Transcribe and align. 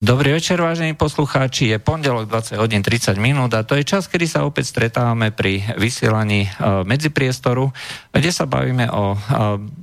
Dobrý 0.00 0.32
večer, 0.32 0.56
vážení 0.56 0.96
poslucháči. 0.96 1.68
Je 1.68 1.76
pondelok 1.76 2.24
20 2.24 2.56
hodín 2.56 2.80
30 2.80 3.20
minút 3.20 3.52
a 3.52 3.68
to 3.68 3.76
je 3.76 3.84
čas, 3.84 4.08
kedy 4.08 4.24
sa 4.24 4.48
opäť 4.48 4.72
stretávame 4.72 5.28
pri 5.28 5.60
vysielaní 5.76 6.48
e, 6.48 6.50
medzipriestoru, 6.88 7.68
kde 8.08 8.32
sa 8.32 8.48
bavíme 8.48 8.88
o 8.88 9.12
e, 9.12 9.16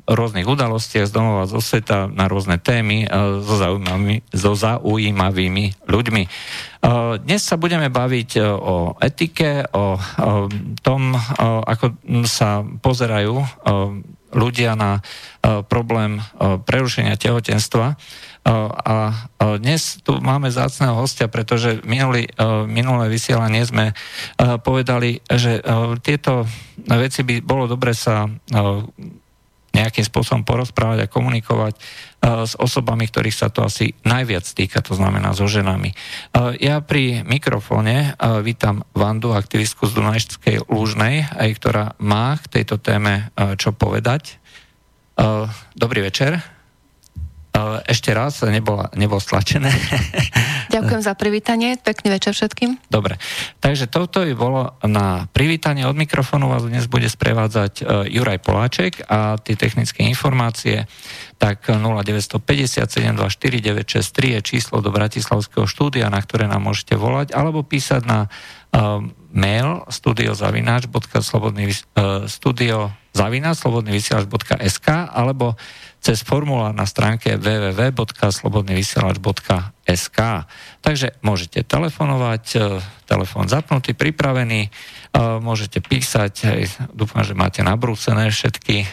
rôznych 0.09 0.49
udalostiach 0.49 1.05
z 1.05 1.13
domova, 1.13 1.45
zo 1.45 1.61
sveta 1.61 2.09
na 2.09 2.25
rôzne 2.25 2.57
témy 2.57 3.05
e, 3.05 3.07
so 3.45 3.61
zaujímavými, 3.61 4.17
so 4.33 4.57
zaujímavými 4.57 5.85
ľuďmi. 5.85 6.23
Dnes 7.21 7.41
sa 7.45 7.61
budeme 7.61 7.93
baviť 7.93 8.41
o 8.41 8.97
etike, 8.97 9.65
o 9.69 9.97
tom, 10.85 11.01
ako 11.41 11.93
sa 12.23 12.63
pozerajú 12.63 13.33
ľudia 14.31 14.77
na 14.77 15.01
problém 15.67 16.21
prerušenia 16.37 17.17
tehotenstva 17.17 17.97
a 18.47 19.27
dnes 19.59 19.99
tu 20.07 20.23
máme 20.23 20.47
zácného 20.47 20.95
hostia, 20.95 21.27
pretože 21.27 21.83
minulý, 21.83 22.31
minulé 22.71 23.11
vysielanie 23.11 23.67
sme 23.67 23.91
povedali, 24.39 25.19
že 25.27 25.59
tieto 25.99 26.47
veci 26.87 27.27
by 27.27 27.43
bolo 27.43 27.67
dobre 27.67 27.91
sa 27.91 28.23
nejakým 29.77 30.05
spôsobom 30.09 30.41
porozprávať 30.41 31.05
a 31.05 31.11
komunikovať 31.11 31.77
s 32.23 32.57
osobami, 32.57 33.05
ktorých 33.05 33.35
sa 33.35 33.53
to 33.53 33.61
asi 33.61 33.93
najviac 34.01 34.41
týka, 34.41 34.81
to 34.81 34.97
znamená 34.97 35.37
so 35.37 35.45
ženami. 35.45 35.93
Ja 36.57 36.81
pri 36.81 37.21
mikrofóne 37.21 38.17
vítam 38.41 38.81
Vandu, 38.97 39.37
aktivistku 39.37 39.85
z 39.85 39.93
Dunajskej 39.93 40.65
Lúžnej, 40.65 41.29
ktorá 41.29 41.93
má 42.01 42.39
k 42.41 42.57
tejto 42.57 42.81
téme 42.81 43.29
čo 43.61 43.69
povedať. 43.75 44.41
Dobrý 45.77 46.01
večer. 46.01 46.56
Ešte 47.87 48.11
raz, 48.13 48.45
nebola, 48.45 48.93
nebol 48.93 49.17
stlačené. 49.17 49.73
Ďakujem 50.75 51.01
za 51.01 51.15
privítanie, 51.15 51.79
pekný 51.79 52.11
večer 52.13 52.35
všetkým. 52.35 52.91
Dobre, 52.91 53.15
takže 53.63 53.87
toto 53.87 54.19
by 54.21 54.35
bolo 54.35 54.75
na 54.83 55.31
privítanie 55.31 55.87
od 55.87 55.95
mikrofónu, 55.95 56.51
vás 56.51 56.67
dnes 56.67 56.91
bude 56.91 57.07
sprevádzať 57.07 57.81
e, 57.81 57.83
Juraj 58.13 58.43
Poláček 58.43 58.99
a 59.07 59.39
tie 59.39 59.55
technické 59.55 60.03
informácie, 60.05 60.85
tak 61.39 61.71
0957249663 61.71 64.35
je 64.37 64.39
číslo 64.43 64.83
do 64.83 64.91
Bratislavského 64.91 65.65
štúdia, 65.69 66.11
na 66.11 66.19
ktoré 66.19 66.51
nám 66.51 66.67
môžete 66.67 66.99
volať, 66.99 67.31
alebo 67.37 67.61
písať 67.61 68.01
na 68.09 68.25
uh, 68.25 69.05
mail 69.29 69.85
studiozavináč.slobodný 69.85 71.69
uh, 71.69 72.25
studio 72.25 72.89
zavináč.slobodnyvysielač.sk 73.17 74.87
alebo 75.13 75.57
cez 76.07 76.23
formulár 76.23 76.71
na 76.71 76.87
stránke 76.87 77.35
www.slobodnyvysielač.sk. 77.35 80.19
Takže 80.79 81.19
môžete 81.19 81.67
telefonovať, 81.67 82.43
e, 82.55 82.79
telefón 83.03 83.51
zapnutý, 83.51 83.91
pripravený, 83.91 84.71
e, 84.71 85.19
môžete 85.43 85.83
písať, 85.83 86.63
dúfam, 86.95 87.27
že 87.27 87.35
máte 87.35 87.59
nabrúcené 87.59 88.31
všetky, 88.31 88.87
e, 88.87 88.89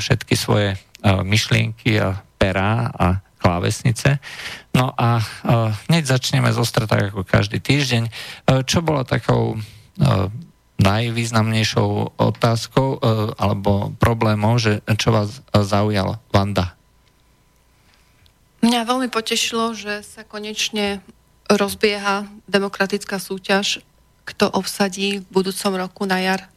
všetky 0.00 0.34
svoje 0.40 0.80
myšlienky 1.04 2.00
a 2.00 2.16
perá 2.40 2.88
a 2.90 3.22
klávesnice. 3.38 4.18
No 4.74 4.90
a 4.98 5.22
hneď 5.86 6.10
začneme 6.10 6.50
zostrať 6.50 6.90
tak 6.90 7.14
ako 7.14 7.22
každý 7.22 7.62
týždeň. 7.62 8.10
Čo 8.66 8.82
bola 8.82 9.06
takou 9.06 9.62
najvýznamnejšou 10.78 12.18
otázkou 12.18 12.88
e, 12.94 12.98
alebo 13.34 13.92
problémom, 13.98 14.56
že 14.62 14.80
čo 14.94 15.10
vás 15.10 15.42
zaujalo? 15.52 16.22
Vanda. 16.30 16.78
Mňa 18.62 18.86
veľmi 18.86 19.08
potešilo, 19.10 19.74
že 19.74 20.02
sa 20.02 20.26
konečne 20.26 21.02
rozbieha 21.50 22.26
demokratická 22.50 23.18
súťaž, 23.18 23.82
kto 24.26 24.50
obsadí 24.50 25.22
v 25.22 25.26
budúcom 25.30 25.72
roku 25.78 26.02
na 26.06 26.20
jar 26.20 26.50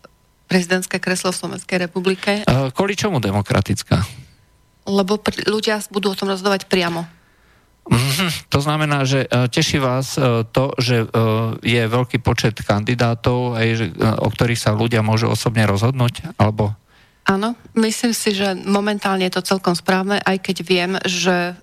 prezidentské 0.51 0.99
kreslo 0.99 1.31
v 1.31 1.39
Slovenskej 1.39 1.77
republike. 1.87 2.43
E, 2.43 2.73
kvôli 2.75 2.99
čomu 2.99 3.23
demokratická? 3.23 4.03
Lebo 4.83 5.15
pr- 5.17 5.47
ľudia 5.47 5.79
budú 5.87 6.11
o 6.11 6.17
tom 6.17 6.27
rozhodovať 6.27 6.67
priamo. 6.67 7.07
To 8.53 8.59
znamená, 8.59 9.03
že 9.03 9.27
e, 9.27 9.47
teší 9.51 9.79
vás 9.83 10.15
e, 10.15 10.47
to, 10.47 10.75
že 10.79 11.03
e, 11.03 11.07
je 11.63 11.83
veľký 11.87 12.23
počet 12.23 12.55
kandidátov, 12.63 13.55
o 14.19 14.27
ktorých 14.31 14.59
sa 14.59 14.71
ľudia 14.71 15.03
môžu 15.03 15.31
osobne 15.31 15.67
rozhodnúť? 15.67 16.35
Alebo... 16.39 16.71
Áno, 17.27 17.53
myslím 17.77 18.15
si, 18.15 18.33
že 18.33 18.55
momentálne 18.55 19.27
je 19.27 19.35
to 19.35 19.45
celkom 19.55 19.75
správne, 19.77 20.19
aj 20.23 20.37
keď 20.41 20.57
viem, 20.65 20.91
že 21.05 21.53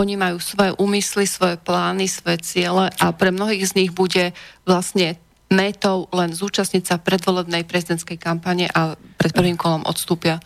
oni 0.00 0.16
majú 0.16 0.40
svoje 0.40 0.72
úmysly, 0.80 1.28
svoje 1.28 1.60
plány, 1.60 2.08
svoje 2.08 2.40
ciele 2.40 2.88
a 2.88 3.06
pre 3.12 3.28
mnohých 3.28 3.68
z 3.68 3.76
nich 3.84 3.90
bude 3.92 4.32
vlastne 4.64 5.20
metou 5.50 6.06
len 6.14 6.30
zúčastniť 6.30 6.84
sa 6.86 6.96
predvolebnej 6.96 7.66
prezidentskej 7.66 8.16
kampane 8.16 8.70
a 8.70 8.94
pred 9.18 9.34
prvým 9.34 9.58
kolom 9.58 9.82
odstúpia 9.84 10.38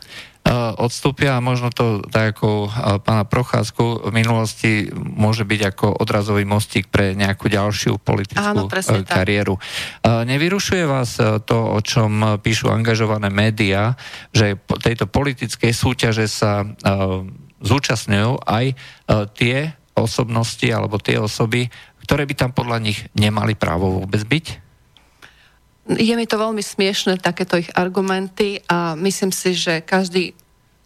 odstúpia 0.77 1.41
a 1.41 1.45
možno 1.45 1.73
to 1.73 2.05
tak 2.13 2.37
ako 2.37 2.69
pána 3.01 3.25
Procházku 3.25 4.09
v 4.09 4.13
minulosti 4.13 4.93
môže 4.93 5.49
byť 5.49 5.61
ako 5.73 5.87
odrazový 6.05 6.45
mostík 6.45 6.93
pre 6.93 7.17
nejakú 7.17 7.49
ďalšiu 7.49 7.97
politickú 7.97 8.45
Áno, 8.45 8.69
kariéru. 9.09 9.57
Tak. 10.05 10.29
Nevyrušuje 10.29 10.85
vás 10.85 11.17
to, 11.49 11.57
o 11.57 11.81
čom 11.81 12.41
píšu 12.45 12.69
angažované 12.69 13.33
médiá, 13.33 13.97
že 14.37 14.61
tejto 14.85 15.09
politickej 15.09 15.73
súťaže 15.73 16.29
sa 16.29 16.69
zúčastňujú 17.65 18.45
aj 18.45 18.77
tie 19.41 19.73
osobnosti 19.97 20.69
alebo 20.69 21.01
tie 21.01 21.17
osoby, 21.17 21.73
ktoré 22.05 22.29
by 22.29 22.35
tam 22.37 22.51
podľa 22.53 22.85
nich 22.85 23.01
nemali 23.17 23.57
právo 23.57 24.05
vôbec 24.05 24.21
byť? 24.21 24.64
Je 25.85 26.17
mi 26.17 26.25
to 26.25 26.41
veľmi 26.41 26.65
smiešne, 26.65 27.21
takéto 27.21 27.61
ich 27.61 27.69
argumenty 27.77 28.65
a 28.73 28.97
myslím 28.97 29.29
si, 29.37 29.53
že 29.53 29.85
každý 29.85 30.33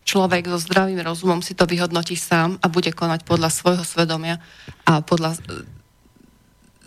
človek 0.03 0.49
so 0.51 0.59
zdravým 0.59 0.99
rozumom 1.05 1.39
si 1.45 1.55
to 1.55 1.69
vyhodnotí 1.69 2.17
sám 2.17 2.59
a 2.59 2.67
bude 2.67 2.91
konať 2.91 3.23
podľa 3.29 3.53
svojho 3.53 3.85
svedomia 3.85 4.41
a 4.89 5.05
podľa 5.05 5.37
e, 5.37 5.39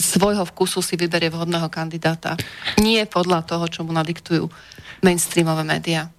svojho 0.01 0.41
vkusu 0.43 0.81
si 0.81 0.97
vyberie 0.97 1.29
vhodného 1.29 1.69
kandidáta. 1.69 2.33
Nie 2.81 3.05
podľa 3.05 3.45
toho, 3.45 3.69
čo 3.69 3.85
mu 3.85 3.93
nadiktujú 3.93 4.49
mainstreamové 5.05 5.61
médiá. 5.61 6.09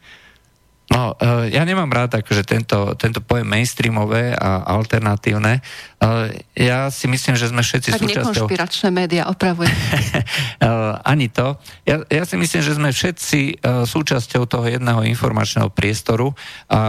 No, 0.93 1.17
uh, 1.17 1.49
ja 1.49 1.65
nemám 1.65 1.89
rád 1.89 2.21
akože 2.21 2.45
tento, 2.45 2.93
tento 3.01 3.25
pojem 3.25 3.49
mainstreamové 3.49 4.37
a 4.37 4.67
alternatívne. 4.67 5.65
Uh, 6.03 6.29
ja 6.53 6.93
si 6.93 7.09
myslím, 7.09 7.39
že 7.41 7.49
sme 7.49 7.65
všetci 7.65 7.97
tak 7.97 8.01
súčasťou... 8.05 8.21
Tak 8.21 8.37
nekonšpiračné 8.37 8.89
médiá, 8.93 9.23
opravujem. 9.33 9.73
uh, 9.73 11.01
ani 11.15 11.33
to. 11.33 11.57
Ja, 11.89 12.05
ja 12.13 12.23
si 12.29 12.37
myslím, 12.37 12.61
že 12.61 12.77
sme 12.77 12.91
všetci 12.93 13.41
uh, 13.65 13.89
súčasťou 13.89 14.45
toho 14.45 14.67
jedného 14.69 15.01
informačného 15.09 15.73
priestoru 15.73 16.37
a 16.69 16.81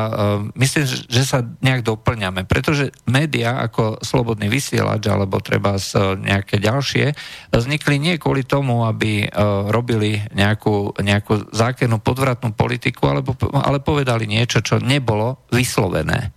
myslím, 0.60 0.84
že 0.88 1.24
sa 1.24 1.46
nejak 1.64 1.86
doplňame, 1.88 2.44
pretože 2.44 2.92
médiá 3.08 3.64
ako 3.64 4.04
Slobodný 4.04 4.52
vysielač 4.52 5.06
alebo 5.08 5.40
treba 5.40 5.78
nejaké 6.20 6.58
ďalšie 6.60 7.14
vznikli 7.54 8.02
nie 8.02 8.16
kvôli 8.18 8.44
tomu, 8.44 8.88
aby 8.88 9.30
robili 9.70 10.24
nejakú, 10.34 10.98
nejakú 11.00 11.54
zákernú 11.54 12.00
podvratnú 12.02 12.56
politiku, 12.56 13.12
alebo, 13.12 13.36
ale 13.54 13.84
po 13.84 13.94
povedali 13.94 14.26
niečo, 14.26 14.66
čo 14.66 14.82
nebolo 14.82 15.46
vyslovené. 15.54 16.34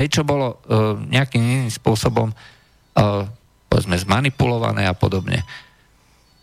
Hej, 0.00 0.16
čo 0.16 0.22
bolo 0.24 0.56
uh, 0.56 0.96
nejakým 0.96 1.44
iným 1.44 1.68
spôsobom 1.68 2.32
uh, 2.32 3.28
povedzme 3.68 4.00
zmanipulované 4.00 4.88
a 4.88 4.96
podobne. 4.96 5.44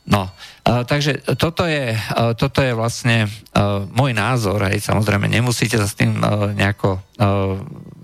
No, 0.06 0.30
uh, 0.30 0.86
takže 0.86 1.26
toto 1.36 1.66
je, 1.66 1.98
uh, 1.98 2.38
toto 2.38 2.62
je 2.62 2.78
vlastne 2.78 3.26
uh, 3.26 3.82
môj 3.90 4.14
názor, 4.14 4.62
hej, 4.70 4.78
samozrejme 4.86 5.26
nemusíte 5.26 5.82
sa 5.82 5.90
s 5.90 5.98
tým 5.98 6.22
uh, 6.22 6.54
nejako, 6.54 7.02
uh, 7.18 7.58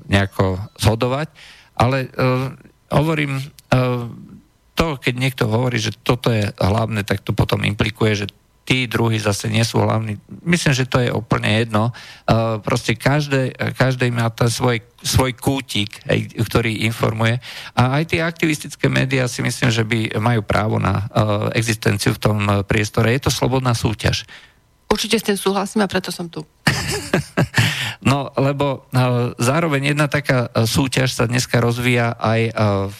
nejako 0.09 0.58
zhodovať, 0.81 1.30
ale 1.78 2.09
uh, 2.09 2.50
hovorím, 2.90 3.38
uh, 3.38 4.09
to, 4.74 4.97
keď 4.97 5.13
niekto 5.16 5.44
hovorí, 5.45 5.77
že 5.77 5.94
toto 6.01 6.33
je 6.33 6.50
hlavné, 6.57 7.06
tak 7.06 7.22
to 7.22 7.31
potom 7.31 7.62
implikuje, 7.62 8.25
že 8.25 8.27
tí 8.63 8.88
druhí 8.88 9.19
zase 9.19 9.51
nie 9.51 9.63
sú 9.68 9.83
hlavní. 9.83 10.19
Myslím, 10.48 10.74
že 10.74 10.88
to 10.88 11.04
je 11.04 11.12
úplne 11.12 11.51
jedno. 11.51 11.92
Uh, 12.24 12.63
proste 12.63 12.95
každé, 12.95 13.51
každý 13.75 14.07
má 14.07 14.31
ten 14.31 14.48
svoj, 14.48 14.80
svoj 15.04 15.36
kútik, 15.36 16.00
hej, 16.07 16.31
ktorý 16.39 16.88
informuje. 16.88 17.44
A 17.75 18.00
aj 18.00 18.15
tie 18.15 18.24
aktivistické 18.24 18.88
médiá 18.88 19.27
si 19.27 19.44
myslím, 19.44 19.69
že 19.69 19.83
by 19.83 20.15
majú 20.15 20.42
právo 20.48 20.80
na 20.80 21.07
uh, 21.12 21.51
existenciu 21.51 22.15
v 22.15 22.24
tom 22.24 22.38
uh, 22.48 22.63
priestore. 22.63 23.12
Je 23.12 23.27
to 23.27 23.31
slobodná 23.31 23.75
súťaž. 23.75 24.24
Určite 24.88 25.19
s 25.19 25.27
tým 25.27 25.38
súhlasím 25.39 25.83
a 25.83 25.92
preto 25.92 26.13
som 26.15 26.31
tu. 26.31 26.48
no, 28.10 28.31
lebo 28.39 28.88
uh, 28.95 29.36
zároveň 29.44 29.92
jedna 29.92 30.07
taká 30.07 30.48
súťaž 30.63 31.12
sa 31.12 31.27
dneska 31.27 31.60
rozvíja 31.60 32.15
aj 32.15 32.42
uh, 32.48 32.88
v 32.88 32.98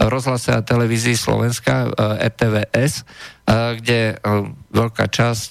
rozhlase 0.00 0.56
a 0.56 0.64
televízii 0.64 1.12
Slovenska, 1.12 1.92
RTVS, 2.16 3.04
kde 3.76 4.16
veľká 4.72 5.04
časť, 5.12 5.50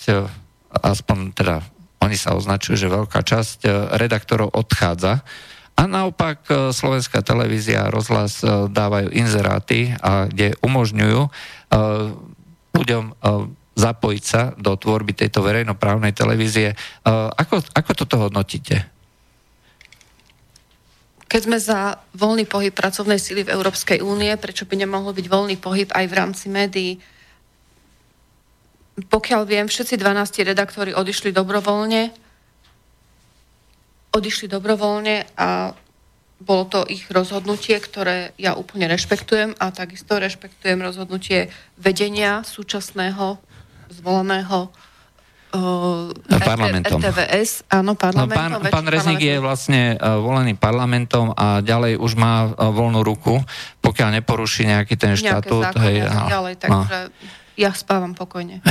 aspoň 0.74 1.18
teda 1.38 1.62
oni 2.02 2.18
sa 2.18 2.34
označujú, 2.34 2.76
že 2.80 2.90
veľká 2.90 3.22
časť 3.22 3.70
redaktorov 3.94 4.56
odchádza 4.58 5.22
a 5.80 5.80
A 5.80 5.88
naopak 5.88 6.44
slovenská 6.76 7.24
televízia 7.24 7.88
a 7.88 7.94
rozhlas 7.94 8.44
dávajú 8.68 9.16
inzeráty, 9.16 9.96
a 10.04 10.28
kde 10.28 10.52
umožňujú 10.60 11.22
ľuďom 12.76 13.04
zapojiť 13.80 14.24
sa 14.28 14.52
do 14.60 14.76
tvorby 14.76 15.16
tejto 15.16 15.40
verejnoprávnej 15.40 16.12
televízie. 16.12 16.76
Ako, 17.08 17.64
ako 17.72 17.92
toto 17.96 18.28
hodnotíte? 18.28 18.92
Keď 21.30 21.42
sme 21.46 21.62
za 21.62 22.02
voľný 22.18 22.50
pohyb 22.50 22.74
pracovnej 22.74 23.22
síly 23.22 23.46
v 23.46 23.54
Európskej 23.54 24.02
únie, 24.02 24.34
prečo 24.42 24.66
by 24.66 24.82
nemohol 24.82 25.14
byť 25.14 25.28
voľný 25.30 25.62
pohyb 25.62 25.86
aj 25.94 26.06
v 26.10 26.18
rámci 26.18 26.46
médií? 26.50 26.98
Pokiaľ 28.98 29.42
viem, 29.46 29.70
všetci 29.70 29.94
12 29.94 30.50
redaktori 30.50 30.92
odišli 30.92 31.30
dobrovoľne. 31.30 32.10
Odišli 34.10 34.50
dobrovoľne 34.50 35.38
a 35.38 35.78
bolo 36.42 36.64
to 36.66 36.82
ich 36.90 37.06
rozhodnutie, 37.14 37.78
ktoré 37.78 38.34
ja 38.42 38.58
úplne 38.58 38.90
rešpektujem 38.90 39.54
a 39.62 39.70
takisto 39.70 40.18
rešpektujem 40.18 40.82
rozhodnutie 40.82 41.54
vedenia 41.78 42.42
súčasného 42.42 43.38
zvoleného 43.94 44.74
Uh, 45.50 46.14
parlamentom. 46.30 47.02
RTVS, 47.02 47.66
áno, 47.74 47.98
parlamentom. 47.98 48.62
No, 48.62 48.70
pán, 48.70 48.86
pán 48.86 48.86
Rezník 48.86 49.18
je 49.18 49.42
vlastne 49.42 49.98
uh, 49.98 50.22
volený 50.22 50.54
parlamentom 50.54 51.34
a 51.34 51.66
ďalej 51.66 51.98
už 51.98 52.14
má 52.22 52.54
uh, 52.54 52.70
voľnú 52.70 53.02
ruku, 53.02 53.42
pokiaľ 53.82 54.22
neporuší 54.22 54.70
nejaký 54.70 54.94
ten 54.94 55.18
štatút. 55.18 55.74
Hej, 55.82 56.06
no, 56.06 56.30
ďalej, 56.30 56.54
takže 56.62 56.98
no. 57.10 57.10
ja 57.58 57.74
spávam 57.74 58.14
pokojne. 58.14 58.62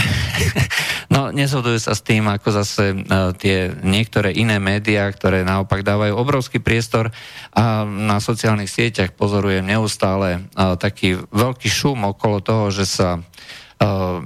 no, 1.15 1.35
nezhodujú 1.35 1.83
sa 1.83 1.99
s 1.99 2.03
tým, 2.07 2.31
ako 2.31 2.63
zase 2.63 2.95
uh, 2.95 3.35
tie 3.35 3.75
niektoré 3.83 4.39
iné 4.39 4.63
médiá, 4.63 5.11
ktoré 5.11 5.43
naopak 5.43 5.83
dávajú 5.83 6.15
obrovský 6.15 6.63
priestor 6.63 7.11
a 7.59 7.83
na 7.83 8.23
sociálnych 8.23 8.71
sieťach 8.71 9.19
pozorujem 9.19 9.67
neustále 9.67 10.47
uh, 10.55 10.79
taký 10.79 11.27
veľký 11.35 11.67
šum 11.67 12.07
okolo 12.07 12.39
toho, 12.39 12.71
že 12.71 12.87
sa 12.87 13.19
E, 13.19 13.68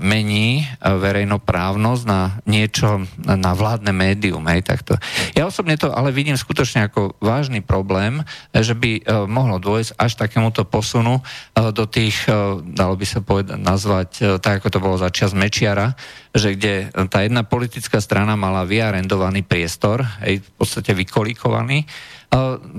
mení 0.00 0.64
e, 0.64 0.66
verejnoprávnosť 0.80 2.02
na 2.08 2.40
niečo, 2.48 3.04
na 3.20 3.52
vládne 3.52 3.92
médium. 3.92 4.40
Hej, 4.48 4.64
takto. 4.64 4.96
Ja 5.36 5.44
osobne 5.44 5.76
to 5.76 5.92
ale 5.92 6.08
vidím 6.08 6.40
skutočne 6.40 6.88
ako 6.88 7.20
vážny 7.20 7.60
problém, 7.60 8.24
že 8.56 8.72
by 8.72 8.90
e, 8.96 9.02
mohlo 9.28 9.60
dôjsť 9.60 9.92
až 10.00 10.12
takémuto 10.16 10.64
posunu 10.64 11.20
do 11.52 11.84
tých, 11.84 12.24
dalo 12.72 12.94
by 12.96 13.06
sa 13.06 13.20
povedať, 13.20 13.60
nazvať, 13.60 14.10
tak 14.40 14.62
ako 14.62 14.68
to 14.72 14.82
bolo 14.82 14.96
za 14.96 15.12
čas 15.12 15.36
Mečiara, 15.36 15.92
že 16.32 16.56
kde 16.56 16.88
tá 17.12 17.20
jedna 17.20 17.44
politická 17.44 18.00
strana 18.00 18.34
mala 18.34 18.64
vyarendovaný 18.64 19.44
priestor, 19.44 20.00
hej, 20.24 20.40
v 20.40 20.50
podstate 20.56 20.96
vykolikovaný, 20.96 21.84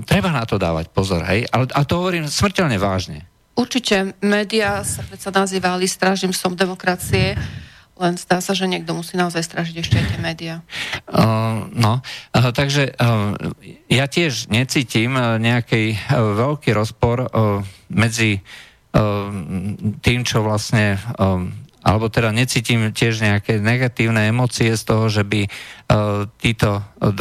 treba 0.04 0.34
na 0.34 0.42
to 0.42 0.58
dávať 0.58 0.90
pozor, 0.90 1.22
hej, 1.30 1.46
ale, 1.54 1.70
a 1.70 1.80
to 1.86 2.02
hovorím 2.02 2.26
smrteľne 2.26 2.76
vážne. 2.82 3.33
Určite 3.54 4.18
médiá 4.18 4.82
sa 4.82 5.06
predsa 5.06 5.30
nazývali 5.30 5.86
strážim 5.86 6.34
som 6.34 6.58
demokracie, 6.58 7.38
len 7.94 8.18
zdá 8.18 8.42
sa, 8.42 8.50
že 8.50 8.66
niekto 8.66 8.90
musí 8.90 9.14
naozaj 9.14 9.46
strážiť 9.46 9.76
ešte 9.78 9.94
aj 9.94 10.06
tie 10.10 10.18
médiá. 10.18 10.56
Uh, 11.06 11.70
no, 11.70 12.02
uh, 12.02 12.50
takže 12.50 12.90
uh, 12.98 13.38
ja 13.86 14.10
tiež 14.10 14.50
necítim 14.50 15.14
uh, 15.14 15.38
nejaký 15.38 15.94
uh, 15.94 16.34
veľký 16.34 16.74
rozpor 16.74 17.30
uh, 17.30 17.62
medzi 17.86 18.42
uh, 18.42 19.30
tým, 20.02 20.26
čo 20.26 20.42
vlastne 20.42 20.98
uh, 20.98 21.46
alebo 21.84 22.08
teda 22.08 22.32
necítim 22.32 22.88
tiež 22.90 23.20
nejaké 23.20 23.60
negatívne 23.60 24.32
emócie 24.32 24.72
z 24.72 24.82
toho, 24.88 25.12
že 25.12 25.20
by 25.20 25.44
uh, 25.44 26.24
títo 26.40 26.80
12 27.04 27.12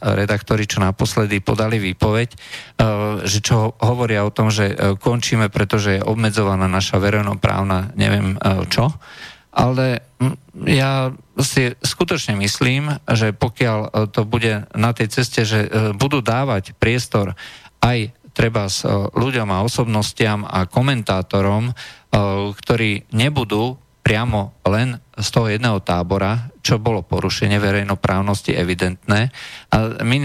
redaktori, 0.00 0.64
čo 0.64 0.80
naposledy 0.80 1.44
podali 1.44 1.76
výpoveď, 1.76 2.28
uh, 2.32 3.20
že 3.28 3.44
čo 3.44 3.76
hovoria 3.76 4.24
o 4.24 4.32
tom, 4.32 4.48
že 4.48 4.72
uh, 4.72 4.96
končíme, 4.96 5.52
pretože 5.52 6.00
je 6.00 6.02
obmedzovaná 6.02 6.64
naša 6.64 6.96
verejnoprávna, 6.96 7.92
neviem 7.94 8.40
čo, 8.72 8.88
ale 9.54 10.02
ja 10.66 11.14
si 11.38 11.70
skutočne 11.78 12.34
myslím, 12.42 12.90
že 13.06 13.30
pokiaľ 13.30 14.10
to 14.10 14.26
bude 14.26 14.66
na 14.74 14.90
tej 14.90 15.14
ceste, 15.14 15.46
že 15.46 15.70
budú 15.94 16.18
dávať 16.18 16.74
priestor 16.74 17.38
aj 17.78 18.10
treba 18.34 18.66
s 18.66 18.82
ľuďom 19.14 19.48
a 19.54 19.62
osobnostiam 19.62 20.42
a 20.42 20.66
komentátorom, 20.66 21.70
ktorí 22.58 23.08
nebudú 23.14 23.78
priamo 24.02 24.58
len 24.68 25.00
z 25.16 25.28
toho 25.30 25.46
jedného 25.48 25.78
tábora, 25.80 26.52
čo 26.64 26.80
bolo 26.80 27.04
porušenie 27.04 27.60
verejnoprávnosti 27.60 28.56
evidentné. 28.56 29.28
A 29.68 29.76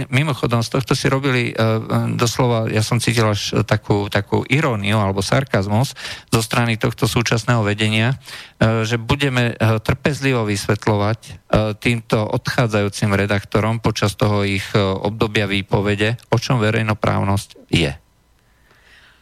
mimochodom 0.08 0.64
z 0.64 0.72
tohto 0.72 0.96
si 0.96 1.12
robili 1.12 1.52
uh, 1.52 2.08
doslova, 2.16 2.72
ja 2.72 2.80
som 2.80 3.04
cítil 3.04 3.28
až 3.28 3.60
takú, 3.68 4.08
takú 4.08 4.48
iróniu 4.48 5.04
alebo 5.04 5.20
sarkazmus 5.20 6.00
zo 6.32 6.40
strany 6.40 6.80
tohto 6.80 7.12
súčasného 7.12 7.60
vedenia, 7.68 8.16
uh, 8.16 8.88
že 8.88 8.96
budeme 8.96 9.52
uh, 9.60 9.84
trpezlivo 9.84 10.48
vysvetľovať 10.48 11.52
týmto 11.82 12.30
odchádzajúcim 12.30 13.10
redaktorom 13.10 13.82
počas 13.82 14.14
toho 14.14 14.46
ich 14.46 14.64
obdobia 14.78 15.50
výpovede, 15.50 16.22
o 16.30 16.38
čom 16.38 16.62
verejnoprávnosť 16.62 17.50
je. 17.74 17.92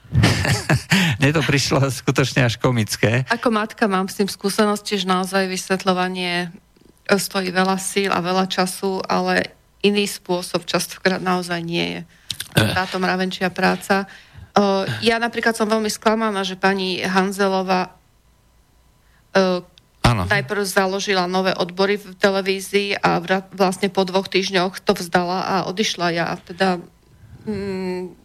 Mne 1.20 1.30
to 1.36 1.42
prišlo 1.44 1.84
skutočne 2.02 2.48
až 2.48 2.58
komické. 2.60 3.28
Ako 3.28 3.52
matka 3.52 3.86
mám 3.90 4.08
s 4.08 4.20
tým 4.20 4.30
skúsenosť, 4.30 5.04
že 5.04 5.08
naozaj 5.08 5.52
vysvetľovanie 5.52 6.34
e, 6.48 6.48
stojí 7.15 7.56
veľa 7.56 7.80
síl 7.80 8.12
a 8.12 8.19
veľa 8.19 8.51
času, 8.51 9.00
ale 9.07 9.56
iný 9.80 10.04
spôsob 10.04 10.68
častokrát 10.68 11.24
naozaj 11.24 11.63
nie 11.63 11.88
je. 11.88 12.01
E. 12.59 12.74
Táto 12.75 13.00
mravenčia 13.00 13.48
práca. 13.48 14.04
E, 14.04 14.07
ja 15.07 15.15
napríklad 15.15 15.56
som 15.56 15.71
veľmi 15.71 15.88
sklamaná, 15.88 16.44
že 16.44 16.59
pani 16.59 17.00
Hanzelová 17.00 17.95
Ano. 20.07 20.24
najprv 20.24 20.63
založila 20.63 21.27
nové 21.27 21.51
odbory 21.51 22.00
v 22.00 22.15
televízii 22.15 22.95
a 22.95 23.19
vlastne 23.51 23.92
po 23.92 24.07
dvoch 24.07 24.31
týždňoch 24.31 24.80
to 24.80 24.95
vzdala 24.95 25.44
a 25.44 25.56
odišla. 25.68 26.15
Ja 26.15 26.39
teda 26.39 26.80
mm, 27.44 28.15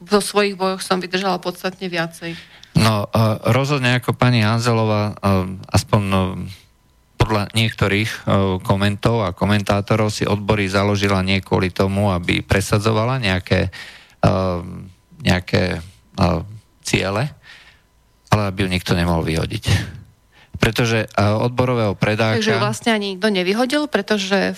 vo 0.00 0.20
svojich 0.24 0.56
bojoch 0.56 0.80
som 0.80 1.04
vydržala 1.04 1.36
podstatne 1.36 1.86
viacej. 1.92 2.32
No, 2.72 3.04
rozhodne 3.44 4.00
ako 4.00 4.16
pani 4.16 4.40
Hanzelová, 4.40 5.12
aspoň 5.68 6.02
uh, 6.08 6.40
podľa 7.22 7.54
niektorých 7.54 8.10
uh, 8.10 8.58
komentov 8.66 9.22
a 9.22 9.30
komentátorov 9.30 10.10
si 10.10 10.26
odbory 10.26 10.66
založila 10.66 11.22
nie 11.22 11.38
kvôli 11.38 11.70
tomu, 11.70 12.10
aby 12.10 12.42
presadzovala 12.42 13.22
nejaké, 13.22 13.70
uh, 14.26 14.58
nejaké 15.22 15.78
uh, 15.78 16.42
ciele, 16.82 17.30
ale 18.26 18.42
aby 18.50 18.66
ju 18.66 18.68
nikto 18.74 18.98
nemohol 18.98 19.22
vyhodiť. 19.22 19.64
Pretože 20.58 21.10
odborového 21.18 21.98
predáka... 21.98 22.38
Takže 22.38 22.62
vlastne 22.62 22.94
ani 22.94 23.14
nikto 23.18 23.34
nevyhodil, 23.34 23.90
pretože 23.90 24.54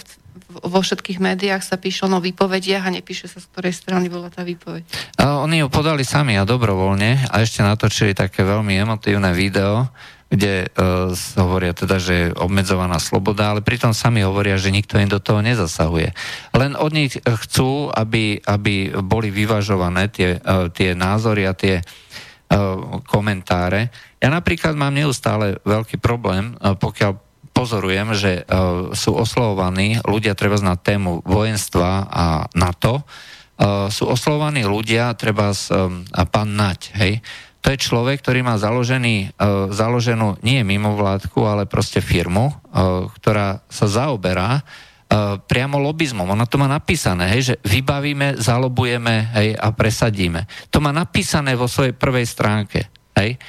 vo 0.53 0.85
všetkých 0.85 1.17
médiách 1.17 1.65
sa 1.65 1.81
píše 1.81 2.05
o 2.05 2.21
výpovediach 2.21 2.85
a 2.85 2.93
nepíše 2.93 3.25
sa, 3.25 3.41
z 3.41 3.49
ktorej 3.49 3.73
strany 3.73 4.13
bola 4.13 4.29
tá 4.29 4.45
výpoveď. 4.45 4.85
A 5.17 5.41
oni 5.41 5.65
ju 5.65 5.69
podali 5.73 6.05
sami 6.05 6.37
a 6.37 6.45
dobrovoľne 6.45 7.33
a 7.33 7.35
ešte 7.41 7.65
natočili 7.65 8.13
také 8.13 8.45
veľmi 8.45 8.77
emotívne 8.85 9.33
video, 9.33 9.89
kde 10.35 10.67
uh, 10.67 11.15
hovoria 11.39 11.71
teda, 11.71 12.03
že 12.03 12.13
je 12.13 12.35
obmedzovaná 12.35 12.99
sloboda, 12.99 13.55
ale 13.55 13.63
pritom 13.63 13.95
sami 13.95 14.27
hovoria, 14.27 14.59
že 14.59 14.75
nikto 14.75 14.99
im 14.99 15.07
do 15.07 15.23
toho 15.23 15.39
nezasahuje. 15.39 16.11
Len 16.51 16.75
od 16.75 16.91
nich 16.91 17.15
chcú, 17.15 17.95
aby, 17.95 18.43
aby 18.43 18.91
boli 18.99 19.31
vyvažované 19.31 20.11
tie, 20.11 20.43
uh, 20.43 20.67
tie 20.75 20.99
názory 20.99 21.47
a 21.47 21.55
tie 21.55 21.79
uh, 21.79 22.99
komentáre. 23.07 23.95
Ja 24.19 24.35
napríklad 24.35 24.75
mám 24.75 24.99
neustále 24.99 25.63
veľký 25.63 26.03
problém, 26.03 26.59
uh, 26.59 26.75
pokiaľ 26.75 27.23
pozorujem, 27.55 28.19
že 28.19 28.43
uh, 28.43 28.91
sú 28.91 29.15
oslovovaní 29.15 30.03
ľudia 30.03 30.35
treba 30.35 30.59
na 30.59 30.75
tému 30.75 31.23
vojenstva 31.23 32.11
a 32.11 32.25
NATO, 32.59 33.07
uh, 33.07 33.87
sú 33.87 34.11
oslovovaní 34.11 34.67
ľudia 34.67 35.15
treba 35.15 35.55
um, 35.55 36.03
pán 36.27 36.51
Nať, 36.59 36.91
hej. 36.99 37.23
To 37.65 37.73
je 37.73 37.81
človek, 37.81 38.21
ktorý 38.21 38.45
má 38.45 38.61
založený, 38.61 39.33
uh, 39.41 39.73
založenú 39.73 40.37
nie 40.45 40.61
mimovládku, 40.61 41.49
ale 41.49 41.65
proste 41.65 42.05
firmu, 42.05 42.53
uh, 42.53 43.09
ktorá 43.09 43.65
sa 43.73 43.89
zaoberá 43.89 44.61
uh, 44.61 45.41
priamo 45.41 45.81
lobizmom. 45.81 46.29
Ona 46.29 46.45
to 46.45 46.61
má 46.61 46.69
napísané, 46.69 47.33
hej, 47.33 47.43
že 47.43 47.55
vybavíme, 47.65 48.37
zalobujeme 48.37 49.33
hej, 49.33 49.49
a 49.57 49.73
presadíme. 49.73 50.45
To 50.69 50.85
má 50.85 50.93
napísané 50.93 51.57
vo 51.57 51.65
svojej 51.65 51.97
prvej 51.97 52.29
stránke. 52.29 52.85
Hej. 53.17 53.41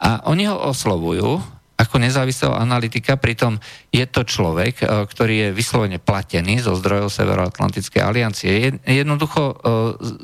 A 0.00 0.24
oni 0.32 0.48
ho 0.48 0.56
oslovujú 0.56 1.55
ako 1.76 2.00
nezávislého 2.00 2.56
analytika, 2.56 3.20
pritom 3.20 3.60
je 3.92 4.08
to 4.08 4.24
človek, 4.24 4.80
e, 4.80 4.84
ktorý 5.04 5.34
je 5.36 5.48
vyslovene 5.52 6.00
platený 6.00 6.64
zo 6.64 6.72
zdrojov 6.72 7.12
Severoatlantickej 7.12 8.00
aliancie. 8.00 8.48
Je 8.48 8.70
jednoducho 9.04 9.42
e, 9.52 9.54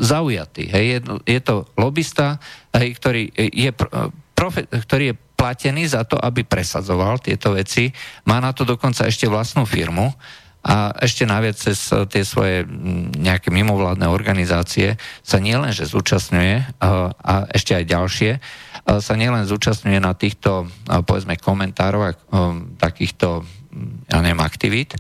zaujatý. 0.01 0.73
Hej. 0.73 1.05
Je 1.29 1.41
to 1.45 1.69
lobista, 1.77 2.41
hej, 2.73 2.97
ktorý, 2.97 3.29
je, 3.37 3.69
e, 3.69 3.87
profe, 4.33 4.65
ktorý 4.65 5.13
je 5.13 5.19
platený 5.37 5.93
za 5.93 6.09
to, 6.09 6.17
aby 6.17 6.47
presadzoval 6.47 7.21
tieto 7.21 7.53
veci. 7.53 7.93
Má 8.25 8.41
na 8.41 8.57
to 8.57 8.65
dokonca 8.65 9.05
ešte 9.05 9.29
vlastnú 9.29 9.69
firmu 9.69 10.09
a 10.63 10.95
ešte 11.03 11.27
naviac 11.27 11.59
cez 11.59 11.91
tie 11.91 12.23
svoje 12.23 12.63
nejaké 13.19 13.51
mimovládne 13.51 14.07
organizácie 14.07 14.95
sa 15.27 15.43
nielenže 15.43 15.91
zúčastňuje 15.91 16.79
a 17.19 17.33
ešte 17.51 17.75
aj 17.75 17.85
ďalšie, 17.91 18.31
sa 18.83 19.15
nielen 19.19 19.43
zúčastňuje 19.43 19.99
na 19.99 20.15
týchto, 20.15 20.71
povedzme, 20.87 21.35
komentároch 21.35 22.15
takýchto, 22.79 23.43
ja 24.07 24.19
neviem, 24.23 24.43
aktivít, 24.43 24.95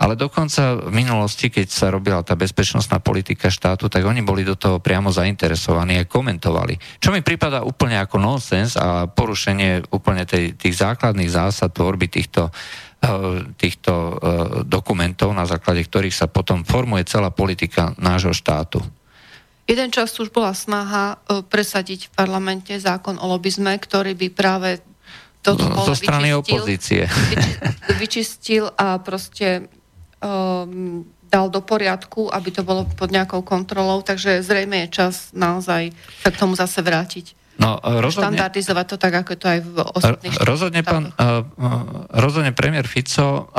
ale 0.00 0.16
dokonca 0.16 0.80
v 0.80 0.96
minulosti, 0.96 1.52
keď 1.52 1.68
sa 1.68 1.92
robila 1.92 2.24
tá 2.24 2.32
bezpečnostná 2.32 3.04
politika 3.04 3.52
štátu, 3.52 3.92
tak 3.92 4.00
oni 4.00 4.24
boli 4.24 4.48
do 4.48 4.56
toho 4.56 4.80
priamo 4.80 5.12
zainteresovaní 5.12 6.00
a 6.00 6.08
komentovali. 6.08 6.80
Čo 6.96 7.12
mi 7.12 7.20
prípada 7.20 7.60
úplne 7.60 8.00
ako 8.00 8.16
nonsens 8.16 8.80
a 8.80 9.04
porušenie 9.04 9.92
úplne 9.92 10.24
tej, 10.24 10.56
tých 10.56 10.80
základných 10.80 11.28
zásad 11.28 11.76
tvorby 11.76 12.08
týchto, 12.08 12.48
eh, 12.48 12.52
týchto 13.56 13.92
eh, 13.92 14.14
dokumentov, 14.68 15.32
na 15.32 15.48
základe 15.48 15.80
ktorých 15.88 16.12
sa 16.12 16.26
potom 16.28 16.68
formuje 16.68 17.08
celá 17.08 17.32
politika 17.32 17.96
nášho 17.96 18.36
štátu. 18.36 18.84
Jeden 19.64 19.88
čas 19.88 20.12
už 20.20 20.28
bola 20.28 20.52
snaha 20.52 21.16
eh, 21.16 21.40
presadiť 21.40 22.12
v 22.12 22.14
parlamente 22.14 22.72
zákon 22.76 23.16
o 23.16 23.26
lobizme, 23.26 23.72
ktorý 23.72 24.12
by 24.12 24.28
práve 24.28 24.70
toto 25.40 25.64
zo 25.88 25.96
strany 25.96 26.36
vyčistil, 26.36 26.44
opozície. 26.52 27.02
Vyčistil 27.96 28.64
a 28.76 29.00
proste 29.00 29.72
um, 30.20 31.08
dal 31.32 31.48
do 31.48 31.64
poriadku, 31.64 32.28
aby 32.28 32.52
to 32.52 32.60
bolo 32.60 32.84
pod 32.84 33.08
nejakou 33.08 33.40
kontrolou, 33.40 34.04
takže 34.04 34.44
zrejme 34.44 34.84
je 34.84 35.00
čas 35.00 35.32
naozaj 35.32 35.96
sa 36.20 36.28
k 36.28 36.36
tomu 36.36 36.52
zase 36.60 36.84
vrátiť. 36.84 37.39
No, 37.60 37.76
rozhodne, 37.76 38.40
štandardizovať 38.40 38.86
to 38.88 38.96
tak, 38.96 39.12
ako 39.20 39.36
je 39.36 39.38
to 39.38 39.48
aj 39.52 39.60
v 39.60 39.76
ostatných 39.84 40.36
rozhodne, 40.48 40.80
pán, 40.80 41.12
uh, 41.12 41.44
rozhodne 42.08 42.56
premiér 42.56 42.88
Fico 42.88 43.52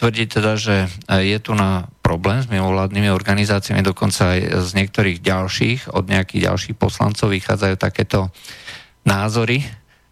tvrdí 0.00 0.24
teda, 0.24 0.56
že 0.56 0.88
je 1.12 1.38
tu 1.44 1.52
na 1.52 1.84
problém 2.00 2.40
s 2.40 2.48
mimovládnymi 2.48 3.12
organizáciami, 3.12 3.84
dokonca 3.84 4.32
aj 4.32 4.64
z 4.64 4.70
niektorých 4.80 5.20
ďalších, 5.20 5.92
od 5.92 6.08
nejakých 6.08 6.48
ďalších 6.48 6.76
poslancov 6.80 7.36
vychádzajú 7.36 7.76
takéto 7.76 8.32
názory, 9.04 9.60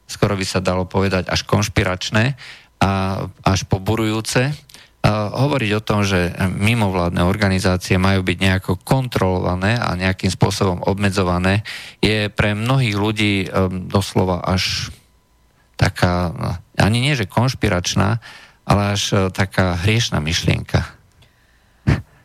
skoro 0.05 0.37
by 0.37 0.45
sa 0.45 0.61
dalo 0.61 0.85
povedať 0.85 1.33
až 1.33 1.49
konšpiračné 1.49 2.37
a 2.85 3.25
až 3.49 3.65
poburujúce 3.65 4.53
hovoriť 5.11 5.71
o 5.75 5.83
tom, 5.83 6.07
že 6.07 6.31
mimovládne 6.39 7.27
organizácie 7.27 7.99
majú 7.99 8.23
byť 8.23 8.39
nejako 8.39 8.73
kontrolované 8.87 9.75
a 9.75 9.99
nejakým 9.99 10.31
spôsobom 10.31 10.79
obmedzované, 10.87 11.67
je 11.99 12.31
pre 12.31 12.55
mnohých 12.55 12.95
ľudí 12.95 13.35
um, 13.51 13.91
doslova 13.91 14.47
až 14.47 14.95
taká, 15.75 16.31
ani 16.79 17.03
nie 17.03 17.19
že 17.19 17.27
konšpiračná, 17.27 18.23
ale 18.63 18.83
až 18.95 19.03
uh, 19.11 19.19
taká 19.35 19.75
hriešná 19.83 20.23
myšlienka. 20.23 20.87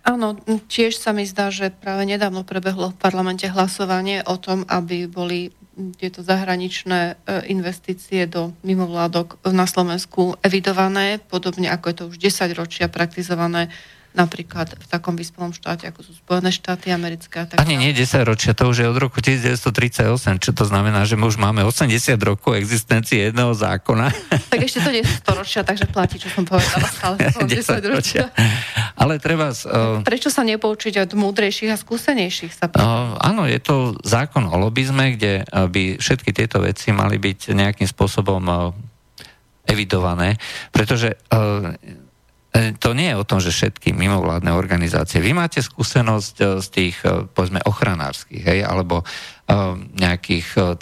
Áno, 0.07 0.39
tiež 0.71 0.95
sa 1.01 1.11
mi 1.11 1.27
zdá, 1.27 1.51
že 1.51 1.67
práve 1.67 2.07
nedávno 2.07 2.47
prebehlo 2.47 2.95
v 2.95 3.01
parlamente 3.01 3.43
hlasovanie 3.49 4.23
o 4.23 4.39
tom, 4.39 4.63
aby 4.69 5.03
boli 5.03 5.51
tieto 5.97 6.25
zahraničné 6.25 6.99
e, 7.01 7.13
investície 7.53 8.25
do 8.25 8.53
mimovládok 8.65 9.37
na 9.53 9.69
Slovensku 9.69 10.33
evidované, 10.41 11.21
podobne 11.21 11.69
ako 11.69 11.85
je 11.87 11.95
to 11.95 12.03
už 12.09 12.17
10 12.17 12.57
ročia 12.57 12.85
praktizované 12.89 13.69
napríklad 14.17 14.73
v 14.73 14.85
takom 14.89 15.13
vyspelom 15.13 15.53
štáte, 15.53 15.85
ako 15.85 16.01
sú 16.01 16.11
Spojené 16.17 16.49
štáty 16.49 16.89
americké. 16.89 17.45
Tak 17.45 17.61
Ani 17.61 17.77
nie 17.77 17.93
10 17.93 18.25
ročia, 18.25 18.57
to 18.57 18.65
už 18.65 18.81
je 18.81 18.87
od 18.89 18.97
roku 18.97 19.21
1938, 19.21 20.41
čo 20.41 20.51
to 20.57 20.65
znamená, 20.65 21.05
že 21.05 21.13
my 21.13 21.29
už 21.29 21.37
máme 21.37 21.61
80 21.61 22.17
rokov 22.25 22.57
existencie 22.57 23.29
jedného 23.29 23.53
zákona. 23.53 24.09
Tak 24.49 24.59
ešte 24.65 24.81
to 24.81 24.89
nie 24.89 25.05
je 25.05 25.09
100 25.21 25.39
ročia, 25.45 25.61
takže 25.61 25.85
platí, 25.85 26.17
čo 26.17 26.33
som 26.33 26.41
povedala, 26.41 26.89
stále 26.89 27.15
10, 27.29 27.45
10 27.45 27.93
ročia. 27.93 28.33
Ale 28.97 29.21
treba... 29.21 29.53
Uh, 29.53 30.01
Prečo 30.01 30.33
sa 30.33 30.41
nepoučiť 30.41 31.05
od 31.05 31.11
múdrejších 31.13 31.69
a 31.69 31.77
skúsenejších? 31.77 32.51
Sa 32.57 32.65
uh, 32.73 33.13
áno, 33.21 33.45
je 33.45 33.61
to 33.61 33.93
zákon 34.01 34.49
o 34.49 34.57
lobizme, 34.57 35.13
kde 35.13 35.45
by 35.45 36.01
všetky 36.01 36.33
tieto 36.33 36.65
veci 36.65 36.89
mali 36.89 37.21
byť 37.21 37.53
nejakým 37.53 37.85
spôsobom 37.85 38.41
uh, 38.49 38.73
evidované, 39.67 40.39
pretože 40.71 41.13
uh, 41.29 41.75
to 42.79 42.89
nie 42.97 43.13
je 43.13 43.19
o 43.19 43.27
tom, 43.27 43.39
že 43.43 43.53
všetky 43.53 43.93
mimovládne 43.93 44.55
organizácie. 44.55 45.21
Vy 45.21 45.35
máte 45.35 45.59
skúsenosť 45.61 46.35
e, 46.39 46.45
z 46.63 46.67
tých, 46.73 46.95
e, 47.05 47.27
povedzme, 47.29 47.61
ochranárskych, 47.63 48.43
hej, 48.43 48.59
alebo 48.65 49.05
nejakých 49.95 50.75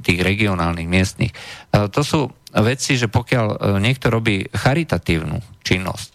tých 0.00 0.20
regionálnych, 0.24 0.88
miestnych. 0.88 1.36
To 1.68 2.00
sú 2.00 2.32
veci, 2.56 2.96
že 2.96 3.12
pokiaľ 3.12 3.76
niekto 3.76 4.08
robí 4.08 4.40
charitatívnu 4.48 5.60
činnosť, 5.60 6.08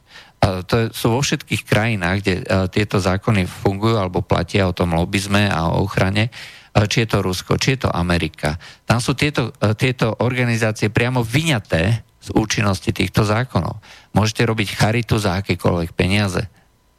to 0.65 0.89
sú 0.89 1.13
vo 1.13 1.21
všetkých 1.21 1.69
krajinách, 1.69 2.17
kde 2.25 2.35
tieto 2.73 2.97
zákony 2.97 3.45
fungujú 3.45 4.01
alebo 4.01 4.25
platia 4.25 4.65
o 4.65 4.73
tom 4.73 4.97
lobizme 4.97 5.45
a 5.45 5.69
o 5.69 5.85
ochrane, 5.85 6.33
či 6.73 7.05
je 7.05 7.07
to 7.13 7.21
Rusko, 7.21 7.61
či 7.61 7.77
je 7.77 7.85
to 7.85 7.93
Amerika. 7.93 8.57
Tam 8.89 8.97
sú 8.97 9.13
tieto, 9.13 9.53
tieto 9.77 10.25
organizácie 10.25 10.89
priamo 10.89 11.21
vyňaté 11.21 12.01
z 12.17 12.29
účinnosti 12.33 12.89
týchto 12.91 13.21
zákonov. 13.29 13.77
Môžete 14.13 14.43
robiť 14.45 14.73
charitu 14.73 15.21
za 15.21 15.41
akékoľvek 15.41 15.93
peniaze. 15.93 16.49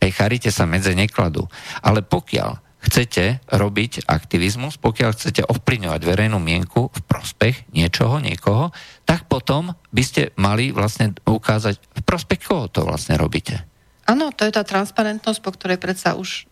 Aj 0.00 0.11
charite 0.14 0.49
sa 0.49 0.64
medze 0.64 0.95
nekladú. 0.97 1.50
Ale 1.83 2.00
pokiaľ 2.00 2.62
chcete 2.81 3.45
robiť 3.52 4.09
aktivizmus, 4.09 4.81
pokiaľ 4.81 5.11
chcete 5.12 5.45
ovplyvňovať 5.45 6.00
verejnú 6.00 6.40
mienku 6.40 6.88
v 6.88 7.00
prospech 7.05 7.69
niečoho, 7.76 8.17
niekoho, 8.25 8.73
tak 9.05 9.29
potom 9.29 9.76
by 9.93 10.02
ste 10.02 10.33
mali 10.40 10.73
vlastne 10.73 11.12
ukázať, 11.29 11.76
v 11.76 12.02
prospech 12.09 12.40
koho 12.49 12.73
to 12.73 12.88
vlastne 12.88 13.21
robíte. 13.21 13.61
Áno, 14.09 14.33
to 14.33 14.49
je 14.49 14.52
tá 14.57 14.64
transparentnosť, 14.64 15.40
po 15.45 15.52
ktorej 15.52 15.76
predsa 15.76 16.17
už 16.17 16.49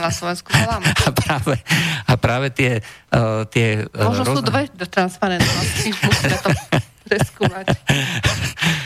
na 0.00 0.10
Slovensku 0.10 0.48
voláme. 0.48 0.88
A 1.06 1.10
práve, 1.12 1.54
a 2.08 2.12
práve 2.16 2.48
tie... 2.54 2.80
Uh, 3.12 3.44
tie 3.52 3.84
uh, 3.84 4.08
Možno 4.08 4.32
rôzne... 4.32 4.36
sú 4.40 4.42
dve 4.48 4.62
transparentnosti, 4.88 5.88
musíme 6.06 6.36
to 6.40 6.50
preskúmať. 7.04 7.66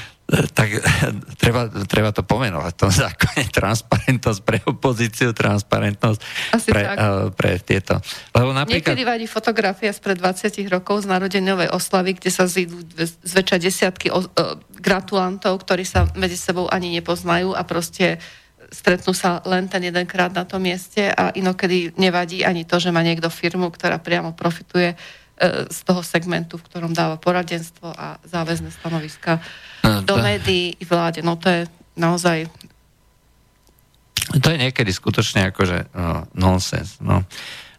tak 0.51 0.69
treba, 1.43 1.71
treba 1.87 2.11
to 2.11 2.27
pomenovať 2.27 2.73
v 2.75 2.79
tom 2.79 2.93
zákone. 3.07 3.43
Transparentnosť 3.51 4.41
pre 4.43 4.59
opozíciu, 4.67 5.31
transparentnosť 5.31 6.19
Asi 6.55 6.69
pre, 6.71 6.83
uh, 6.85 7.29
pre 7.31 7.61
tieto. 7.63 7.99
Lebo 8.35 8.51
napríklad... 8.51 8.95
Niekedy 8.95 9.03
vadí 9.07 9.27
fotografia 9.31 9.95
spred 9.95 10.19
20 10.19 10.65
rokov 10.71 11.05
z 11.05 11.07
narodenovej 11.11 11.71
oslavy, 11.71 12.19
kde 12.19 12.31
sa 12.31 12.49
zídu 12.49 12.83
zväčša 13.23 13.57
desiatky 13.61 14.11
o, 14.11 14.25
uh, 14.25 14.59
gratulantov, 14.81 15.63
ktorí 15.63 15.87
sa 15.87 16.11
medzi 16.19 16.37
sebou 16.37 16.67
ani 16.67 16.91
nepoznajú 16.99 17.55
a 17.55 17.63
proste 17.63 18.19
stretnú 18.75 19.15
sa 19.15 19.39
len 19.47 19.71
ten 19.71 19.87
jedenkrát 19.87 20.35
na 20.35 20.43
tom 20.43 20.59
mieste 20.67 21.07
a 21.07 21.31
inokedy 21.31 21.95
nevadí 21.95 22.43
ani 22.43 22.67
to, 22.67 22.83
že 22.83 22.91
má 22.91 23.07
niekto 23.07 23.31
firmu, 23.31 23.71
ktorá 23.71 24.03
priamo 24.03 24.35
profituje 24.35 24.97
uh, 24.97 24.99
E, 25.35 25.67
z 25.67 25.79
toho 25.83 25.99
segmentu, 26.07 26.63
v 26.63 26.67
ktorom 26.71 26.95
dáva 26.95 27.19
poradenstvo 27.19 27.91
a 27.91 28.23
záväzne 28.23 28.71
stanoviska 28.71 29.43
do 29.85 30.15
médií 30.17 30.77
i 30.81 30.85
vláde. 30.85 31.21
No 31.21 31.37
to 31.37 31.49
je 31.49 31.63
naozaj... 31.97 32.49
To 34.25 34.49
je 34.51 34.57
niekedy 34.57 34.89
skutočne 34.89 35.53
akože 35.53 35.93
uh, 35.93 36.25
nonsens. 36.33 36.97
No. 37.05 37.23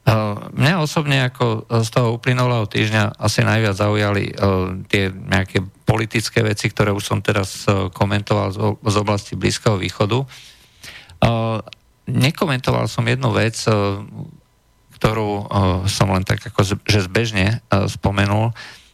Uh, 0.05 0.37
mňa 0.53 0.85
osobne 0.85 1.25
ako 1.25 1.65
z 1.81 1.89
toho 1.89 2.13
uplynulého 2.21 2.69
týždňa 2.69 3.17
asi 3.17 3.41
najviac 3.41 3.73
zaujali 3.73 4.29
uh, 4.29 4.77
tie 4.85 5.09
nejaké 5.09 5.65
politické 5.81 6.45
veci, 6.45 6.69
ktoré 6.69 6.93
už 6.93 7.01
som 7.01 7.19
teraz 7.25 7.65
uh, 7.65 7.89
komentoval 7.89 8.53
z, 8.53 8.57
z 8.77 8.95
oblasti 9.01 9.33
Blízkeho 9.33 9.81
východu. 9.81 10.21
Uh, 10.21 11.65
nekomentoval 12.05 12.85
som 12.85 13.01
jednu 13.09 13.33
vec, 13.33 13.57
uh, 13.65 14.05
ktorú 15.01 15.29
uh, 15.41 15.45
som 15.89 16.13
len 16.13 16.21
tak 16.21 16.53
ako 16.53 16.61
že 16.85 17.09
zbežne 17.09 17.65
uh, 17.73 17.89
spomenul. 17.89 18.53
Uh, 18.53 18.84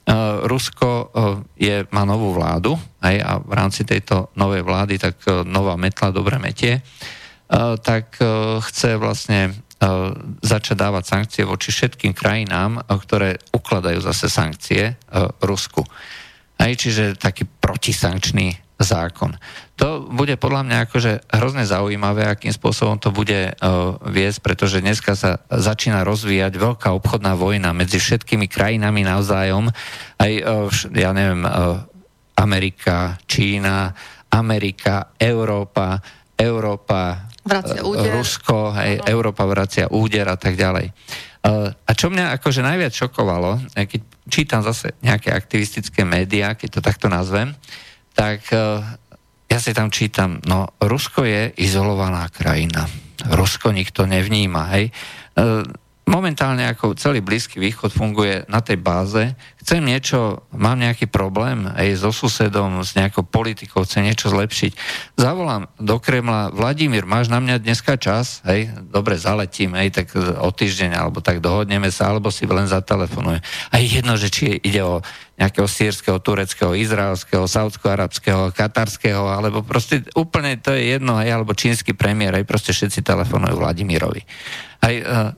Rusko 0.47 0.87
uh, 0.87 1.05
je, 1.53 1.85
má 1.93 2.03
novú 2.03 2.33
vládu 2.33 2.73
aj, 3.05 3.15
a 3.21 3.31
v 3.37 3.53
rámci 3.53 3.85
tejto 3.85 4.33
novej 4.33 4.65
vlády 4.65 4.97
tak 4.97 5.21
uh, 5.29 5.45
nová 5.45 5.77
metla 5.77 6.09
dobre 6.09 6.41
metie, 6.41 6.81
tak 7.83 8.15
chce 8.63 8.95
vlastne 8.95 9.51
začať 10.39 10.71
dávať 10.71 11.03
sankcie 11.03 11.43
voči 11.43 11.75
všetkým 11.75 12.15
krajinám, 12.15 12.79
ktoré 12.87 13.43
ukladajú 13.51 13.99
zase 13.99 14.31
sankcie 14.31 14.95
Rusku. 15.43 15.83
Aj, 16.55 16.71
čiže 16.71 17.19
taký 17.19 17.43
protisankčný 17.43 18.55
zákon. 18.81 19.37
To 19.81 20.05
bude 20.05 20.37
podľa 20.37 20.61
mňa 20.67 20.77
akože 20.85 21.11
hrozne 21.33 21.65
zaujímavé, 21.65 22.29
akým 22.29 22.53
spôsobom 22.53 23.01
to 23.01 23.09
bude 23.09 23.33
uh, 23.33 23.97
viesť, 24.05 24.39
pretože 24.45 24.81
dneska 24.81 25.17
sa 25.17 25.41
začína 25.49 26.05
rozvíjať 26.05 26.53
veľká 26.57 26.89
obchodná 27.01 27.33
vojna 27.33 27.73
medzi 27.73 27.97
všetkými 27.97 28.45
krajinami 28.45 29.01
navzájom. 29.05 29.73
Aj, 30.21 30.31
uh, 30.45 30.69
ja 30.93 31.13
neviem, 31.13 31.45
uh, 31.45 31.81
Amerika, 32.37 33.17
Čína, 33.25 33.93
Amerika, 34.33 35.13
Európa, 35.17 36.01
Európa, 36.37 37.29
vracia 37.45 37.81
úder. 37.81 38.09
Rusko, 38.17 38.73
aj 38.73 39.05
Európa 39.09 39.45
vracia 39.45 39.85
úder 39.89 40.29
a 40.29 40.37
tak 40.37 40.57
ďalej. 40.57 40.93
A 41.73 41.91
čo 41.97 42.13
mňa 42.13 42.37
akože 42.37 42.61
najviac 42.61 42.93
šokovalo, 42.93 43.73
keď 43.73 44.01
čítam 44.29 44.61
zase 44.61 44.93
nejaké 45.01 45.33
aktivistické 45.33 46.05
médiá, 46.05 46.53
keď 46.53 46.77
to 46.77 46.81
takto 46.85 47.09
nazvem, 47.09 47.57
tak 48.13 48.45
uh, 48.53 48.83
ja 49.51 49.59
si 49.59 49.75
tam 49.75 49.91
čítam, 49.91 50.39
no 50.47 50.71
Rusko 50.79 51.27
je 51.27 51.51
izolovaná 51.59 52.31
krajina. 52.31 52.87
Rusko 53.27 53.75
nikto 53.75 54.07
nevníma, 54.07 54.71
hej. 54.77 54.95
E, 56.05 56.11
momentálne 56.11 56.67
ako 56.69 56.93
celý 56.93 57.23
Blízky 57.23 57.57
východ 57.57 57.89
funguje 57.89 58.45
na 58.45 58.61
tej 58.61 58.77
báze, 58.77 59.33
chcem 59.61 59.81
niečo, 59.81 60.45
mám 60.53 60.77
nejaký 60.77 61.09
problém 61.09 61.65
aj 61.65 61.97
so 61.97 62.11
susedom, 62.13 62.85
s 62.85 62.93
nejakou 62.93 63.25
politikou, 63.25 63.87
chcem 63.87 64.05
niečo 64.05 64.29
zlepšiť. 64.29 64.71
Zavolám 65.17 65.69
do 65.81 65.97
Kremla, 65.97 66.53
Vladimír, 66.53 67.09
máš 67.09 67.29
na 67.29 67.41
mňa 67.41 67.61
dneska 67.61 67.97
čas? 67.97 68.45
Hej, 68.45 68.69
dobre, 68.93 69.17
zaletím, 69.17 69.73
hej, 69.77 69.89
tak 69.93 70.13
o 70.17 70.49
týždeň, 70.53 70.93
alebo 70.93 71.25
tak 71.25 71.39
dohodneme 71.41 71.89
sa, 71.89 72.13
alebo 72.13 72.29
si 72.29 72.45
len 72.45 72.69
zatelefonujem. 72.69 73.41
A 73.71 73.75
jedno, 73.81 74.13
že 74.17 74.29
či 74.29 74.57
ide 74.61 74.81
o 74.85 75.01
nejakého 75.41 75.65
sírskeho, 75.65 76.21
tureckého, 76.21 76.77
izraelského, 76.77 77.49
saudsko-arabského, 77.49 78.53
katarského, 78.53 79.25
alebo 79.25 79.65
proste 79.65 80.05
úplne 80.13 80.53
to 80.61 80.69
je 80.77 80.97
jedno, 80.97 81.17
hej, 81.17 81.33
alebo 81.33 81.57
čínsky 81.57 81.97
premiér, 81.97 82.37
aj 82.37 82.45
proste 82.45 82.71
všetci 82.77 83.01
telefonujú 83.01 83.57
Vladimírovi. 83.57 84.21
Aj, 84.81 84.95
uh, 84.97 85.29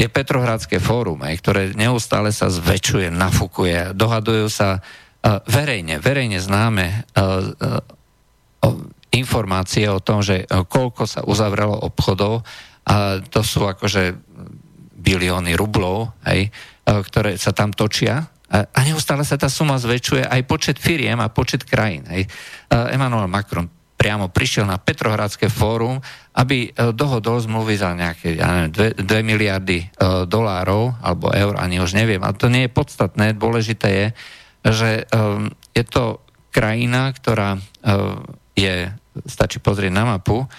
je 0.00 0.08
Petrohradské 0.08 0.80
fórum, 0.80 1.20
aj, 1.20 1.36
ktoré 1.44 1.62
neustále 1.76 2.32
sa 2.32 2.48
zväčšuje, 2.48 3.12
nafúkuje, 3.12 3.92
dohadujú 3.92 4.48
sa 4.48 4.80
uh, 4.80 5.44
verejne, 5.44 6.00
verejne 6.00 6.40
známe 6.40 7.04
uh, 7.12 7.52
uh, 7.52 7.84
informácie 9.12 9.84
o 9.92 10.00
tom, 10.00 10.24
že 10.24 10.48
koľko 10.48 11.04
sa 11.04 11.20
uzavrelo 11.28 11.76
obchodov 11.84 12.46
a 12.88 13.20
to 13.20 13.44
sú 13.44 13.68
akože 13.68 14.16
bilióny 14.96 15.52
rublov, 15.52 16.16
uh, 16.24 16.48
ktoré 16.88 17.36
sa 17.36 17.52
tam 17.52 17.76
točia 17.76 18.24
a 18.50 18.78
neustále 18.82 19.22
sa 19.22 19.38
tá 19.38 19.46
suma 19.46 19.78
zväčšuje 19.78 20.26
aj 20.26 20.42
počet 20.42 20.76
firiem 20.82 21.22
a 21.22 21.30
počet 21.30 21.62
krajín. 21.62 22.02
Hej. 22.10 22.26
Emmanuel 22.66 23.30
Macron 23.30 23.70
priamo 23.94 24.26
prišiel 24.26 24.66
na 24.66 24.74
Petrohradské 24.74 25.46
fórum, 25.46 26.02
aby 26.40 26.72
e, 26.72 26.96
dohodol 26.96 27.36
zmluvy 27.44 27.76
za 27.76 27.92
nejaké, 27.92 28.40
ja 28.40 28.48
neviem, 28.64 28.96
2, 28.96 29.04
2 29.04 29.28
miliardy 29.28 29.78
e, 29.84 29.86
dolárov 30.24 30.96
alebo 31.04 31.28
eur, 31.36 31.60
ani 31.60 31.84
už 31.84 31.92
neviem. 31.92 32.24
A 32.24 32.32
to 32.32 32.48
nie 32.48 32.64
je 32.64 32.72
podstatné, 32.72 33.36
dôležité 33.36 33.88
je, 33.92 34.06
že 34.72 34.90
e, 35.04 35.22
je 35.76 35.84
to 35.84 36.24
krajina, 36.50 37.14
ktorá 37.14 37.62
je, 38.58 38.90
stačí 39.22 39.62
pozrieť 39.62 39.94
na 39.94 40.02
mapu, 40.02 40.50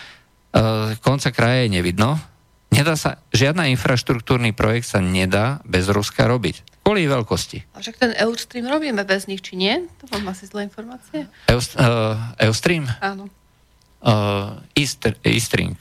konca 1.03 1.29
kraja 1.35 1.67
je 1.67 1.75
nevidno, 1.75 2.15
nedá 2.71 2.95
sa, 2.95 3.19
žiadna 3.35 3.67
infraštruktúrny 3.75 4.55
projekt 4.55 4.87
sa 4.87 5.03
nedá 5.03 5.59
bez 5.67 5.91
Ruska 5.91 6.31
robiť. 6.31 6.63
Kvôli 6.87 7.11
veľkosti. 7.11 7.75
A 7.75 7.83
však 7.83 7.99
ten 7.99 8.15
Eustream 8.23 8.71
robíme 8.71 9.03
bez 9.03 9.27
nich, 9.27 9.43
či 9.43 9.59
nie? 9.59 9.83
To 9.99 10.15
mám 10.15 10.31
asi 10.31 10.47
zlé 10.47 10.71
informácie. 10.71 11.27
Eust, 11.51 11.75
uh, 11.75 12.15
Eustream? 12.39 12.87
Áno 13.03 13.27
uh, 14.01 14.61
Eastring. 15.25 15.77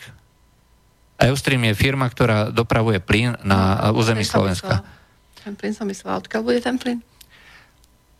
Eustream 1.20 1.62
je 1.68 1.74
firma, 1.76 2.08
ktorá 2.08 2.48
dopravuje 2.48 2.96
plyn 3.00 3.36
na 3.44 3.92
no, 3.92 4.00
území 4.00 4.24
Slovenska. 4.24 4.80
Ten 5.44 5.52
plyn 5.52 5.76
som 5.76 5.84
myslela. 5.88 6.20
Odkiaľ 6.24 6.42
bude 6.44 6.60
ten 6.64 6.80
plyn? 6.80 7.04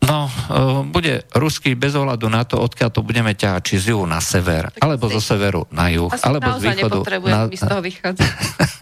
No, 0.01 0.25
uh, 0.25 0.81
bude 0.81 1.29
ruský 1.37 1.77
bez 1.77 1.93
ohľadu 1.93 2.25
na 2.25 2.41
to, 2.41 2.57
odkiaľ 2.57 2.89
to 2.89 3.05
budeme 3.05 3.37
ťahať, 3.37 3.61
či 3.61 3.75
z 3.77 3.85
juhu 3.93 4.09
na 4.09 4.17
sever, 4.17 4.73
tak 4.73 4.81
alebo 4.81 5.05
si... 5.05 5.13
zo 5.17 5.21
severu 5.21 5.69
na 5.69 5.93
juh, 5.93 6.09
Asi 6.09 6.25
alebo 6.25 6.49
z 6.57 6.61
východu. 6.73 6.99
Na... 7.29 7.45
z 7.45 7.61
toho 7.61 7.81
vychádzať. 7.85 8.31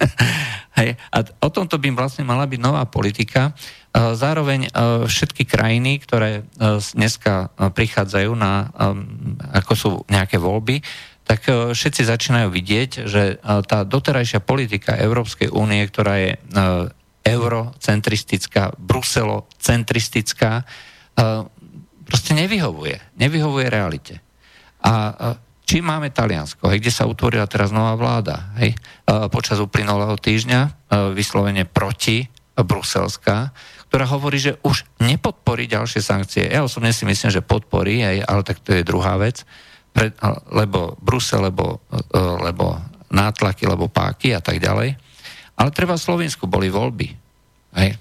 Hej, 0.80 0.96
a 0.96 1.18
o 1.44 1.50
tomto 1.52 1.76
by 1.76 1.92
vlastne 1.92 2.24
mala 2.24 2.48
byť 2.48 2.60
nová 2.64 2.88
politika. 2.88 3.52
Uh, 3.92 4.16
zároveň 4.16 4.72
uh, 4.72 5.04
všetky 5.04 5.44
krajiny, 5.44 6.00
ktoré 6.00 6.48
dneska 6.96 7.52
prichádzajú 7.52 8.32
na, 8.40 8.72
um, 8.72 9.36
ako 9.52 9.74
sú 9.76 9.90
nejaké 10.08 10.40
voľby, 10.40 10.80
tak 11.30 11.46
všetci 11.78 12.10
začínajú 12.10 12.50
vidieť, 12.50 13.06
že 13.06 13.38
tá 13.70 13.86
doterajšia 13.86 14.42
politika 14.42 14.98
Európskej 14.98 15.54
únie, 15.54 15.86
ktorá 15.86 16.18
je 16.18 16.32
eurocentristická, 17.22 18.74
bruselocentristická, 18.82 20.66
proste 22.02 22.32
nevyhovuje. 22.34 22.98
Nevyhovuje 23.22 23.70
realite. 23.70 24.26
A 24.82 25.38
či 25.70 25.86
máme 25.86 26.10
Taliansko, 26.10 26.66
hej, 26.74 26.82
kde 26.82 26.90
sa 26.90 27.06
utvorila 27.06 27.46
teraz 27.46 27.70
nová 27.70 27.94
vláda, 27.94 28.58
hej, 28.58 28.74
počas 29.30 29.62
uplynulého 29.62 30.18
týždňa, 30.18 30.90
vyslovene 31.14 31.70
proti 31.70 32.26
bruselská, 32.58 33.54
ktorá 33.86 34.10
hovorí, 34.10 34.42
že 34.42 34.58
už 34.66 34.82
nepodporí 34.98 35.70
ďalšie 35.70 36.02
sankcie. 36.02 36.50
Ja 36.50 36.66
osobne 36.66 36.90
si 36.90 37.06
myslím, 37.06 37.30
že 37.30 37.46
podporí, 37.46 38.02
hej, 38.02 38.26
ale 38.26 38.42
tak 38.42 38.66
to 38.66 38.74
je 38.74 38.82
druhá 38.82 39.22
vec, 39.22 39.46
pre, 39.90 40.14
lebo 40.54 40.96
Brusel, 41.02 41.50
lebo, 41.50 41.82
lebo 42.16 42.78
nátlaky, 43.10 43.66
lebo 43.66 43.90
páky 43.90 44.38
a 44.38 44.42
tak 44.42 44.62
ďalej. 44.62 44.96
Ale 45.60 45.70
treba 45.76 45.98
v 45.98 46.06
Slovensku 46.06 46.48
boli 46.48 46.72
voľby. 46.72 47.08
Hej. 47.76 48.00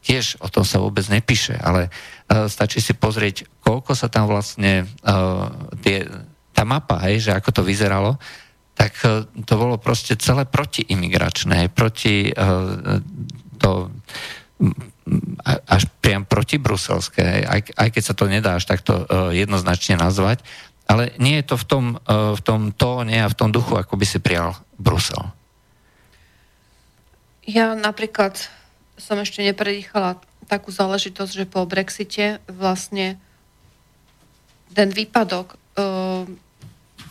Tiež 0.00 0.40
o 0.40 0.48
tom 0.48 0.64
sa 0.64 0.80
vôbec 0.80 1.04
nepíše, 1.12 1.60
ale 1.60 1.88
uh, 1.88 2.48
stačí 2.48 2.80
si 2.80 2.96
pozrieť, 2.96 3.44
koľko 3.60 3.92
sa 3.92 4.08
tam 4.08 4.32
vlastne 4.32 4.88
uh, 5.04 5.48
tie, 5.84 6.08
tá 6.56 6.64
mapa, 6.64 7.04
hej, 7.04 7.28
že 7.28 7.36
ako 7.36 7.60
to 7.60 7.62
vyzeralo, 7.64 8.16
tak 8.72 8.96
uh, 9.04 9.28
to 9.44 9.54
bolo 9.60 9.76
proste 9.76 10.16
celé 10.16 10.48
protiimigračné, 10.48 11.68
proti 11.68 12.32
uh, 12.32 12.96
to 13.60 13.92
až 15.68 15.82
priam 16.00 16.24
proti 16.24 16.60
aj, 16.60 17.60
aj 17.76 17.88
keď 17.92 18.02
sa 18.04 18.14
to 18.16 18.24
nedá 18.28 18.56
až 18.56 18.64
takto 18.68 19.04
uh, 19.04 19.32
jednoznačne 19.36 20.00
nazvať, 20.00 20.40
ale 20.90 21.14
nie 21.22 21.38
je 21.38 21.54
to 21.54 21.56
v 21.56 21.64
tom, 21.70 21.84
uh, 21.94 22.34
v 22.34 22.42
tom 22.42 22.74
tóne 22.74 23.22
a 23.22 23.30
v 23.30 23.38
tom 23.38 23.54
duchu, 23.54 23.78
ako 23.78 23.94
by 23.94 24.02
si 24.02 24.18
prijal 24.18 24.58
Brusel. 24.74 25.22
Ja 27.46 27.78
napríklad 27.78 28.50
som 28.98 29.22
ešte 29.22 29.46
nepredýchala 29.46 30.18
takú 30.50 30.74
záležitosť, 30.74 31.30
že 31.30 31.46
po 31.46 31.62
Brexite 31.62 32.42
vlastne 32.50 33.22
ten 34.74 34.90
výpadok, 34.90 35.54
uh, 35.78 36.26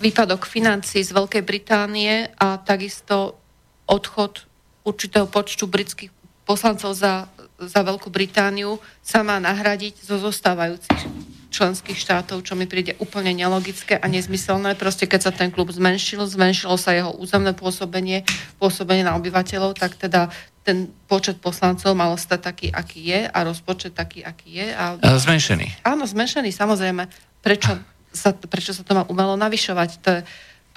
výpadok 0.03 0.43
financí 0.43 0.99
z 0.99 1.15
Veľkej 1.15 1.43
Británie 1.47 2.27
a 2.35 2.59
takisto 2.59 3.39
odchod 3.87 4.43
určitého 4.83 5.31
počtu 5.31 5.71
britských 5.71 6.11
poslancov 6.43 6.99
za, 6.99 7.31
za 7.63 7.79
Veľkú 7.79 8.11
Britániu 8.11 8.83
sa 8.99 9.23
má 9.23 9.39
nahradiť 9.39 10.03
zo 10.03 10.19
zostávajúcich 10.19 11.28
členských 11.49 11.97
štátov, 11.97 12.45
čo 12.45 12.53
mi 12.53 12.69
príde 12.69 12.93
úplne 13.01 13.33
nelogické 13.33 13.97
a 13.97 14.05
nezmyselné. 14.05 14.77
Proste 14.77 15.09
keď 15.09 15.29
sa 15.29 15.31
ten 15.33 15.49
klub 15.49 15.73
zmenšil, 15.73 16.21
zmenšilo 16.25 16.77
sa 16.77 16.93
jeho 16.93 17.11
územné 17.17 17.57
pôsobenie, 17.57 18.23
pôsobenie 18.61 19.01
na 19.01 19.17
obyvateľov, 19.17 19.73
tak 19.73 19.97
teda 19.97 20.29
ten 20.61 20.93
počet 21.09 21.41
poslancov 21.41 21.97
mal 21.97 22.13
stať 22.13 22.39
taký, 22.45 22.67
aký 22.69 23.01
je 23.01 23.21
a 23.25 23.37
rozpočet 23.41 23.97
taký, 23.97 24.21
aký 24.21 24.61
je. 24.61 24.67
A... 24.77 25.01
Zmenšený. 25.01 25.81
Áno, 25.81 26.05
zmenšený, 26.05 26.53
samozrejme. 26.53 27.09
Prečo 27.41 27.81
sa, 28.13 28.29
prečo 28.37 28.77
sa 28.77 28.85
to 28.85 28.93
má 28.93 29.03
umelo 29.09 29.33
navyšovať? 29.33 29.89
To 30.05 30.09
je 30.19 30.21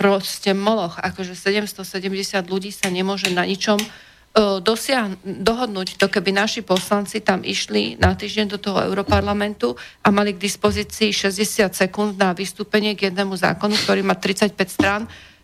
proste 0.00 0.56
moloch. 0.56 0.96
Akože 0.96 1.36
770 1.36 2.40
ľudí 2.48 2.72
sa 2.72 2.88
nemôže 2.88 3.28
na 3.28 3.44
ničom 3.44 3.76
dosiahn- 4.34 5.20
dohodnúť. 5.20 6.00
To 6.00 6.08
keby 6.08 6.32
naši 6.32 6.64
poslanci 6.64 7.20
tam 7.20 7.44
išli 7.44 8.00
na 8.00 8.16
týždeň 8.16 8.56
do 8.56 8.58
toho 8.58 8.80
Europarlamentu 8.88 9.76
a 10.00 10.08
mali 10.08 10.32
k 10.32 10.40
dispozícii 10.40 11.12
60 11.12 11.76
sekúnd 11.76 12.16
na 12.16 12.32
vystúpenie 12.32 12.96
k 12.96 13.12
jednému 13.12 13.36
zákonu, 13.36 13.76
ktorý 13.76 14.00
má 14.00 14.16
35 14.16 14.56
strán, 14.72 15.02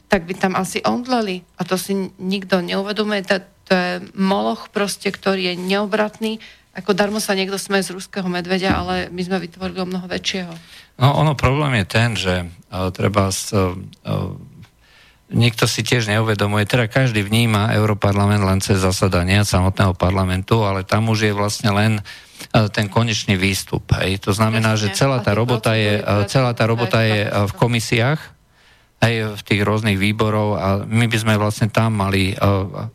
tak 0.09 0.25
by 0.25 0.35
tam 0.41 0.57
asi 0.57 0.81
omdleli. 0.81 1.45
A 1.61 1.69
to 1.69 1.77
si 1.77 1.93
nikto 2.17 2.65
neuvedomuje. 2.65 3.29
To 3.69 3.73
je 3.77 4.01
moloch 4.17 4.73
proste, 4.73 5.13
ktorý 5.13 5.53
je 5.53 5.55
neobratný. 5.61 6.41
Ako 6.73 6.97
darmo 6.97 7.21
sa 7.21 7.37
niekto 7.37 7.61
sme 7.61 7.85
z 7.85 7.93
ruského 7.93 8.25
medvedia, 8.25 8.73
ale 8.73 9.13
my 9.13 9.21
sme 9.21 9.37
vytvorili 9.37 9.85
o 9.85 9.89
mnoho 9.89 10.09
väčšieho. 10.09 10.53
No 10.97 11.13
ono, 11.13 11.37
problém 11.37 11.85
je 11.85 11.87
ten, 11.87 12.17
že 12.17 12.35
uh, 12.49 12.89
treba 12.89 13.29
s, 13.29 13.53
uh, 13.53 13.77
niekto 15.29 15.69
si 15.69 15.85
tiež 15.85 16.09
neuvedomuje, 16.09 16.65
teda 16.65 16.89
každý 16.89 17.21
vníma 17.21 17.77
Europarlament 17.77 18.41
len 18.45 18.61
cez 18.65 18.81
zasadania 18.81 19.45
samotného 19.45 19.93
parlamentu, 19.93 20.65
ale 20.65 20.85
tam 20.85 21.13
už 21.13 21.29
je 21.29 21.33
vlastne 21.37 21.73
len 21.73 22.01
ten 22.73 22.87
konečný 22.87 23.35
výstup. 23.35 23.85
Hej. 23.99 24.25
To 24.25 24.33
znamená, 24.33 24.79
že 24.79 24.95
celá 24.95 25.21
tá 25.21 25.35
robota 25.35 25.75
je, 25.75 26.01
celá 26.31 26.55
tá 26.55 26.65
robota 26.65 27.03
je 27.03 27.29
v 27.29 27.53
komisiách, 27.59 28.38
aj 28.99 29.39
v 29.39 29.43
tých 29.47 29.63
rôznych 29.63 29.95
výborov 29.95 30.59
a 30.59 30.67
my 30.83 31.07
by 31.07 31.19
sme 31.19 31.35
vlastne 31.39 31.71
tam 31.71 32.03
mali 32.03 32.35
uh, 32.35 32.91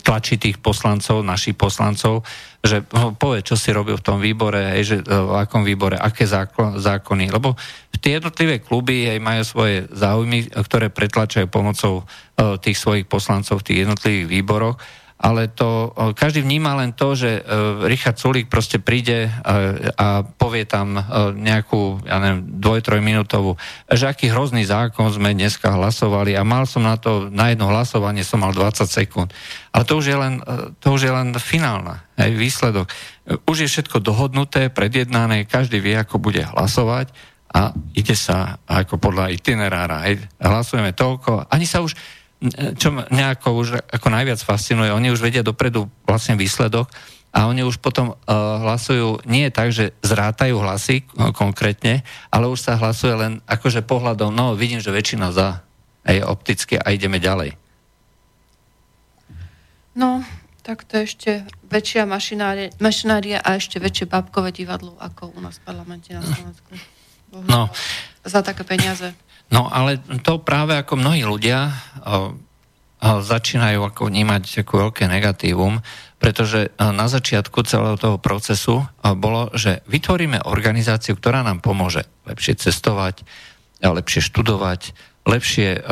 tlačiť 0.00 0.38
tých 0.38 0.56
poslancov, 0.62 1.26
našich 1.26 1.58
poslancov, 1.58 2.22
že 2.62 2.86
no, 2.94 3.12
povie, 3.18 3.42
čo 3.42 3.58
si 3.58 3.74
robil 3.74 3.98
v 3.98 4.06
tom 4.06 4.22
výbore, 4.22 4.78
hej, 4.78 4.82
že 4.86 4.96
uh, 5.02 5.34
v 5.34 5.42
akom 5.42 5.66
výbore, 5.66 5.98
aké 5.98 6.30
zákon, 6.30 6.78
zákony, 6.78 7.34
lebo 7.34 7.58
tie 8.02 8.18
jednotlivé 8.18 8.62
kluby 8.62 9.10
aj 9.10 9.18
majú 9.22 9.42
svoje 9.42 9.76
záujmy, 9.90 10.50
ktoré 10.50 10.90
pretlačajú 10.90 11.46
pomocou 11.50 12.02
uh, 12.02 12.58
tých 12.62 12.78
svojich 12.78 13.06
poslancov 13.10 13.62
v 13.62 13.66
tých 13.66 13.78
jednotlivých 13.86 14.26
výboroch 14.30 14.76
ale 15.22 15.46
to, 15.54 15.94
každý 16.18 16.42
vníma 16.42 16.74
len 16.82 16.90
to, 16.98 17.14
že 17.14 17.46
Richard 17.86 18.18
Sulík 18.18 18.50
proste 18.50 18.82
príde 18.82 19.30
a 19.94 20.26
povie 20.26 20.66
tam 20.66 20.98
nejakú, 21.38 22.02
ja 22.02 22.18
neviem, 22.18 22.58
dvoj, 22.58 22.82
troj 22.82 22.98
minútovú, 22.98 23.54
že 23.86 24.10
aký 24.10 24.34
hrozný 24.34 24.66
zákon 24.66 25.06
sme 25.14 25.30
dneska 25.30 25.78
hlasovali 25.78 26.34
a 26.34 26.42
mal 26.42 26.66
som 26.66 26.82
na 26.82 26.98
to, 26.98 27.30
na 27.30 27.54
jedno 27.54 27.70
hlasovanie 27.70 28.26
som 28.26 28.42
mal 28.42 28.50
20 28.50 28.82
sekúnd. 28.82 29.30
Ale 29.70 29.86
to 29.86 30.02
už 30.02 30.10
je 30.10 30.16
len, 30.18 30.42
to 30.82 30.90
už 30.90 31.06
je 31.06 31.12
len 31.14 31.30
finálna 31.38 32.02
hej, 32.18 32.34
výsledok. 32.34 32.90
Už 33.46 33.62
je 33.62 33.70
všetko 33.70 34.02
dohodnuté, 34.02 34.74
predjednané, 34.74 35.46
každý 35.46 35.78
vie, 35.78 35.94
ako 35.94 36.18
bude 36.18 36.42
hlasovať 36.42 37.14
a 37.54 37.70
ide 37.94 38.18
sa 38.18 38.58
ako 38.66 38.98
podľa 38.98 39.30
itinerára. 39.30 40.02
Hlasujeme 40.42 40.90
toľko, 40.98 41.46
ani 41.46 41.62
sa 41.62 41.78
už 41.78 41.94
čo 42.74 42.88
nejako 42.90 43.48
už 43.54 43.68
ako 43.86 44.08
najviac 44.10 44.40
fascinuje, 44.42 44.90
oni 44.90 45.14
už 45.14 45.22
vedia 45.22 45.46
dopredu 45.46 45.86
vlastne 46.02 46.34
výsledok 46.34 46.90
a 47.32 47.46
oni 47.46 47.62
už 47.64 47.78
potom 47.78 48.12
uh, 48.12 48.16
hlasujú 48.60 49.24
nie 49.24 49.48
tak, 49.48 49.70
že 49.70 49.94
zrátajú 50.02 50.58
hlasy 50.58 51.06
uh, 51.06 51.30
konkrétne, 51.30 52.02
ale 52.28 52.50
už 52.50 52.60
sa 52.60 52.76
hlasuje 52.76 53.14
len 53.14 53.32
akože 53.46 53.86
pohľadom, 53.86 54.34
no 54.34 54.58
vidím, 54.58 54.82
že 54.82 54.92
väčšina 54.92 55.30
za 55.32 55.64
aj 56.02 56.18
opticky 56.26 56.74
a 56.76 56.90
ideme 56.90 57.22
ďalej. 57.22 57.54
No, 59.94 60.26
tak 60.66 60.82
to 60.88 60.98
je 60.98 61.04
ešte 61.04 61.30
väčšia 61.70 62.08
mašinária, 62.08 62.74
mašinária 62.82 63.38
a 63.38 63.54
ešte 63.54 63.78
väčšie 63.78 64.10
babkové 64.10 64.50
divadlo 64.50 64.98
ako 64.98 65.36
u 65.36 65.40
nás 65.40 65.62
v 65.62 65.66
parlamente 65.68 66.10
na 66.10 66.24
Slovensku. 66.26 66.70
Bohužiaľ, 67.32 67.48
no. 67.48 67.62
Za 68.26 68.40
také 68.42 68.66
peniaze. 68.66 69.14
No 69.52 69.68
ale 69.68 70.00
to 70.24 70.40
práve 70.40 70.72
ako 70.80 70.96
mnohí 70.96 71.28
ľudia 71.28 71.68
o, 71.68 71.72
o, 71.72 73.20
začínajú 73.20 73.84
ako 73.84 74.08
vnímať 74.08 74.64
ako 74.64 74.88
veľké 74.88 75.04
negatívum, 75.06 75.84
pretože 76.22 76.70
na 76.78 77.10
začiatku 77.10 77.66
celého 77.66 77.98
toho 77.98 78.14
procesu 78.14 78.86
bolo, 79.18 79.50
že 79.58 79.82
vytvoríme 79.90 80.46
organizáciu, 80.46 81.18
ktorá 81.18 81.42
nám 81.42 81.58
pomôže 81.58 82.06
lepšie 82.30 82.62
cestovať, 82.62 83.26
lepšie 83.82 84.22
študovať, 84.30 84.94
lepšie 85.26 85.82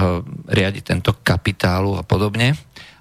riadiť 0.46 0.82
tento 0.86 1.18
kapitálu 1.26 1.98
a 1.98 2.06
podobne. 2.06 2.54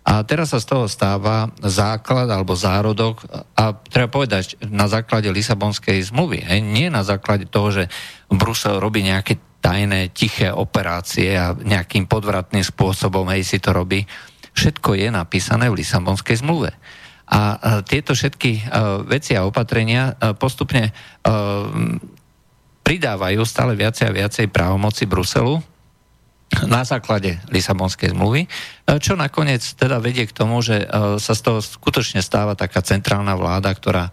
A 0.09 0.25
teraz 0.25 0.57
sa 0.57 0.57
z 0.57 0.73
toho 0.73 0.89
stáva 0.89 1.53
základ 1.61 2.25
alebo 2.33 2.57
zárodok 2.57 3.21
a 3.53 3.77
treba 3.77 4.09
povedať 4.09 4.57
na 4.65 4.89
základe 4.89 5.29
Lisabonskej 5.29 6.01
zmluvy. 6.09 6.49
Hej, 6.49 6.65
nie 6.65 6.89
na 6.89 7.05
základe 7.05 7.45
toho, 7.45 7.69
že 7.69 7.83
Brusel 8.25 8.81
robí 8.81 9.05
nejaké 9.05 9.37
tajné, 9.59 10.15
tiché 10.15 10.49
operácie 10.49 11.35
a 11.35 11.51
nejakým 11.53 12.07
podvratným 12.07 12.63
spôsobom 12.63 13.27
hej, 13.31 13.43
si 13.43 13.59
to 13.59 13.75
robí. 13.75 14.07
Všetko 14.55 14.95
je 14.95 15.07
napísané 15.11 15.67
v 15.67 15.83
Lisabonskej 15.83 16.39
zmluve. 16.41 16.71
A 17.29 17.61
tieto 17.85 18.17
všetky 18.17 18.51
uh, 18.57 19.05
veci 19.05 19.37
a 19.37 19.45
opatrenia 19.45 20.17
uh, 20.17 20.33
postupne 20.33 20.89
pridávajú 22.81 23.45
stále 23.45 23.77
viacej 23.77 24.09
a 24.09 24.15
viacej 24.17 24.49
právomoci 24.49 25.05
Bruselu 25.05 25.61
na 26.65 26.81
základe 26.81 27.37
Lisabonskej 27.53 28.17
zmluvy, 28.17 28.49
čo 28.97 29.13
nakoniec 29.13 29.61
teda 29.77 30.01
vedie 30.01 30.25
k 30.25 30.33
tomu, 30.33 30.65
že 30.65 30.81
sa 31.21 31.37
z 31.37 31.41
toho 31.45 31.61
skutočne 31.61 32.25
stáva 32.25 32.57
taká 32.57 32.81
centrálna 32.81 33.37
vláda, 33.37 33.69
ktorá 33.69 34.09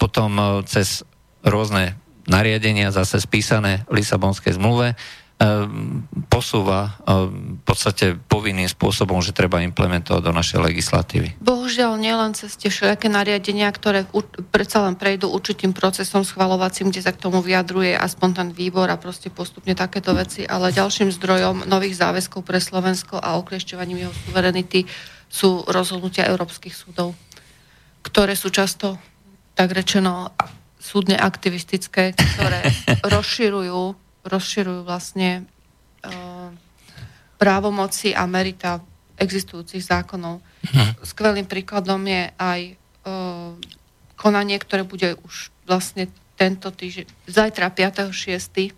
potom 0.00 0.64
cez 0.64 1.04
rôzne 1.44 2.00
nariadenia 2.28 2.92
zase 2.92 3.18
spísané 3.18 3.82
v 3.88 3.98
Lisabonskej 4.04 4.54
zmluve 4.60 4.94
ehm, 5.40 6.04
posúva 6.28 7.00
ehm, 7.02 7.58
v 7.58 7.62
podstate 7.64 8.14
povinným 8.28 8.68
spôsobom, 8.68 9.18
že 9.24 9.32
treba 9.34 9.64
implementovať 9.64 10.22
do 10.22 10.32
našej 10.36 10.60
legislatívy. 10.60 11.40
Bohužiaľ 11.40 11.96
nielen 11.96 12.36
cez 12.36 12.54
tie 12.54 12.68
všelijaké 12.68 13.08
nariadenia, 13.08 13.72
ktoré 13.72 14.04
predsa 14.52 14.84
len 14.84 14.94
prejdú 14.94 15.32
určitým 15.32 15.72
procesom 15.72 16.22
schvalovacím, 16.22 16.92
kde 16.92 17.02
sa 17.02 17.16
k 17.16 17.22
tomu 17.24 17.40
vyjadruje 17.40 17.96
aspoň 17.96 18.28
ten 18.36 18.48
výbor 18.52 18.92
a 18.92 19.00
proste 19.00 19.32
postupne 19.32 19.72
takéto 19.72 20.12
veci, 20.12 20.44
ale 20.44 20.70
ďalším 20.70 21.08
zdrojom 21.10 21.64
nových 21.66 21.96
záväzkov 21.96 22.44
pre 22.44 22.60
Slovensko 22.60 23.16
a 23.16 23.40
okliešťovaním 23.40 24.06
jeho 24.06 24.14
suverenity 24.28 24.84
sú 25.28 25.64
rozhodnutia 25.68 26.28
európskych 26.28 26.72
súdov, 26.72 27.12
ktoré 28.00 28.32
sú 28.32 28.48
často 28.48 28.96
tak 29.52 29.74
rečeno 29.74 30.32
súdne 30.88 31.20
aktivistické, 31.20 32.16
ktoré 32.16 32.64
rozširujú, 33.14 33.92
rozširujú 34.24 34.80
vlastne 34.88 35.44
uh, 36.08 36.48
právomoci 37.36 38.16
a 38.16 38.24
merita 38.24 38.80
existujúcich 39.20 39.84
zákonov. 39.84 40.40
Uh-huh. 40.40 40.88
Skvelým 41.04 41.44
príkladom 41.44 42.00
je 42.08 42.32
aj 42.40 42.60
uh, 42.72 43.52
konanie, 44.16 44.56
ktoré 44.56 44.88
bude 44.88 45.20
už 45.20 45.52
vlastne 45.68 46.08
tento 46.40 46.72
týždeň, 46.72 47.28
zajtra 47.28 47.68
5.6. 47.68 48.72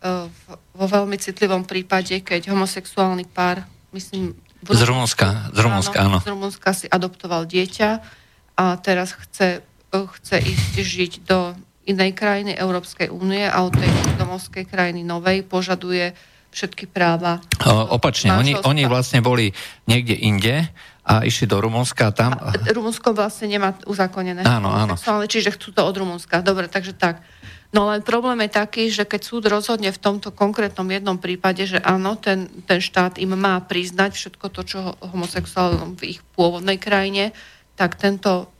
Uh, 0.00 0.32
vo 0.72 0.86
veľmi 0.88 1.20
citlivom 1.20 1.68
prípade, 1.68 2.24
keď 2.24 2.50
homosexuálny 2.50 3.28
pár, 3.28 3.68
myslím... 3.92 4.32
Z 4.64 4.84
Rumunska, 4.88 5.52
z 5.52 5.58
Rumunska, 5.60 5.96
áno. 6.00 6.18
Z 6.20 6.28
Rumunska 6.32 6.72
si 6.72 6.88
adoptoval 6.88 7.44
dieťa 7.44 7.90
a 8.60 8.64
teraz 8.80 9.16
chce 9.16 9.64
chce 9.90 10.38
ísť 10.38 10.74
žiť 10.78 11.12
do 11.26 11.54
inej 11.90 12.14
krajiny 12.14 12.54
Európskej 12.54 13.10
únie 13.10 13.42
a 13.42 13.66
od 13.66 13.74
tej 13.74 13.90
domovskej 14.20 14.64
krajiny 14.70 15.02
novej 15.02 15.42
požaduje 15.42 16.14
všetky 16.50 16.90
práva. 16.90 17.38
O, 17.62 17.98
opačne, 17.98 18.34
oni, 18.34 18.58
oni 18.58 18.86
vlastne 18.86 19.22
boli 19.22 19.54
niekde 19.86 20.18
inde 20.18 20.66
a 21.06 21.22
išli 21.26 21.46
do 21.46 21.58
Rumunska 21.62 22.10
a 22.10 22.14
tam... 22.14 22.34
A 22.38 22.54
Rumunsko 22.70 23.14
vlastne 23.14 23.50
nemá 23.50 23.74
uzakonené. 23.86 24.42
Áno, 24.46 24.70
áno. 24.70 24.94
Čiže 25.26 25.54
chcú 25.54 25.74
to 25.74 25.82
od 25.86 25.94
Rumunska. 25.94 26.42
Dobre, 26.42 26.66
takže 26.66 26.94
tak. 26.94 27.22
No 27.70 27.86
len 27.86 28.02
problém 28.02 28.42
je 28.46 28.50
taký, 28.50 28.90
že 28.90 29.06
keď 29.06 29.20
súd 29.22 29.46
rozhodne 29.46 29.94
v 29.94 30.02
tomto 30.02 30.34
konkrétnom 30.34 30.90
jednom 30.90 31.22
prípade, 31.22 31.70
že 31.70 31.78
áno, 31.78 32.18
ten, 32.18 32.50
ten 32.66 32.82
štát 32.82 33.22
im 33.22 33.38
má 33.38 33.62
priznať 33.62 34.10
všetko 34.18 34.46
to, 34.50 34.62
čo 34.66 34.78
homosexuálom 35.06 35.94
v 35.94 36.18
ich 36.18 36.20
pôvodnej 36.34 36.82
krajine, 36.82 37.30
tak 37.78 37.94
tento 37.94 38.50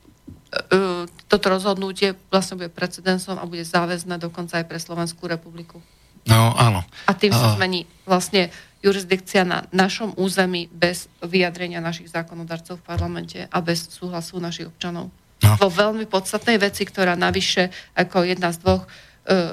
toto 1.31 1.45
rozhodnutie 1.47 2.19
vlastne 2.27 2.59
bude 2.59 2.67
precedensom 2.67 3.39
a 3.39 3.47
bude 3.47 3.63
záväzné 3.63 4.19
dokonca 4.19 4.59
aj 4.59 4.65
pre 4.67 4.79
Slovenskú 4.83 5.31
republiku. 5.31 5.79
No, 6.27 6.53
áno. 6.53 6.85
A 7.07 7.11
tým 7.17 7.33
sa 7.33 7.55
zmení 7.55 7.89
vlastne 8.05 8.53
jurisdikcia 8.81 9.45
na 9.45 9.65
našom 9.71 10.13
území 10.17 10.69
bez 10.69 11.09
vyjadrenia 11.21 11.81
našich 11.81 12.09
zákonodarcov 12.09 12.81
v 12.81 12.85
parlamente 12.85 13.39
a 13.47 13.57
bez 13.61 13.89
súhlasu 13.89 14.41
našich 14.41 14.69
občanov. 14.69 15.09
No. 15.41 15.57
Vo 15.57 15.69
veľmi 15.73 16.05
podstatnej 16.05 16.61
veci, 16.61 16.85
ktorá 16.85 17.17
navyše 17.17 17.73
ako 17.97 18.29
jedna 18.29 18.53
z 18.53 18.61
dvoch 18.61 18.85
e, 18.85 18.89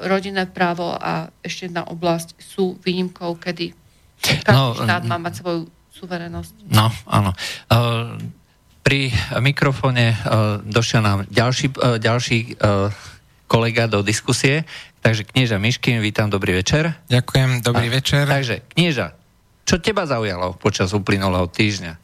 rodinné 0.05 0.45
právo 0.45 0.93
a 0.93 1.33
ešte 1.41 1.65
jedna 1.65 1.89
oblasť 1.89 2.37
sú 2.37 2.77
výnimkou, 2.85 3.37
kedy 3.41 3.73
každý 4.45 4.53
no, 4.53 4.77
štát 4.77 5.03
má 5.09 5.17
mať 5.17 5.41
svoju 5.41 5.61
suverenosť. 5.89 6.53
No, 6.69 6.91
áno. 7.09 7.31
Uh, 7.67 8.15
pri 8.89 9.13
mikrofóne 9.37 10.17
uh, 10.17 10.57
došiel 10.65 11.05
nám 11.05 11.29
ďalší, 11.29 11.77
uh, 11.77 12.01
ďalší 12.01 12.57
uh, 12.57 12.89
kolega 13.45 13.85
do 13.85 14.01
diskusie, 14.01 14.65
takže 15.05 15.29
knieža 15.29 15.61
Miškin, 15.61 16.01
vítam, 16.01 16.25
dobrý 16.25 16.57
večer. 16.57 16.97
Ďakujem, 17.05 17.61
dobrý 17.61 17.85
A, 17.85 18.01
večer. 18.01 18.25
Takže, 18.25 18.65
knieža, 18.73 19.13
čo 19.69 19.77
teba 19.77 20.09
zaujalo 20.09 20.57
počas 20.57 20.89
uplynulého 20.97 21.45
týždňa? 21.45 22.01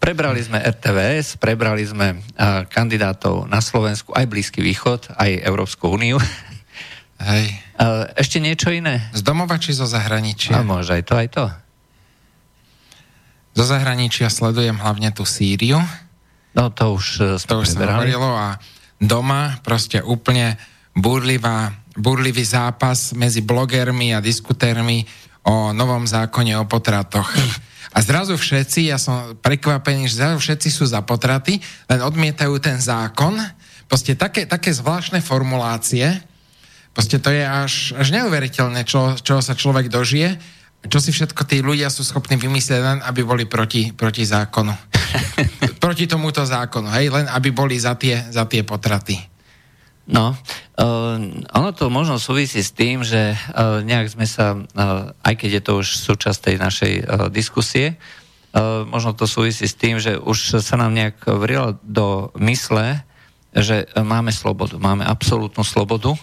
Prebrali 0.00 0.40
sme 0.40 0.64
RTVS, 0.64 1.36
prebrali 1.36 1.84
sme 1.84 2.16
uh, 2.16 2.64
kandidátov 2.64 3.44
na 3.44 3.60
Slovensku, 3.60 4.16
aj 4.16 4.32
Blízky 4.32 4.64
východ, 4.64 5.12
aj 5.12 5.44
Európsku 5.44 5.92
úniu. 5.92 6.16
Hej. 7.20 7.52
Uh, 7.76 8.08
ešte 8.16 8.40
niečo 8.40 8.72
iné? 8.72 9.12
Z 9.12 9.20
domova 9.20 9.60
či 9.60 9.76
zo 9.76 9.84
zahraničia? 9.84 10.56
A 10.56 10.64
môže 10.64 10.96
aj 10.96 11.04
to, 11.04 11.14
aj 11.20 11.28
to. 11.28 11.44
Zo 13.60 13.76
zahraničia 13.76 14.32
sledujem 14.32 14.80
hlavne 14.80 15.12
tú 15.12 15.28
Sýriu. 15.28 15.76
No 16.56 16.72
to 16.72 16.96
už 16.96 17.06
uh, 17.20 17.36
To 17.44 17.60
už 17.60 17.76
sa 17.76 17.92
hovorilo 17.92 18.32
a 18.32 18.56
doma 18.96 19.60
proste 19.60 20.00
úplne 20.00 20.56
burlivá, 20.96 21.68
burlivý 21.92 22.40
zápas 22.40 23.12
medzi 23.12 23.44
blogermi 23.44 24.16
a 24.16 24.24
diskutérmi 24.24 25.04
o 25.44 25.76
novom 25.76 26.08
zákone 26.08 26.56
o 26.56 26.64
potratoch. 26.64 27.28
A 27.92 28.00
zrazu 28.00 28.40
všetci, 28.40 28.88
ja 28.88 28.96
som 28.96 29.36
prekvapený, 29.44 30.08
že 30.08 30.24
zrazu 30.24 30.40
všetci 30.40 30.68
sú 30.72 30.88
za 30.88 31.04
potraty, 31.04 31.60
len 31.84 32.00
odmietajú 32.00 32.56
ten 32.64 32.80
zákon. 32.80 33.36
Proste 33.84 34.16
také, 34.16 34.48
také 34.48 34.72
zvláštne 34.72 35.20
formulácie, 35.20 36.08
proste 36.96 37.20
to 37.20 37.28
je 37.28 37.44
až, 37.44 37.92
až 37.92 38.08
neuveriteľné, 38.08 38.88
čo, 38.88 39.20
čo 39.20 39.44
sa 39.44 39.52
človek 39.52 39.92
dožije 39.92 40.59
čo 40.88 40.98
si 41.02 41.12
všetko 41.12 41.44
tí 41.44 41.60
ľudia 41.60 41.92
sú 41.92 42.00
schopní 42.00 42.40
vymyslieť 42.40 42.80
len, 42.80 42.98
aby 43.04 43.20
boli 43.20 43.44
proti, 43.44 43.92
proti 43.92 44.24
zákonu. 44.24 44.72
proti 45.84 46.08
tomuto 46.08 46.40
zákonu, 46.46 46.88
hej, 46.96 47.12
len 47.12 47.26
aby 47.28 47.52
boli 47.52 47.76
za 47.76 47.98
tie, 47.98 48.30
za 48.30 48.48
tie 48.48 48.64
potraty. 48.64 49.20
No, 50.10 50.34
uh, 50.34 51.16
ono 51.54 51.70
to 51.70 51.86
možno 51.86 52.18
súvisí 52.18 52.64
s 52.64 52.74
tým, 52.74 53.06
že 53.06 53.36
uh, 53.36 53.78
nejak 53.84 54.10
sme 54.10 54.26
sa, 54.26 54.58
uh, 54.58 55.12
aj 55.22 55.34
keď 55.38 55.50
je 55.60 55.62
to 55.62 55.72
už 55.84 55.88
súčasť 56.02 56.38
tej 56.50 56.56
našej 56.58 56.92
uh, 56.98 57.04
diskusie, 57.30 58.00
možno 58.90 59.14
to 59.14 59.30
súvisí 59.30 59.62
s 59.70 59.78
tým, 59.78 60.02
že 60.02 60.18
už 60.18 60.58
sa 60.58 60.74
nám 60.74 60.90
nejak 60.90 61.22
vrilo 61.38 61.78
do 61.86 62.34
mysle, 62.42 62.98
že 63.54 63.86
máme 63.94 64.34
slobodu, 64.34 64.74
máme 64.74 65.06
absolútnu 65.06 65.62
slobodu, 65.62 66.18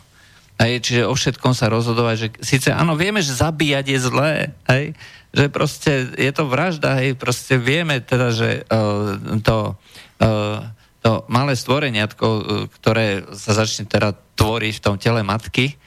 hej, 0.58 0.74
čiže 0.82 1.04
o 1.06 1.14
všetkom 1.14 1.54
sa 1.54 1.70
rozhodovať, 1.70 2.16
že 2.18 2.28
síce 2.42 2.70
áno, 2.74 2.98
vieme, 2.98 3.22
že 3.22 3.38
zabíjať 3.38 3.86
je 3.86 4.00
zlé, 4.02 4.32
hej, 4.70 4.98
že 5.32 5.46
proste 5.54 5.92
je 6.18 6.32
to 6.34 6.50
vražda, 6.50 6.98
hej, 6.98 7.14
proste 7.14 7.62
vieme 7.62 8.02
teda, 8.02 8.34
že 8.34 8.66
uh, 8.66 9.18
to, 9.46 9.78
uh, 10.22 10.66
to 11.06 11.12
malé 11.30 11.54
stvoreniatko, 11.54 12.26
uh, 12.26 12.42
ktoré 12.74 13.26
sa 13.38 13.54
začne 13.54 13.86
teda 13.86 14.18
tvoriť 14.38 14.74
v 14.82 14.84
tom 14.84 14.96
tele 14.98 15.22
matky, 15.22 15.78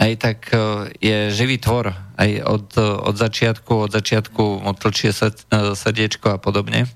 aj 0.00 0.12
tak 0.16 0.38
je 0.96 1.28
živý 1.28 1.60
tvor, 1.60 1.92
aj 2.16 2.30
od, 2.48 2.72
od 2.80 3.14
začiatku, 3.20 3.84
od 3.84 3.92
začiatku 3.92 4.64
motlčie 4.64 5.12
srdiečko 5.12 6.32
a 6.32 6.40
podobne 6.40 6.88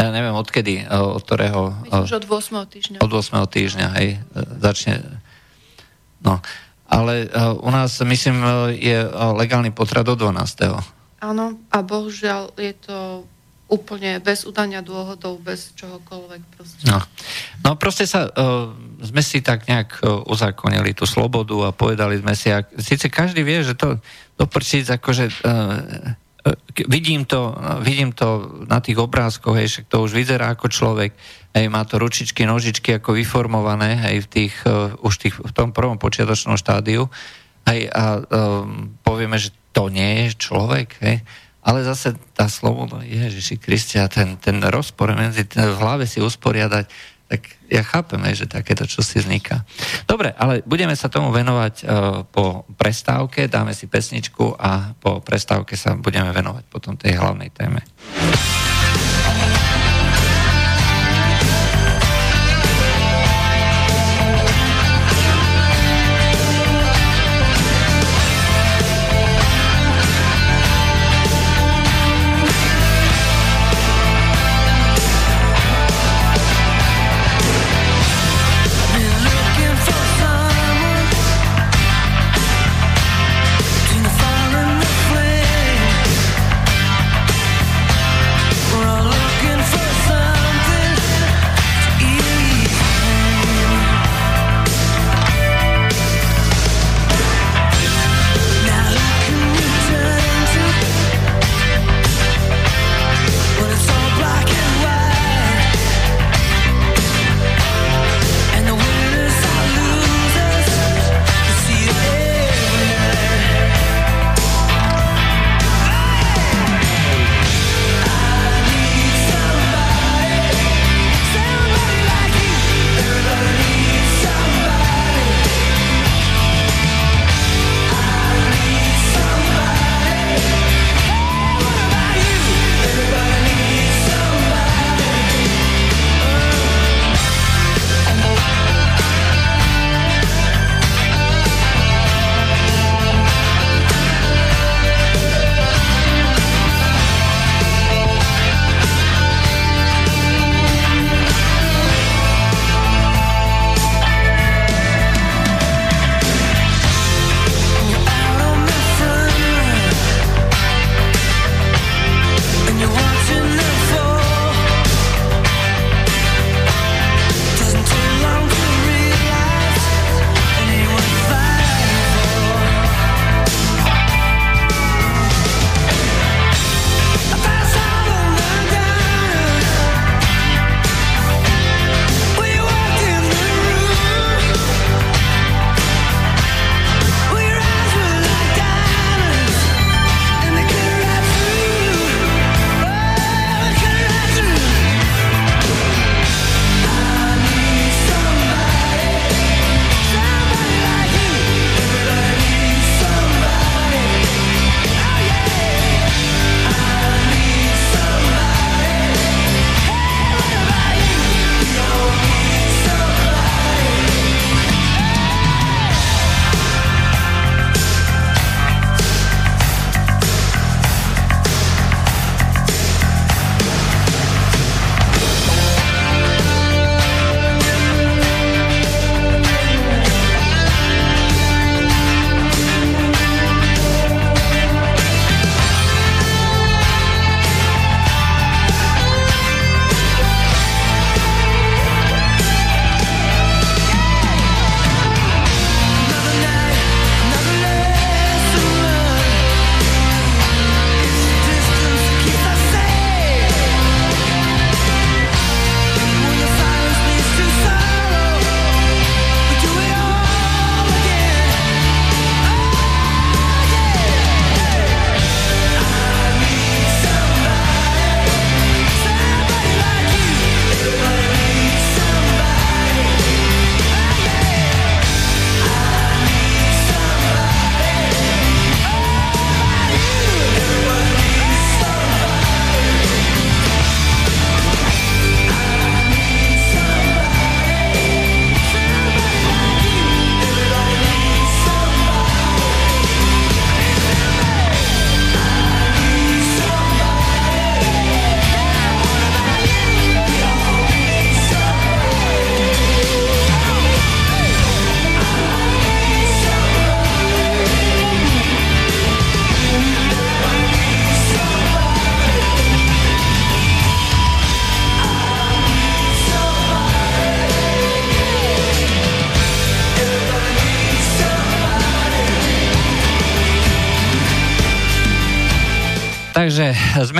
ja 0.00 0.08
neviem 0.08 0.32
odkedy, 0.32 0.88
od 0.88 1.20
ktorého... 1.20 1.76
Myslím, 1.84 2.16
od 2.16 2.24
8. 2.24 2.72
týždňa. 2.72 2.98
Od 3.04 3.12
8. 3.12 3.36
týždňa, 3.52 3.86
hej, 4.00 4.08
začne... 4.64 5.19
No, 6.20 6.40
ale 6.90 7.26
uh, 7.30 7.56
u 7.60 7.70
nás, 7.70 8.00
myslím, 8.02 8.42
je 8.76 8.98
legálny 9.14 9.70
potrat 9.70 10.04
do 10.04 10.18
12. 10.18 10.90
Áno, 11.20 11.60
a 11.68 11.78
bohužiaľ 11.84 12.56
je 12.56 12.72
to 12.80 12.98
úplne 13.70 14.18
bez 14.18 14.42
udania 14.42 14.82
dôvodov, 14.82 15.38
bez 15.38 15.70
čohokoľvek. 15.78 16.42
Proste. 16.58 16.82
No. 16.90 16.98
no 17.62 17.78
proste 17.78 18.04
sa, 18.04 18.26
uh, 18.26 18.74
sme 18.98 19.22
si 19.22 19.38
tak 19.40 19.70
nejak 19.70 20.02
uh, 20.02 20.26
uzakonili 20.26 20.90
tú 20.92 21.06
slobodu 21.06 21.54
a 21.70 21.70
povedali 21.70 22.18
sme 22.18 22.34
si, 22.34 22.50
ak, 22.50 22.74
síce 22.82 23.06
každý 23.06 23.46
vie, 23.46 23.62
že 23.62 23.78
to 23.78 24.02
doprčiť 24.36 24.98
akože 24.98 25.24
uh, 25.46 26.18
vidím 26.88 27.24
to, 27.24 27.52
vidím 27.84 28.12
to 28.12 28.48
na 28.68 28.80
tých 28.80 28.96
obrázkoch, 28.96 29.56
hej, 29.56 29.68
však 29.68 29.86
to 29.92 29.96
už 30.04 30.12
vyzerá 30.16 30.56
ako 30.56 30.72
človek, 30.72 31.12
hej, 31.52 31.66
má 31.68 31.84
to 31.84 32.00
ručičky, 32.00 32.48
nožičky 32.48 32.96
ako 32.96 33.16
vyformované, 33.16 34.00
hej, 34.08 34.24
v, 34.24 34.28
tých, 34.28 34.54
uh, 34.64 34.96
už 35.04 35.14
tých, 35.20 35.36
v 35.36 35.52
tom 35.52 35.76
prvom 35.76 36.00
počiatočnom 36.00 36.56
štádiu, 36.56 37.12
hej, 37.68 37.92
a 37.92 38.24
um, 38.24 38.96
povieme, 39.04 39.36
že 39.36 39.52
to 39.76 39.92
nie 39.92 40.26
je 40.26 40.40
človek, 40.40 40.96
hej, 41.04 41.20
ale 41.60 41.84
zase 41.84 42.16
tá 42.32 42.48
sloboda, 42.48 43.04
Ježiši 43.04 43.60
Kristia, 43.60 44.08
ten, 44.08 44.40
ten 44.40 44.64
rozpor 44.64 45.12
medzi 45.12 45.44
v 45.44 45.76
hlave 45.76 46.08
si 46.08 46.24
usporiadať, 46.24 46.88
tak 47.30 47.46
ja 47.70 47.86
chápem, 47.86 48.18
že 48.34 48.50
takéto 48.50 48.82
čo 48.90 49.06
si 49.06 49.22
vzniká. 49.22 49.62
Dobre, 50.02 50.34
ale 50.34 50.66
budeme 50.66 50.98
sa 50.98 51.06
tomu 51.06 51.30
venovať 51.30 51.74
uh, 51.86 51.86
po 52.26 52.66
prestávke, 52.74 53.46
dáme 53.46 53.70
si 53.70 53.86
pesničku 53.86 54.58
a 54.58 54.98
po 54.98 55.22
prestávke 55.22 55.78
sa 55.78 55.94
budeme 55.94 56.34
venovať 56.34 56.66
potom 56.66 56.98
tej 56.98 57.14
hlavnej 57.14 57.54
téme. 57.54 57.86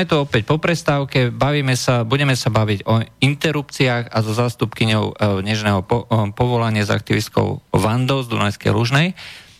Sme 0.01 0.09
tu 0.09 0.17
opäť 0.17 0.49
po 0.49 0.57
prestávke, 0.57 1.29
bavíme 1.29 1.77
sa, 1.77 2.09
budeme 2.09 2.33
sa 2.33 2.49
baviť 2.49 2.89
o 2.89 3.05
interrupciách 3.21 4.09
a 4.09 4.25
so 4.25 4.33
zástupkyňou 4.33 5.13
nežného 5.45 5.85
po, 5.85 6.09
povolania 6.33 6.89
s 6.89 6.91
aktivistkou 6.97 7.61
Vandou 7.69 8.25
z 8.25 8.33
Dunajskej 8.33 8.73
Lužnej. 8.73 9.13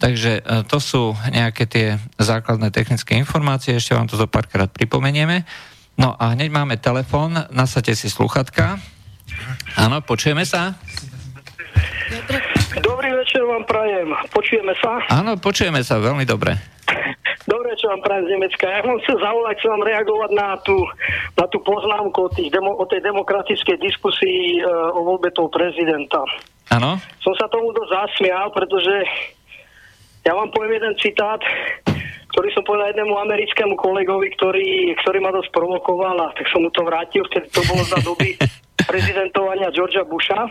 Takže 0.00 0.32
e, 0.40 0.64
to 0.66 0.80
sú 0.82 1.14
nejaké 1.30 1.62
tie 1.68 2.00
základné 2.18 2.74
technické 2.74 3.14
informácie, 3.20 3.76
ešte 3.76 3.94
vám 3.94 4.08
to 4.10 4.18
zo 4.18 4.26
párkrát 4.26 4.66
pripomenieme. 4.66 5.46
No 5.96 6.16
a 6.16 6.32
hneď 6.32 6.48
máme 6.48 6.80
telefón, 6.80 7.36
nasadte 7.52 7.92
si 7.92 8.08
sluchatka. 8.08 8.80
Áno, 9.76 10.00
počujeme 10.00 10.44
sa? 10.44 10.76
Dobrý 12.80 13.12
večer 13.12 13.44
vám 13.44 13.64
prajem. 13.68 14.08
Počujeme 14.32 14.72
sa? 14.80 15.00
Áno, 15.12 15.36
počujeme 15.36 15.80
sa, 15.84 16.00
veľmi 16.00 16.24
dobre. 16.24 16.56
Dobre, 17.42 17.74
čo 17.74 17.90
vám 17.90 18.00
prajem 18.06 18.24
z 18.30 18.32
Nemecka. 18.38 18.64
Ja 18.70 18.86
vám 18.86 19.02
chcem 19.02 19.18
zavolať, 19.18 19.54
chcem 19.58 19.70
vám 19.74 19.84
reagovať 19.84 20.30
na 20.30 20.48
tú, 20.62 20.76
na 21.34 21.44
tú 21.50 21.58
poznámku 21.66 22.18
o, 22.22 22.30
tých 22.30 22.54
demo, 22.54 22.78
o 22.78 22.84
tej 22.86 23.02
demokratickej 23.02 23.76
diskusii 23.82 24.62
e, 24.62 24.68
o 24.68 25.02
voľbe 25.02 25.34
toho 25.34 25.50
prezidenta. 25.50 26.22
Áno. 26.70 27.02
Som 27.18 27.34
sa 27.34 27.50
tomu 27.50 27.74
dosť 27.74 27.90
zasmial, 27.90 28.54
pretože 28.54 28.94
ja 30.22 30.38
vám 30.38 30.54
poviem 30.54 30.78
jeden 30.78 30.94
citát, 31.02 31.42
ktorý 32.32 32.48
som 32.56 32.64
povedal 32.64 32.96
jednému 32.96 33.12
americkému 33.12 33.76
kolegovi, 33.76 34.32
ktorý, 34.40 34.96
ktorý 35.04 35.18
ma 35.20 35.30
dosť 35.36 35.52
provokoval 35.52 36.16
a 36.16 36.32
tak 36.32 36.48
som 36.48 36.64
mu 36.64 36.72
to 36.72 36.80
vrátil, 36.80 37.22
vtedy 37.28 37.46
to 37.52 37.60
bolo 37.68 37.84
za 37.84 38.00
doby 38.00 38.34
prezidentovania 38.90 39.68
Georgia 39.70 40.02
Busha. 40.02 40.48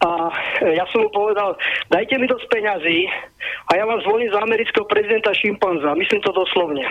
A 0.00 0.32
ja 0.64 0.88
som 0.88 1.04
mu 1.04 1.12
povedal, 1.12 1.60
dajte 1.92 2.16
mi 2.16 2.24
dosť 2.24 2.48
peňazí 2.48 3.04
a 3.68 3.76
ja 3.76 3.84
vám 3.84 4.00
zvolím 4.00 4.32
za 4.32 4.40
amerického 4.40 4.88
prezidenta 4.88 5.28
šimpanza. 5.36 5.92
Myslím 5.92 6.24
to 6.24 6.32
doslovne. 6.32 6.88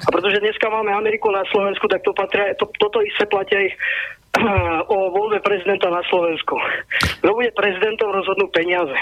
A 0.00 0.08
pretože 0.08 0.40
dneska 0.40 0.72
máme 0.72 0.96
Ameriku 0.96 1.28
na 1.28 1.44
Slovensku, 1.52 1.84
tak 1.92 2.00
to 2.08 2.16
patria, 2.16 2.56
to, 2.56 2.64
toto 2.80 3.04
isté 3.04 3.28
platia 3.28 3.60
aj 3.60 3.68
o 4.96 4.96
voľbe 5.12 5.44
prezidenta 5.44 5.92
na 5.92 6.00
Slovensku. 6.08 6.56
Kto 7.20 7.36
bude 7.36 7.52
prezidentom, 7.52 8.16
rozhodnú 8.16 8.48
peniaze. 8.48 8.96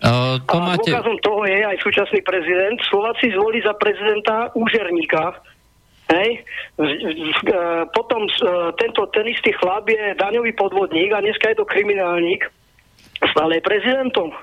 Uh, 0.00 0.40
to 0.48 0.56
a 0.56 0.64
máte... 0.64 0.88
dôkazom 0.88 1.18
toho 1.20 1.44
je 1.44 1.60
aj 1.60 1.76
súčasný 1.84 2.24
prezident. 2.24 2.80
Slováci 2.88 3.28
zvolí 3.36 3.60
za 3.60 3.76
prezidenta 3.76 4.48
úžerníka. 4.56 5.36
Hej. 6.10 6.42
Potom 7.94 8.26
tento, 8.74 9.06
ten 9.14 9.30
istý 9.30 9.54
chlap 9.54 9.86
je 9.86 10.18
daňový 10.18 10.58
podvodník 10.58 11.14
a 11.14 11.22
dneska 11.22 11.54
je 11.54 11.62
to 11.62 11.68
kriminálnik. 11.68 12.50
Stále 13.30 13.60
je 13.60 13.62
prezidentom. 13.62 14.34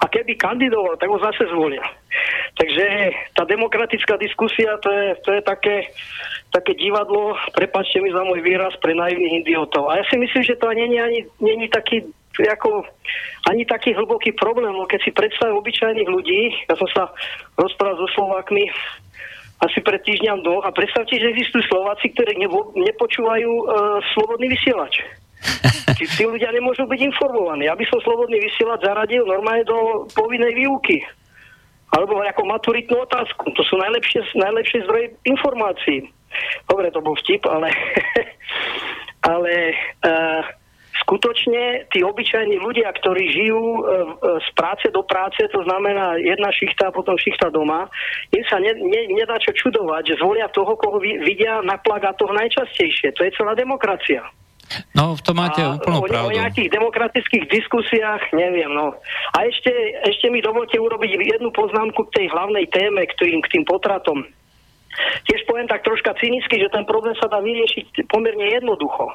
A 0.00 0.04
keby 0.06 0.38
kandidoval, 0.38 0.96
tak 0.96 1.08
ho 1.08 1.18
zase 1.18 1.48
zvolia. 1.50 1.82
Takže 2.58 2.84
tá 3.32 3.48
demokratická 3.48 4.20
diskusia, 4.20 4.76
to 4.84 4.88
je, 4.92 5.06
to 5.24 5.30
je 5.32 5.42
také, 5.42 5.76
také 6.52 6.76
divadlo, 6.76 7.34
prepačte 7.56 7.98
mi 8.00 8.12
za 8.12 8.22
môj 8.22 8.44
výraz, 8.44 8.76
pre 8.78 8.92
naivných 8.92 9.46
idiotov. 9.46 9.88
A 9.88 10.00
ja 10.00 10.04
si 10.06 10.20
myslím, 10.20 10.42
že 10.44 10.58
to 10.60 10.68
nie 10.72 10.92
je 10.92 11.00
ani, 11.00 11.20
nie 11.40 11.68
taký 11.68 12.04
ako 12.40 12.88
ani 13.44 13.68
taký 13.68 13.92
hlboký 13.92 14.32
problém, 14.32 14.72
keď 14.88 15.00
si 15.04 15.12
predstavím 15.12 15.60
obyčajných 15.60 16.08
ľudí, 16.08 16.64
ja 16.64 16.74
som 16.80 16.88
sa 16.88 17.12
rozprával 17.60 18.00
so 18.00 18.08
Slovákmi 18.16 18.72
asi 19.62 19.78
pred 19.78 20.02
týždňom 20.02 20.42
do 20.42 20.58
a 20.64 20.74
predstavte, 20.74 21.14
že 21.14 21.30
existujú 21.30 21.62
Slováci, 21.70 22.10
ktorí 22.10 22.34
nepočúvajú 22.74 23.50
uh, 23.50 23.66
slobodný 24.16 24.50
vysielač. 24.50 24.98
Tí, 25.98 26.04
tí 26.08 26.24
ľudia 26.24 26.50
nemôžu 26.50 26.88
byť 26.88 27.00
informovaní. 27.14 27.68
Ja 27.68 27.76
by 27.76 27.84
som 27.86 28.00
slobodný 28.00 28.40
vysielač 28.40 28.80
zaradil 28.82 29.22
normálne 29.28 29.62
do 29.66 30.08
povinnej 30.16 30.54
výuky. 30.56 31.04
Alebo 31.92 32.24
ako 32.24 32.42
maturitnú 32.48 33.04
otázku. 33.04 33.52
To 33.52 33.62
sú 33.62 33.76
najlepšie, 33.76 34.24
najlepšie 34.32 34.88
zdroje 34.88 35.06
informácií. 35.28 36.08
Dobre, 36.64 36.88
to 36.88 37.04
bol 37.04 37.12
vtip, 37.20 37.44
ale, 37.44 37.68
ale 39.32 39.76
uh, 40.00 40.42
skutočne 41.04 41.92
tí 41.92 42.00
obyčajní 42.00 42.56
ľudia, 42.62 42.88
ktorí 42.94 43.24
žijú 43.32 43.60
e, 43.60 43.80
z 44.38 44.48
práce 44.54 44.86
do 44.92 45.02
práce, 45.02 45.40
to 45.50 45.60
znamená 45.64 46.20
jedna 46.20 46.52
šichta 46.52 46.88
a 46.88 46.94
potom 46.94 47.18
šichta 47.18 47.50
doma, 47.50 47.90
im 48.32 48.44
sa 48.46 48.60
ne, 48.62 48.72
ne, 48.76 49.00
nedá 49.12 49.36
čo 49.40 49.50
čudovať, 49.56 50.14
že 50.14 50.20
zvolia 50.22 50.52
toho, 50.52 50.76
koho 50.78 51.00
vidia 51.00 51.64
na 51.64 51.80
plagátoch 51.80 52.30
najčastejšie. 52.32 53.12
To 53.18 53.24
je 53.24 53.34
celá 53.34 53.56
demokracia. 53.58 54.24
No, 54.92 55.16
v 55.18 55.22
tom 55.22 55.36
máte 55.38 55.60
a 55.62 55.76
úplnú 55.76 56.00
o, 56.02 56.08
pravdu. 56.08 56.32
O 56.32 56.38
nejakých 56.38 56.68
demokratických 56.72 57.44
diskusiách 57.48 58.32
neviem, 58.36 58.70
no. 58.72 58.96
A 59.34 59.38
ešte, 59.48 59.72
ešte 60.06 60.28
mi 60.28 60.44
dovolte 60.44 60.76
urobiť 60.76 61.10
jednu 61.38 61.50
poznámku 61.52 62.08
k 62.10 62.14
tej 62.22 62.26
hlavnej 62.32 62.66
téme, 62.68 63.04
k 63.08 63.12
tým, 63.18 63.38
k 63.42 63.50
tým 63.58 63.64
potratom. 63.64 64.24
Tiež 65.24 65.48
poviem 65.48 65.64
tak 65.64 65.80
troška 65.88 66.12
cynicky, 66.20 66.60
že 66.60 66.68
ten 66.68 66.84
problém 66.84 67.16
sa 67.16 67.24
dá 67.24 67.40
vyriešiť 67.40 68.12
pomerne 68.12 68.44
jednoducho. 68.52 69.08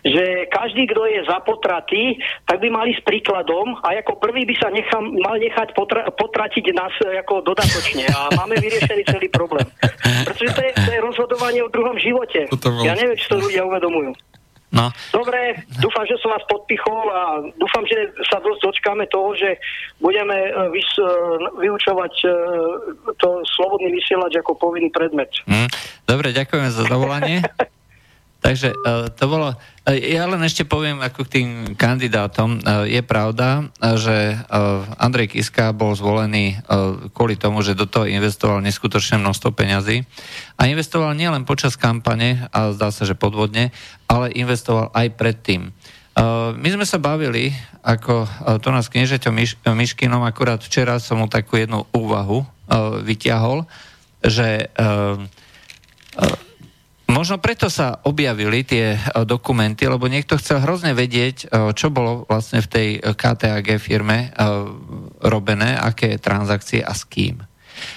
Že 0.00 0.48
každý, 0.48 0.88
kto 0.88 1.02
je 1.12 1.20
za 1.28 1.44
potraty, 1.44 2.16
tak 2.48 2.64
by 2.64 2.68
mali 2.72 2.96
s 2.96 3.04
príkladom 3.04 3.76
a 3.84 4.00
ako 4.00 4.16
prvý 4.16 4.48
by 4.48 4.54
sa 4.56 4.72
nechal, 4.72 5.04
mal 5.04 5.36
nechať 5.36 5.76
potra, 5.76 6.08
potratiť 6.08 6.64
nás 6.72 6.92
ako 7.20 7.44
dodatočne 7.44 8.08
a 8.08 8.32
máme 8.32 8.56
vyriešený 8.56 9.02
celý 9.12 9.28
problém. 9.28 9.68
Pretože 10.24 10.56
to 10.56 10.60
je, 10.64 10.72
to 10.88 10.90
je 10.90 11.00
rozhodovanie 11.04 11.60
o 11.60 11.68
druhom 11.68 12.00
živote. 12.00 12.48
Ja 12.80 12.96
neviem, 12.96 13.20
či 13.20 13.28
to 13.28 13.36
ľudia 13.36 13.68
uvedomujú. 13.68 14.16
No. 14.70 14.94
Dobre, 15.10 15.66
dúfam, 15.82 16.06
že 16.06 16.14
som 16.22 16.30
vás 16.30 16.46
podpichol 16.46 17.10
a 17.10 17.22
dúfam, 17.58 17.82
že 17.90 18.14
sa 18.30 18.38
dosť 18.38 18.70
dočkáme 18.70 19.04
toho, 19.10 19.34
že 19.34 19.58
budeme 19.98 20.46
e, 20.46 20.50
vys, 20.70 20.86
e, 20.94 21.10
vyučovať 21.58 22.14
e, 22.22 22.28
to 23.18 23.28
slobodný 23.58 23.90
vysielač 23.98 24.38
ako 24.38 24.54
povinný 24.54 24.94
predmet. 24.94 25.34
Mm. 25.50 25.66
Dobre, 26.06 26.30
ďakujem 26.30 26.70
za 26.70 26.86
zavolanie. 26.86 27.42
Takže 28.40 28.72
to 29.20 29.24
bolo... 29.28 29.52
Ja 29.90 30.24
len 30.30 30.40
ešte 30.46 30.64
poviem 30.64 31.02
ako 31.02 31.26
k 31.26 31.32
tým 31.40 31.48
kandidátom. 31.74 32.62
Je 32.86 33.02
pravda, 33.04 33.68
že 33.98 34.38
Andrej 34.96 35.34
Kiska 35.34 35.74
bol 35.76 35.92
zvolený 35.92 36.62
kvôli 37.12 37.34
tomu, 37.36 37.60
že 37.60 37.76
do 37.76 37.84
toho 37.84 38.06
investoval 38.06 38.64
neskutočné 38.64 39.18
množstvo 39.18 39.50
peňazí. 39.50 40.06
A 40.56 40.70
investoval 40.70 41.12
nielen 41.18 41.42
počas 41.42 41.74
kampane, 41.74 42.48
a 42.54 42.70
zdá 42.70 42.94
sa, 42.94 43.02
že 43.02 43.18
podvodne, 43.18 43.74
ale 44.06 44.30
investoval 44.32 44.94
aj 44.94 45.06
predtým. 45.18 45.74
My 46.54 46.68
sme 46.70 46.84
sa 46.84 47.00
bavili, 47.00 47.50
ako 47.82 48.28
to 48.60 48.68
nás 48.70 48.92
kniežeťom 48.92 49.34
Myškinom, 49.74 50.22
akurát 50.22 50.60
včera 50.60 51.00
som 51.02 51.20
mu 51.20 51.26
takú 51.26 51.56
jednu 51.56 51.88
úvahu 51.90 52.44
vyťahol, 53.02 53.66
že 54.22 54.68
Možno 57.10 57.42
preto 57.42 57.66
sa 57.66 57.98
objavili 58.06 58.62
tie 58.62 58.94
e, 58.94 58.98
dokumenty, 59.26 59.82
lebo 59.90 60.06
niekto 60.06 60.38
chcel 60.38 60.62
hrozne 60.62 60.94
vedieť, 60.94 61.36
e, 61.42 61.74
čo 61.74 61.90
bolo 61.90 62.22
vlastne 62.30 62.62
v 62.62 62.70
tej 62.70 62.88
KTAG 63.02 63.82
firme 63.82 64.30
e, 64.30 64.48
robené, 65.26 65.74
aké 65.74 66.22
transakcie 66.22 66.78
a 66.78 66.94
s 66.94 67.02
kým. 67.02 67.42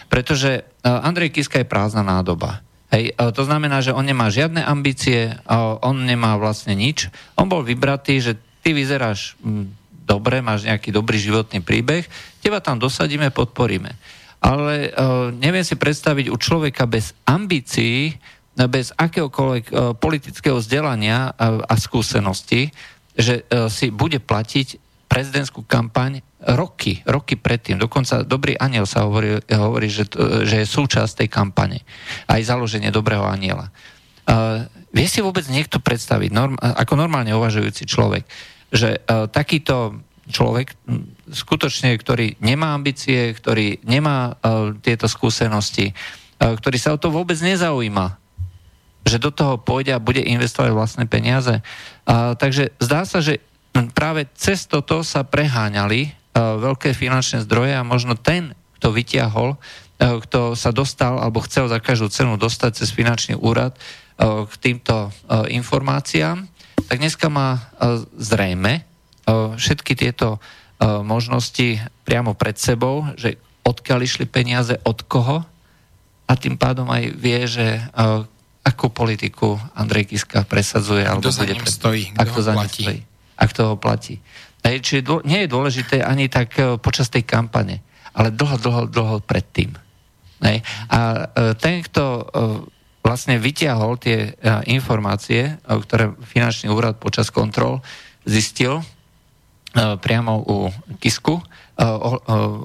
Pretože 0.10 0.64
Andrej 0.82 1.36
Kiska 1.36 1.62
je 1.62 1.68
prázdna 1.68 2.02
nádoba. 2.02 2.64
Hej, 2.88 3.20
to 3.36 3.44
znamená, 3.44 3.84
že 3.84 3.92
on 3.92 4.08
nemá 4.08 4.32
žiadne 4.32 4.64
ambície, 4.64 5.36
on 5.84 6.08
nemá 6.08 6.40
vlastne 6.40 6.72
nič. 6.72 7.12
On 7.36 7.52
bol 7.52 7.68
vybratý, 7.68 8.24
že 8.24 8.40
ty 8.64 8.72
vyzeráš 8.72 9.36
dobre, 9.92 10.40
máš 10.40 10.64
nejaký 10.64 10.94
dobrý 10.96 11.20
životný 11.20 11.60
príbeh, 11.60 12.08
teba 12.40 12.64
tam 12.64 12.80
dosadíme, 12.80 13.28
podporíme. 13.36 13.92
Ale 14.40 14.96
neviem 15.36 15.68
si 15.68 15.76
predstaviť 15.76 16.32
u 16.32 16.38
človeka 16.40 16.88
bez 16.88 17.12
ambícií, 17.28 18.16
bez 18.54 18.94
akéhokoľvek 18.94 19.66
e, 19.70 19.74
politického 19.98 20.62
vzdelania 20.62 21.34
a, 21.34 21.76
skúsenosti, 21.78 22.70
že 23.18 23.42
e, 23.50 23.70
si 23.70 23.90
bude 23.90 24.22
platiť 24.22 24.82
prezidentskú 25.10 25.66
kampaň 25.66 26.26
roky, 26.58 27.06
roky 27.06 27.38
predtým. 27.38 27.78
Dokonca 27.78 28.26
Dobrý 28.26 28.58
aniel 28.58 28.90
sa 28.90 29.06
hovorí, 29.06 29.38
hovorí 29.46 29.86
že, 29.86 30.10
že 30.42 30.66
je 30.66 30.68
súčasť 30.68 31.22
tej 31.22 31.30
kampane. 31.30 31.86
Aj 32.26 32.42
založenie 32.42 32.90
Dobrého 32.90 33.22
aniela. 33.22 33.70
Uh, 34.24 34.66
vie 34.90 35.06
si 35.06 35.22
vôbec 35.22 35.46
niekto 35.52 35.78
predstaviť, 35.84 36.34
norm, 36.34 36.56
ako 36.58 36.98
normálne 36.98 37.36
uvažujúci 37.36 37.86
človek, 37.86 38.26
že 38.74 39.04
uh, 39.06 39.30
takýto 39.30 40.02
človek, 40.32 40.74
skutočne, 41.28 41.94
ktorý 42.00 42.40
nemá 42.40 42.72
ambície, 42.72 43.36
ktorý 43.36 43.84
nemá 43.84 44.34
uh, 44.34 44.72
tieto 44.80 45.12
skúsenosti, 45.12 45.92
uh, 45.92 46.56
ktorý 46.56 46.78
sa 46.80 46.96
o 46.96 46.98
to 46.98 47.12
vôbec 47.12 47.36
nezaujíma, 47.38 48.23
že 49.04 49.20
do 49.20 49.32
toho 49.32 49.60
pôjde 49.60 49.96
a 49.96 50.04
bude 50.04 50.24
investovať 50.24 50.72
vlastné 50.72 51.06
peniaze. 51.12 51.60
A, 52.08 52.34
takže 52.40 52.72
zdá 52.80 53.04
sa, 53.04 53.20
že 53.20 53.44
práve 53.92 54.28
cez 54.36 54.66
toto 54.68 55.04
sa 55.04 55.28
preháňali 55.28 56.12
a, 56.34 56.58
veľké 56.58 56.96
finančné 56.96 57.44
zdroje 57.44 57.76
a 57.76 57.88
možno 57.88 58.16
ten, 58.16 58.56
kto 58.80 58.96
vyťahol, 58.96 59.56
a, 59.56 59.60
kto 60.24 60.56
sa 60.56 60.72
dostal 60.72 61.20
alebo 61.20 61.44
chcel 61.44 61.68
za 61.68 61.84
každú 61.84 62.08
cenu 62.08 62.40
dostať 62.40 62.84
cez 62.84 62.90
finančný 62.92 63.36
úrad, 63.40 63.76
k 64.24 64.54
týmto 64.62 65.10
informáciám, 65.50 66.46
tak 66.86 67.02
dneska 67.02 67.34
má 67.34 67.66
zrejme 68.14 68.86
všetky 69.58 69.98
tieto 69.98 70.38
možnosti 70.84 71.82
priamo 72.06 72.38
pred 72.38 72.54
sebou, 72.54 73.10
že 73.18 73.42
odkiaľ 73.66 74.00
išli 74.06 74.30
peniaze, 74.30 74.78
od 74.86 75.02
koho 75.10 75.42
a 76.30 76.34
tým 76.38 76.62
pádom 76.62 76.94
aj 76.94 77.04
vie, 77.18 77.42
že 77.50 77.82
akú 78.64 78.88
politiku 78.88 79.60
Andrej 79.76 80.16
Kiska 80.16 80.48
presadzuje. 80.48 81.04
Alebo 81.04 81.28
kto 81.28 81.36
za 81.36 81.44
ním 81.44 81.68
stojí, 81.68 82.04
kto 82.16 82.32
ho 82.32 82.42
za 82.42 82.54
platí. 82.56 82.84
Stojí, 82.84 83.02
a 83.36 83.44
kto 83.48 83.62
ho 83.68 83.76
platí. 83.76 84.16
Hej, 84.64 84.80
čiže 84.80 85.02
dô, 85.04 85.20
nie 85.28 85.44
je 85.44 85.52
dôležité 85.52 86.00
ani 86.00 86.32
tak 86.32 86.56
e, 86.56 86.80
počas 86.80 87.12
tej 87.12 87.28
kampane, 87.28 87.84
ale 88.16 88.32
dlho, 88.32 88.56
dlho, 88.56 88.84
dlho 88.88 89.18
predtým. 89.20 89.76
Hej. 90.40 90.64
A 90.88 91.00
e, 91.28 91.52
ten, 91.60 91.84
kto 91.84 92.04
e, 92.04 92.24
vlastne 93.04 93.36
vytiahol 93.36 94.00
tie 94.00 94.32
informácie, 94.64 95.60
ktoré 95.68 96.16
finančný 96.24 96.72
úrad 96.72 97.04
počas 97.04 97.28
kontrol 97.36 97.84
zistil 98.24 98.80
priamo 99.76 100.40
u 100.40 100.72
Kisku 101.04 101.36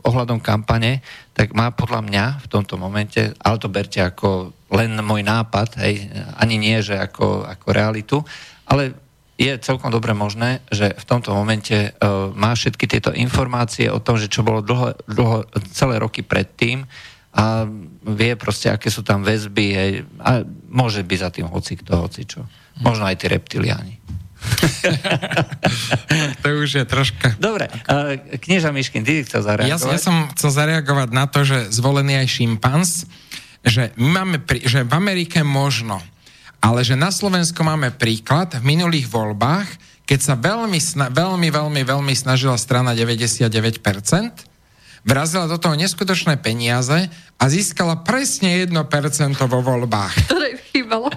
ohľadom 0.07 0.39
kampane, 0.39 1.03
tak 1.39 1.55
má 1.55 1.71
podľa 1.71 2.03
mňa 2.03 2.25
v 2.43 2.47
tomto 2.51 2.75
momente, 2.75 3.31
ale 3.39 3.63
to 3.63 3.71
berte 3.71 4.03
ako 4.03 4.51
len 4.75 4.99
môj 5.07 5.23
nápad, 5.23 5.79
hej, 5.79 6.11
ani 6.35 6.59
nie, 6.59 6.83
že 6.83 6.99
ako, 6.99 7.47
ako 7.47 7.67
realitu, 7.71 8.19
ale 8.67 8.99
je 9.39 9.55
celkom 9.63 9.95
dobre 9.95 10.19
možné, 10.19 10.67
že 10.67 10.99
v 10.99 11.05
tomto 11.07 11.31
momente 11.31 11.95
uh, 11.95 12.35
má 12.35 12.59
všetky 12.59 12.91
tieto 12.91 13.15
informácie 13.15 13.87
o 13.87 14.03
tom, 14.03 14.19
že 14.19 14.27
čo 14.27 14.43
bolo 14.43 14.67
dlho, 14.67 14.99
dlho 15.07 15.47
celé 15.71 16.03
roky 16.03 16.27
predtým 16.27 16.83
a 17.39 17.63
vie 18.03 18.35
proste, 18.35 18.67
aké 18.75 18.91
sú 18.91 19.07
tam 19.07 19.23
väzby 19.23 19.67
hej, 19.79 19.93
a 20.19 20.43
môže 20.67 21.07
byť 21.07 21.19
za 21.23 21.31
tým 21.31 21.47
hoci 21.47 21.79
kto, 21.79 21.93
hoci 22.03 22.27
čo. 22.27 22.43
Možno 22.83 23.07
aj 23.07 23.15
tí 23.15 23.31
reptiliáni. 23.31 23.98
to 26.43 26.47
už 26.63 26.71
je 26.81 26.85
troška... 26.87 27.35
Dobre, 27.39 27.67
uh, 27.69 28.15
knieža 28.39 28.71
Miškin, 28.71 29.03
ty 29.03 29.27
chcel 29.27 29.43
zareagovať? 29.43 29.71
Ja, 29.71 29.95
ja 29.95 30.01
som 30.01 30.31
chcel 30.35 30.51
zareagovať 30.55 31.09
na 31.11 31.27
to, 31.27 31.43
že 31.43 31.71
zvolený 31.75 32.23
aj 32.23 32.29
šimpanz, 32.31 32.91
že, 33.67 33.91
my 33.99 34.09
máme, 34.23 34.37
že 34.65 34.87
v 34.87 34.93
Amerike 34.95 35.43
možno 35.43 35.99
ale 36.59 36.83
že 36.83 36.99
na 36.99 37.15
Slovensku 37.15 37.63
máme 37.63 37.95
príklad 37.95 38.51
v 38.59 38.67
minulých 38.67 39.07
voľbách, 39.07 39.71
keď 40.09 40.19
sa 40.19 40.35
veľmi, 40.35 40.81
veľmi, 41.13 41.49
veľmi, 41.53 41.83
veľmi 41.85 42.15
snažila 42.17 42.57
strana 42.59 42.97
99%, 42.97 44.48
vrazila 45.09 45.49
do 45.49 45.57
toho 45.57 45.73
neskutočné 45.73 46.37
peniaze 46.37 47.09
a 47.41 47.45
získala 47.49 48.05
presne 48.05 48.69
1% 48.69 48.77
vo 49.49 49.61
voľbách. 49.65 50.13
Ktoré 50.29 50.61
chýbalo. 50.69 51.09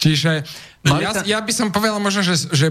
čiže 0.00 0.48
ja, 0.86 1.10
ja 1.26 1.38
by 1.42 1.52
som 1.52 1.68
povedal 1.74 1.98
možno, 1.98 2.22
že, 2.22 2.48
že, 2.54 2.68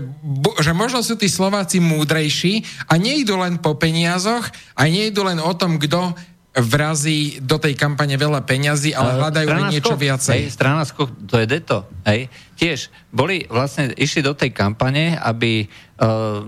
že 0.64 0.72
možno 0.72 1.04
sú 1.04 1.20
tí 1.20 1.28
Slováci 1.28 1.84
múdrejší 1.84 2.64
a 2.88 2.96
nejdu 2.96 3.36
len 3.36 3.60
po 3.60 3.76
peniazoch 3.76 4.48
a 4.74 4.82
nejdu 4.88 5.22
len 5.28 5.38
o 5.44 5.52
tom, 5.54 5.78
kto 5.78 6.16
vrazí 6.56 7.44
do 7.44 7.60
tej 7.60 7.76
kampane 7.76 8.16
veľa 8.16 8.48
peňazí, 8.48 8.96
ale 8.96 9.20
hľadajú 9.20 9.48
aj 9.52 9.64
niečo 9.76 9.96
viacej. 10.00 10.48
Hej, 10.48 10.56
strana 10.56 10.88
skok, 10.88 11.12
to 11.28 11.36
je 11.44 11.46
deto. 11.52 11.84
Hej. 12.08 12.32
Tiež 12.56 12.80
boli 13.12 13.44
vlastne, 13.52 13.92
išli 13.92 14.24
do 14.24 14.32
tej 14.32 14.56
kampane, 14.56 15.20
aby 15.20 15.68
uh, 15.68 16.48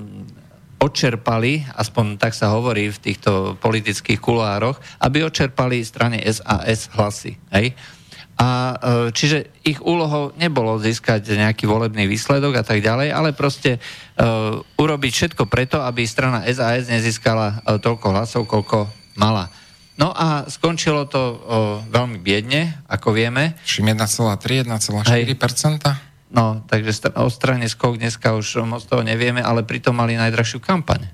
odčerpali, 0.78 1.66
aspoň 1.74 2.22
tak 2.22 2.38
sa 2.38 2.54
hovorí 2.54 2.94
v 2.94 3.02
týchto 3.02 3.58
politických 3.58 4.22
kuloároch, 4.22 4.78
aby 5.02 5.26
odčerpali 5.26 5.82
strane 5.82 6.22
SAS 6.22 6.94
hlasy. 6.94 7.34
Hej. 7.50 7.74
A 8.38 8.78
uh, 8.78 9.10
čiže 9.10 9.50
ich 9.66 9.82
úlohou 9.82 10.30
nebolo 10.38 10.78
získať 10.78 11.26
nejaký 11.34 11.66
volebný 11.66 12.06
výsledok 12.06 12.62
a 12.62 12.64
tak 12.64 12.86
ďalej, 12.86 13.10
ale 13.10 13.34
proste 13.34 13.82
uh, 13.82 14.62
urobiť 14.78 15.12
všetko 15.14 15.50
preto, 15.50 15.82
aby 15.82 16.06
strana 16.06 16.46
SAS 16.46 16.86
nezískala 16.86 17.66
uh, 17.66 17.82
toľko 17.82 18.14
hlasov, 18.14 18.46
koľko 18.46 18.86
mala. 19.18 19.50
No 19.98 20.14
a 20.14 20.46
skončilo 20.46 21.10
to 21.10 21.18
o, 21.18 21.36
veľmi 21.90 22.22
biedne, 22.22 22.86
ako 22.86 23.18
vieme. 23.18 23.58
Všim 23.66 23.98
1,3, 23.98 24.70
1,4%? 24.70 26.07
No, 26.28 26.64
takže 26.68 26.92
st- 26.92 27.16
o 27.16 27.32
strane 27.32 27.72
skok 27.72 27.96
dneska 27.96 28.36
už 28.36 28.68
moc 28.68 28.84
toho 28.84 29.00
nevieme, 29.00 29.40
ale 29.40 29.64
pritom 29.64 29.96
mali 29.96 30.20
najdrahšiu 30.20 30.60
kampaň. 30.60 31.08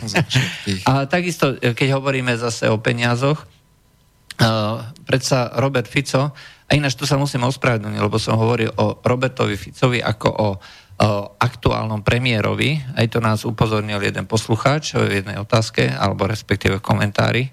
a 0.88 1.04
takisto, 1.04 1.60
keď 1.60 1.88
hovoríme 2.00 2.32
zase 2.40 2.72
o 2.72 2.80
peniazoch, 2.80 3.44
uh, 3.44 4.80
predsa 5.04 5.52
Robert 5.60 5.84
Fico, 5.84 6.32
a 6.64 6.70
ináč 6.72 6.96
tu 6.96 7.04
sa 7.04 7.20
musím 7.20 7.44
ospravedlniť, 7.44 8.00
lebo 8.00 8.16
som 8.16 8.40
hovoril 8.40 8.72
o 8.80 8.96
Robertovi 9.04 9.60
Ficovi 9.60 10.00
ako 10.00 10.28
o 10.32 10.48
o 10.94 11.34
aktuálnom 11.42 12.06
premiérovi. 12.06 12.78
Aj 12.94 13.06
to 13.10 13.18
nás 13.18 13.42
upozornil 13.42 13.98
jeden 13.98 14.30
poslucháč 14.30 14.94
v 14.94 15.22
jednej 15.22 15.42
otázke, 15.42 15.90
alebo 15.90 16.30
respektíve 16.30 16.78
komentári 16.78 17.50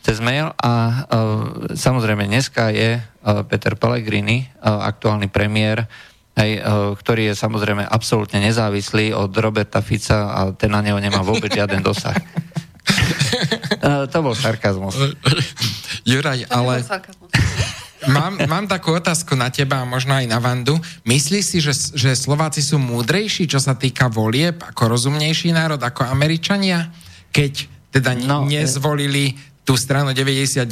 cez 0.00 0.16
mail 0.18 0.48
a 0.56 0.72
uh, 0.72 1.76
samozrejme 1.76 2.24
dneska 2.24 2.72
je 2.72 2.96
uh, 2.96 3.44
Peter 3.44 3.76
Pellegrini, 3.76 4.48
uh, 4.64 4.88
aktuálny 4.88 5.28
premiér, 5.28 5.84
aj, 5.84 5.88
uh, 6.38 6.94
ktorý 6.94 7.32
je 7.32 7.34
samozrejme 7.34 7.84
absolútne 7.84 8.40
nezávislý 8.40 9.12
od 9.12 9.34
Roberta 9.34 9.82
Fica 9.82 10.30
a 10.30 10.40
ten 10.54 10.70
na 10.70 10.80
neho 10.80 10.96
nemá 10.96 11.20
vôbec 11.20 11.50
žiaden 11.50 11.82
dosah. 11.82 12.16
uh, 13.82 14.06
to 14.12 14.18
bol 14.22 14.32
sarkazmus. 14.32 14.96
Juraj, 16.06 16.46
ale... 16.48 16.82
Mám, 18.08 18.40
mám 18.48 18.64
takú 18.64 18.96
otázku 18.96 19.36
na 19.36 19.52
teba 19.52 19.84
a 19.84 19.88
možno 19.88 20.16
aj 20.16 20.24
na 20.24 20.40
Vandu. 20.40 20.72
Myslíš 21.04 21.44
si, 21.44 21.58
že, 21.60 21.76
že 21.92 22.16
Slováci 22.16 22.64
sú 22.64 22.80
múdrejší, 22.80 23.44
čo 23.44 23.60
sa 23.60 23.76
týka 23.76 24.08
volieb, 24.08 24.56
ako 24.56 24.96
rozumnejší 24.96 25.52
národ, 25.52 25.76
ako 25.76 26.08
Američania? 26.08 26.88
Keď 27.28 27.68
teda 27.92 28.16
no, 28.16 28.48
nezvolili 28.48 29.36
tú 29.68 29.76
stranu 29.76 30.16
99% 30.16 30.64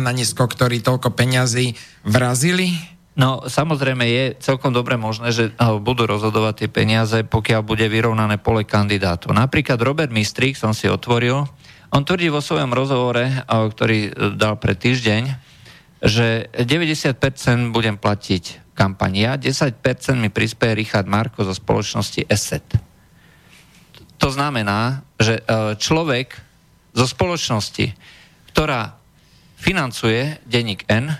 na 0.00 0.12
nízko, 0.16 0.48
ktorí 0.48 0.80
toľko 0.80 1.12
peňazí 1.12 1.76
vrazili? 2.08 2.93
No, 3.14 3.46
samozrejme 3.46 4.02
je 4.10 4.24
celkom 4.42 4.74
dobre 4.74 4.98
možné, 4.98 5.30
že 5.30 5.54
budú 5.78 6.02
rozhodovať 6.02 6.66
tie 6.66 6.68
peniaze, 6.70 7.22
pokiaľ 7.22 7.62
bude 7.62 7.86
vyrovnané 7.86 8.42
pole 8.42 8.66
kandidátov. 8.66 9.30
Napríklad 9.38 9.78
Robert 9.78 10.10
Mistrík 10.10 10.58
som 10.58 10.74
si 10.74 10.90
otvoril, 10.90 11.46
on 11.94 12.02
tvrdí 12.02 12.26
vo 12.26 12.42
svojom 12.42 12.74
rozhovore, 12.74 13.46
ktorý 13.46 13.98
e, 14.10 14.34
dal 14.34 14.58
pre 14.58 14.74
týždeň, 14.74 15.30
že 16.02 16.50
90% 16.50 17.70
budem 17.70 17.94
platiť 17.94 18.74
kampania, 18.74 19.38
10% 19.38 19.78
mi 20.18 20.26
prispieje 20.26 20.74
Richard 20.74 21.06
Marko 21.06 21.46
zo 21.46 21.54
spoločnosti 21.54 22.26
ESET. 22.26 22.66
To 24.18 24.26
znamená, 24.26 25.06
že 25.22 25.38
e, 25.38 25.42
človek 25.78 26.34
zo 26.98 27.06
spoločnosti, 27.06 27.94
ktorá 28.50 28.98
financuje 29.54 30.42
denník 30.50 30.90
N, 30.90 31.14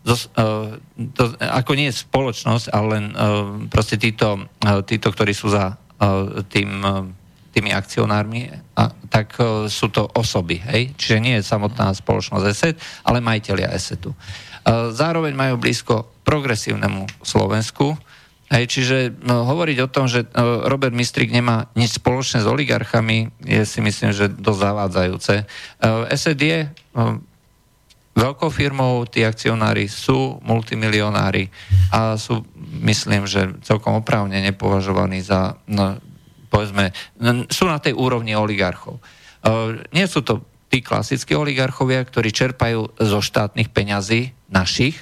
zo, 0.00 0.16
uh, 0.16 0.80
to, 1.12 1.36
ako 1.36 1.72
nie 1.76 1.92
je 1.92 2.00
spoločnosť, 2.00 2.72
ale 2.72 2.86
len 2.96 3.04
uh, 3.12 3.56
proste 3.68 4.00
títo, 4.00 4.48
uh, 4.64 4.80
títo, 4.80 5.12
ktorí 5.12 5.36
sú 5.36 5.52
za 5.52 5.76
uh, 5.76 6.40
tým, 6.48 6.70
uh, 6.80 7.04
tými 7.52 7.74
akcionármi, 7.74 8.48
a, 8.80 8.88
tak 9.12 9.36
uh, 9.36 9.68
sú 9.68 9.92
to 9.92 10.08
osoby, 10.16 10.62
hej? 10.72 10.96
Čiže 10.96 11.16
nie 11.20 11.34
je 11.36 11.44
samotná 11.44 11.92
spoločnosť 11.92 12.44
ESET, 12.48 12.76
ale 13.04 13.20
majiteľia 13.20 13.68
ESETu. 13.76 14.16
Uh, 14.16 14.88
zároveň 14.96 15.36
majú 15.36 15.60
blízko 15.60 16.08
progresívnemu 16.24 17.04
Slovensku, 17.20 17.96
Hej, 18.50 18.66
čiže 18.66 19.14
no, 19.22 19.46
hovoriť 19.46 19.78
o 19.78 19.86
tom, 19.86 20.10
že 20.10 20.26
no, 20.34 20.66
Robert 20.66 20.90
Mistrik 20.90 21.30
nemá 21.30 21.70
nič 21.78 22.02
spoločné 22.02 22.42
s 22.42 22.50
oligarchami, 22.50 23.30
je 23.46 23.62
si 23.62 23.78
myslím, 23.78 24.10
že 24.10 24.26
dosť 24.26 24.60
zavádzajúce. 24.66 25.34
Uh, 25.78 26.10
SED 26.10 26.40
je 26.42 26.60
no, 26.90 27.22
veľkou 28.14 28.50
firmou, 28.50 29.06
tí 29.06 29.22
akcionári 29.22 29.86
sú 29.86 30.42
multimilionári 30.42 31.46
a 31.94 32.18
sú, 32.18 32.42
myslím, 32.82 33.24
že 33.24 33.54
celkom 33.62 34.02
oprávne 34.02 34.42
nepovažovaní 34.42 35.22
za, 35.22 35.56
no, 35.70 35.96
povedzme, 36.50 36.90
no, 37.22 37.46
sú 37.46 37.70
na 37.70 37.78
tej 37.78 37.94
úrovni 37.94 38.34
oligarchov. 38.34 38.98
Uh, 39.40 39.78
nie 39.94 40.04
sú 40.10 40.20
to 40.26 40.42
tí 40.70 40.82
klasickí 40.82 41.34
oligarchovia, 41.34 42.02
ktorí 42.02 42.30
čerpajú 42.34 42.98
zo 42.98 43.18
štátnych 43.22 43.70
peňazí 43.70 44.34
našich, 44.50 44.98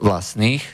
vlastných, 0.00 0.64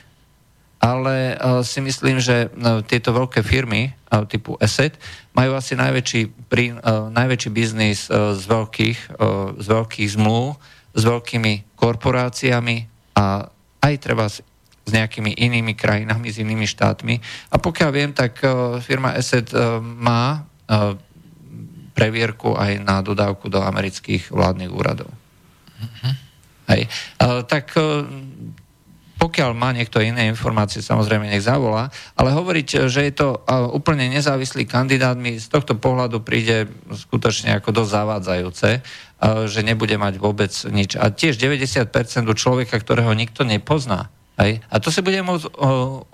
ale 0.78 1.34
uh, 1.34 1.62
si 1.66 1.82
myslím, 1.82 2.22
že 2.22 2.50
uh, 2.50 2.82
tieto 2.82 3.14
veľké 3.14 3.42
firmy 3.46 3.90
uh, 3.90 4.26
typu 4.26 4.58
Asset 4.58 4.98
majú 5.34 5.54
asi 5.54 5.74
najväčší, 5.78 6.50
prí, 6.50 6.72
najväčší 7.12 7.50
biznis 7.52 8.08
z, 8.08 8.44
veľkých, 8.48 9.20
z 9.60 9.66
veľkých 9.68 10.08
zmluv, 10.16 10.56
s 10.96 11.02
veľkými 11.04 11.76
korporáciami 11.76 12.76
a 13.12 13.44
aj 13.84 13.94
treba 14.00 14.26
s, 14.32 14.40
s 14.82 14.90
nejakými 14.90 15.36
inými 15.36 15.76
krajinami, 15.76 16.32
s 16.32 16.40
inými 16.40 16.64
štátmi. 16.64 17.20
A 17.52 17.60
pokiaľ 17.60 17.90
viem, 17.92 18.10
tak 18.16 18.40
uh, 18.40 18.80
firma 18.80 19.12
Asset 19.12 19.52
uh, 19.52 19.76
má 19.84 20.40
uh, 20.40 20.96
previerku 21.92 22.56
aj 22.56 22.80
na 22.80 23.04
dodávku 23.04 23.52
do 23.52 23.60
amerických 23.60 24.32
vládnych 24.32 24.72
úradov. 24.72 25.08
Uh-huh. 25.76 26.12
Hej. 26.72 26.88
Uh, 27.20 27.44
tak 27.44 27.76
uh, 27.76 28.04
pokiaľ 29.36 29.52
má 29.52 29.68
niekto 29.76 30.00
iné 30.00 30.32
informácie, 30.32 30.80
samozrejme 30.80 31.28
nech 31.28 31.44
zavolá, 31.44 31.92
ale 32.16 32.32
hovoriť, 32.32 32.88
že 32.88 33.04
je 33.04 33.12
to 33.12 33.44
úplne 33.68 34.08
nezávislý 34.08 34.64
kandidát, 34.64 35.12
mi 35.12 35.36
z 35.36 35.52
tohto 35.52 35.76
pohľadu 35.76 36.24
príde 36.24 36.72
skutočne 36.88 37.60
ako 37.60 37.68
dosť 37.76 37.90
zavádzajúce, 37.92 38.68
že 39.44 39.60
nebude 39.60 40.00
mať 40.00 40.16
vôbec 40.16 40.48
nič. 40.72 40.96
A 40.96 41.12
tiež 41.12 41.36
90% 41.36 41.84
u 42.24 42.32
človeka, 42.32 42.80
ktorého 42.80 43.12
nikto 43.12 43.44
nepozná. 43.44 44.08
Hej? 44.40 44.64
A 44.72 44.80
to 44.80 44.88
si 44.88 45.04
budeme 45.04 45.28
môcť 45.28 45.52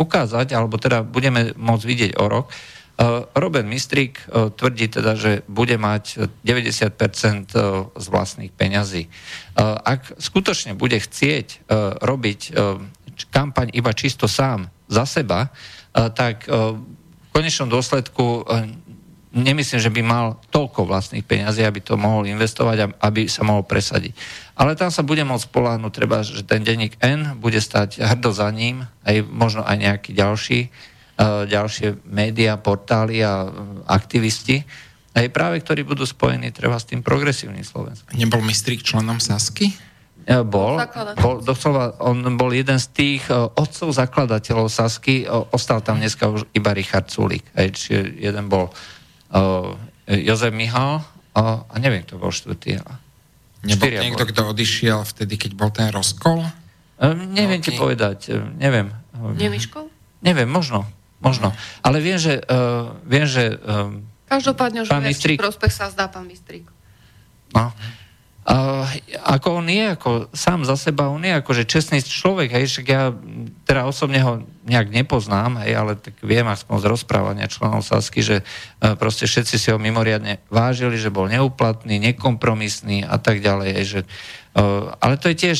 ukázať, 0.02 0.58
alebo 0.58 0.74
teda 0.82 1.06
budeme 1.06 1.54
môcť 1.54 1.84
vidieť 1.86 2.18
o 2.18 2.26
rok, 2.26 2.50
Robert 3.34 3.66
Mistrik 3.66 4.20
tvrdí 4.30 4.86
teda, 4.86 5.16
že 5.16 5.46
bude 5.48 5.74
mať 5.80 6.28
90% 6.44 7.54
z 7.94 8.06
vlastných 8.06 8.52
peňazí. 8.52 9.08
Ak 9.62 10.12
skutočne 10.20 10.76
bude 10.76 11.00
chcieť 11.00 11.66
robiť 11.98 12.40
kampaň 13.30 13.72
iba 13.72 13.92
čisto 13.92 14.28
sám 14.28 14.68
za 14.88 15.08
seba, 15.08 15.48
tak 15.92 16.48
v 16.48 17.28
konečnom 17.32 17.68
dôsledku 17.68 18.44
nemyslím, 19.32 19.80
že 19.80 19.92
by 19.92 20.02
mal 20.04 20.40
toľko 20.52 20.84
vlastných 20.84 21.24
peňazí, 21.24 21.64
aby 21.64 21.80
to 21.80 21.96
mohol 21.96 22.28
investovať 22.28 22.96
aby 23.00 23.28
sa 23.28 23.44
mohol 23.44 23.64
presadiť. 23.64 24.12
Ale 24.56 24.76
tam 24.76 24.92
sa 24.92 25.00
bude 25.00 25.24
môcť 25.24 25.48
spoláhnuť, 25.48 25.92
treba, 25.92 26.20
že 26.20 26.44
ten 26.44 26.60
denník 26.60 27.00
N 27.00 27.40
bude 27.40 27.60
stať 27.60 28.04
hrdo 28.04 28.32
za 28.36 28.48
ním, 28.52 28.84
aj 29.04 29.24
možno 29.24 29.64
aj 29.64 29.76
nejaký 29.80 30.12
ďalší 30.12 30.68
E, 31.12 31.44
ďalšie 31.44 32.08
médiá, 32.08 32.56
portály 32.56 33.20
a 33.20 33.44
e, 33.44 33.48
aktivisti, 33.84 34.64
aj 35.12 35.28
práve 35.28 35.60
ktorí 35.60 35.84
budú 35.84 36.08
spojení 36.08 36.48
treba 36.56 36.80
s 36.80 36.88
tým 36.88 37.04
progresívnym 37.04 37.60
Slovenskom. 37.60 38.16
Nebol 38.16 38.40
mistrík 38.40 38.80
členom 38.80 39.20
Sasky? 39.20 39.76
E, 40.22 40.42
bol, 40.46 40.78
bol 41.18 41.42
doslova, 41.42 41.98
on 42.02 42.22
bol 42.38 42.54
jeden 42.54 42.78
z 42.78 42.86
tých 42.94 43.22
otcov 43.32 43.90
zakladateľov 43.94 44.70
Sasky, 44.70 45.26
ostal 45.28 45.82
tam 45.82 45.98
dneska 45.98 46.30
už 46.30 46.46
iba 46.54 46.70
Richard 46.74 47.10
Sulik, 47.10 47.46
čiže 47.54 48.18
jeden 48.18 48.46
bol 48.46 48.70
Jozef 50.06 50.52
Mihal 50.54 51.02
a 51.34 51.74
neviem, 51.80 52.06
kto 52.06 52.20
bol 52.20 52.30
štvrtý. 52.30 52.78
Nebol 53.66 53.88
niekto, 53.88 54.26
kto 54.28 54.54
odišiel 54.54 55.06
vtedy, 55.06 55.38
keď 55.38 55.50
bol 55.58 55.70
ten 55.74 55.90
rozkol? 55.90 56.42
neviem 57.34 57.58
no, 57.58 57.66
ti 57.66 57.72
povedať, 57.74 58.30
neviem. 58.62 58.94
Nemiškov? 59.14 59.90
Neviem, 60.22 60.46
možno. 60.46 60.86
Možno. 61.22 61.54
Ale 61.86 62.02
viem, 62.02 62.18
že... 62.18 62.42
Uh, 62.50 62.98
viem, 63.06 63.26
že 63.26 63.54
uh, 63.54 63.94
Každopádne, 64.26 64.82
že 64.82 64.90
Mistrík... 64.98 65.38
prospech 65.38 65.70
sa 65.70 65.86
zdá 65.90 66.10
pán 66.10 66.26
Mistrík. 66.26 66.66
No. 67.54 67.70
Uh, 68.42 68.82
ako 69.22 69.62
on 69.62 69.70
je, 69.70 69.86
ako 69.94 70.10
sám 70.34 70.66
za 70.66 70.74
seba, 70.74 71.06
on 71.06 71.22
je 71.22 71.30
akože 71.30 71.62
čestný 71.62 72.02
človek, 72.02 72.50
hej, 72.58 72.66
však 72.66 72.86
ja 72.90 73.14
teda 73.62 73.86
osobne 73.86 74.18
ho 74.18 74.42
nejak 74.66 74.90
nepoznám, 74.90 75.62
hej, 75.62 75.78
ale 75.78 75.94
tak 75.94 76.18
viem 76.26 76.42
aspoň 76.50 76.82
z 76.82 76.90
rozprávania 76.90 77.46
členov 77.46 77.86
Sasky, 77.86 78.18
že 78.18 78.42
uh, 78.42 78.98
proste 78.98 79.30
všetci 79.30 79.54
si 79.54 79.68
ho 79.70 79.78
mimoriadne 79.78 80.42
vážili, 80.50 80.98
že 80.98 81.14
bol 81.14 81.30
neuplatný, 81.30 82.02
nekompromisný 82.02 83.06
a 83.06 83.14
tak 83.22 83.38
ďalej, 83.38 83.68
hej, 83.78 83.86
že, 83.86 84.00
uh, 84.58 84.90
ale 84.98 85.22
to 85.22 85.30
je 85.30 85.36
tiež 85.38 85.58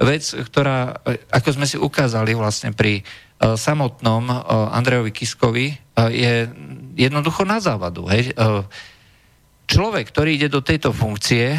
vec, 0.00 0.24
ktorá, 0.24 1.04
ako 1.28 1.48
sme 1.52 1.66
si 1.68 1.76
ukázali 1.76 2.32
vlastne 2.32 2.72
pri 2.72 3.04
E, 3.42 3.58
samotnom 3.58 4.24
e, 4.30 4.34
Andrejovi 4.70 5.10
Kiskovi 5.10 5.66
e, 5.74 5.76
je 6.14 6.34
jednoducho 6.94 7.42
na 7.42 7.58
závadu. 7.58 8.06
Hej. 8.06 8.30
Človek, 9.66 10.12
ktorý 10.12 10.36
ide 10.36 10.48
do 10.52 10.60
tejto 10.60 10.92
funkcie, 10.92 11.56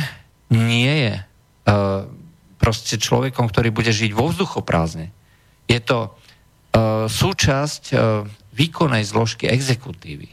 nie 0.52 0.94
je 1.12 1.16
proste 2.60 2.96
človekom, 2.96 3.52
ktorý 3.52 3.72
bude 3.72 3.92
žiť 3.92 4.12
vo 4.16 4.32
vzduchoprázdne. 4.32 5.12
Je 5.68 5.80
to 5.84 6.16
súčasť 7.12 7.94
výkonnej 8.56 9.04
zložky 9.04 9.52
exekutívy. 9.52 10.32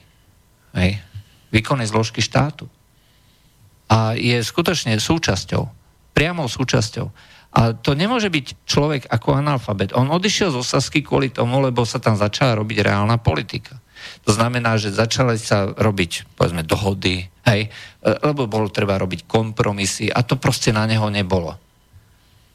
Hej. 0.78 1.02
Výkonnej 1.50 1.90
zložky 1.90 2.22
štátu. 2.22 2.70
A 3.90 4.14
je 4.14 4.38
skutočne 4.38 4.94
súčasťou, 5.02 5.66
priamou 6.14 6.46
súčasťou. 6.46 7.10
A 7.50 7.74
to 7.74 7.98
nemôže 7.98 8.30
byť 8.30 8.62
človek 8.62 9.10
ako 9.10 9.34
analfabet. 9.34 9.90
On 9.98 10.06
odišiel 10.06 10.54
zo 10.54 10.62
Sasky 10.62 11.02
kvôli 11.02 11.34
tomu, 11.34 11.58
lebo 11.58 11.82
sa 11.82 11.98
tam 11.98 12.14
začala 12.14 12.54
robiť 12.62 12.86
reálna 12.86 13.18
politika. 13.18 13.79
To 14.24 14.30
znamená, 14.34 14.76
že 14.76 14.94
začali 14.94 15.36
sa 15.40 15.70
robiť, 15.72 16.36
povedzme, 16.36 16.62
dohody, 16.66 17.26
hej, 17.48 17.60
e, 17.66 17.68
lebo 18.24 18.50
bolo 18.50 18.68
treba 18.72 19.00
robiť 19.00 19.26
kompromisy 19.26 20.12
a 20.12 20.22
to 20.22 20.36
proste 20.36 20.70
na 20.70 20.84
neho 20.84 21.08
nebolo. 21.08 21.56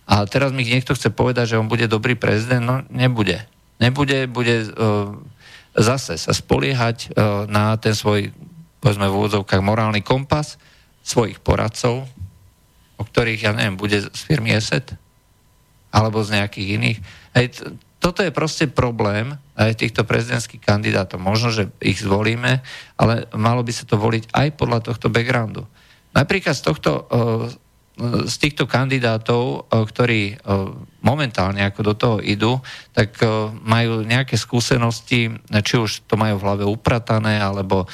A 0.06 0.26
teraz 0.30 0.54
mi 0.54 0.62
niekto 0.62 0.93
chce 0.93 1.10
povedať, 1.10 1.56
že 1.56 1.60
on 1.60 1.66
bude 1.66 1.89
dobrý 1.89 2.14
prezident, 2.14 2.62
no 2.62 2.76
nebude. 2.93 3.41
Nebude, 3.82 4.30
bude 4.30 4.70
uh, 4.70 5.18
zase 5.74 6.16
sa 6.16 6.32
spoliehať 6.32 7.12
uh, 7.12 7.50
na 7.50 7.74
ten 7.82 7.98
svoj, 7.98 8.30
povedzme 8.80 9.10
v 9.10 9.18
úvodzovkách, 9.18 9.66
morálny 9.66 10.06
kompas 10.06 10.62
svojich 11.02 11.41
poradcov, 11.41 12.06
o 12.96 13.04
ktorých, 13.04 13.50
ja 13.50 13.52
neviem, 13.52 13.76
bude 13.76 13.98
z 13.98 14.22
firmy 14.22 14.54
ESET 14.54 14.93
alebo 15.89 16.22
z 16.22 16.38
nejakých 16.38 16.68
iných. 16.80 17.00
Hej, 17.34 17.46
toto 18.06 18.22
je 18.22 18.30
proste 18.30 18.70
problém 18.70 19.34
aj 19.58 19.82
týchto 19.82 20.06
prezidentských 20.06 20.62
kandidátov. 20.62 21.18
Možno, 21.18 21.49
že 21.49 21.74
ich 21.82 21.97
zvolíme, 21.97 22.62
ale 23.01 23.26
malo 23.34 23.66
by 23.66 23.74
sa 23.74 23.89
to 23.89 23.97
voliť 23.97 24.30
aj 24.30 24.47
podľa 24.53 24.86
tohto 24.86 25.10
backgroundu. 25.10 25.66
Napríklad 26.14 26.53
z, 26.53 26.64
tohto, 26.70 26.91
eh, 27.10 27.49
z 28.30 28.36
týchto 28.38 28.70
kandidátov, 28.70 29.41
eh, 29.41 29.82
ktorí 29.82 30.22
eh, 30.32 30.38
momentálne 31.01 31.66
ako 31.66 31.82
do 31.82 31.93
toho 31.97 32.18
idú, 32.22 32.62
tak 32.93 33.18
majú 33.66 34.06
nejaké 34.06 34.38
skúsenosti, 34.38 35.34
či 35.66 35.76
už 35.78 36.06
to 36.06 36.14
majú 36.14 36.38
v 36.38 36.45
hlave 36.45 36.66
upratané, 36.66 37.38
alebo 37.38 37.86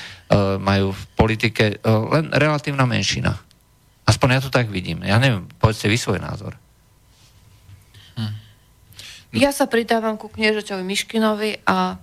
majú 0.64 0.96
v 0.96 1.04
politike 1.20 1.84
len 1.84 2.32
relatívna 2.32 2.88
menšina. 2.88 3.36
Aspoň 4.08 4.28
ja 4.32 4.40
to 4.40 4.48
tak 4.48 4.72
vidím. 4.72 5.04
Ja 5.04 5.20
neviem, 5.20 5.44
povedzte 5.60 5.92
vy 5.92 6.00
svoj 6.00 6.24
názor. 6.24 6.56
Ja 9.32 9.56
sa 9.56 9.64
pridávam 9.64 10.20
ku 10.20 10.28
kniežaťovi 10.28 10.84
Miškinovi 10.84 11.64
a 11.64 11.96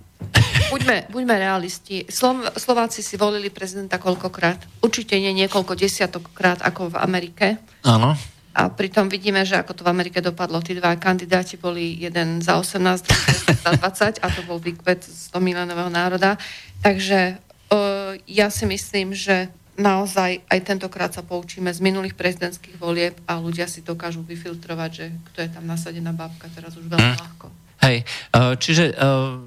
buďme, 0.73 1.13
buďme 1.13 1.35
realisti. 1.37 2.09
Slo- 2.09 2.49
Slováci 2.57 3.05
si 3.05 3.21
volili 3.21 3.53
prezidenta 3.53 4.01
koľkokrát? 4.01 4.81
Určite 4.81 5.13
nie 5.21 5.37
niekoľko 5.45 5.77
desiatokrát 5.77 6.65
ako 6.65 6.89
v 6.89 6.95
Amerike. 6.97 7.61
Áno. 7.85 8.17
A 8.57 8.73
pritom 8.73 9.13
vidíme, 9.13 9.45
že 9.45 9.61
ako 9.61 9.77
to 9.77 9.85
v 9.85 9.93
Amerike 9.93 10.25
dopadlo. 10.25 10.57
Tí 10.57 10.73
dva 10.73 10.97
kandidáti 10.97 11.61
boli 11.61 12.01
jeden 12.01 12.41
za 12.41 12.57
18, 12.57 13.05
druhý 13.05 13.33
za 13.61 13.71
20 13.77 14.25
a 14.25 14.27
to 14.33 14.41
bol 14.49 14.57
výkvet 14.57 15.05
z 15.05 15.29
100 15.29 15.37
miliónového 15.37 15.93
národa. 15.93 16.33
Takže 16.81 17.37
uh, 17.69 18.17
ja 18.25 18.49
si 18.49 18.65
myslím, 18.65 19.13
že 19.13 19.53
naozaj 19.79 20.43
aj 20.45 20.59
tentokrát 20.67 21.15
sa 21.15 21.23
poučíme 21.23 21.71
z 21.71 21.79
minulých 21.79 22.19
prezidentských 22.19 22.75
volieb 22.75 23.15
a 23.23 23.39
ľudia 23.39 23.65
si 23.65 23.79
dokážu 23.79 24.21
vyfiltrovať, 24.27 24.91
že 24.91 25.05
kto 25.31 25.37
je 25.41 25.49
tam 25.49 25.63
nasadená 25.65 26.11
babka 26.11 26.51
teraz 26.51 26.75
už 26.75 26.91
veľmi 26.91 27.15
hmm. 27.15 27.23
ľahko. 27.23 27.47
Hej, 27.79 28.03
uh, 28.35 28.53
čiže 28.59 28.91
uh, 28.91 29.39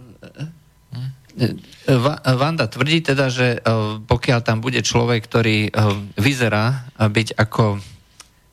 Vanda 2.29 2.69
tvrdí 2.69 3.01
teda, 3.01 3.33
že 3.33 3.65
pokiaľ 4.05 4.45
tam 4.45 4.61
bude 4.61 4.85
človek, 4.85 5.25
ktorý 5.25 5.73
vyzerá 6.21 6.85
byť 7.01 7.41
ako, 7.41 7.81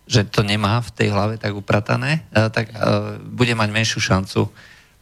že 0.07 0.23
to 0.31 0.47
nemá 0.47 0.79
v 0.79 0.89
tej 0.95 1.11
hlave 1.11 1.35
tak 1.35 1.51
upratané, 1.51 2.23
tak 2.31 2.71
bude 3.35 3.51
mať 3.51 3.69
menšiu 3.75 3.99
šancu 3.99 4.47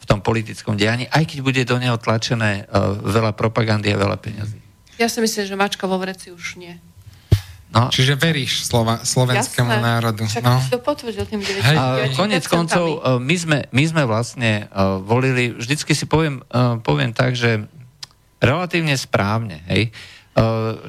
v 0.02 0.06
tom 0.10 0.26
politickom 0.26 0.74
dianí, 0.74 1.06
aj 1.06 1.30
keď 1.30 1.40
bude 1.46 1.62
do 1.70 1.78
neho 1.78 2.02
tlačené 2.02 2.66
veľa 3.06 3.38
propagandy 3.38 3.94
a 3.94 4.02
veľa 4.02 4.18
peňazí. 4.18 4.67
Ja 4.98 5.08
si 5.08 5.22
myslím, 5.22 5.46
že 5.46 5.56
mačka 5.56 5.86
vo 5.86 6.02
vreci 6.02 6.34
už 6.34 6.58
nie. 6.58 6.78
No. 7.68 7.92
Čiže 7.92 8.16
veríš 8.16 8.64
slova, 8.64 9.04
slovenskému 9.04 9.68
Jasné. 9.68 9.84
národu. 9.84 10.24
Však 10.24 10.44
no. 10.44 10.58
to 10.72 10.80
potvrdil 10.80 11.28
tým 11.28 11.44
90. 11.44 12.16
Konec 12.16 12.44
koncov, 12.48 12.86
e, 13.04 13.20
my 13.20 13.36
sme, 13.36 13.58
my 13.76 13.84
sme 13.84 14.04
vlastne 14.08 14.72
uh, 14.72 15.04
volili, 15.04 15.52
vždycky 15.52 15.92
si 15.92 16.08
poviem, 16.08 16.40
uh, 16.48 16.80
poviem 16.80 17.12
tak, 17.12 17.36
že 17.36 17.68
relatívne 18.40 18.96
správne, 18.96 19.68
hej. 19.68 19.92
Uh, 20.32 20.80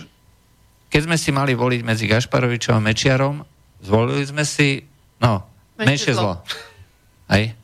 keď 0.89 1.01
sme 1.11 1.17
si 1.19 1.35
mali 1.35 1.53
voliť 1.53 1.81
medzi 1.83 2.07
Gašparovičom 2.07 2.79
a 2.79 2.81
Mečiarom, 2.81 3.43
zvolili 3.83 4.25
sme 4.25 4.47
si, 4.47 4.87
no, 5.19 5.45
menšie 5.77 6.15
zlo. 6.15 6.41
Hej. 7.29 7.59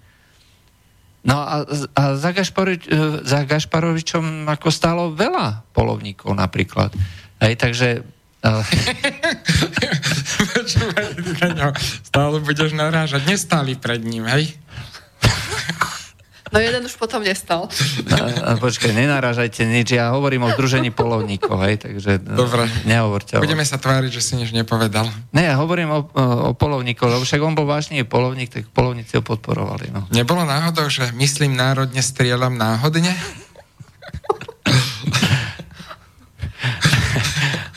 No 1.24 1.40
a, 1.40 1.64
a 1.96 2.02
za, 2.20 2.36
Gašparovič, 2.36 2.84
e, 2.84 3.24
za 3.24 3.48
Gašparovičom 3.48 4.44
ako 4.44 4.68
stálo 4.68 5.08
veľa 5.16 5.64
polovníkov 5.72 6.36
napríklad. 6.36 6.92
Hej, 7.40 7.56
takže... 7.56 8.04
stále 12.04 12.44
budeš 12.44 12.76
narážať. 12.76 13.24
Nestáli 13.24 13.72
pred 13.72 14.04
ním, 14.04 14.28
hej? 14.28 14.52
No 16.54 16.62
jeden 16.62 16.86
už 16.86 16.94
potom 16.94 17.18
nestal. 17.26 17.66
No, 18.06 18.16
a 18.46 18.54
počkaj, 18.54 18.94
nenarážajte 18.94 19.66
nič, 19.66 19.98
ja 19.98 20.14
hovorím 20.14 20.46
o 20.46 20.54
združení 20.54 20.94
polovníkov, 20.94 21.58
hej, 21.66 21.82
takže 21.82 22.22
Dobre. 22.22 22.70
nehovorte. 22.86 23.42
Budeme 23.42 23.66
sa 23.66 23.74
tváriť, 23.74 24.14
že 24.14 24.22
si 24.22 24.38
nič 24.38 24.54
nepovedal. 24.54 25.10
Ne, 25.34 25.50
ja 25.50 25.58
hovorím 25.58 25.90
o, 25.90 26.00
o 26.14 26.50
polovníkoch, 26.54 27.10
lebo 27.10 27.26
však 27.26 27.42
on 27.42 27.58
bol 27.58 27.66
vážny 27.66 28.06
polovník, 28.06 28.54
tak 28.54 28.70
polovníci 28.70 29.18
ho 29.18 29.22
podporovali. 29.26 29.90
No. 29.90 30.06
Nebolo 30.14 30.46
náhodou, 30.46 30.86
že 30.86 31.10
myslím 31.18 31.58
národne, 31.58 31.98
strieľam 31.98 32.54
náhodne? 32.54 33.18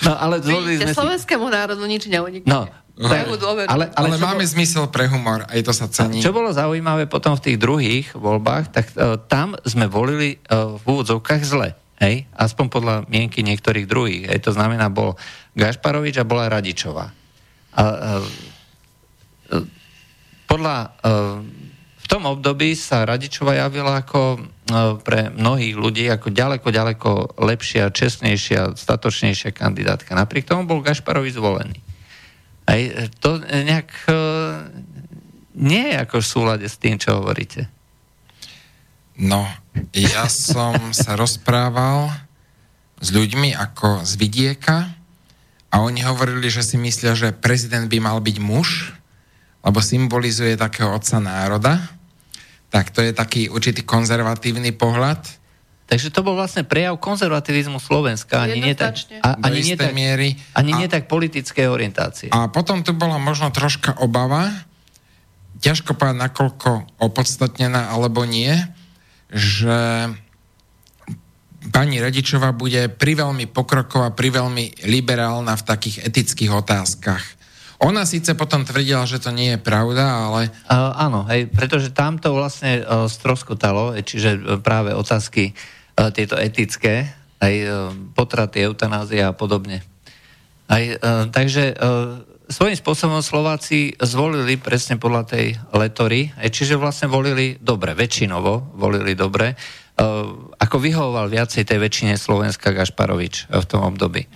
No, 0.05 0.13
ale 0.15 0.39
Vidíte, 0.39 0.87
sme 0.87 0.93
si... 0.93 0.95
slovenskému 0.95 1.49
národu 1.49 1.83
nič 1.83 2.07
neunikne. 2.07 2.47
No, 2.47 2.69
Tak, 2.97 3.29
ale, 3.29 3.61
Ale, 3.69 3.85
ale 3.93 4.07
čo 4.17 4.25
máme 4.25 4.41
bol- 4.41 4.53
zmysel 4.57 4.89
pre 4.89 5.05
humor, 5.05 5.45
aj 5.45 5.61
to 5.61 5.69
sa 5.69 5.85
cení. 5.85 6.17
Čo 6.17 6.33
bolo 6.33 6.49
zaujímavé 6.49 7.05
potom 7.05 7.37
v 7.37 7.45
tých 7.45 7.57
druhých 7.61 8.17
voľbách, 8.17 8.73
tak 8.73 8.89
uh, 8.97 9.21
tam 9.29 9.53
sme 9.69 9.85
volili 9.85 10.41
uh, 10.49 10.81
v 10.81 10.83
úvodzovkách 10.83 11.41
zle. 11.45 11.77
Hej? 12.01 12.25
Aspoň 12.33 12.65
podľa 12.73 12.95
mienky 13.05 13.45
niektorých 13.45 13.85
druhých. 13.85 14.33
Hej? 14.33 14.49
To 14.49 14.51
znamená, 14.57 14.89
bol 14.89 15.13
Gašparovič 15.53 16.17
a 16.17 16.25
bola 16.25 16.49
Radičová. 16.49 17.13
A, 17.77 17.83
uh, 17.85 18.25
uh, 19.53 19.65
podľa, 20.49 20.97
uh, 21.05 21.37
v 22.01 22.05
tom 22.09 22.25
období 22.25 22.73
sa 22.73 23.05
Radičová 23.05 23.61
javila 23.61 24.01
ako 24.01 24.41
uh, 24.41 24.97
pre 25.05 25.29
mnohých 25.29 25.77
ľudí 25.77 26.09
ako 26.09 26.33
ďaleko, 26.33 26.65
ďaleko 26.73 27.09
lepšia, 27.45 27.93
čestnejšia, 27.93 28.73
statočnejšia 28.73 29.53
kandidátka. 29.53 30.17
Napriek 30.17 30.49
tomu 30.49 30.65
bol 30.65 30.81
Gašparovič 30.81 31.37
zvolený. 31.37 31.86
Aj 32.67 33.09
to 33.23 33.39
nejak 33.39 33.89
e, 34.05 34.13
nie 35.55 35.83
je 35.89 35.95
ako 36.03 36.19
v 36.19 36.27
súlade 36.27 36.67
s 36.67 36.75
tým, 36.75 36.99
čo 36.99 37.23
hovoríte. 37.23 37.71
No, 39.17 39.49
ja 39.97 40.29
som 40.29 40.93
sa 40.93 41.17
rozprával 41.17 42.13
s 43.01 43.09
ľuďmi 43.09 43.55
ako 43.57 44.05
z 44.05 44.13
vidieka 44.19 44.93
a 45.73 45.81
oni 45.81 46.05
hovorili, 46.05 46.51
že 46.53 46.61
si 46.61 46.77
myslia, 46.77 47.17
že 47.17 47.33
prezident 47.33 47.89
by 47.89 47.97
mal 47.97 48.21
byť 48.21 48.37
muž, 48.37 48.93
lebo 49.65 49.81
symbolizuje 49.81 50.53
takého 50.53 50.93
otca 50.93 51.17
národa. 51.17 51.81
Tak 52.69 52.93
to 52.93 53.01
je 53.01 53.15
taký 53.15 53.49
určitý 53.49 53.81
konzervatívny 53.81 54.75
pohľad. 54.75 55.23
Takže 55.87 56.11
to 56.11 56.19
bol 56.19 56.35
vlastne 56.35 56.67
prejav 56.67 56.99
konzervativizmu 56.99 57.79
Slovenska, 57.79 58.43
ani 58.43 58.59
nie 58.59 58.75
tak, 58.75 58.99
a, 59.23 59.39
ani 59.39 59.63
nie 59.63 59.79
tak, 59.79 59.95
miery. 59.95 60.35
ani 60.51 60.75
A- 60.75 60.79
nie 60.83 60.87
tak 60.91 61.07
politické 61.07 61.71
orientácie. 61.71 62.27
A 62.35 62.51
potom 62.51 62.83
tu 62.83 62.91
bola 62.91 63.15
možno 63.15 63.55
troška 63.55 63.95
obava, 64.03 64.51
ťažko 65.63 65.95
povedať, 65.95 66.27
nakoľko 66.27 66.69
opodstatnená 66.99 67.95
alebo 67.95 68.27
nie, 68.27 68.51
že 69.31 70.11
pani 71.71 72.03
Radičová 72.03 72.51
bude 72.51 72.91
priveľmi 72.91 73.47
pokroková, 73.47 74.11
priveľmi 74.11 74.91
liberálna 74.91 75.55
v 75.55 75.67
takých 75.71 76.03
etických 76.03 76.51
otázkach. 76.51 77.23
Ona 77.79 78.03
síce 78.09 78.33
potom 78.33 78.65
tvrdila, 78.65 79.07
že 79.07 79.21
to 79.21 79.31
nie 79.31 79.55
je 79.55 79.59
pravda, 79.61 80.03
ale 80.03 80.51
Uh, 80.67 80.91
áno, 80.99 81.23
hej, 81.31 81.47
pretože 81.47 81.95
tam 81.95 82.19
to 82.19 82.35
vlastne 82.35 82.83
uh, 82.83 83.07
stroskotalo, 83.07 83.95
hej, 83.95 84.03
čiže 84.03 84.29
uh, 84.35 84.57
práve 84.59 84.91
otázky 84.91 85.53
uh, 85.53 85.76
tieto 86.13 86.37
etické, 86.37 87.09
aj 87.41 87.55
uh, 87.65 87.93
potraty, 88.13 88.65
eutanázia 88.65 89.29
a 89.29 89.37
podobne. 89.37 89.81
Aj, 90.69 90.83
uh, 90.83 91.25
takže 91.29 91.73
uh, 91.73 92.21
svojím 92.47 92.77
spôsobom 92.77 93.19
Slováci 93.19 93.97
zvolili 93.99 94.55
presne 94.55 94.95
podľa 94.95 95.23
tej 95.27 95.45
letory, 95.75 96.31
čiže 96.37 96.79
vlastne 96.79 97.11
volili 97.11 97.59
dobre, 97.59 97.91
väčšinovo 97.91 98.77
volili 98.79 99.19
dobre, 99.19 99.51
ako 100.55 100.77
vyhovoval 100.77 101.27
viacej 101.27 101.65
tej 101.65 101.81
väčšine 101.81 102.15
Slovenska 102.15 102.69
Gašparovič 102.69 103.49
v 103.49 103.65
tom 103.65 103.81
období. 103.83 104.29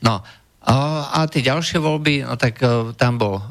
No, 0.00 0.22
a, 0.62 1.26
tie 1.26 1.42
ďalšie 1.42 1.82
voľby, 1.82 2.22
no 2.22 2.38
tak 2.38 2.62
tam, 2.94 3.18
bol, 3.18 3.42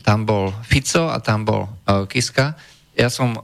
tam 0.00 0.24
bol 0.24 0.48
Fico 0.64 1.12
a 1.12 1.20
tam 1.20 1.44
bol 1.44 1.68
Kiska. 2.08 2.56
Ja 2.96 3.12
som, 3.12 3.36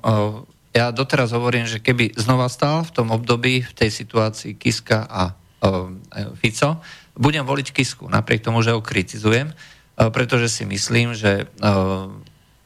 ja 0.75 0.91
doteraz 0.91 1.31
hovorím, 1.31 1.71
že 1.71 1.79
keby 1.79 2.19
znova 2.19 2.51
stal 2.51 2.83
v 2.83 2.91
tom 2.91 3.15
období, 3.15 3.63
v 3.63 3.73
tej 3.79 3.95
situácii 3.95 4.59
Kiska 4.59 5.07
a 5.07 5.31
uh, 5.31 5.95
Fico, 6.35 6.83
budem 7.15 7.47
voliť 7.47 7.71
Kisku, 7.71 8.11
napriek 8.11 8.43
tomu, 8.43 8.59
že 8.67 8.75
ho 8.75 8.83
kritizujem, 8.83 9.55
uh, 9.55 10.11
pretože 10.11 10.51
si 10.51 10.67
myslím, 10.67 11.15
že 11.15 11.47
uh, 11.47 12.11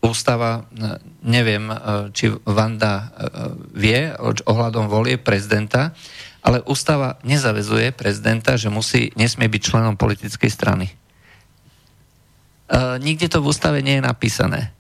ústava, 0.00 0.64
uh, 0.64 0.96
neviem, 1.20 1.68
uh, 1.68 2.08
či 2.16 2.32
Vanda 2.48 2.94
uh, 2.96 3.52
vie 3.76 4.16
ohľadom 4.48 4.88
volie 4.88 5.20
prezidenta, 5.20 5.92
ale 6.40 6.64
ústava 6.64 7.20
nezavezuje 7.28 7.92
prezidenta, 7.92 8.56
že 8.56 8.72
musí, 8.72 9.12
nesmie 9.20 9.52
byť 9.52 9.62
členom 9.68 10.00
politickej 10.00 10.48
strany. 10.48 10.88
Nikde 13.00 13.32
to 13.32 13.42
v 13.42 13.48
ústave 13.48 13.80
nie 13.80 13.96
je 13.98 14.06
napísané. 14.06 14.76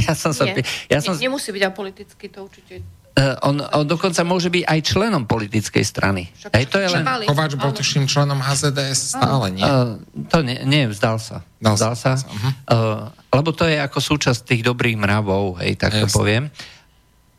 ja 0.08 0.14
som 0.14 0.32
sa... 0.32 0.44
Nie. 0.44 0.62
Ja 0.88 0.98
som, 1.00 1.14
Nie, 1.14 1.28
nemusí 1.28 1.50
byť 1.50 1.62
apoliticky, 1.62 2.26
to 2.28 2.46
určite. 2.46 2.80
uh, 3.12 3.36
on, 3.44 3.60
on 3.60 3.84
dokonca 3.84 4.24
môže 4.24 4.48
byť 4.48 4.64
aj 4.64 4.78
členom 4.82 5.28
politickej 5.28 5.84
strany. 5.84 6.32
Však- 6.32 6.52
Hej, 6.56 6.66
to 6.72 6.76
je 6.80 6.88
len... 6.88 7.04
Kováč 7.28 7.52
bol 7.56 7.72
tuším 7.72 8.08
členom 8.08 8.40
HZDS 8.40 9.16
stále, 9.16 9.52
nie? 9.52 9.62
Uh, 9.62 10.00
to 10.32 10.40
nie, 10.40 10.60
nie, 10.64 10.88
vzdal 10.88 11.20
sa. 11.20 11.44
Dal 11.60 11.76
Vzdal 11.76 11.94
sa, 11.94 12.16
sa. 12.16 12.26
Uh, 12.66 13.12
lebo 13.30 13.52
to 13.52 13.68
je 13.68 13.76
ako 13.76 14.00
súčasť 14.00 14.48
tých 14.48 14.62
dobrých 14.64 14.96
mravov, 14.96 15.60
hej, 15.60 15.76
tak 15.76 15.92
to 15.94 16.08
Jasne. 16.08 16.16
poviem. 16.16 16.44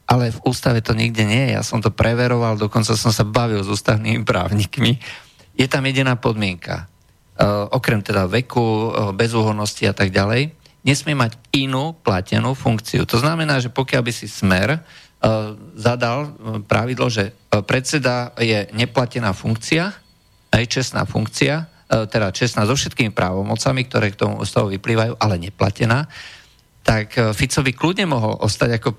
Ale 0.03 0.35
v 0.35 0.39
ústave 0.45 0.83
to 0.83 0.91
nikde 0.93 1.23
nie 1.23 1.47
je. 1.49 1.55
Ja 1.57 1.63
som 1.63 1.79
to 1.79 1.89
preveroval, 1.89 2.59
dokonca 2.59 2.93
som 2.93 3.09
sa 3.09 3.23
bavil 3.23 3.63
s 3.63 3.69
ústavnými 3.71 4.21
právnikmi. 4.27 4.99
Je 5.55 5.65
tam 5.65 5.85
jediná 5.87 6.19
podmienka. 6.19 6.85
Uh, 7.33 7.65
okrem 7.73 7.97
teda 8.03 8.29
veku, 8.29 8.61
uh, 8.93 9.09
bezúhonnosti 9.09 9.89
a 9.89 9.93
tak 9.95 10.13
ďalej, 10.13 10.53
nesmie 10.83 11.15
mať 11.15 11.39
inú 11.55 11.95
platenú 11.95 12.53
funkciu. 12.53 13.07
To 13.07 13.17
znamená, 13.19 13.59
že 13.63 13.71
pokiaľ 13.71 14.01
by 14.03 14.13
si 14.13 14.27
smer 14.27 14.77
uh, 14.77 14.81
zadal 15.79 16.27
uh, 16.27 16.59
pravidlo, 16.63 17.07
že 17.07 17.31
uh, 17.31 17.63
predseda 17.63 18.35
je 18.39 18.67
neplatená 18.75 19.31
funkcia, 19.31 20.03
aj 20.53 20.63
čestná 20.69 21.03
funkcia, 21.09 21.65
e, 21.89 22.05
teda 22.05 22.29
čestná 22.29 22.69
so 22.69 22.77
všetkými 22.77 23.09
právomocami, 23.09 23.89
ktoré 23.89 24.13
k 24.13 24.19
tomu, 24.21 24.45
z 24.45 24.53
toho 24.53 24.69
vyplývajú, 24.69 25.17
ale 25.17 25.41
neplatená, 25.41 26.05
tak 26.85 27.17
e, 27.17 27.33
Fico 27.33 27.65
by 27.65 27.73
kľudne 27.73 28.05
mohol 28.05 28.37
ostať 28.37 28.69
ako, 28.77 28.89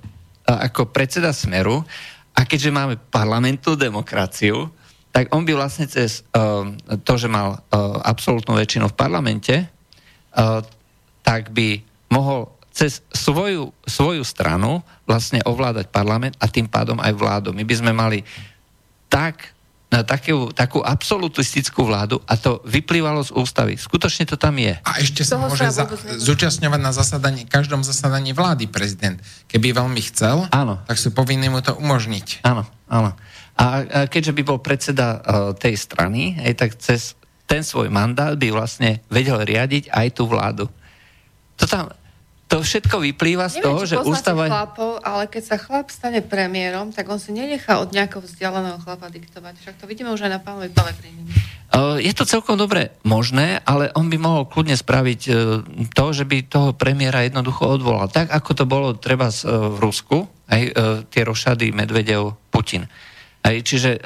ako 0.51 0.91
predseda 0.91 1.31
Smeru 1.31 1.87
a 2.35 2.41
keďže 2.43 2.75
máme 2.75 2.99
parlamentnú 2.99 3.79
demokraciu, 3.79 4.67
tak 5.15 5.31
on 5.31 5.47
by 5.47 5.55
vlastne 5.55 5.87
cez 5.87 6.27
uh, 6.35 6.67
to, 7.07 7.15
že 7.15 7.31
mal 7.31 7.55
uh, 7.55 8.03
absolútnu 8.03 8.59
väčšinu 8.59 8.91
v 8.91 8.99
parlamente, 8.99 9.55
uh, 9.63 10.59
tak 11.25 11.51
by 11.51 11.81
mohol 12.13 12.53
cez 12.75 13.01
svoju, 13.15 13.73
svoju 13.87 14.27
stranu 14.27 14.85
vlastne 15.09 15.41
ovládať 15.47 15.89
parlament 15.89 16.35
a 16.43 16.51
tým 16.51 16.67
pádom 16.67 16.99
aj 17.01 17.15
vládu. 17.15 17.49
My 17.55 17.63
by 17.63 17.75
sme 17.75 17.93
mali 17.95 18.27
tak, 19.07 19.55
na 19.95 20.03
takú, 20.03 20.51
takú 20.51 20.83
absolutistickú 20.83 21.87
vládu 21.87 22.19
a 22.27 22.35
to 22.35 22.59
vyplývalo 22.67 23.23
z 23.23 23.31
ústavy. 23.31 23.79
Skutočne 23.79 24.27
to 24.27 24.35
tam 24.35 24.59
je. 24.59 24.75
A 24.83 24.99
ešte 24.99 25.23
sa 25.23 25.39
Toho 25.39 25.55
môže 25.55 25.63
sa 25.71 25.87
za, 25.87 26.19
zúčastňovať 26.19 26.81
na 26.83 26.91
zasadaní, 26.91 27.47
každom 27.47 27.87
zasadaní 27.87 28.35
vlády 28.35 28.67
prezident. 28.67 29.23
Keby 29.47 29.71
veľmi 29.71 30.03
chcel, 30.11 30.51
Áno. 30.51 30.83
tak 30.83 30.99
sú 30.99 31.15
povinní 31.15 31.47
mu 31.47 31.63
to 31.63 31.79
umožniť. 31.79 32.43
Áno, 32.43 32.67
áno. 32.91 33.15
A, 33.55 33.65
a 33.87 33.99
keďže 34.11 34.35
by 34.35 34.43
bol 34.43 34.59
predseda 34.59 35.23
uh, 35.23 35.55
tej 35.55 35.79
strany, 35.79 36.35
hej, 36.43 36.59
tak 36.59 36.75
cez 36.75 37.15
ten 37.47 37.63
svoj 37.63 37.87
mandát 37.87 38.35
by 38.35 38.51
vlastne 38.51 38.99
vedel 39.07 39.39
riadiť 39.39 39.95
aj 39.95 40.07
tú 40.11 40.27
vládu. 40.27 40.67
To 41.61 41.65
tam, 41.71 41.95
to 42.51 42.61
všetko 42.61 43.01
vyplýva 43.01 43.47
z 43.51 43.63
toho, 43.65 43.83
či 43.83 43.95
že 43.95 44.03
ústava... 44.05 44.47
chlapov, 44.47 45.01
ale 45.03 45.27
keď 45.27 45.43
sa 45.43 45.57
chlap 45.59 45.89
stane 45.91 46.21
premiérom, 46.21 46.93
tak 46.93 47.09
on 47.09 47.19
si 47.19 47.33
nenechá 47.35 47.81
od 47.81 47.91
nejakého 47.91 48.23
vzdialeného 48.23 48.79
chlapa 48.85 49.11
diktovať. 49.11 49.55
Však 49.59 49.75
to 49.81 49.89
vidíme 49.89 50.13
už 50.13 50.29
aj 50.29 50.33
na 50.39 50.41
pánovi 50.43 50.71
Pelegrini. 50.71 51.25
Je 51.99 52.13
to 52.15 52.23
celkom 52.23 52.55
dobre 52.55 52.95
možné, 53.03 53.59
ale 53.67 53.91
on 53.99 54.07
by 54.07 54.15
mohol 54.15 54.47
kľudne 54.47 54.79
spraviť 54.79 55.21
to, 55.91 56.05
že 56.15 56.23
by 56.23 56.47
toho 56.47 56.71
premiéra 56.71 57.27
jednoducho 57.27 57.67
odvolal. 57.67 58.07
Tak, 58.07 58.31
ako 58.31 58.51
to 58.55 58.65
bolo 58.69 58.95
treba 58.95 59.27
v 59.43 59.75
Rusku, 59.83 60.31
aj 60.47 60.63
tie 61.11 61.23
rošady 61.27 61.75
Medvedev, 61.75 62.39
Putin. 62.55 62.87
Aj, 63.43 63.57
čiže 63.59 63.99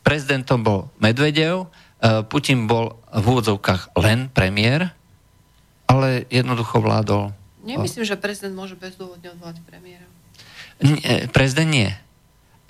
prezidentom 0.00 0.64
bol 0.64 0.88
Medvedev, 0.96 1.68
Putin 2.32 2.64
bol 2.64 2.96
v 3.12 3.24
úvodzovkách 3.28 3.92
len 4.00 4.32
premiér, 4.32 4.96
ale 5.94 6.26
jednoducho 6.26 6.82
vládol. 6.82 7.30
Nemyslím, 7.62 8.04
že 8.04 8.18
prezident 8.18 8.52
môže 8.52 8.74
bezdôvodne 8.76 9.32
odvolať 9.32 9.62
premiéra. 9.64 10.04
Nie, 10.82 11.30
prezident 11.30 11.70
nie. 11.70 11.90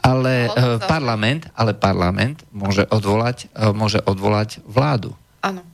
Ale 0.05 0.53
sa- 0.53 0.79
parlament, 0.85 1.49
ale 1.57 1.72
parlament 1.72 2.45
môže 2.53 2.85
odvolať, 2.93 3.49
uh, 3.57 3.72
môže 3.72 3.99
odvolať 4.05 4.61
vládu. 4.68 5.16
Áno. 5.41 5.64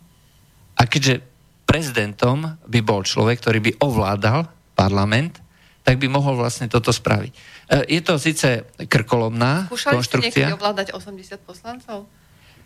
A 0.78 0.86
keďže 0.86 1.20
prezidentom 1.66 2.56
by 2.64 2.80
bol 2.80 3.02
človek, 3.02 3.42
ktorý 3.42 3.58
by 3.60 3.72
ovládal 3.82 4.48
parlament, 4.78 5.42
tak 5.84 5.98
by 5.98 6.06
mohol 6.08 6.38
vlastne 6.38 6.70
toto 6.70 6.90
spraviť. 6.90 7.32
E, 7.70 7.98
je 7.98 8.00
to 8.02 8.18
síce 8.18 8.66
krkolomná 8.90 9.70
Skúšali 9.70 9.98
konštrukcia. 9.98 10.30
ste 10.30 10.40
niekedy 10.46 10.58
ovládať 10.58 10.88
80 10.94 11.40
poslancov? 11.46 12.10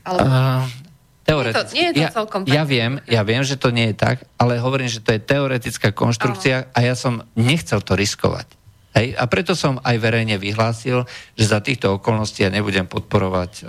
Alebo... 0.05 0.25
Uh, 0.25 0.94
teoreticky. 1.25 1.75
Nie 1.75 1.87
je 1.89 1.93
to- 1.93 1.99
nie 1.99 2.05
je 2.05 2.05
to 2.05 2.05
ja, 2.05 2.11
celkom 2.13 2.41
tak. 2.45 2.53
ja 2.55 2.63
viem, 2.69 2.93
ja 3.09 3.23
viem, 3.25 3.43
že 3.43 3.57
to 3.57 3.73
nie 3.73 3.91
je 3.91 3.97
tak, 3.97 4.29
ale 4.37 4.61
hovorím, 4.61 4.87
že 4.87 5.01
to 5.01 5.17
je 5.17 5.21
teoretická 5.21 5.91
konštrukcia 5.91 6.71
a 6.71 6.79
ja 6.85 6.95
som 6.95 7.25
nechcel 7.35 7.81
to 7.81 7.97
riskovať. 7.97 8.47
Hej? 8.95 9.19
A 9.19 9.27
preto 9.27 9.59
som 9.59 9.83
aj 9.83 9.97
verejne 9.99 10.39
vyhlásil, 10.39 11.03
že 11.35 11.45
za 11.51 11.59
týchto 11.59 11.99
okolností 11.99 12.47
ja 12.47 12.51
nebudem 12.55 12.87
podporovať 12.87 13.53
uh, 13.61 13.65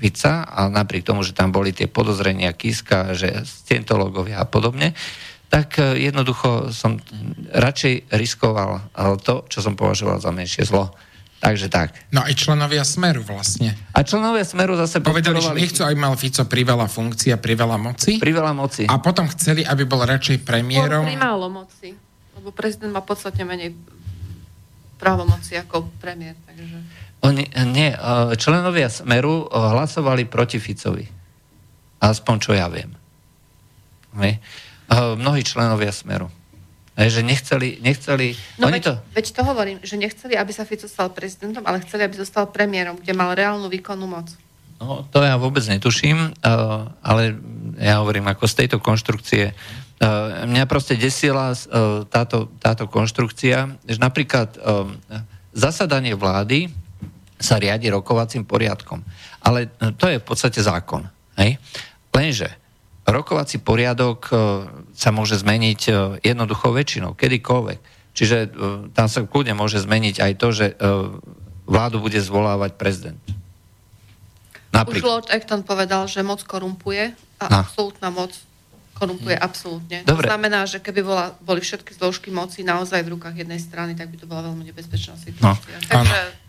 Fica 0.00 0.48
a 0.48 0.72
napriek 0.72 1.04
tomu, 1.04 1.20
že 1.20 1.36
tam 1.36 1.52
boli 1.52 1.76
tie 1.76 1.92
podozrenia 1.92 2.56
Kiska, 2.56 3.12
že 3.12 3.44
scientológovia 3.44 4.40
a 4.40 4.48
podobne, 4.48 4.96
tak 5.52 5.76
uh, 5.76 5.92
jednoducho 5.92 6.72
som 6.72 6.96
radšej 7.52 8.16
riskoval 8.16 8.80
uh, 8.80 9.20
to, 9.20 9.44
čo 9.52 9.60
som 9.60 9.76
považoval 9.76 10.24
za 10.24 10.32
menšie 10.32 10.64
zlo. 10.64 10.96
Takže 11.42 11.66
tak. 11.66 11.90
No 12.14 12.22
aj 12.22 12.38
členovia 12.38 12.86
Smeru 12.86 13.26
vlastne. 13.26 13.74
A 13.90 14.06
členovia 14.06 14.46
Smeru 14.46 14.78
zase 14.78 15.02
Povedali, 15.02 15.42
že 15.42 15.50
nechcú, 15.50 15.82
aby 15.82 15.98
mal 15.98 16.14
Fico 16.14 16.46
priveľa 16.46 16.86
funkcia, 16.86 17.34
priveľa 17.34 17.82
moci. 17.82 18.22
pri 18.22 18.30
veľa 18.30 18.52
moci. 18.54 18.86
A 18.86 19.02
potom 19.02 19.26
chceli, 19.34 19.66
aby 19.66 19.82
bol 19.82 20.06
radšej 20.06 20.46
premiérom. 20.46 21.02
Pri 21.02 21.18
málo 21.18 21.50
moci. 21.50 21.98
Lebo 22.38 22.54
prezident 22.54 22.94
má 22.94 23.02
podstatne 23.02 23.42
menej 23.42 23.74
právomoci 25.02 25.58
ako 25.58 25.90
premiér. 25.98 26.38
Takže... 26.46 26.78
Oni, 27.26 27.42
nie, 27.74 27.90
eh, 27.90 27.98
členovia 28.38 28.86
Smeru 28.86 29.42
eh, 29.42 29.50
hlasovali 29.50 30.30
proti 30.30 30.62
Ficovi. 30.62 31.10
Aspoň 31.98 32.36
čo 32.38 32.54
ja 32.54 32.70
viem. 32.70 32.94
Hej. 34.14 34.38
Eh, 34.38 35.14
Mnohí 35.18 35.42
členovia 35.42 35.90
Smeru. 35.90 36.30
Že 37.10 37.22
nechceli, 37.26 37.68
nechceli 37.82 38.38
No 38.58 38.70
oni 38.70 38.78
veď, 38.78 38.84
to, 38.84 38.92
veď 39.16 39.26
to 39.32 39.42
hovorím, 39.42 39.78
že 39.82 39.96
nechceli, 39.98 40.38
aby 40.38 40.52
sa 40.54 40.62
Fico 40.62 40.86
stal 40.86 41.10
prezidentom, 41.10 41.66
ale 41.66 41.82
chceli, 41.82 42.06
aby 42.06 42.14
zostal 42.14 42.46
premiérom, 42.46 43.00
kde 43.00 43.12
mal 43.16 43.34
reálnu 43.34 43.66
výkonnú 43.66 44.06
moc. 44.06 44.30
no, 44.82 45.06
to 45.10 45.22
ja 45.22 45.38
vôbec 45.38 45.62
netuším, 45.66 46.30
eh, 46.30 46.50
ale 47.02 47.38
ja 47.78 48.02
hovorím 48.02 48.30
ako 48.30 48.44
z 48.46 48.54
tejto 48.64 48.78
konštrukcie. 48.82 49.50
eh, 49.50 50.46
Mňa 50.46 50.64
proste 50.70 50.94
desila 50.94 51.54
eh, 51.54 51.58
táto, 52.06 52.50
táto 52.62 52.86
konštrukcia, 52.86 53.82
že 53.86 53.98
napríklad 53.98 54.58
zasadanie 55.52 56.16
vlády 56.16 56.72
sa 57.36 57.58
riadi 57.60 57.90
rokovacím 57.90 58.46
poriadkom. 58.46 59.04
Ale 59.42 59.68
to 59.98 60.06
je 60.06 60.16
v 60.16 60.24
podstate 60.24 60.62
zákon. 60.62 61.04
Hej? 61.36 61.58
Lenže 62.14 62.61
rokovací 63.02 63.58
poriadok 63.58 64.30
e, 64.30 64.34
sa 64.94 65.10
môže 65.10 65.34
zmeniť 65.38 65.80
e, 65.86 65.92
jednoduchou 66.22 66.70
väčšinou, 66.70 67.18
kedykoľvek. 67.18 67.80
Čiže 68.14 68.36
e, 68.38 68.48
tam 68.94 69.06
sa 69.10 69.26
kľudne 69.26 69.58
môže 69.58 69.82
zmeniť 69.82 70.22
aj 70.22 70.32
to, 70.38 70.48
že 70.54 70.66
vládu 71.66 71.98
bude 72.02 72.18
zvolávať 72.18 72.78
prezident. 72.78 73.22
Už 73.26 73.34
Napríklad. 74.72 75.04
Lord 75.04 75.28
Acton 75.28 75.62
povedal, 75.66 76.08
že 76.08 76.24
moc 76.24 76.40
korumpuje 76.46 77.12
a 77.38 77.44
No. 77.50 77.66
absolútna 77.66 78.08
moc 78.08 78.32
korumpuje 78.94 79.34
absolútne. 79.34 80.06
Dobre. 80.06 80.26
To 80.26 80.30
znamená, 80.30 80.62
že 80.62 80.78
keby 80.78 81.02
bola, 81.02 81.34
boli 81.42 81.58
všetky 81.58 81.90
zložky 81.98 82.30
moci 82.30 82.62
naozaj 82.62 83.02
v 83.02 83.18
rukách 83.18 83.34
jednej 83.34 83.58
strany, 83.58 83.98
tak 83.98 84.14
by 84.14 84.16
to 84.20 84.30
bola 84.30 84.46
veľmi 84.46 84.62
nebezpečná 84.70 85.18
situácia. 85.18 85.74
No. 85.74 85.86
Takže 85.90 86.18
Áno. 86.22 86.41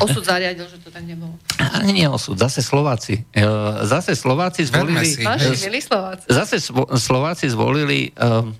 Osud 0.00 0.24
zariadil, 0.24 0.64
že 0.68 0.80
to 0.80 0.88
tak 0.88 1.04
nebolo. 1.04 1.36
Ani 1.60 1.92
nie 1.92 2.08
osud, 2.08 2.36
zase 2.36 2.64
Slováci. 2.64 3.24
E, 3.32 3.44
Zase 3.84 4.16
Slováci 4.16 4.64
zvolili... 4.64 5.08
e, 5.20 5.56
milí 5.68 5.80
Slováci. 5.80 6.24
Zase 6.28 6.56
Slováci 6.96 7.46
zvolili 7.48 8.12
um, 8.16 8.52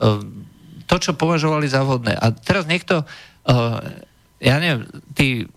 um, 0.00 0.44
to, 0.84 0.96
čo 1.00 1.12
považovali 1.16 1.68
za 1.68 1.84
vhodné. 1.84 2.16
A 2.16 2.32
teraz 2.32 2.68
niekto, 2.68 3.04
uh, 3.48 3.80
ja 4.40 4.56
neviem, 4.60 4.84
tí, 5.16 5.48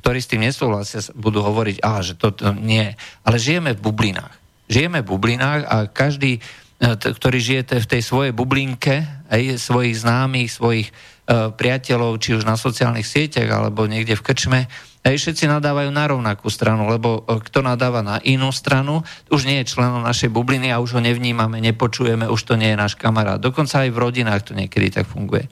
ktorí 0.00 0.18
s 0.20 0.30
tým 0.32 0.44
nesúhlasia, 0.44 1.04
budú 1.12 1.44
hovoriť, 1.44 1.76
aha, 1.84 2.00
že 2.00 2.14
toto 2.16 2.52
nie. 2.56 2.96
Ale 3.24 3.36
žijeme 3.36 3.76
v 3.76 3.84
bublinách. 3.84 4.32
Žijeme 4.72 5.04
v 5.04 5.10
bublinách 5.12 5.62
a 5.68 5.76
každý, 5.88 6.40
t- 6.80 7.12
ktorý 7.12 7.38
žijete 7.38 7.84
v 7.84 7.90
tej 7.90 8.02
svojej 8.02 8.32
bublinke, 8.32 9.04
aj 9.28 9.60
svojich 9.60 10.00
známych, 10.00 10.48
svojich 10.48 10.88
uh, 10.88 11.11
priateľov, 11.30 12.18
či 12.18 12.34
už 12.34 12.42
na 12.42 12.58
sociálnych 12.58 13.06
sieťach, 13.06 13.46
alebo 13.46 13.86
niekde 13.86 14.18
v 14.18 14.26
krčme, 14.26 14.60
aj 15.02 15.18
všetci 15.18 15.50
nadávajú 15.50 15.90
na 15.90 16.06
rovnakú 16.06 16.46
stranu, 16.46 16.86
lebo 16.86 17.26
e, 17.26 17.42
kto 17.42 17.66
nadáva 17.66 18.06
na 18.06 18.22
inú 18.22 18.54
stranu, 18.54 19.02
už 19.34 19.50
nie 19.50 19.58
je 19.62 19.74
členom 19.74 20.02
našej 20.02 20.30
bubliny 20.30 20.70
a 20.70 20.78
už 20.78 20.98
ho 20.98 21.00
nevnímame, 21.02 21.58
nepočujeme, 21.58 22.30
už 22.30 22.40
to 22.46 22.54
nie 22.54 22.70
je 22.70 22.78
náš 22.78 22.94
kamarát. 22.94 23.42
Dokonca 23.42 23.82
aj 23.82 23.90
v 23.90 23.98
rodinách 23.98 24.42
to 24.46 24.52
niekedy 24.54 24.94
tak 24.94 25.10
funguje. 25.10 25.50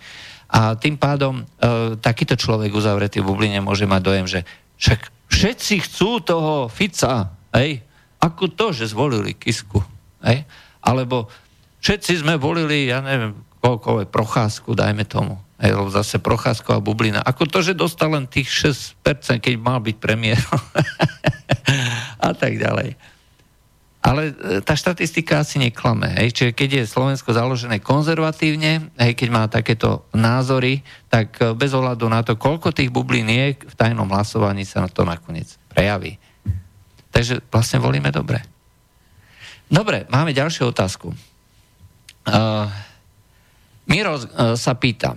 A 0.50 0.78
tým 0.78 0.94
pádom 0.98 1.42
e, 1.42 1.44
takýto 1.98 2.38
človek 2.38 2.70
uzavretý 2.70 3.22
v 3.22 3.26
bubline 3.26 3.58
môže 3.58 3.90
mať 3.90 4.02
dojem, 4.02 4.26
že 4.30 4.40
však 4.78 5.00
všetci 5.30 5.74
chcú 5.86 6.22
toho 6.22 6.54
Fica, 6.70 7.34
hej? 7.54 7.82
Ako 8.22 8.54
to, 8.54 8.70
že 8.70 8.90
zvolili 8.90 9.34
Kisku, 9.34 9.82
hej? 10.22 10.46
Alebo 10.82 11.26
všetci 11.82 12.22
sme 12.22 12.38
volili, 12.38 12.86
ja 12.86 13.02
neviem, 13.02 13.34
koľko 13.58 14.02
je 14.02 14.06
procházku, 14.06 14.78
dajme 14.78 15.02
tomu. 15.10 15.38
Lebo 15.60 15.92
zase 15.92 16.16
Procházková 16.16 16.80
bublina. 16.80 17.20
Ako 17.20 17.44
to, 17.44 17.60
že 17.60 17.76
dostal 17.76 18.16
len 18.16 18.24
tých 18.24 18.48
6%, 18.48 19.44
keď 19.44 19.54
mal 19.60 19.84
byť 19.84 19.96
premiér. 20.00 20.40
a 22.28 22.32
tak 22.32 22.56
ďalej. 22.56 22.96
Ale 24.00 24.32
e, 24.32 24.64
tá 24.64 24.72
štatistika 24.72 25.44
asi 25.44 25.60
neklame. 25.60 26.08
Hej. 26.16 26.32
Čiže 26.32 26.52
keď 26.56 26.68
je 26.80 26.84
Slovensko 26.88 27.36
založené 27.36 27.84
konzervatívne, 27.84 28.88
hej, 28.96 29.12
keď 29.12 29.28
má 29.28 29.44
takéto 29.44 30.08
názory, 30.16 30.80
tak 31.12 31.36
e, 31.36 31.52
bez 31.52 31.76
ohľadu 31.76 32.08
na 32.08 32.24
to, 32.24 32.40
koľko 32.40 32.72
tých 32.72 32.88
bublín 32.88 33.28
je, 33.28 33.60
v 33.60 33.74
tajnom 33.76 34.08
hlasovaní 34.08 34.64
sa 34.64 34.80
na 34.80 34.88
to 34.88 35.04
nakoniec 35.04 35.52
prejaví. 35.68 36.16
Takže 37.12 37.44
vlastne 37.52 37.76
volíme 37.84 38.08
dobre. 38.08 38.40
Dobre, 39.70 40.08
máme 40.08 40.34
ďalšiu 40.34 40.74
otázku. 40.74 41.14
Uh, 42.26 42.66
Miro 43.86 44.18
uh, 44.18 44.54
sa 44.58 44.74
pýta, 44.74 45.14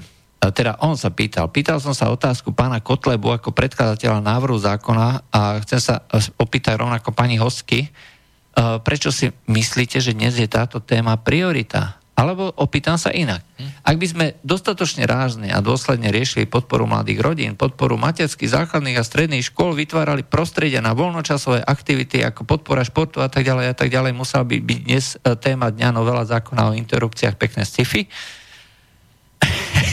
teda 0.49 0.81
on 0.83 0.99
sa 0.99 1.13
pýtal, 1.13 1.47
pýtal 1.47 1.79
som 1.79 1.95
sa 1.95 2.11
otázku 2.11 2.51
pána 2.51 2.83
Kotlebu 2.83 3.31
ako 3.31 3.55
predkladateľa 3.55 4.19
návrhu 4.19 4.59
zákona 4.59 5.29
a 5.31 5.61
chcem 5.63 5.79
sa 5.79 6.03
opýtať 6.35 6.81
rovnako 6.81 7.15
pani 7.15 7.39
Hostky, 7.39 7.87
uh, 7.87 8.81
prečo 8.81 9.13
si 9.13 9.31
myslíte, 9.47 10.01
že 10.01 10.17
dnes 10.17 10.35
je 10.35 10.49
táto 10.49 10.83
téma 10.83 11.15
priorita? 11.15 12.03
Alebo 12.13 12.53
opýtam 12.61 12.93
sa 12.93 13.09
inak. 13.09 13.41
Ak 13.81 13.97
by 13.97 14.05
sme 14.05 14.25
dostatočne 14.45 15.09
rázne 15.09 15.49
a 15.49 15.65
dôsledne 15.65 16.13
riešili 16.13 16.45
podporu 16.45 16.85
mladých 16.85 17.25
rodín, 17.25 17.57
podporu 17.57 17.97
materských, 17.97 18.53
základných 18.53 19.01
a 19.01 19.03
stredných 19.03 19.49
škôl, 19.49 19.73
vytvárali 19.73 20.21
prostredia 20.21 20.77
na 20.77 20.93
voľnočasové 20.93 21.65
aktivity 21.65 22.21
ako 22.21 22.45
podpora 22.45 22.85
športu 22.85 23.17
a 23.17 23.33
tak 23.33 23.49
ďalej 23.49 23.65
a 23.65 23.75
tak 23.75 23.89
ďalej, 23.89 24.13
musela 24.13 24.45
by 24.45 24.61
byť 24.61 24.79
dnes 24.85 25.17
e, 25.17 25.33
téma 25.41 25.73
dňa 25.73 25.89
novela 25.89 26.21
zákona 26.21 26.69
o 26.69 26.77
interrupciách 26.77 27.33
pekné 27.33 27.65
sci-fi. 27.65 28.05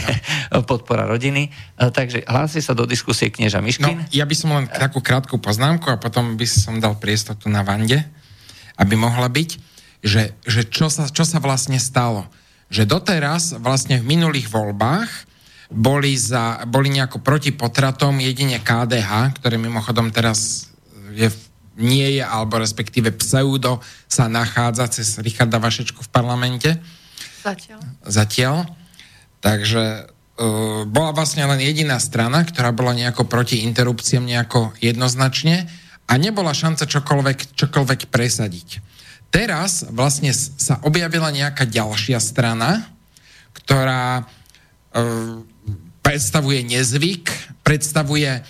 podpora 0.69 1.05
rodiny. 1.05 1.47
E, 1.47 1.89
Takže 1.89 2.25
hlási 2.25 2.59
sa 2.59 2.73
do 2.73 2.83
diskusie 2.85 3.29
knieža 3.29 3.59
No, 3.59 3.67
Miškin. 3.67 4.05
ja 4.11 4.25
by 4.25 4.35
som 4.35 4.49
len 4.53 4.65
takú 4.67 4.99
krátku 4.99 5.37
poznámku 5.37 5.89
a 5.89 6.01
potom 6.01 6.35
by 6.35 6.45
som 6.45 6.77
dal 6.77 6.97
priestor 6.97 7.37
tu 7.37 7.47
na 7.47 7.61
Vande, 7.61 8.01
aby 8.77 8.93
mohla 8.95 9.29
byť, 9.29 9.49
že, 10.01 10.33
že 10.43 10.65
čo, 10.65 10.89
sa, 10.89 11.05
čo 11.05 11.21
sa 11.23 11.37
vlastne 11.37 11.77
stalo. 11.77 12.25
Že 12.71 12.87
doteraz 12.87 13.53
vlastne 13.59 13.99
v 13.99 14.15
minulých 14.17 14.47
voľbách 14.49 15.09
boli, 15.71 16.15
za, 16.19 16.63
boli 16.67 16.91
nejako 16.91 17.23
proti 17.23 17.55
potratom 17.55 18.19
jedine 18.19 18.59
KDH, 18.59 19.39
ktoré 19.39 19.55
mimochodom 19.55 20.11
teraz 20.11 20.67
je, 21.15 21.31
nie 21.79 22.19
je, 22.19 22.23
alebo 22.23 22.59
respektíve 22.59 23.11
pseudo 23.15 23.79
sa 24.07 24.27
nachádza 24.27 24.87
cez 24.91 25.19
Richarda 25.19 25.59
Vašečku 25.59 26.03
v 26.03 26.09
parlamente 26.11 26.69
Zatiaľ. 27.41 27.79
zatiaľ. 28.03 28.57
Takže 29.41 30.05
uh, 30.05 30.85
bola 30.85 31.11
vlastne 31.11 31.43
len 31.49 31.59
jediná 31.59 31.97
strana, 31.97 32.45
ktorá 32.45 32.69
bola 32.71 32.93
nejako 32.93 33.25
proti 33.25 33.65
interrupciám 33.65 34.23
nejako 34.23 34.71
jednoznačne 34.77 35.65
a 36.05 36.13
nebola 36.15 36.53
šanca 36.53 36.85
čokoľvek, 36.85 37.57
čokoľvek 37.57 38.01
presadiť. 38.13 38.69
Teraz 39.33 39.87
vlastne 39.89 40.29
sa 40.35 40.77
objavila 40.85 41.33
nejaká 41.33 41.65
ďalšia 41.65 42.21
strana, 42.21 42.85
ktorá 43.57 44.21
uh, 44.21 45.41
predstavuje 46.05 46.61
nezvyk, 46.61 47.57
predstavuje 47.65 48.41
uh, 48.41 48.45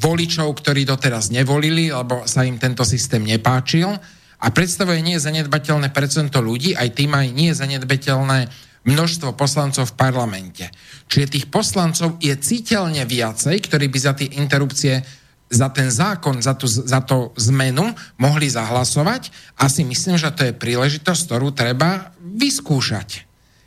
voličov, 0.00 0.56
ktorí 0.56 0.88
doteraz 0.88 1.28
nevolili, 1.28 1.92
lebo 1.92 2.24
sa 2.24 2.48
im 2.48 2.56
tento 2.56 2.86
systém 2.86 3.20
nepáčil 3.20 3.92
a 4.36 4.46
predstavuje 4.52 5.00
nie 5.00 5.16
zanedbateľné 5.20 5.90
percento 5.92 6.40
ľudí, 6.44 6.76
aj 6.76 6.88
tým 6.96 7.12
aj 7.12 7.28
nie 7.32 7.50
zanedbateľné 7.56 8.48
množstvo 8.86 9.34
poslancov 9.34 9.90
v 9.92 9.98
parlamente. 9.98 10.70
Čiže 11.10 11.32
tých 11.34 11.46
poslancov 11.50 12.16
je 12.22 12.32
citeľne 12.38 13.02
viacej, 13.02 13.58
ktorí 13.66 13.90
by 13.90 13.98
za 13.98 14.12
tie 14.14 14.30
interrupcie 14.38 15.02
za 15.46 15.70
ten 15.70 15.86
zákon, 15.94 16.42
za 16.42 16.58
tú, 16.58 16.66
za 16.66 16.98
tú 17.06 17.30
zmenu 17.38 17.94
mohli 18.18 18.50
zahlasovať 18.50 19.30
a 19.54 19.70
si 19.70 19.86
myslím, 19.86 20.18
že 20.18 20.34
to 20.34 20.50
je 20.50 20.58
príležitosť, 20.58 21.20
ktorú 21.22 21.54
treba 21.54 22.10
vyskúšať. 22.18 23.22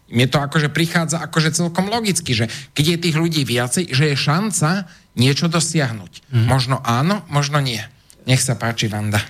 Mne 0.10 0.26
to 0.28 0.42
akože 0.42 0.74
prichádza 0.74 1.22
akože 1.22 1.56
celkom 1.56 1.88
logicky, 1.88 2.34
že 2.34 2.50
keď 2.74 2.86
je 2.86 3.04
tých 3.08 3.16
ľudí 3.16 3.42
viacej, 3.46 3.94
že 3.94 4.12
je 4.12 4.16
šanca 4.18 4.90
niečo 5.16 5.48
dosiahnuť. 5.48 6.34
Mm. 6.34 6.46
Možno 6.50 6.82
áno, 6.82 7.24
možno 7.30 7.62
nie. 7.62 7.80
Nech 8.26 8.42
sa 8.42 8.58
páči, 8.58 8.90
Vanda. 8.90 9.22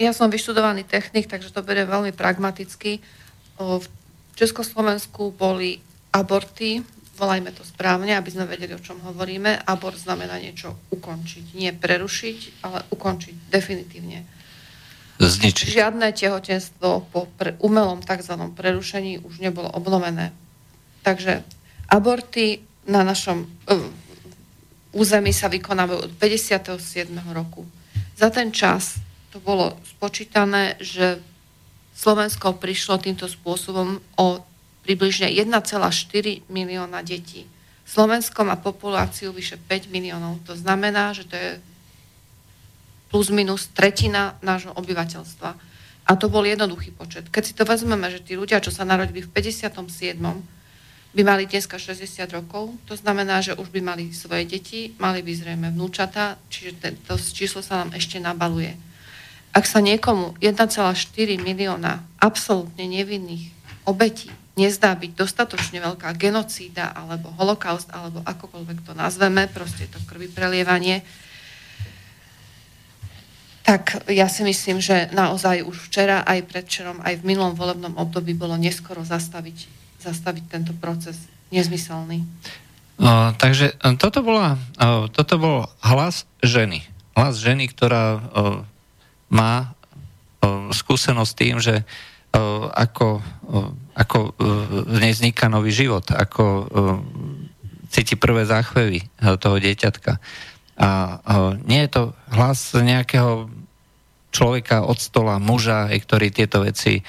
Ja 0.00 0.16
som 0.16 0.32
vyštudovaný 0.32 0.86
technik, 0.86 1.26
takže 1.26 1.52
to 1.52 1.64
beriem 1.64 1.88
veľmi 1.88 2.12
pragmaticky. 2.16 3.02
V 3.56 3.84
Československu 4.36 5.32
boli 5.32 5.80
aborty, 6.12 6.84
volajme 7.16 7.50
to 7.56 7.64
správne, 7.64 8.12
aby 8.12 8.28
sme 8.28 8.44
vedeli, 8.44 8.76
o 8.76 8.84
čom 8.84 9.00
hovoríme. 9.00 9.64
Abort 9.64 9.96
znamená 9.96 10.36
niečo 10.36 10.76
ukončiť. 10.92 11.56
Nie 11.56 11.72
prerušiť, 11.72 12.60
ale 12.60 12.84
ukončiť 12.92 13.34
definitívne. 13.48 14.28
Zničiť. 15.16 15.72
Žiadne 15.72 16.12
tehotenstvo 16.12 17.08
po 17.08 17.24
pre, 17.40 17.56
umelom 17.64 18.04
tzv. 18.04 18.36
prerušení 18.52 19.24
už 19.24 19.40
nebolo 19.40 19.72
obnovené. 19.72 20.36
Takže 21.00 21.40
aborty 21.88 22.60
na 22.84 23.00
našom 23.00 23.48
uh, 23.48 23.80
území 24.92 25.32
sa 25.32 25.48
vykonávajú 25.48 25.98
od 26.04 26.12
57. 26.20 26.76
roku. 27.32 27.64
Za 28.20 28.28
ten 28.28 28.52
čas 28.52 29.00
to 29.32 29.40
bolo 29.40 29.80
spočítané, 29.84 30.76
že 30.84 31.20
Slovensko 31.96 32.60
prišlo 32.60 33.00
týmto 33.00 33.24
spôsobom 33.24 34.04
o 34.20 34.44
približne 34.84 35.32
1,4 35.32 36.44
milióna 36.52 37.00
detí. 37.00 37.48
Slovensko 37.88 38.44
má 38.44 38.60
populáciu 38.60 39.32
vyše 39.32 39.56
5 39.56 39.88
miliónov. 39.88 40.44
To 40.44 40.52
znamená, 40.52 41.16
že 41.16 41.24
to 41.24 41.34
je 41.34 41.50
plus 43.08 43.32
minus 43.32 43.72
tretina 43.72 44.36
nášho 44.44 44.76
obyvateľstva. 44.76 45.50
A 46.06 46.10
to 46.14 46.30
bol 46.30 46.44
jednoduchý 46.46 46.94
počet. 46.94 47.32
Keď 47.32 47.42
si 47.42 47.54
to 47.56 47.66
vezmeme, 47.66 48.06
že 48.12 48.22
tí 48.22 48.38
ľudia, 48.38 48.62
čo 48.62 48.70
sa 48.70 48.86
narodili 48.86 49.24
v 49.24 49.30
57. 49.32 50.20
by 51.16 51.22
mali 51.24 51.48
dneska 51.48 51.80
60 51.80 52.28
rokov, 52.30 52.76
to 52.86 52.94
znamená, 52.94 53.42
že 53.42 53.56
už 53.56 53.72
by 53.72 53.80
mali 53.82 54.12
svoje 54.12 54.46
deti, 54.46 54.94
mali 55.00 55.24
by 55.24 55.32
zrejme 55.32 55.72
vnúčata, 55.72 56.38
čiže 56.52 57.02
to 57.08 57.16
číslo 57.18 57.64
sa 57.64 57.82
nám 57.82 57.96
ešte 57.96 58.22
nabaluje. 58.22 58.76
Ak 59.56 59.64
sa 59.64 59.80
niekomu 59.80 60.36
1,4 60.36 60.92
milióna 61.40 62.04
absolútne 62.20 62.84
nevinných 62.84 63.56
obetí 63.88 64.28
nezdá 64.60 64.92
byť 64.92 65.16
dostatočne 65.16 65.80
veľká 65.80 66.12
genocída 66.20 66.92
alebo 66.92 67.32
holokaust, 67.40 67.88
alebo 67.88 68.20
akokoľvek 68.20 68.84
to 68.84 68.92
nazveme, 68.92 69.48
proste 69.48 69.88
to 69.88 69.96
krvi 70.04 70.28
prelievanie, 70.28 71.00
tak 73.64 74.04
ja 74.12 74.28
si 74.28 74.44
myslím, 74.44 74.76
že 74.78 75.08
naozaj 75.16 75.64
už 75.64 75.88
včera, 75.88 76.20
aj 76.28 76.52
predčerom, 76.52 77.00
aj 77.00 77.16
v 77.18 77.26
minulom 77.26 77.56
volebnom 77.56 77.96
období 77.96 78.36
bolo 78.36 78.60
neskoro 78.60 79.08
zastaviť, 79.08 79.66
zastaviť 80.04 80.44
tento 80.52 80.72
proces 80.76 81.16
nezmyselný. 81.48 82.28
No, 83.00 83.32
takže 83.40 83.72
e, 83.72 83.96
toto, 83.96 84.20
bola, 84.20 84.60
e, 84.76 85.10
toto 85.16 85.40
bol 85.40 85.58
hlas 85.80 86.28
ženy. 86.44 86.84
Hlas 87.16 87.40
ženy, 87.40 87.72
ktorá 87.72 88.20
má 89.32 89.74
skúsenosť 90.70 91.30
s 91.30 91.38
tým, 91.38 91.56
že 91.58 91.82
ako, 92.76 93.22
ako 93.96 94.18
v 94.86 94.96
nej 95.00 95.16
vzniká 95.16 95.48
nový 95.48 95.72
život, 95.72 96.04
ako 96.12 96.68
cíti 97.88 98.18
prvé 98.18 98.44
záchvevy 98.44 99.06
toho 99.40 99.56
dieťatka. 99.56 100.20
A 100.76 100.90
nie 101.64 101.86
je 101.86 101.90
to 101.90 102.02
hlas 102.36 102.76
nejakého 102.76 103.48
človeka 104.34 104.84
od 104.84 105.00
stola, 105.00 105.40
muža, 105.40 105.88
ktorý 105.88 106.28
tieto 106.28 106.60
veci 106.60 107.00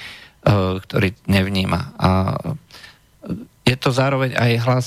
ktorý 0.80 1.14
nevníma. 1.28 1.80
A 1.98 2.10
je 3.66 3.76
to 3.76 3.92
zároveň 3.92 4.32
aj 4.38 4.52
hlas 4.64 4.86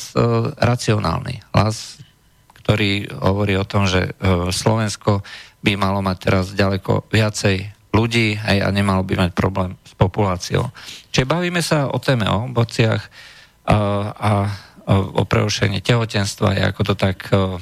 racionálny. 0.57 1.43
Hlas, 1.53 2.01
ktorý 2.61 3.09
hovorí 3.21 3.53
o 3.57 3.67
tom, 3.67 3.85
že 3.85 4.15
Slovensko 4.49 5.21
by 5.61 5.77
malo 5.77 6.01
mať 6.01 6.17
teraz 6.17 6.57
ďaleko 6.57 7.05
viacej 7.13 7.69
ľudí 7.93 8.33
hej, 8.39 8.65
a 8.65 8.71
nemalo 8.73 9.05
by 9.05 9.13
mať 9.27 9.31
problém 9.37 9.77
s 9.85 9.93
populáciou. 9.93 10.73
Čiže 11.13 11.29
bavíme 11.29 11.61
sa 11.61 11.85
o 11.91 11.99
téme 12.01 12.25
o 12.31 12.47
bociach 12.49 13.11
a, 13.67 13.75
a, 14.09 14.49
o 14.89 15.21
prerušení 15.27 15.81
tehotenstva, 15.83 16.55
ako 16.73 16.81
to 16.91 16.95
tak 16.97 17.29
a, 17.29 17.61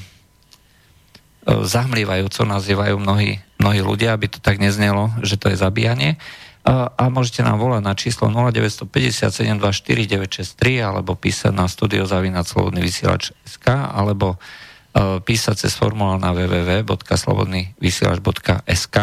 zahmlievajúco 1.50 2.46
nazývajú 2.46 3.02
mnohí, 3.02 3.42
mnohí 3.58 3.82
ľudia, 3.82 4.14
aby 4.14 4.30
to 4.30 4.38
tak 4.38 4.62
neznelo, 4.62 5.10
že 5.26 5.42
to 5.42 5.50
je 5.50 5.58
zabíjanie. 5.58 6.22
A, 6.62 6.94
a 6.94 7.10
môžete 7.10 7.42
nám 7.42 7.58
volať 7.58 7.82
na 7.82 7.98
číslo 7.98 8.30
0957249963 8.30 10.86
alebo 10.86 11.18
písať 11.18 11.50
na 11.56 11.66
studiozavinac.slobodnyvysielač.sk 11.66 13.68
alebo 13.74 14.38
E, 14.38 14.69
písať 14.98 15.68
cez 15.68 15.76
formulár 15.78 16.18
na 16.18 16.34
www.slobodnyvysielač.sk 16.34 18.98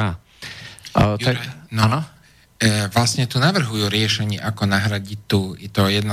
tak, 0.96 1.36
no, 1.72 1.82
ano? 1.84 2.00
E, 2.56 2.88
vlastne 2.88 3.28
tu 3.28 3.36
navrhujú 3.36 3.92
riešenie, 3.92 4.40
ako 4.40 4.64
nahradiť 4.64 5.18
tu 5.28 5.52
to 5.68 5.92
1,4 5.92 6.08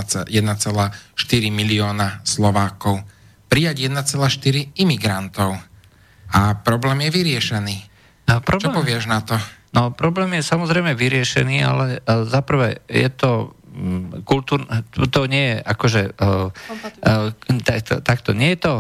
milióna 1.48 2.20
Slovákov. 2.28 3.00
Prijať 3.48 3.88
1,4 3.88 4.76
imigrantov. 4.76 5.56
A 6.34 6.40
problém 6.60 7.08
je 7.08 7.10
vyriešený. 7.16 7.78
A 8.28 8.44
problém, 8.44 8.76
Čo 8.76 8.80
povieš 8.84 9.04
na 9.08 9.24
to? 9.24 9.40
No, 9.72 9.96
problém 9.96 10.36
je 10.36 10.44
samozrejme 10.44 11.00
vyriešený, 11.00 11.58
ale 11.64 12.04
uh, 12.04 12.28
zaprvé 12.28 12.84
je 12.92 13.08
to 13.14 13.56
mm, 13.72 14.28
kultúr, 14.28 14.68
to 15.10 15.22
nie 15.32 15.54
je 15.54 15.58
akože 15.64 16.02
uh, 16.20 16.52
uh, 16.52 18.02
takto, 18.04 18.36
nie 18.36 18.58
je 18.58 18.60
to 18.60 18.74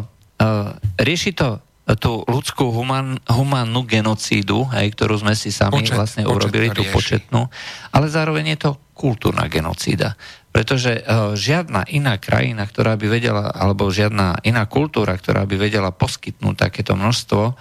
rieši 0.97 1.31
to 1.35 1.61
tú 1.99 2.23
ľudskú 2.23 2.71
human, 2.71 3.19
humánnu 3.27 3.83
genocídu, 3.83 4.63
hej, 4.71 4.95
ktorú 4.95 5.19
sme 5.19 5.35
si 5.35 5.51
sami 5.51 5.83
počet, 5.83 5.99
vlastne 5.99 6.23
urobili, 6.23 6.71
tú 6.71 6.87
početnú, 6.87 7.51
ale 7.91 8.07
zároveň 8.07 8.55
je 8.55 8.59
to 8.63 8.71
kultúrna 8.95 9.51
genocída. 9.51 10.15
Pretože 10.53 11.03
uh, 11.03 11.35
žiadna 11.35 11.83
iná 11.91 12.15
krajina, 12.21 12.63
ktorá 12.63 12.95
by 12.95 13.07
vedela, 13.19 13.51
alebo 13.51 13.91
žiadna 13.91 14.39
iná 14.47 14.63
kultúra, 14.63 15.17
ktorá 15.17 15.43
by 15.43 15.59
vedela 15.59 15.91
poskytnúť 15.91 16.55
takéto 16.55 16.95
množstvo 16.95 17.43
uh, 17.51 17.55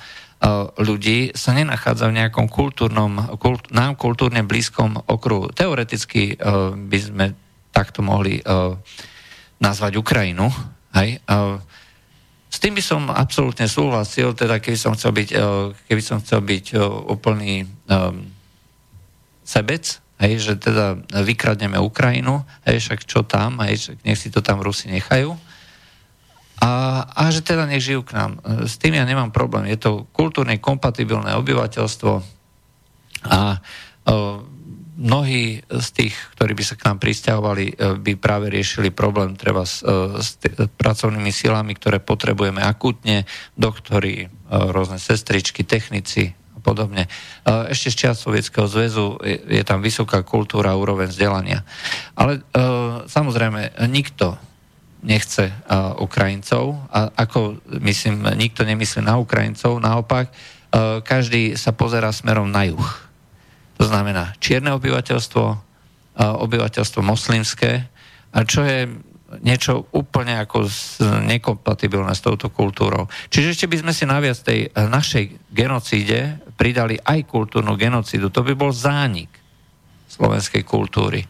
ľudí, 0.79 1.35
sa 1.35 1.57
nenachádza 1.57 2.07
v 2.07 2.23
nejakom 2.23 2.47
kultúrnom, 2.47 3.37
kult, 3.43 3.75
nám 3.75 3.99
kultúrne 3.99 4.47
blízkom 4.47 5.03
okruhu. 5.09 5.51
Teoreticky 5.51 6.39
uh, 6.39 6.77
by 6.79 6.99
sme 7.01 7.25
takto 7.75 8.07
mohli 8.07 8.39
uh, 8.45 8.77
nazvať 9.59 9.99
Ukrajinu, 9.99 10.47
hej, 10.95 11.19
uh, 11.27 11.59
s 12.53 12.61
tým 12.61 12.77
by 12.77 12.85
som 12.85 13.09
absolútne 13.09 13.65
súhlasil, 13.65 14.37
teda 14.37 14.61
keby 14.61 14.77
som 14.77 14.93
chcel 14.93 15.17
byť, 15.17 15.29
eh, 15.33 15.73
keby 15.89 16.03
som 16.05 16.21
chcel 16.21 16.45
byť 16.45 16.77
eh, 16.77 16.81
úplný 16.85 17.65
um, 17.89 18.29
sebec, 19.41 20.05
hej, 20.21 20.33
že 20.37 20.61
teda 20.61 21.01
vykradneme 21.25 21.81
Ukrajinu, 21.81 22.45
hej, 22.69 22.85
však 22.85 23.09
čo 23.09 23.25
tam, 23.25 23.65
hej, 23.65 23.81
však 23.81 23.97
nech 24.05 24.21
si 24.21 24.29
to 24.29 24.45
tam 24.45 24.61
Rusi 24.61 24.93
nechajú. 24.93 25.33
A, 26.63 27.03
a 27.09 27.23
že 27.33 27.43
teda 27.43 27.67
nech 27.67 27.83
žijú 27.83 28.07
k 28.07 28.15
nám. 28.15 28.39
S 28.71 28.79
tým 28.79 28.95
ja 28.95 29.03
nemám 29.03 29.35
problém. 29.35 29.67
Je 29.67 29.83
to 29.83 30.07
kultúrne 30.15 30.55
kompatibilné 30.63 31.35
obyvateľstvo 31.35 32.23
a 33.27 33.59
mnohí 34.97 35.65
z 35.65 35.89
tých, 35.93 36.15
ktorí 36.37 36.53
by 36.53 36.65
sa 36.65 36.77
k 36.77 36.85
nám 36.89 36.99
pristahovali, 37.01 37.73
e, 37.73 37.75
by 37.97 38.13
práve 38.21 38.53
riešili 38.53 38.93
problém 38.93 39.37
treba 39.41 39.65
s, 39.65 39.81
e, 39.81 40.21
s 40.21 40.37
t- 40.37 40.53
pracovnými 40.53 41.33
silami, 41.33 41.73
ktoré 41.73 41.97
potrebujeme 42.03 42.61
akútne, 42.61 43.25
doktory, 43.57 44.27
e, 44.27 44.37
rôzne 44.51 45.01
sestričky, 45.01 45.65
technici 45.65 46.37
a 46.53 46.59
podobne. 46.61 47.09
Ešte 47.49 47.89
z 47.89 47.97
čias 47.97 48.17
Sovietskeho 48.21 48.69
zväzu 48.69 49.17
je, 49.25 49.61
je 49.61 49.65
tam 49.65 49.81
vysoká 49.81 50.21
kultúra, 50.21 50.77
úroveň 50.77 51.09
vzdelania. 51.09 51.65
Ale 52.13 52.45
samozrejme, 53.09 53.83
nikto 53.89 54.37
nechce 55.03 55.51
Ukrajincov, 55.99 56.77
a 56.93 57.09
ako 57.19 57.59
myslím, 57.81 58.29
nikto 58.37 58.69
nemyslí 58.69 59.01
na 59.03 59.17
Ukrajincov, 59.19 59.81
naopak, 59.81 60.29
každý 61.03 61.57
sa 61.57 61.73
pozera 61.73 62.13
smerom 62.13 62.53
na 62.53 62.69
juh 62.69 63.12
to 63.83 63.91
znamená 63.91 64.39
čierne 64.39 64.71
obyvateľstvo, 64.79 65.45
obyvateľstvo 66.23 67.03
moslimské, 67.03 67.91
čo 68.47 68.63
je 68.63 68.87
niečo 69.43 69.91
úplne 69.91 70.39
ako 70.39 70.71
nekompatibilné 71.27 72.15
s 72.15 72.23
touto 72.23 72.47
kultúrou. 72.55 73.11
Čiže 73.27 73.51
ešte 73.51 73.67
by 73.67 73.77
sme 73.83 73.93
si 73.97 74.07
naviac 74.07 74.39
tej 74.39 74.71
našej 74.71 75.51
genocíde 75.51 76.39
pridali 76.55 76.95
aj 76.95 77.27
kultúrnu 77.27 77.75
genocídu. 77.75 78.31
To 78.31 78.47
by 78.47 78.55
bol 78.55 78.71
zánik 78.71 79.35
slovenskej 80.07 80.63
kultúry. 80.63 81.27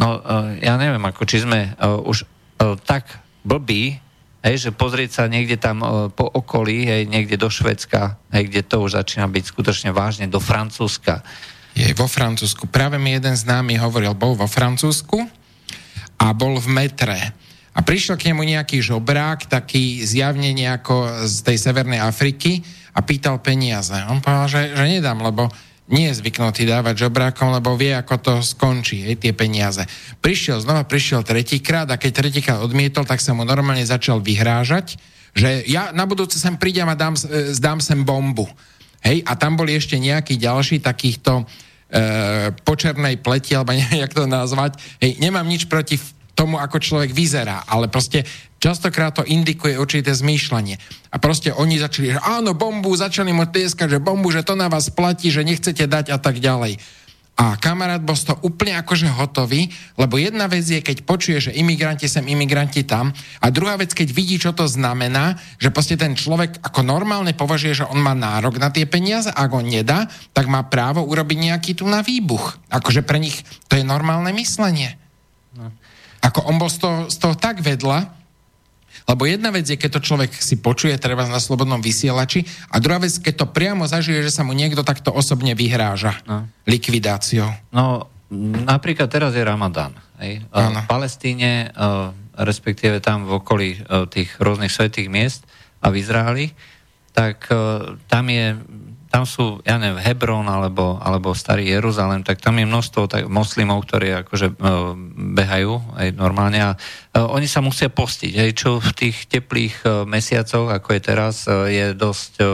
No 0.00 0.18
e, 0.18 0.64
ja 0.64 0.74
neviem, 0.80 1.04
ako 1.04 1.22
či 1.22 1.44
sme 1.44 1.70
e, 1.70 1.86
už 1.86 2.24
e, 2.24 2.26
tak 2.82 3.20
blbí, 3.46 4.00
hej, 4.42 4.56
že 4.58 4.70
pozrieť 4.74 5.22
sa 5.22 5.24
niekde 5.30 5.60
tam 5.60 5.84
po 6.16 6.26
okolí, 6.26 6.82
hej, 6.88 7.06
niekde 7.06 7.38
do 7.38 7.46
Švedska, 7.46 8.18
hej, 8.34 8.50
kde 8.50 8.62
to 8.66 8.82
už 8.82 8.98
začína 8.98 9.30
byť 9.30 9.44
skutočne 9.44 9.90
vážne, 9.94 10.26
do 10.26 10.42
Francúzska, 10.42 11.22
je 11.72 11.88
vo 11.96 12.06
Francúzsku. 12.08 12.68
Práve 12.68 13.00
mi 13.00 13.16
jeden 13.16 13.32
známy 13.32 13.80
hovoril, 13.80 14.12
bol 14.12 14.36
vo 14.36 14.48
Francúzsku 14.48 15.24
a 16.20 16.26
bol 16.36 16.60
v 16.60 16.68
metre. 16.68 17.18
A 17.72 17.80
prišiel 17.80 18.20
k 18.20 18.32
nemu 18.32 18.44
nejaký 18.44 18.84
žobrák, 18.84 19.48
taký 19.48 20.04
zjavne 20.04 20.52
nejako 20.52 21.24
z 21.24 21.36
tej 21.40 21.56
Severnej 21.56 22.04
Afriky 22.04 22.60
a 22.92 23.00
pýtal 23.00 23.40
peniaze. 23.40 23.96
On 24.12 24.20
povedal, 24.20 24.48
že, 24.48 24.62
že 24.76 24.84
nedám, 24.84 25.24
lebo 25.24 25.48
nie 25.92 26.08
je 26.08 26.20
zvyknutý 26.24 26.68
dávať 26.68 27.08
žobrákom, 27.08 27.52
lebo 27.52 27.74
vie, 27.74 27.92
ako 27.92 28.14
to 28.20 28.32
skončí, 28.40 29.02
hej, 29.02 29.20
tie 29.20 29.32
peniaze. 29.36 29.82
Prišiel 30.22 30.62
znova, 30.62 30.88
prišiel 30.88 31.26
tretíkrát 31.26 31.88
a 31.90 32.00
keď 32.00 32.12
tretíkrát 32.22 32.58
odmietol, 32.64 33.04
tak 33.04 33.20
sa 33.20 33.36
mu 33.36 33.42
normálne 33.42 33.84
začal 33.84 34.22
vyhrážať, 34.22 34.96
že 35.32 35.64
ja 35.64 35.90
na 35.96 36.04
budúce 36.04 36.36
sem 36.36 36.56
prídem 36.60 36.88
a 36.88 36.96
dám, 36.96 37.16
e, 37.16 37.52
zdám 37.56 37.80
sem 37.80 38.04
bombu. 38.04 38.48
Hej, 39.02 39.26
a 39.26 39.34
tam 39.34 39.58
boli 39.58 39.74
ešte 39.74 39.98
nejakí 39.98 40.38
ďalší 40.38 40.78
takýchto 40.78 41.42
e, 41.42 41.44
počernej 42.62 43.18
pleti, 43.18 43.58
alebo 43.58 43.74
neviem, 43.78 44.06
jak 44.06 44.14
to 44.14 44.30
nazvať. 44.30 44.78
Hej, 45.02 45.18
nemám 45.18 45.46
nič 45.46 45.66
proti 45.66 45.98
tomu, 46.32 46.56
ako 46.56 46.80
človek 46.80 47.12
vyzerá, 47.12 47.66
ale 47.68 47.92
proste 47.92 48.24
častokrát 48.62 49.12
to 49.12 49.26
indikuje 49.26 49.76
určité 49.76 50.14
zmýšľanie. 50.14 50.78
A 51.12 51.16
proste 51.20 51.52
oni 51.52 51.76
začali, 51.76 52.16
že 52.16 52.20
áno, 52.22 52.56
bombu, 52.56 52.94
začali 52.94 53.34
mu 53.34 53.44
tieskať, 53.44 53.98
že 53.98 54.04
bombu, 54.04 54.32
že 54.32 54.46
to 54.46 54.56
na 54.56 54.70
vás 54.70 54.88
platí, 54.88 55.28
že 55.28 55.44
nechcete 55.44 55.84
dať 55.84 56.14
a 56.14 56.18
tak 56.22 56.40
ďalej. 56.40 56.78
A 57.32 57.56
kamarát 57.56 58.04
bol 58.04 58.12
z 58.12 58.28
toho 58.28 58.38
úplne 58.44 58.76
akože 58.76 59.08
hotový, 59.08 59.72
lebo 59.96 60.20
jedna 60.20 60.44
vec 60.52 60.68
je, 60.68 60.84
keď 60.84 61.00
počuje, 61.08 61.40
že 61.40 61.56
imigranti 61.56 62.04
sem, 62.04 62.22
imigranti 62.28 62.84
tam, 62.84 63.08
a 63.40 63.46
druhá 63.48 63.80
vec, 63.80 63.96
keď 63.96 64.08
vidí, 64.12 64.36
čo 64.36 64.52
to 64.52 64.68
znamená, 64.68 65.40
že 65.56 65.72
proste 65.72 65.96
ten 65.96 66.12
človek 66.12 66.60
ako 66.60 66.84
normálne 66.84 67.32
považuje, 67.32 67.82
že 67.82 67.88
on 67.88 68.04
má 68.04 68.12
nárok 68.12 68.60
na 68.60 68.68
tie 68.68 68.84
peniaze, 68.84 69.32
a 69.32 69.48
ak 69.48 69.52
on 69.56 69.64
nedá, 69.64 70.12
tak 70.36 70.44
má 70.44 70.60
právo 70.68 71.08
urobiť 71.08 71.38
nejaký 71.40 71.72
tu 71.72 71.88
na 71.88 72.04
výbuch. 72.04 72.60
Akože 72.68 73.00
pre 73.00 73.16
nich 73.16 73.40
to 73.66 73.80
je 73.80 73.84
normálne 73.84 74.28
myslenie. 74.36 75.00
No. 75.56 75.72
Ako 76.20 76.46
on 76.46 76.60
bol 76.60 76.68
z 76.68 76.78
toho, 76.84 76.98
z 77.08 77.16
toho 77.16 77.34
tak 77.34 77.64
vedla, 77.64 78.21
lebo 79.08 79.26
jedna 79.26 79.50
vec 79.50 79.66
je, 79.66 79.78
keď 79.78 79.98
to 79.98 80.06
človek 80.06 80.30
si 80.34 80.58
počuje, 80.58 80.94
treba 80.98 81.26
na 81.26 81.42
slobodnom 81.42 81.82
vysielači, 81.82 82.46
a 82.70 82.78
druhá 82.78 83.02
vec, 83.02 83.12
keď 83.18 83.34
to 83.42 83.46
priamo 83.50 83.84
zažije, 83.86 84.22
že 84.24 84.34
sa 84.34 84.46
mu 84.46 84.54
niekto 84.54 84.86
takto 84.86 85.10
osobne 85.10 85.52
vyhráža 85.58 86.22
no. 86.24 86.46
likvidáciou. 86.64 87.50
No, 87.74 88.08
napríklad 88.64 89.10
teraz 89.10 89.34
je 89.36 89.42
Ramadán. 89.44 89.92
Hej? 90.22 90.46
V 90.48 90.86
Palestíne, 90.88 91.74
respektíve 92.38 93.02
tam 93.02 93.26
v 93.28 93.42
okolí 93.42 93.68
tých 94.08 94.38
rôznych 94.38 94.72
svetých 94.72 95.10
miest 95.10 95.42
a 95.82 95.90
v 95.90 95.98
Izraeli, 96.00 96.46
tak 97.12 97.44
tam 98.08 98.24
je 98.32 98.56
tam 99.12 99.28
sú, 99.28 99.60
ja 99.68 99.76
neviem, 99.76 100.00
Hebron 100.00 100.48
alebo, 100.48 100.96
alebo 100.96 101.36
Starý 101.36 101.68
Jeruzalém, 101.68 102.24
tak 102.24 102.40
tam 102.40 102.56
je 102.56 102.64
množstvo 102.64 103.12
tak, 103.12 103.28
moslimov, 103.28 103.84
ktorí 103.84 104.24
akože 104.24 104.48
e, 104.48 104.54
behajú 105.36 106.00
aj 106.00 106.08
normálne 106.16 106.58
a 106.64 106.70
e, 106.72 106.78
oni 107.20 107.44
sa 107.44 107.60
musia 107.60 107.92
postiť, 107.92 108.32
aj 108.40 108.50
čo 108.56 108.80
v 108.80 108.90
tých 108.96 109.28
teplých 109.28 109.84
e, 109.84 110.08
mesiacoch, 110.08 110.72
ako 110.72 110.88
je 110.96 111.00
teraz, 111.04 111.44
e, 111.44 111.52
je 111.76 111.86
dosť 111.92 112.32
e, 112.40 112.44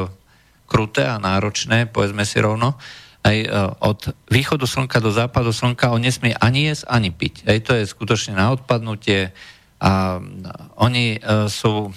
kruté 0.66 1.06
a 1.06 1.22
náročné, 1.22 1.86
povedzme 1.86 2.26
si 2.26 2.42
rovno. 2.42 2.74
Aj 3.22 3.38
e, 3.38 3.46
od 3.78 4.10
východu 4.26 4.66
slnka 4.66 4.98
do 4.98 5.14
západu 5.14 5.54
slnka 5.54 5.94
on 5.94 6.02
nesmie 6.02 6.34
ani 6.42 6.74
jesť, 6.74 6.90
ani 6.90 7.14
piť. 7.14 7.46
Aj 7.46 7.58
to 7.62 7.78
je 7.78 7.86
skutočne 7.86 8.34
na 8.34 8.50
odpadnutie 8.50 9.30
a 9.78 10.18
oni 10.74 11.22
e, 11.22 11.46
sú 11.46 11.94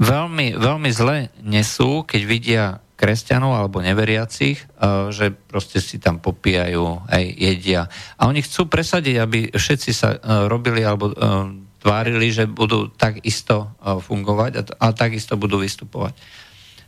veľmi, 0.00 0.56
veľmi 0.56 0.90
zle 0.96 1.28
nesú, 1.44 2.08
keď 2.08 2.20
vidia 2.24 2.64
kresťanov 3.00 3.56
alebo 3.56 3.80
neveriacich, 3.80 4.60
eh, 4.60 5.08
že 5.08 5.32
proste 5.32 5.80
si 5.80 5.96
tam 5.96 6.20
popíjajú, 6.20 7.08
aj 7.08 7.24
jedia. 7.40 7.88
A 8.20 8.28
oni 8.28 8.44
chcú 8.44 8.68
presadiť, 8.68 9.16
aby 9.16 9.38
všetci 9.56 9.90
sa 9.96 10.08
eh, 10.12 10.20
robili 10.44 10.84
alebo 10.84 11.08
eh, 11.08 11.16
tvárili, 11.80 12.28
že 12.28 12.44
budú 12.44 12.92
takisto 12.92 13.72
fungovať 13.80 14.76
a, 14.76 14.92
takisto 14.92 15.40
budú 15.40 15.64
vystupovať. 15.64 16.12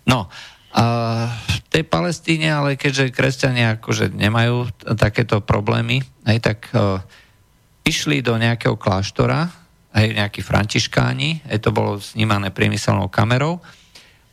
No, 0.05 0.29
a 0.77 0.85
v 1.33 1.59
tej 1.73 1.89
Palestíne, 1.89 2.53
ale 2.53 2.77
keďže 2.77 3.09
kresťania 3.09 3.81
akože 3.81 4.13
nemajú 4.13 4.69
takéto 5.01 5.41
problémy, 5.41 6.05
aj 6.29 6.39
tak 6.45 6.59
išli 7.89 8.21
do 8.21 8.37
nejakého 8.37 8.77
kláštora, 8.77 9.49
aj 9.97 10.07
nejakí 10.13 10.45
františkáni, 10.45 11.49
aj 11.49 11.57
to 11.65 11.73
bolo 11.73 11.97
snímané 11.97 12.53
priemyselnou 12.53 13.09
kamerou, 13.09 13.65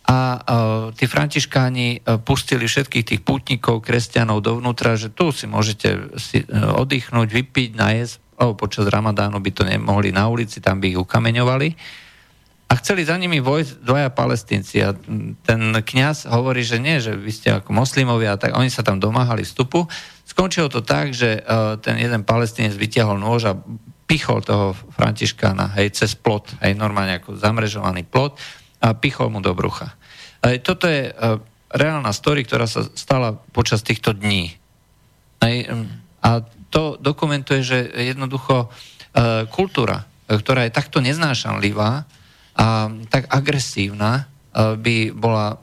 a 0.10 0.18
uh, 0.42 0.42
tí 0.98 1.06
františkáni 1.06 2.02
uh, 2.02 2.18
pustili 2.18 2.66
všetkých 2.66 3.06
tých 3.06 3.22
pútnikov, 3.22 3.86
kresťanov 3.86 4.42
dovnútra, 4.42 4.98
že 4.98 5.14
tu 5.14 5.30
si 5.30 5.46
môžete 5.46 6.18
si, 6.18 6.42
uh, 6.50 6.82
oddychnúť, 6.82 7.30
vypiť, 7.30 7.78
najesť, 7.78 8.42
oh, 8.42 8.58
počas 8.58 8.90
Ramadánu 8.90 9.38
by 9.38 9.52
to 9.54 9.62
nemohli 9.70 10.10
na 10.10 10.26
ulici, 10.26 10.58
tam 10.58 10.82
by 10.82 10.90
ich 10.90 10.98
ukameňovali. 10.98 11.70
A 12.70 12.78
chceli 12.82 13.06
za 13.06 13.18
nimi 13.18 13.42
vojsť 13.42 13.82
dvaja 13.82 14.10
palestínci 14.14 14.82
a 14.86 14.94
ten 15.42 15.62
kňaz 15.74 16.30
hovorí, 16.30 16.62
že 16.62 16.78
nie, 16.78 17.02
že 17.02 17.18
vy 17.18 17.34
ste 17.34 17.50
ako 17.50 17.74
moslimovia, 17.74 18.38
tak 18.38 18.54
oni 18.54 18.70
sa 18.70 18.86
tam 18.86 19.02
domáhali 19.02 19.42
vstupu. 19.42 19.90
Skončilo 20.22 20.70
to 20.70 20.86
tak, 20.86 21.10
že 21.10 21.42
ten 21.82 21.98
jeden 21.98 22.22
palestínec 22.22 22.78
vyťahol 22.78 23.18
nôž 23.18 23.50
a 23.50 23.58
pichol 24.06 24.46
toho 24.46 24.78
františkána, 24.94 25.82
hej, 25.82 25.98
cez 25.98 26.14
plot, 26.14 26.62
hej, 26.62 26.78
normálne 26.78 27.18
ako 27.18 27.42
zamrežovaný 27.42 28.06
plot 28.06 28.38
a 28.86 28.94
pichol 28.94 29.34
mu 29.34 29.42
do 29.42 29.52
brucha. 29.58 29.99
Toto 30.40 30.88
je 30.88 31.12
e, 31.12 31.14
reálna 31.70 32.16
story, 32.16 32.48
ktorá 32.48 32.64
sa 32.64 32.88
stala 32.96 33.36
počas 33.52 33.84
týchto 33.84 34.16
dní. 34.16 34.56
A 36.20 36.30
to 36.72 36.96
dokumentuje, 37.00 37.60
že 37.64 37.92
jednoducho 37.92 38.68
e, 38.68 38.68
kultúra, 39.52 40.08
e, 40.28 40.40
ktorá 40.40 40.64
je 40.64 40.76
takto 40.76 41.04
neznášanlivá 41.04 42.08
a 42.60 42.92
tak 43.08 43.32
agresívna, 43.32 44.28
by 44.52 45.16
bola 45.16 45.56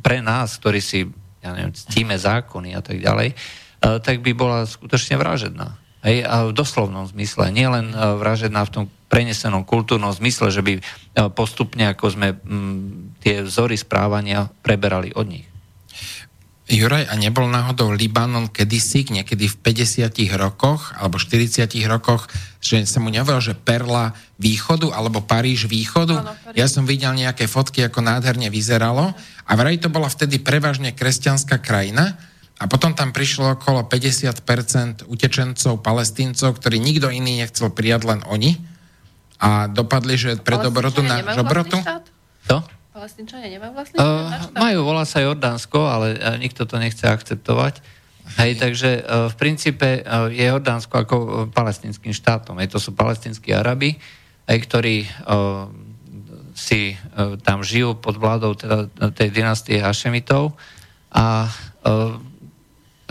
pre 0.00 0.24
nás, 0.24 0.56
ktorí 0.56 0.80
si, 0.80 1.04
ja 1.44 1.52
neviem, 1.52 1.74
ctíme 1.74 2.16
zákony 2.16 2.72
a 2.72 2.80
tak 2.80 2.96
ďalej, 2.96 3.36
tak 3.76 4.24
by 4.24 4.32
bola 4.32 4.64
skutočne 4.64 5.20
vražedná. 5.20 5.76
Hej, 6.00 6.24
a 6.24 6.48
v 6.48 6.56
doslovnom 6.56 7.04
zmysle, 7.04 7.52
nielen 7.52 7.92
vražedná 7.92 8.64
v 8.64 8.72
tom 8.72 8.84
prenesenom 9.10 9.66
kultúrnom 9.66 10.14
zmysle, 10.14 10.54
že 10.54 10.62
by 10.62 10.72
e, 10.78 10.82
postupne, 11.34 11.90
ako 11.90 12.14
sme 12.14 12.28
m, 12.32 12.38
mm, 12.46 12.86
tie 13.18 13.42
vzory 13.42 13.74
správania 13.74 14.46
preberali 14.62 15.10
od 15.12 15.26
nich. 15.26 15.50
Juraj, 16.70 17.10
a 17.10 17.18
nebol 17.18 17.50
náhodou 17.50 17.90
Libanon 17.90 18.46
kedysi, 18.46 19.10
niekedy 19.10 19.50
v 19.50 19.58
50 19.58 20.14
rokoch 20.38 20.94
alebo 20.94 21.18
40 21.18 21.66
rokoch, 21.90 22.30
že 22.62 22.86
sa 22.86 23.02
mu 23.02 23.10
nehovoril, 23.10 23.42
že 23.42 23.58
Perla 23.58 24.14
východu 24.38 24.94
alebo 24.94 25.18
Paríž 25.18 25.66
východu? 25.66 26.22
Áno, 26.22 26.30
Paríž. 26.30 26.54
Ja 26.54 26.70
som 26.70 26.86
videl 26.86 27.10
nejaké 27.18 27.50
fotky, 27.50 27.82
ako 27.82 28.06
nádherne 28.06 28.46
vyzeralo 28.54 29.10
a 29.18 29.52
vraj 29.58 29.82
to 29.82 29.90
bola 29.90 30.06
vtedy 30.06 30.38
prevažne 30.38 30.94
kresťanská 30.94 31.58
krajina 31.58 32.14
a 32.60 32.68
potom 32.68 32.92
tam 32.92 33.08
prišlo 33.16 33.56
okolo 33.56 33.88
50% 33.88 35.08
utečencov, 35.08 35.80
palestíncov, 35.80 36.60
ktorí 36.60 36.76
nikto 36.76 37.08
iný 37.08 37.40
nechcel 37.40 37.72
prijať, 37.72 38.04
len 38.04 38.20
oni 38.28 38.60
a 39.40 39.64
dopadli, 39.72 40.20
že 40.20 40.36
pre 40.36 40.60
dobrotu 40.60 41.00
na 41.00 41.24
žobrotu? 41.32 41.80
To? 42.52 42.60
Palestínčania 42.92 43.48
nemajú 43.48 43.72
vlastný 43.72 43.96
uh, 43.96 44.52
Majú, 44.52 44.84
volá 44.84 45.08
sa 45.08 45.24
Jordánsko, 45.24 45.88
ale 45.88 46.20
uh, 46.20 46.36
nikto 46.36 46.68
to 46.68 46.76
nechce 46.76 47.00
akceptovať. 47.00 47.80
Hej, 48.36 48.60
takže 48.60 48.90
uh, 49.00 49.32
v 49.32 49.34
princípe 49.40 50.04
uh, 50.04 50.28
je 50.28 50.44
Jordánsko 50.44 50.94
ako 51.00 51.16
uh, 51.16 51.28
palestinským 51.48 52.12
štátom. 52.12 52.60
Hej, 52.60 52.76
to 52.76 52.78
sú 52.78 52.92
palestinskí 52.92 53.56
Arabi, 53.56 53.96
hej, 54.44 54.58
ktorí 54.68 55.08
uh, 55.08 55.72
si 56.52 56.92
uh, 56.92 57.40
tam 57.40 57.64
žijú 57.64 57.96
pod 57.96 58.20
vládou 58.20 58.52
teda, 58.52 58.92
tej 59.16 59.32
dynastie 59.32 59.80
Hašemitov 59.80 60.52
a 61.08 61.48
uh, 61.48 62.20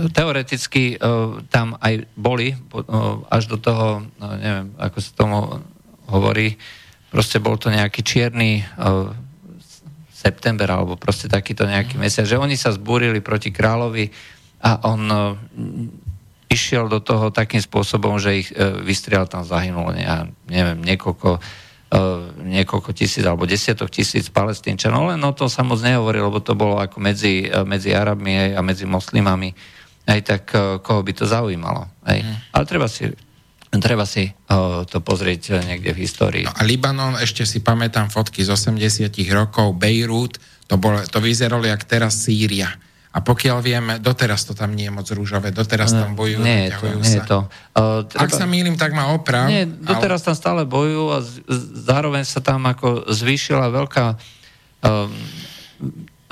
teoreticky 0.08 0.96
uh, 0.96 1.44
tam 1.52 1.76
aj 1.84 2.08
boli 2.16 2.56
uh, 2.56 3.20
až 3.28 3.52
do 3.52 3.58
toho, 3.60 4.00
uh, 4.00 4.36
neviem, 4.40 4.72
ako 4.80 4.98
sa 5.04 5.12
tomu 5.12 5.38
hovorí, 6.08 6.56
proste 7.12 7.44
bol 7.44 7.60
to 7.60 7.68
nejaký 7.68 8.00
čierny 8.00 8.64
uh, 8.64 9.12
september 10.16 10.68
alebo 10.72 10.96
proste 10.96 11.28
takýto 11.28 11.68
nejaký 11.68 12.00
mhm. 12.00 12.02
mesiac, 12.04 12.26
že 12.28 12.40
oni 12.40 12.56
sa 12.56 12.72
zbúrili 12.72 13.20
proti 13.20 13.52
kráľovi 13.52 14.12
a 14.60 14.84
on 14.92 15.08
išiel 16.52 16.92
do 16.92 17.00
toho 17.00 17.32
takým 17.32 17.64
spôsobom, 17.64 18.20
že 18.20 18.44
ich 18.44 18.52
vystriel 18.84 19.24
tam 19.32 19.48
zahynulo, 19.48 19.96
ja 19.96 20.28
neviem, 20.52 20.84
niekoľko, 20.84 21.40
niekoľko 22.44 22.92
tisíc 22.92 23.24
alebo 23.24 23.48
desiatok 23.48 23.88
tisíc 23.88 24.28
palestínčanov, 24.28 25.16
len 25.16 25.24
o 25.24 25.32
tom 25.32 25.48
sa 25.48 25.64
moc 25.64 25.80
nehovorí, 25.80 26.20
lebo 26.20 26.44
to 26.44 26.60
bolo 26.60 26.76
ako 26.84 27.00
medzi, 27.00 27.48
medzi 27.64 27.96
Arabmi 27.96 28.52
a 28.52 28.60
medzi 28.60 28.84
moslimami, 28.84 29.56
aj 30.10 30.20
tak 30.26 30.44
uh, 30.58 30.82
koho 30.82 31.06
by 31.06 31.14
to 31.14 31.30
zaujímalo. 31.30 31.86
Aj. 32.02 32.18
Mm. 32.18 32.36
Ale 32.58 32.64
treba 32.66 32.90
si 32.90 33.14
Treba 33.70 34.02
si 34.02 34.26
uh, 34.26 34.82
to 34.90 34.98
pozrieť 34.98 35.62
niekde 35.62 35.94
v 35.94 36.02
histórii. 36.02 36.42
No 36.42 36.50
a 36.58 36.66
Libanon, 36.66 37.14
ešte 37.22 37.46
si 37.46 37.62
pamätám 37.62 38.10
fotky 38.10 38.42
z 38.42 38.50
80 38.50 39.14
rokov, 39.30 39.78
Beirut, 39.78 40.42
to, 40.66 40.82
bol, 40.82 40.98
to 41.06 41.22
vyzeralo 41.22 41.70
jak 41.70 41.86
teraz 41.86 42.18
Sýria. 42.18 42.74
a 43.14 43.22
pokiaľ 43.22 43.58
vieme, 43.62 43.94
doteraz 44.02 44.50
to 44.50 44.58
tam 44.58 44.74
nie 44.74 44.90
je 44.90 44.94
moc 44.94 45.06
rúžové, 45.14 45.54
doteraz 45.54 45.94
tam 45.94 46.18
bojujú, 46.18 46.46
nie 46.46 46.70
je 46.70 46.72
to, 46.78 46.86
nie 46.98 47.14
je 47.14 47.24
to. 47.26 47.40
Uh, 47.78 48.06
treba... 48.10 48.26
Ak 48.26 48.34
sa 48.34 48.46
mýlim, 48.50 48.74
tak 48.74 48.94
má 48.94 49.14
oprav. 49.14 49.46
Nie, 49.46 49.70
doteraz 49.70 50.26
ale... 50.26 50.34
tam 50.34 50.36
stále 50.38 50.62
bojujú 50.66 51.06
a 51.14 51.18
z, 51.22 51.34
zároveň 51.86 52.26
sa 52.26 52.42
tam 52.42 52.66
ako 52.66 53.06
zvýšila 53.10 53.70
veľká 53.70 54.06
uh, 54.14 55.10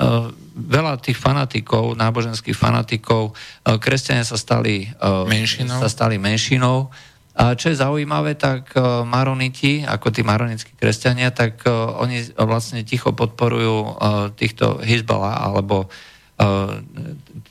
uh, 0.02 0.26
veľa 0.58 0.98
tých 0.98 1.14
fanatikov, 1.14 1.94
náboženských 1.94 2.58
fanatikov, 2.58 3.32
uh, 3.32 3.78
kresťania 3.78 4.26
sa 4.26 4.34
stali, 4.34 4.90
uh, 4.98 5.22
menšinou. 5.22 5.78
sa 5.78 5.86
stali 5.86 6.18
menšinou. 6.18 6.90
A 7.38 7.54
čo 7.54 7.70
je 7.70 7.78
zaujímavé, 7.78 8.34
tak 8.34 8.74
uh, 8.74 9.06
maroniti, 9.06 9.86
ako 9.86 10.10
tí 10.10 10.26
maronickí 10.26 10.74
kresťania, 10.74 11.30
tak 11.30 11.62
oni 11.70 12.34
vlastne 12.34 12.82
ticho 12.82 13.14
podporujú 13.14 13.94
týchto 14.34 14.82
Hezbollah 14.82 15.46
alebo 15.46 15.86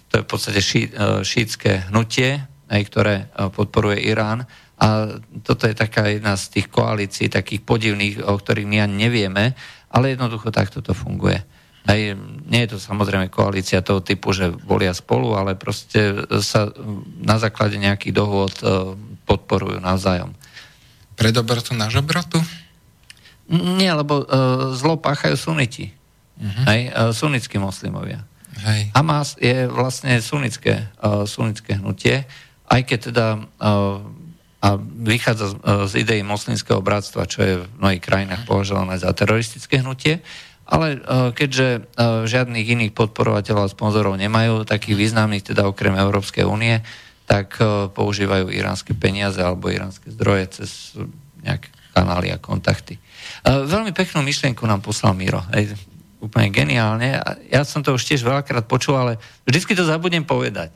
to 0.07 0.13
je 0.15 0.23
v 0.23 0.29
podstate 0.31 0.63
ší, 0.63 0.87
šítske 1.23 1.91
hnutie, 1.91 2.39
ktoré 2.71 3.27
podporuje 3.51 3.99
Irán. 4.07 4.47
A 4.79 5.19
toto 5.43 5.67
je 5.67 5.75
taká 5.75 6.07
jedna 6.07 6.39
z 6.39 6.55
tých 6.55 6.67
koalícií, 6.71 7.27
takých 7.27 7.67
podivných, 7.67 8.23
o 8.23 8.37
ktorých 8.37 8.69
my 8.69 8.77
ani 8.87 8.95
nevieme, 9.09 9.57
ale 9.91 10.15
jednoducho 10.15 10.55
takto 10.55 10.79
to 10.79 10.95
funguje. 10.95 11.43
Aj, 11.87 11.99
nie 12.51 12.61
je 12.67 12.75
to 12.75 12.77
samozrejme 12.83 13.31
koalícia 13.31 13.79
toho 13.79 14.03
typu, 14.03 14.35
že 14.35 14.51
volia 14.51 14.91
spolu, 14.91 15.39
ale 15.39 15.55
proste 15.55 16.27
sa 16.43 16.67
na 17.23 17.39
základe 17.39 17.79
nejakých 17.79 18.11
dohôd 18.11 18.55
podporujú 19.23 19.79
navzájom. 19.79 20.35
Pre 21.15 21.29
dobrotu 21.31 21.71
nášho 21.73 22.03
bratu? 22.03 22.43
Nie, 23.47 23.95
lebo 23.95 24.27
uh, 24.27 24.75
zlo 24.75 24.99
páchajú 24.99 25.39
suniti. 25.39 25.95
Uh-huh. 26.35 26.63
Aj 26.67 26.79
uh, 26.79 26.91
sunnickí 27.15 27.55
moslimovia. 27.55 28.27
Hej. 28.59 28.91
Hamas 28.91 29.39
je 29.39 29.71
vlastne 29.71 30.19
sunnické, 30.19 30.91
uh, 30.99 31.23
sunnické 31.23 31.79
hnutie, 31.79 32.27
aj 32.67 32.81
keď 32.83 32.99
teda 33.09 33.25
uh, 33.63 34.03
a 34.57 34.73
vychádza 34.81 35.53
z, 35.53 35.55
z 35.85 35.93
idei 36.01 36.25
moslimského 36.25 36.81
bratstva, 36.81 37.29
čo 37.29 37.39
je 37.45 37.53
v 37.61 37.69
mnohých 37.77 38.01
krajinách 38.01 38.41
považované 38.49 38.97
za 38.97 39.13
teroristické 39.13 39.85
hnutie, 39.85 40.25
ale 40.67 40.99
uh, 40.99 41.31
keďže 41.31 41.87
uh, 41.95 42.27
žiadnych 42.27 42.67
iných 42.67 42.91
podporovateľov 42.91 43.63
a 43.65 43.73
sponzorov 43.73 44.19
nemajú, 44.19 44.67
takých 44.67 44.99
významných 44.99 45.47
teda 45.47 45.63
okrem 45.63 45.95
Európskej 45.95 46.43
únie, 46.43 46.83
tak 47.23 47.55
uh, 47.63 47.87
používajú 47.87 48.51
iránske 48.51 48.91
peniaze 48.91 49.39
alebo 49.39 49.71
iránske 49.71 50.11
zdroje 50.11 50.59
cez 50.59 50.91
nejaké 51.39 51.71
kanály 51.95 52.29
a 52.29 52.37
kontakty. 52.37 52.99
Veľmi 53.47 53.89
peknú 53.95 54.21
myšlienku 54.21 54.61
nám 54.69 54.85
poslal 54.85 55.17
Miro. 55.17 55.41
Hej, 55.55 55.73
úplne 56.21 56.53
geniálne. 56.53 57.17
Ja 57.49 57.65
som 57.65 57.81
to 57.81 57.97
už 57.97 58.05
tiež 58.05 58.21
veľakrát 58.21 58.69
počul, 58.69 58.99
ale 58.99 59.17
vždycky 59.49 59.73
to 59.73 59.81
zabudnem 59.81 60.21
povedať. 60.21 60.69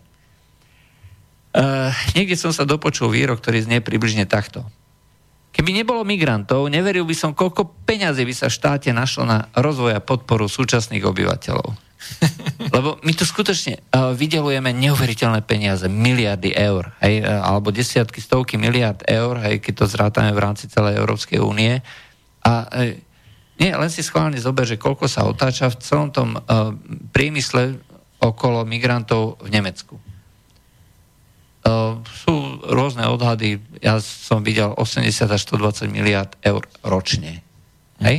Uh, 1.52 1.92
niekde 2.16 2.40
som 2.40 2.56
sa 2.56 2.64
dopočul 2.64 3.12
výrok, 3.12 3.44
ktorý 3.44 3.60
znie 3.62 3.84
približne 3.84 4.24
takto. 4.24 4.64
Keby 5.52 5.76
nebolo 5.76 6.08
migrantov, 6.08 6.72
neveril 6.72 7.04
by 7.04 7.16
som, 7.16 7.32
koľko 7.36 7.84
peňazí 7.84 8.24
by 8.24 8.36
sa 8.36 8.48
štáte 8.48 8.88
našlo 8.96 9.28
na 9.28 9.52
rozvoj 9.52 10.00
a 10.00 10.02
podporu 10.02 10.48
súčasných 10.48 11.04
obyvateľov. 11.04 11.92
Lebo 12.76 12.98
my 13.04 13.14
tu 13.14 13.28
skutočne 13.28 13.78
uh, 13.78 14.16
vydelujeme 14.16 14.74
neuveriteľné 14.74 15.46
peniaze, 15.46 15.86
miliardy 15.86 16.56
eur, 16.56 16.96
hej, 17.04 17.22
uh, 17.22 17.46
alebo 17.46 17.70
desiatky, 17.70 18.24
stovky 18.24 18.58
miliard 18.58 19.06
eur, 19.06 19.38
hej, 19.44 19.62
keď 19.62 19.74
to 19.84 19.92
zrátame 19.92 20.32
v 20.34 20.42
rámci 20.42 20.66
celej 20.66 20.98
Európskej 20.98 21.38
únie. 21.44 21.84
A 22.42 22.66
uh, 22.66 22.96
nie, 23.62 23.70
len 23.70 23.92
si 23.94 24.02
schválne 24.02 24.42
zober, 24.42 24.66
že 24.66 24.82
koľko 24.82 25.06
sa 25.06 25.30
otáča 25.30 25.70
v 25.70 25.78
celom 25.78 26.10
tom 26.10 26.34
uh, 26.34 26.74
priemysle 27.14 27.78
okolo 28.18 28.66
migrantov 28.66 29.38
v 29.46 29.54
Nemecku. 29.54 30.01
Uh, 31.62 32.02
sú 32.26 32.58
rôzne 32.66 33.06
odhady, 33.06 33.62
ja 33.86 34.02
som 34.02 34.42
videl 34.42 34.74
80 34.74 35.30
až 35.30 35.42
120 35.46 35.94
miliard 35.94 36.34
eur 36.42 36.66
ročne. 36.82 37.46
Hm. 38.02 38.06
Hej? 38.06 38.18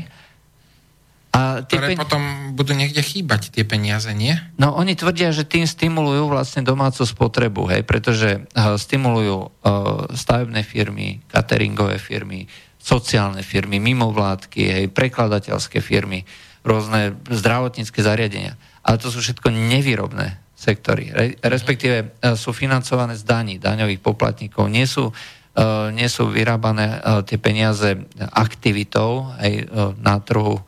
A 1.32 1.64
tie 1.64 1.80
Ktoré 1.80 1.96
pen... 1.96 1.98
potom 2.04 2.22
budú 2.52 2.76
niekde 2.76 3.00
chýbať, 3.00 3.56
tie 3.56 3.64
peniaze, 3.64 4.12
nie? 4.12 4.36
No, 4.60 4.76
oni 4.76 4.92
tvrdia, 4.92 5.32
že 5.32 5.48
tým 5.48 5.64
stimulujú 5.64 6.28
vlastne 6.28 6.60
domácu 6.60 7.08
spotrebu, 7.08 7.72
hej, 7.72 7.82
pretože 7.88 8.44
uh, 8.52 8.76
stimulujú 8.76 9.48
uh, 9.48 10.06
stavebné 10.12 10.60
firmy, 10.60 11.24
cateringové 11.32 11.96
firmy, 11.96 12.46
sociálne 12.76 13.40
firmy, 13.40 13.80
mimovládky, 13.80 14.60
hej, 14.60 14.84
prekladateľské 14.92 15.80
firmy, 15.80 16.28
rôzne 16.62 17.16
zdravotnícke 17.26 18.04
zariadenia. 18.04 18.60
Ale 18.84 19.00
to 19.00 19.08
sú 19.08 19.24
všetko 19.24 19.48
nevýrobné 19.50 20.36
sektory, 20.62 21.10
respektíve 21.42 21.96
e, 21.98 22.06
sú 22.38 22.54
financované 22.54 23.18
z 23.18 23.26
daní, 23.26 23.58
daňových 23.58 23.98
poplatníkov. 23.98 24.70
Nie 24.70 24.86
sú, 24.86 25.10
uh, 25.10 25.90
nie 25.90 26.06
sú 26.06 26.30
vyrábané 26.30 27.02
uh, 27.02 27.26
tie 27.26 27.34
peniaze 27.42 27.98
aktivitou 28.30 29.34
hej, 29.42 29.66
uh, 29.66 29.90
na 29.98 30.22
trhu, 30.22 30.62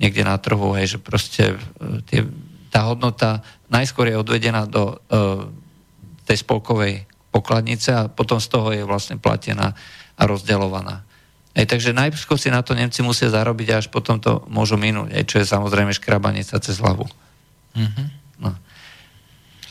niekde 0.00 0.24
na 0.24 0.36
trhu, 0.36 0.76
hej, 0.76 0.96
že 0.96 0.98
proste 1.00 1.56
tie, 2.08 2.28
tá 2.68 2.88
hodnota 2.88 3.40
najskôr 3.72 4.12
je 4.12 4.20
odvedená 4.20 4.68
do 4.68 5.00
tej 6.28 6.44
spolkovej 6.44 7.08
pokladnice 7.32 7.88
a 7.96 8.12
potom 8.12 8.36
z 8.36 8.52
toho 8.52 8.68
je 8.76 8.84
vlastne 8.84 9.16
platená 9.16 9.72
a 10.20 10.22
rozdeľovaná. 10.28 11.08
Ej, 11.56 11.72
takže 11.72 11.96
najskôr 11.96 12.36
si 12.36 12.52
na 12.52 12.60
to 12.60 12.76
Nemci 12.76 13.00
musia 13.00 13.32
zarobiť 13.32 13.68
a 13.72 13.78
až 13.80 13.88
potom 13.88 14.20
to 14.20 14.44
môžu 14.52 14.76
minúť, 14.76 15.08
ej, 15.16 15.24
čo 15.24 15.40
je 15.40 15.48
samozrejme 15.48 15.96
škrabanie 15.96 16.44
sa 16.44 16.60
cez 16.60 16.76
hlavu. 16.84 17.08
Mm-hmm. 17.72 18.23
No. 18.40 18.54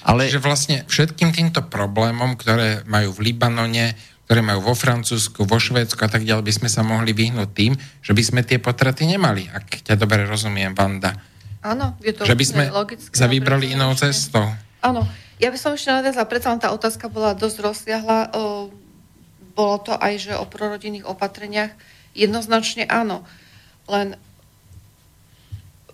Ale... 0.04 0.28
Čiže 0.28 0.44
vlastne 0.44 0.78
všetkým 0.88 1.32
týmto 1.32 1.64
problémom, 1.64 2.36
ktoré 2.36 2.84
majú 2.84 3.16
v 3.16 3.32
Libanone, 3.32 3.96
ktoré 4.28 4.40
majú 4.44 4.72
vo 4.72 4.76
Francúzsku, 4.76 5.48
vo 5.48 5.60
Švédsku 5.60 6.00
a 6.04 6.10
tak 6.12 6.24
ďalej, 6.24 6.44
by 6.44 6.54
sme 6.64 6.70
sa 6.72 6.82
mohli 6.84 7.12
vyhnúť 7.12 7.50
tým, 7.52 7.76
že 8.04 8.12
by 8.16 8.24
sme 8.24 8.42
tie 8.44 8.60
potraty 8.60 9.08
nemali, 9.08 9.48
ak 9.52 9.84
ťa 9.84 10.00
dobre 10.00 10.24
rozumiem, 10.24 10.76
Vanda. 10.76 11.16
Áno, 11.64 11.96
je 12.04 12.12
to 12.12 12.28
Že 12.28 12.36
by 12.36 12.46
sme 12.46 12.64
sa 13.12 13.28
vybrali 13.32 13.72
inou 13.72 13.96
cestou. 13.96 14.44
Áno, 14.84 15.08
ja 15.40 15.48
by 15.48 15.58
som 15.60 15.76
ešte 15.76 15.92
nadviazla, 15.92 16.28
predsa 16.28 16.60
tá 16.60 16.76
otázka 16.76 17.08
bola 17.08 17.36
dosť 17.36 17.58
rozsiahla. 17.64 18.36
Bolo 19.54 19.76
to 19.80 19.96
aj, 19.96 20.14
že 20.20 20.34
o 20.36 20.44
prorodinných 20.44 21.08
opatreniach 21.08 21.72
jednoznačne 22.16 22.88
áno. 22.88 23.24
Len 23.88 24.16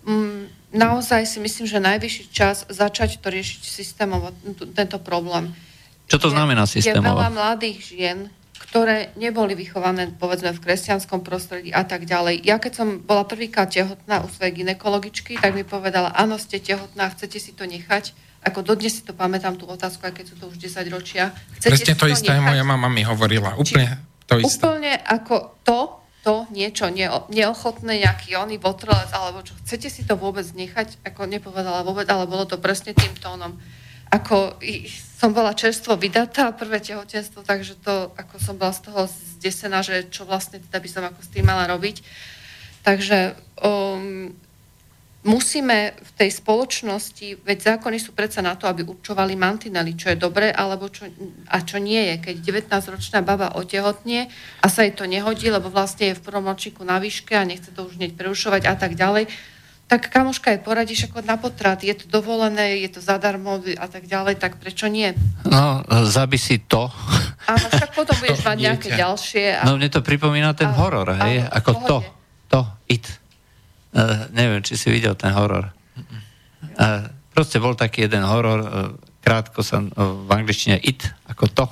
mm, 0.06 0.59
naozaj 0.74 1.26
si 1.26 1.38
myslím, 1.42 1.66
že 1.66 1.80
najvyšší 1.82 2.26
čas 2.30 2.66
začať 2.70 3.22
to 3.22 3.30
riešiť 3.34 3.62
systémovo, 3.62 4.34
tento 4.74 4.98
problém. 5.02 5.54
Čo 6.10 6.18
to 6.18 6.30
znamená 6.34 6.66
systémovo? 6.66 7.18
Je 7.18 7.22
veľa 7.22 7.30
mladých 7.30 7.78
žien, 7.86 8.20
ktoré 8.70 9.10
neboli 9.18 9.58
vychované, 9.58 10.14
povedzme, 10.14 10.54
v 10.54 10.62
kresťanskom 10.62 11.26
prostredí 11.26 11.74
a 11.74 11.82
tak 11.82 12.06
ďalej. 12.06 12.46
Ja 12.46 12.62
keď 12.62 12.74
som 12.78 12.88
bola 13.02 13.26
prvýkrát 13.26 13.70
tehotná 13.70 14.22
u 14.22 14.30
svojej 14.30 14.62
ginekologičky, 14.62 15.42
tak 15.42 15.58
mi 15.58 15.66
povedala, 15.66 16.14
áno, 16.14 16.38
ste 16.38 16.62
tehotná, 16.62 17.10
chcete 17.14 17.42
si 17.42 17.52
to 17.58 17.66
nechať, 17.66 18.14
ako 18.46 18.64
dodnes 18.64 18.94
si 18.94 19.04
to 19.04 19.12
pamätám, 19.12 19.58
tú 19.60 19.68
otázku, 19.68 20.06
aj 20.06 20.14
keď 20.16 20.26
sú 20.32 20.36
to 20.38 20.46
už 20.48 20.58
10 20.62 20.86
ročia. 20.94 21.34
Chcete 21.60 21.76
Presne 21.76 21.94
to, 21.98 22.06
to 22.06 22.08
isté 22.14 22.32
aj 22.32 22.42
moja 22.46 22.64
mama 22.64 22.88
mi 22.88 23.04
hovorila. 23.04 23.58
Úplne 23.60 23.86
Či, 23.90 24.28
to 24.30 24.34
isté. 24.40 24.64
Úplne 24.64 24.94
ako 25.04 25.36
to, 25.66 25.99
to 26.20 26.44
niečo 26.52 26.92
neo, 26.92 27.26
neochotné, 27.32 28.04
nejaký 28.04 28.36
oný 28.36 28.60
botrelec, 28.60 29.08
alebo 29.16 29.40
čo, 29.40 29.56
chcete 29.64 29.88
si 29.88 30.04
to 30.04 30.20
vôbec 30.20 30.44
nechať? 30.52 31.00
Ako 31.08 31.24
nepovedala 31.24 31.88
vôbec, 31.88 32.04
ale 32.12 32.28
bolo 32.28 32.44
to 32.44 32.60
presne 32.60 32.92
tým 32.92 33.16
tónom. 33.16 33.56
Ako 34.10 34.60
som 35.20 35.32
bola 35.32 35.56
čerstvo 35.56 35.96
vydatá, 35.96 36.52
prvé 36.52 36.82
tehotenstvo, 36.82 37.46
takže 37.46 37.80
to, 37.80 38.12
ako 38.20 38.36
som 38.42 38.56
bola 38.60 38.76
z 38.76 38.90
toho 38.90 39.06
zdesená, 39.40 39.80
že 39.80 40.10
čo 40.12 40.28
vlastne 40.28 40.60
teda 40.60 40.80
by 40.82 40.90
som 40.90 41.04
ako 41.08 41.22
s 41.24 41.30
tým 41.32 41.46
mala 41.48 41.70
robiť. 41.72 42.04
Takže 42.84 43.36
um, 43.64 44.34
musíme 45.30 45.94
v 45.94 46.12
tej 46.18 46.30
spoločnosti, 46.42 47.46
veď 47.46 47.78
zákony 47.78 47.98
sú 48.02 48.18
predsa 48.18 48.42
na 48.42 48.58
to, 48.58 48.66
aby 48.66 48.82
určovali 48.82 49.38
mantinely, 49.38 49.94
čo 49.94 50.10
je 50.10 50.18
dobre 50.18 50.50
alebo 50.50 50.90
čo, 50.90 51.06
a 51.54 51.62
čo 51.62 51.78
nie 51.78 52.02
je. 52.10 52.16
Keď 52.34 52.36
19-ročná 52.66 53.22
baba 53.22 53.54
otehotnie 53.54 54.26
a 54.60 54.68
sa 54.68 54.82
jej 54.82 54.98
to 54.98 55.06
nehodí, 55.06 55.54
lebo 55.54 55.70
vlastne 55.70 56.12
je 56.12 56.18
v 56.18 56.26
prvom 56.26 56.50
ročníku 56.50 56.82
na 56.82 56.98
výške 56.98 57.38
a 57.38 57.46
nechce 57.46 57.70
to 57.70 57.86
už 57.86 58.02
hneď 58.02 58.18
prerušovať 58.18 58.66
a 58.66 58.74
tak 58.74 58.98
ďalej, 58.98 59.30
tak 59.90 60.14
kamoška 60.14 60.54
je 60.54 60.60
poradíš 60.62 61.10
ako 61.10 61.26
na 61.26 61.34
potrat. 61.42 61.82
Je 61.82 61.98
to 61.98 62.06
dovolené, 62.06 62.78
je 62.86 62.94
to 62.94 63.02
zadarmo 63.02 63.58
a 63.58 63.88
tak 63.90 64.06
ďalej, 64.06 64.38
tak 64.38 64.62
prečo 64.62 64.86
nie? 64.86 65.18
No, 65.50 65.82
zabi 66.06 66.38
si 66.38 66.62
to. 66.62 66.94
Áno, 67.50 67.66
však 67.74 67.98
potom 67.98 68.14
budeš 68.22 68.46
mať 68.50 68.58
nejaké 68.70 68.90
ďalšie. 68.94 69.58
A... 69.58 69.66
No, 69.66 69.82
mne 69.82 69.90
to 69.90 70.06
pripomína 70.06 70.54
ten 70.54 70.70
a, 70.70 70.78
horor, 70.78 71.10
hej? 71.26 71.42
A, 71.42 71.58
ako 71.58 71.72
to, 71.90 71.98
to, 72.54 72.62
it. 72.86 73.19
Uh, 73.90 74.30
neviem, 74.36 74.62
či 74.62 74.78
si 74.78 74.94
videl 74.94 75.18
ten 75.18 75.34
horor. 75.34 75.74
Uh, 76.78 77.10
proste 77.34 77.58
bol 77.58 77.74
taký 77.74 78.06
jeden 78.06 78.22
horor, 78.22 78.60
uh, 78.62 78.70
krátko 79.20 79.66
sa 79.66 79.82
v 79.82 80.30
angličtine 80.30 80.78
it, 80.78 81.10
ako 81.26 81.46
to, 81.50 81.66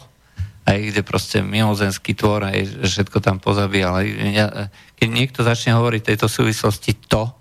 aj 0.67 0.77
kde 0.91 1.01
proste 1.05 1.39
mimozenský 1.39 2.11
tvor, 2.17 2.43
aj 2.43 2.83
všetko 2.83 3.23
tam 3.23 3.39
pozabíjal. 3.39 4.03
Ja, 4.35 4.67
keď 4.99 5.07
niekto 5.07 5.39
začne 5.45 5.77
hovoriť 5.79 6.01
tejto 6.03 6.27
súvislosti 6.27 7.07
to, 7.07 7.31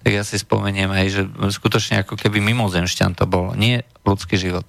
tak 0.00 0.16
ja 0.16 0.24
si 0.24 0.40
spomeniem 0.40 0.88
aj, 0.88 1.06
že 1.12 1.22
skutočne 1.28 2.00
ako 2.00 2.16
keby 2.16 2.40
mimozemšťan 2.40 3.20
to 3.20 3.28
bol, 3.28 3.52
nie 3.52 3.84
ľudský 4.00 4.40
život. 4.40 4.64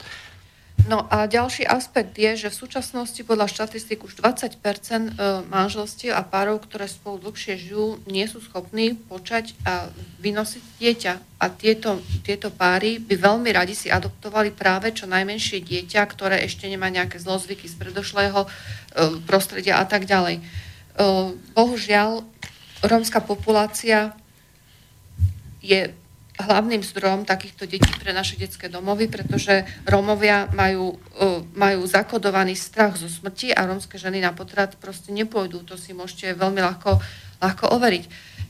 No 0.89 1.05
a 1.13 1.29
ďalší 1.29 1.69
aspekt 1.69 2.17
je, 2.17 2.35
že 2.35 2.49
v 2.49 2.59
súčasnosti 2.65 3.21
podľa 3.21 3.45
štatistik 3.45 4.01
už 4.01 4.17
20 4.17 4.57
e, 4.57 4.99
manželstiev 5.45 6.17
a 6.17 6.25
párov, 6.25 6.57
ktoré 6.65 6.89
spolu 6.89 7.21
dlhšie 7.21 7.53
žijú, 7.53 8.01
nie 8.09 8.25
sú 8.25 8.41
schopní 8.41 8.97
počať 8.97 9.53
a 9.61 9.93
vynosiť 10.17 10.63
dieťa. 10.81 11.13
A 11.37 11.45
tieto, 11.53 12.01
tieto 12.25 12.49
páry 12.49 12.97
by 12.97 13.13
veľmi 13.13 13.49
radi 13.53 13.77
si 13.77 13.93
adoptovali 13.93 14.49
práve 14.49 14.89
čo 14.89 15.05
najmenšie 15.05 15.61
dieťa, 15.61 16.01
ktoré 16.09 16.41
ešte 16.41 16.65
nemá 16.65 16.89
nejaké 16.89 17.21
zlozvyky 17.21 17.69
z 17.69 17.77
predošlého 17.77 18.41
e, 18.41 18.47
prostredia 19.29 19.77
a 19.77 19.85
tak 19.85 20.09
ďalej. 20.09 20.41
E, 20.41 20.43
bohužiaľ, 21.53 22.25
rómska 22.81 23.21
populácia 23.21 24.17
je 25.61 25.93
hlavným 26.43 26.81
zdrojom 26.81 27.23
takýchto 27.23 27.69
detí 27.69 27.93
pre 28.01 28.11
naše 28.11 28.35
detské 28.35 28.67
domovy, 28.67 29.07
pretože 29.07 29.63
Rómovia 29.85 30.49
majú, 30.51 30.97
e, 31.15 31.45
majú 31.53 31.85
zakodovaný 31.85 32.57
strach 32.57 32.97
zo 32.97 33.07
smrti 33.07 33.53
a 33.53 33.65
rómske 33.65 33.95
ženy 33.95 34.19
na 34.19 34.33
potrat 34.33 34.75
proste 34.81 35.13
nepôjdu. 35.13 35.63
To 35.69 35.79
si 35.79 35.93
môžete 35.93 36.33
veľmi 36.35 36.59
ľahko, 36.59 36.99
ľahko 37.39 37.65
overiť. 37.77 38.05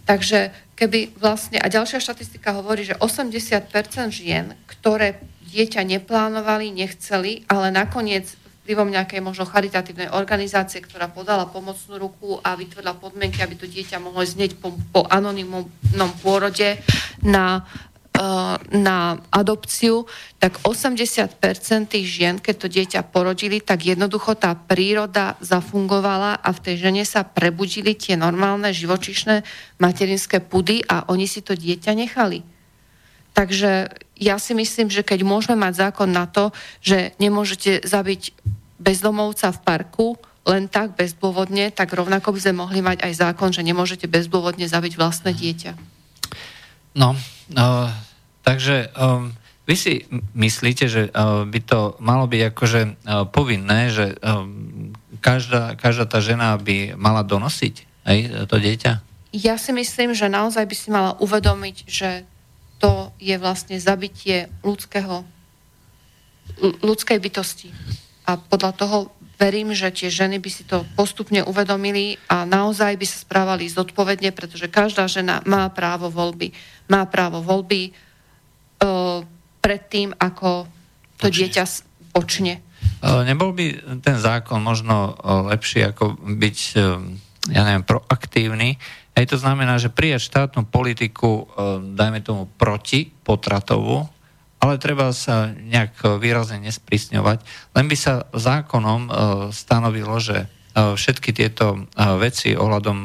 Takže 0.10 0.52
keby 0.76 1.14
vlastne, 1.22 1.62
a 1.62 1.70
ďalšia 1.70 2.02
štatistika 2.02 2.58
hovorí, 2.58 2.82
že 2.88 2.98
80% 2.98 3.70
žien, 4.10 4.58
ktoré 4.66 5.22
dieťa 5.46 5.86
neplánovali, 5.86 6.74
nechceli, 6.74 7.46
ale 7.52 7.70
nakoniec 7.70 8.41
vplyvom 8.64 8.94
nejakej 8.94 9.22
možno 9.26 9.50
charitatívnej 9.50 10.14
organizácie, 10.14 10.82
ktorá 10.82 11.10
podala 11.10 11.50
pomocnú 11.50 11.98
ruku 11.98 12.38
a 12.42 12.54
vytvorila 12.54 12.98
podmienky, 12.98 13.42
aby 13.42 13.58
to 13.58 13.66
dieťa 13.66 13.98
mohlo 13.98 14.22
znieť 14.22 14.62
po, 14.62 14.74
po 14.94 15.06
anonimnom 15.10 16.12
pôrode 16.22 16.78
na 17.26 17.66
Eh, 18.12 18.58
na 18.76 19.24
adopciu, 19.32 20.04
tak 20.36 20.60
80% 20.68 21.96
tých 21.96 22.06
žien, 22.06 22.44
keď 22.44 22.56
to 22.60 22.68
dieťa 22.68 23.08
porodili, 23.08 23.64
tak 23.64 23.88
jednoducho 23.88 24.36
tá 24.36 24.52
príroda 24.52 25.40
zafungovala 25.40 26.38
a 26.44 26.50
v 26.52 26.60
tej 26.60 26.76
žene 26.86 27.08
sa 27.08 27.24
prebudili 27.24 27.96
tie 27.96 28.20
normálne 28.20 28.68
živočišné 28.76 29.48
materinské 29.80 30.44
pudy 30.44 30.84
a 30.92 31.08
oni 31.08 31.24
si 31.24 31.40
to 31.40 31.56
dieťa 31.56 31.96
nechali. 31.96 32.44
Takže 33.42 33.90
ja 34.22 34.38
si 34.38 34.54
myslím, 34.54 34.94
že 34.94 35.02
keď 35.02 35.26
môžeme 35.26 35.58
mať 35.58 35.90
zákon 35.90 36.14
na 36.14 36.30
to, 36.30 36.54
že 36.86 37.18
nemôžete 37.18 37.82
zabiť 37.82 38.38
bezdomovca 38.78 39.50
v 39.50 39.60
parku, 39.66 40.08
len 40.46 40.70
tak 40.70 40.94
bezdôvodne, 40.94 41.74
tak 41.74 41.90
rovnako 41.90 42.38
by 42.38 42.40
sme 42.42 42.62
mohli 42.62 42.86
mať 42.86 43.02
aj 43.02 43.14
zákon, 43.18 43.50
že 43.50 43.66
nemôžete 43.66 44.06
bezdôvodne 44.06 44.70
zabiť 44.70 44.94
vlastné 44.94 45.34
dieťa. 45.34 45.74
No, 46.94 47.18
uh, 47.58 47.90
Takže 48.42 48.90
um, 48.98 49.34
vy 49.70 49.76
si 49.78 49.94
myslíte, 50.34 50.86
že 50.90 51.02
uh, 51.14 51.46
by 51.46 51.60
to 51.62 51.96
malo 52.02 52.26
byť 52.26 52.42
akože 52.54 52.82
uh, 52.82 52.94
povinné, 53.30 53.94
že 53.94 54.18
um, 54.20 54.94
každá, 55.22 55.78
každá 55.78 56.10
tá 56.10 56.20
žena 56.20 56.58
by 56.58 56.98
mala 56.98 57.22
donosiť 57.22 57.76
aj 58.06 58.18
to 58.50 58.58
dieťa? 58.58 58.92
Ja 59.32 59.56
si 59.62 59.72
myslím, 59.72 60.12
že 60.18 60.28
naozaj 60.28 60.66
by 60.66 60.76
si 60.76 60.90
mala 60.90 61.16
uvedomiť, 61.22 61.88
že 61.88 62.26
to 62.82 63.14
je 63.22 63.38
vlastne 63.38 63.78
zabitie 63.78 64.50
ľudského, 64.66 65.22
ľudskej 66.82 67.22
bytosti. 67.22 67.70
A 68.26 68.42
podľa 68.42 68.72
toho 68.74 68.98
verím, 69.38 69.74
že 69.78 69.94
tie 69.94 70.10
ženy 70.10 70.42
by 70.42 70.50
si 70.50 70.66
to 70.66 70.86
postupne 70.98 71.46
uvedomili 71.46 72.18
a 72.30 72.46
naozaj 72.46 72.98
by 72.98 73.06
sa 73.06 73.22
správali 73.22 73.70
zodpovedne, 73.70 74.34
pretože 74.34 74.70
každá 74.70 75.06
žena 75.06 75.46
má 75.46 75.70
právo 75.70 76.10
voľby. 76.10 76.54
Má 76.90 77.06
právo 77.06 77.42
voľby, 77.42 77.94
predtým, 79.62 80.18
ako 80.18 80.66
to 81.22 81.30
počne. 81.30 81.38
dieťa 81.38 81.64
počne. 82.18 82.54
Nebol 83.02 83.54
by 83.54 83.66
ten 84.02 84.18
zákon 84.18 84.58
možno 84.62 85.14
lepší 85.50 85.86
ako 85.86 86.18
byť, 86.18 86.58
ja 87.54 87.62
neviem, 87.62 87.86
proaktívny? 87.86 88.82
Aj 89.12 89.26
to 89.28 89.36
znamená, 89.36 89.76
že 89.76 89.92
prijať 89.92 90.28
štátnu 90.28 90.66
politiku, 90.72 91.46
dajme 91.96 92.24
tomu 92.24 92.48
proti 92.56 93.12
potratovú, 93.12 94.08
ale 94.62 94.78
treba 94.78 95.10
sa 95.12 95.50
nejak 95.52 96.22
výrazne 96.22 96.62
nesprísňovať. 96.64 97.44
Len 97.76 97.86
by 97.90 97.98
sa 97.98 98.30
zákonom 98.32 99.10
stanovilo, 99.52 100.22
že 100.22 100.48
všetky 100.72 101.36
tieto 101.36 101.90
veci 102.22 102.56
ohľadom 102.56 102.98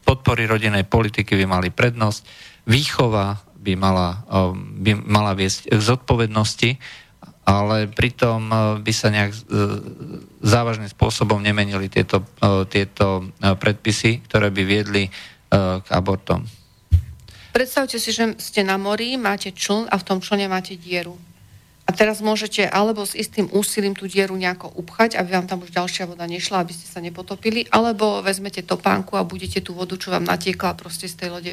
podpory 0.00 0.48
rodinej 0.48 0.88
politiky 0.88 1.36
by 1.36 1.46
mali 1.50 1.68
prednosť, 1.68 2.22
výchova 2.64 3.42
by 3.60 3.76
mala, 3.76 4.24
by 4.80 4.96
mala 5.04 5.36
viesť 5.36 5.68
k 5.68 5.82
zodpovednosti, 5.84 6.70
ale 7.44 7.90
pritom 7.90 8.48
by 8.80 8.92
sa 8.94 9.12
nejak 9.12 9.34
závažným 10.40 10.88
spôsobom 10.88 11.42
nemenili 11.42 11.90
tieto, 11.90 12.24
tieto 12.70 13.28
predpisy, 13.42 14.24
ktoré 14.24 14.48
by 14.54 14.62
viedli 14.62 15.10
k 15.50 15.86
abortom. 15.90 16.46
Predstavte 17.50 17.98
si, 17.98 18.14
že 18.14 18.38
ste 18.38 18.62
na 18.62 18.78
mori, 18.78 19.18
máte 19.18 19.50
čln 19.50 19.90
a 19.90 19.98
v 19.98 20.06
tom 20.06 20.22
člne 20.22 20.46
máte 20.46 20.78
dieru. 20.78 21.18
A 21.82 21.90
teraz 21.90 22.22
môžete 22.22 22.62
alebo 22.70 23.02
s 23.02 23.18
istým 23.18 23.50
úsilím 23.50 23.98
tú 23.98 24.06
dieru 24.06 24.38
nejako 24.38 24.70
upchať, 24.78 25.18
aby 25.18 25.34
vám 25.34 25.50
tam 25.50 25.66
už 25.66 25.74
ďalšia 25.74 26.06
voda 26.06 26.22
nešla, 26.22 26.62
aby 26.62 26.70
ste 26.70 26.86
sa 26.86 27.02
nepotopili, 27.02 27.66
alebo 27.66 28.22
vezmete 28.22 28.62
topánku 28.62 29.18
a 29.18 29.26
budete 29.26 29.58
tú 29.58 29.74
vodu, 29.74 29.98
čo 29.98 30.14
vám 30.14 30.22
natiekla 30.22 30.78
proste 30.78 31.10
z 31.10 31.18
tej 31.18 31.28
lode 31.34 31.52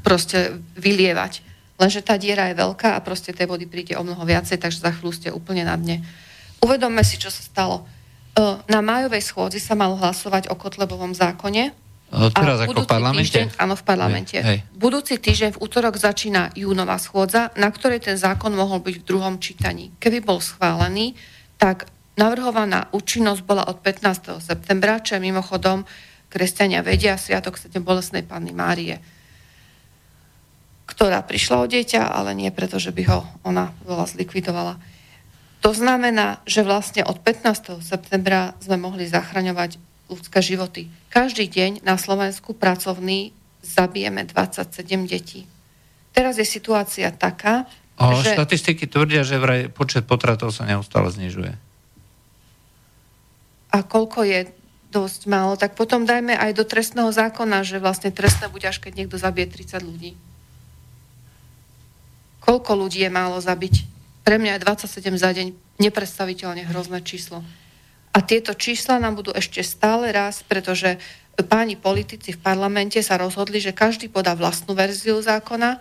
proste 0.00 0.56
vylievať. 0.80 1.44
Lenže 1.76 2.00
tá 2.00 2.16
diera 2.16 2.48
je 2.48 2.56
veľká 2.56 2.96
a 2.96 3.04
proste 3.04 3.36
tej 3.36 3.44
vody 3.44 3.68
príde 3.68 3.92
o 3.96 4.04
mnoho 4.04 4.24
viacej, 4.24 4.56
takže 4.56 4.80
za 4.80 4.96
chvíľu 4.96 5.12
ste 5.12 5.28
úplne 5.28 5.68
na 5.68 5.76
dne. 5.76 6.00
Uvedomme 6.64 7.04
si, 7.04 7.20
čo 7.20 7.28
sa 7.28 7.44
stalo. 7.44 7.84
E, 7.84 7.84
na 8.68 8.80
májovej 8.80 9.20
schôdzi 9.20 9.60
sa 9.60 9.76
malo 9.76 10.00
hlasovať 10.00 10.48
o 10.48 10.56
Kotlebovom 10.56 11.12
zákone. 11.12 11.76
Teraz 12.10 12.58
a 12.58 12.66
ako 12.66 12.82
v 12.84 12.90
parlamente? 12.90 13.22
Týždeň, 13.22 13.46
áno, 13.54 13.74
v 13.78 13.84
parlamente. 13.86 14.36
Hej, 14.42 14.46
hej. 14.46 14.58
Budúci 14.74 15.14
týždeň 15.22 15.54
v 15.54 15.62
útorok 15.62 15.94
začína 15.94 16.50
júnová 16.58 16.98
schôdza, 16.98 17.54
na 17.54 17.70
ktorej 17.70 18.02
ten 18.02 18.18
zákon 18.18 18.50
mohol 18.50 18.82
byť 18.82 18.94
v 18.98 19.04
druhom 19.06 19.38
čítaní. 19.38 19.94
Keby 20.02 20.26
bol 20.26 20.42
schválený, 20.42 21.14
tak 21.54 21.86
navrhovaná 22.18 22.90
účinnosť 22.90 23.42
bola 23.46 23.62
od 23.70 23.78
15. 23.78 24.42
septembra, 24.42 24.98
čo 24.98 25.16
je 25.16 25.22
mimochodom 25.22 25.86
kresťania 26.26 26.82
vedia 26.82 27.14
Sviatok 27.14 27.54
7 27.54 27.78
bolesnej 27.78 28.26
Panny 28.26 28.50
Márie 28.50 29.20
ktorá 30.90 31.22
prišla 31.22 31.56
o 31.62 31.70
dieťa, 31.70 32.02
ale 32.02 32.34
nie 32.34 32.50
preto, 32.50 32.82
že 32.82 32.90
by 32.90 33.02
ho 33.06 33.22
ona 33.46 33.70
bola 33.86 34.10
zlikvidovala. 34.10 34.82
To 35.62 35.70
znamená, 35.70 36.42
že 36.44 36.66
vlastne 36.66 37.06
od 37.06 37.22
15. 37.22 37.78
septembra 37.84 38.58
sme 38.58 38.76
mohli 38.76 39.06
zachraňovať 39.06 39.78
ľudské 40.10 40.42
životy. 40.42 40.90
Každý 41.14 41.46
deň 41.46 41.86
na 41.86 41.94
Slovensku 41.94 42.52
pracovný 42.52 43.30
zabijeme 43.62 44.26
27 44.26 45.06
detí. 45.06 45.46
Teraz 46.10 46.36
je 46.36 46.44
situácia 46.44 47.14
taká, 47.14 47.70
o, 47.94 48.18
že... 48.18 48.34
Štatistiky 48.34 48.90
tvrdia, 48.90 49.22
že 49.22 49.38
vraj 49.38 49.70
počet 49.70 50.04
potratov 50.04 50.50
sa 50.50 50.66
neustále 50.66 51.08
znižuje. 51.14 51.54
A 53.70 53.86
koľko 53.86 54.26
je 54.26 54.50
dosť 54.90 55.30
málo, 55.30 55.54
tak 55.54 55.78
potom 55.78 56.02
dajme 56.02 56.34
aj 56.34 56.50
do 56.58 56.66
trestného 56.66 57.14
zákona, 57.14 57.62
že 57.62 57.78
vlastne 57.78 58.10
trestné 58.10 58.50
bude 58.50 58.66
až 58.66 58.82
keď 58.82 58.92
niekto 58.98 59.16
zabije 59.16 59.46
30 59.46 59.86
ľudí. 59.86 60.18
Koľko 62.42 62.74
ľudí 62.74 63.06
je 63.06 63.10
málo 63.12 63.38
zabiť? 63.38 63.86
Pre 64.26 64.36
mňa 64.36 64.58
je 64.58 64.64
27 64.66 65.14
za 65.14 65.30
deň 65.30 65.54
nepredstaviteľne 65.78 66.66
hrozné 66.66 66.98
číslo. 67.06 67.46
A 68.10 68.18
tieto 68.26 68.54
čísla 68.58 68.98
nám 68.98 69.22
budú 69.22 69.30
ešte 69.30 69.62
stále 69.62 70.10
raz, 70.10 70.42
pretože 70.42 70.98
páni 71.46 71.78
politici 71.78 72.36
v 72.36 72.42
parlamente 72.42 73.00
sa 73.00 73.16
rozhodli, 73.16 73.62
že 73.62 73.72
každý 73.72 74.12
podá 74.12 74.36
vlastnú 74.36 74.76
verziu 74.76 75.22
zákona 75.22 75.80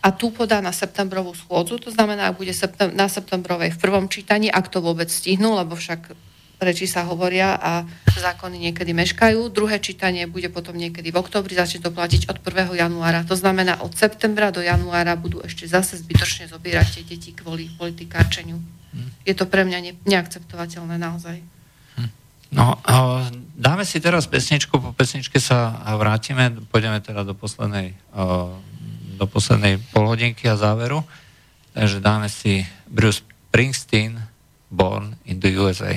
a 0.00 0.08
tu 0.14 0.32
podá 0.32 0.62
na 0.64 0.72
septembrovú 0.72 1.36
schôdzu, 1.36 1.76
to 1.76 1.90
znamená, 1.92 2.30
ak 2.30 2.38
bude 2.40 2.54
na 2.94 3.08
septembrovej 3.10 3.76
v 3.76 3.82
prvom 3.82 4.06
čítaní, 4.08 4.48
ak 4.48 4.72
to 4.72 4.80
vôbec 4.80 5.10
stihnú, 5.10 5.56
lebo 5.56 5.76
však 5.76 6.14
reči 6.60 6.84
sa 6.84 7.08
hovoria 7.08 7.56
a 7.56 7.88
zákony 8.12 8.68
niekedy 8.68 8.92
meškajú. 8.92 9.48
Druhé 9.48 9.80
čítanie 9.80 10.28
bude 10.28 10.52
potom 10.52 10.76
niekedy 10.76 11.08
v 11.08 11.16
oktobri, 11.16 11.56
začne 11.56 11.80
to 11.80 11.88
platiť 11.88 12.28
od 12.28 12.36
1. 12.44 12.76
januára. 12.76 13.24
To 13.24 13.32
znamená, 13.32 13.80
od 13.80 13.96
septembra 13.96 14.52
do 14.52 14.60
januára 14.60 15.16
budú 15.16 15.40
ešte 15.40 15.64
zase 15.64 15.96
zbytočne 16.04 16.52
zobierať 16.52 17.00
tie 17.00 17.04
deti 17.16 17.30
kvôli 17.32 17.72
politikárčeniu. 17.80 18.60
Hm. 18.60 19.08
Je 19.24 19.32
to 19.32 19.48
pre 19.48 19.64
mňa 19.64 19.78
ne, 19.80 19.92
neakceptovateľné 20.04 21.00
naozaj. 21.00 21.59
No, 22.50 22.82
dáme 23.54 23.86
si 23.86 24.02
teraz 24.02 24.26
pesničku, 24.26 24.74
po 24.82 24.90
pesničke 24.90 25.38
sa 25.38 25.78
vrátime, 25.94 26.50
pôjdeme 26.66 26.98
teda 26.98 27.22
do 27.22 27.30
poslednej, 27.30 27.94
do 29.14 29.24
poslednej 29.30 29.78
polhodinky 29.94 30.50
a 30.50 30.58
záveru. 30.58 31.06
Takže 31.70 32.02
dáme 32.02 32.26
si 32.26 32.66
Bruce 32.90 33.22
Springsteen, 33.22 34.18
Born 34.70 35.14
in 35.26 35.38
the 35.38 35.54
USA. 35.62 35.94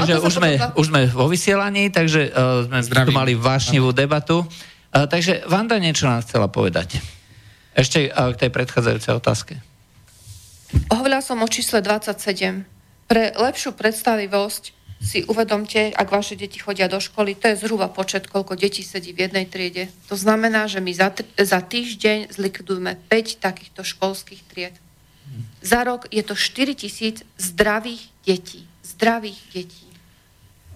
Takže 0.00 0.16
už 0.24 0.32
sme, 0.32 0.50
už 0.80 0.86
sme 0.88 1.00
vo 1.12 1.26
vysielaní, 1.28 1.92
takže 1.92 2.32
uh, 2.32 2.66
sme 2.66 2.78
Zdravím. 2.80 3.08
tu 3.08 3.12
mali 3.12 3.32
vášnivú 3.36 3.92
debatu. 3.92 4.42
Uh, 4.42 5.06
takže 5.06 5.44
Vanda 5.46 5.76
niečo 5.76 6.08
nám 6.08 6.24
chcela 6.24 6.48
povedať. 6.48 6.98
Ešte 7.76 8.08
uh, 8.08 8.32
k 8.34 8.46
tej 8.46 8.50
predchádzajúcej 8.50 9.12
otázke. 9.14 9.54
Hovorila 10.90 11.22
som 11.22 11.38
o 11.42 11.48
čísle 11.50 11.82
27. 11.84 12.64
Pre 13.10 13.24
lepšiu 13.34 13.74
predstavivosť 13.74 14.80
si 15.00 15.24
uvedomte, 15.24 15.96
ak 15.96 16.08
vaše 16.12 16.36
deti 16.36 16.60
chodia 16.60 16.84
do 16.84 17.00
školy, 17.00 17.32
to 17.32 17.48
je 17.50 17.64
zhruba 17.64 17.88
počet, 17.88 18.28
koľko 18.28 18.52
detí 18.52 18.84
sedí 18.84 19.16
v 19.16 19.26
jednej 19.26 19.48
triede. 19.48 19.88
To 20.12 20.14
znamená, 20.14 20.68
že 20.68 20.84
my 20.84 20.92
za, 20.92 21.08
za 21.40 21.60
týždeň 21.64 22.36
zlikvidujeme 22.36 23.00
5 23.08 23.40
takýchto 23.40 23.80
školských 23.80 24.42
tried. 24.52 24.76
Za 25.64 25.84
rok 25.88 26.04
je 26.12 26.20
to 26.20 26.36
4 26.36 26.76
tisíc 26.76 27.24
zdravých 27.40 28.12
detí. 28.28 28.68
Zdravých 28.84 29.40
detí. 29.56 29.89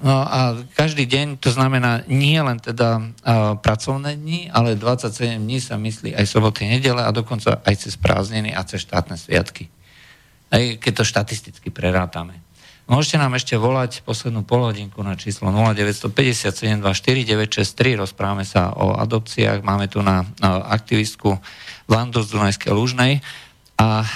No 0.05 0.21
a 0.21 0.53
každý 0.77 1.09
deň 1.09 1.41
to 1.41 1.49
znamená 1.49 2.05
nie 2.05 2.37
len 2.37 2.61
teda 2.61 3.01
uh, 3.01 3.57
pracovné 3.57 4.21
dni, 4.21 4.53
ale 4.53 4.77
27 4.77 5.41
dní 5.41 5.65
sa 5.65 5.81
myslí 5.81 6.13
aj 6.13 6.29
soboty, 6.29 6.69
nedele 6.69 7.01
a 7.01 7.09
dokonca 7.09 7.65
aj 7.65 7.89
cez 7.89 7.97
prázdniny 7.97 8.53
a 8.53 8.61
cez 8.69 8.85
štátne 8.85 9.17
sviatky. 9.17 9.73
Aj 10.53 10.61
keď 10.77 10.93
to 11.01 11.09
štatisticky 11.09 11.73
prerátame. 11.73 12.45
Môžete 12.85 13.17
nám 13.17 13.33
ešte 13.33 13.57
volať 13.57 14.05
poslednú 14.05 14.45
polhodinku 14.45 15.01
na 15.01 15.17
číslo 15.17 15.49
0957249963. 15.49 17.97
Rozprávame 17.97 18.45
sa 18.45 18.77
o 18.77 19.01
adopciách. 19.01 19.65
Máme 19.65 19.89
tu 19.89 20.05
na, 20.05 20.29
na 20.37 20.69
aktivistku 20.69 21.41
Vandu 21.89 22.21
z 22.21 22.37
Dunajskej 22.37 22.77
Lužnej. 22.77 23.25
A 23.81 24.05
e, 24.05 24.09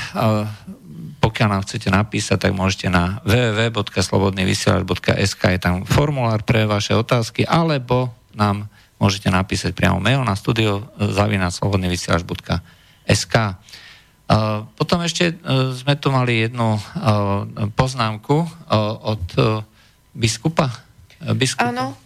pokiaľ 1.19 1.49
nám 1.51 1.67
chcete 1.67 1.91
napísať, 1.91 2.39
tak 2.49 2.55
môžete 2.55 2.91
na 2.91 3.21
www.slobodnyvysielač.sk 3.27 5.43
je 5.55 5.61
tam 5.61 5.85
formulár 5.85 6.43
pre 6.47 6.67
vaše 6.67 6.95
otázky, 6.95 7.45
alebo 7.47 8.15
nám 8.35 8.69
môžete 8.99 9.31
napísať 9.31 9.73
priamo 9.75 10.01
mail 10.03 10.25
na 10.27 10.37
studio 10.39 10.83
zavinaslobodnyvysielač.sk 10.99 13.35
Uh, 14.29 14.69
potom 14.77 15.01
ešte 15.01 15.41
uh, 15.41 15.73
sme 15.73 15.97
tu 15.97 16.13
mali 16.13 16.45
jednu 16.45 16.77
poznámku 17.73 18.45
od 19.09 19.25
biskupa. 20.13 20.69
Biskupa. 21.33 21.97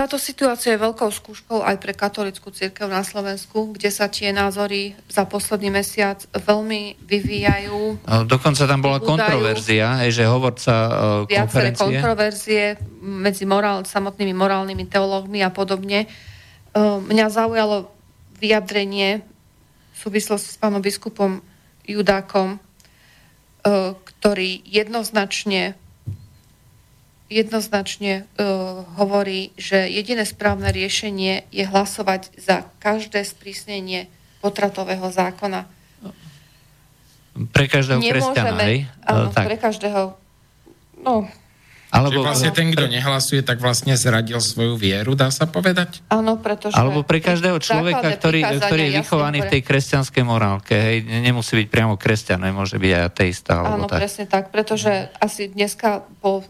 Táto 0.00 0.16
situácia 0.16 0.72
je 0.72 0.80
veľkou 0.80 1.12
skúškou 1.12 1.60
aj 1.60 1.76
pre 1.76 1.92
katolickú 1.92 2.48
církev 2.48 2.88
na 2.88 3.04
Slovensku, 3.04 3.76
kde 3.76 3.92
sa 3.92 4.08
tie 4.08 4.32
názory 4.32 4.96
za 5.12 5.28
posledný 5.28 5.68
mesiac 5.68 6.24
veľmi 6.32 7.04
vyvíjajú. 7.04 8.08
Dokonca 8.24 8.64
tam 8.64 8.80
bola 8.80 8.96
Údajú. 8.96 9.12
kontroverzia, 9.12 10.00
že 10.08 10.24
hovorca 10.24 10.72
Viaceré 11.28 11.76
konferencie. 11.76 11.84
kontroverzie 11.84 12.62
medzi 13.04 13.44
morál, 13.44 13.84
samotnými 13.84 14.32
morálnymi 14.32 14.88
teológmi 14.88 15.44
a 15.44 15.52
podobne. 15.52 16.08
Uh, 16.72 17.04
Mňa 17.04 17.26
zaujalo 17.28 17.92
vyjadrenie 18.40 19.20
v 19.20 19.96
súvislosti 20.00 20.48
s 20.48 20.56
pánom 20.56 20.80
biskupom 20.80 21.44
Judákom, 21.84 22.56
uh, 22.56 23.92
ktorý 24.00 24.64
jednoznačne 24.64 25.76
jednoznačne 27.30 28.26
uh, 28.36 28.82
hovorí, 28.98 29.54
že 29.54 29.86
jediné 29.86 30.26
správne 30.26 30.74
riešenie 30.74 31.46
je 31.54 31.64
hlasovať 31.64 32.34
za 32.34 32.66
každé 32.82 33.22
sprísnenie 33.22 34.10
potratového 34.42 35.06
zákona. 35.08 35.70
Pre 37.54 37.66
každého 37.70 38.02
kresťana, 38.02 38.58
hej? 38.66 38.90
áno, 39.06 39.30
Uh, 39.30 39.32
tak. 39.32 39.46
pre 39.46 39.56
každého, 39.56 40.18
no, 41.06 41.30
Alebo, 41.90 42.22
vlastne 42.22 42.54
ten, 42.54 42.70
kto 42.70 42.86
nehlasuje, 42.86 43.42
tak 43.42 43.58
vlastne 43.58 43.94
zradil 43.98 44.38
svoju 44.38 44.78
vieru, 44.78 45.18
dá 45.18 45.30
sa 45.30 45.46
povedať? 45.46 46.02
áno, 46.10 46.38
pretože... 46.38 46.78
alebo 46.78 47.02
pre 47.02 47.18
každého 47.18 47.58
človeka, 47.58 48.14
ktorý, 48.18 48.46
ktorý 48.46 48.82
je 48.90 48.92
vychovaný 49.02 49.38
v 49.38 49.46
hovoria. 49.46 49.52
tej 49.54 49.60
kresťanskej 49.66 50.22
morálke. 50.26 50.74
Hej, 50.74 50.96
nemusí 51.06 51.58
byť 51.58 51.68
priamo 51.70 51.94
kresťan, 51.98 52.46
môže 52.50 52.78
byť 52.78 52.92
aj 52.94 53.02
ateista. 53.06 53.52
Áno, 53.62 53.66
Alebo 53.66 53.86
tak. 53.90 53.98
presne 54.02 54.24
tak, 54.30 54.54
pretože 54.54 55.10
asi 55.18 55.50
dneska 55.50 56.06
po, 56.22 56.46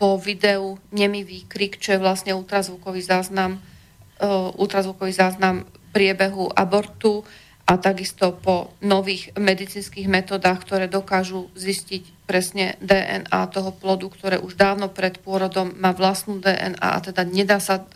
po 0.00 0.16
videu 0.16 0.80
nemý 0.88 1.20
výkrik, 1.24 1.76
čo 1.76 1.96
je 1.96 2.00
vlastne 2.00 2.32
ultrazvukový 2.32 3.04
záznam, 3.04 3.60
uh, 3.60 4.48
ultrazvukový 4.56 5.12
záznam 5.12 5.68
priebehu 5.92 6.48
abortu 6.56 7.24
a 7.66 7.76
takisto 7.76 8.32
po 8.32 8.72
nových 8.80 9.34
medicínskych 9.34 10.06
metodách, 10.06 10.62
ktoré 10.62 10.86
dokážu 10.86 11.50
zistiť 11.58 12.24
presne 12.24 12.78
DNA 12.80 13.42
toho 13.50 13.74
plodu, 13.74 14.06
ktoré 14.08 14.36
už 14.38 14.54
dávno 14.54 14.88
pred 14.88 15.18
pôrodom 15.20 15.74
má 15.76 15.90
vlastnú 15.92 16.38
DNA 16.38 16.80
a 16.80 16.98
teda 17.04 17.26
nedá 17.26 17.60
sa 17.60 17.82
uh, 17.82 17.86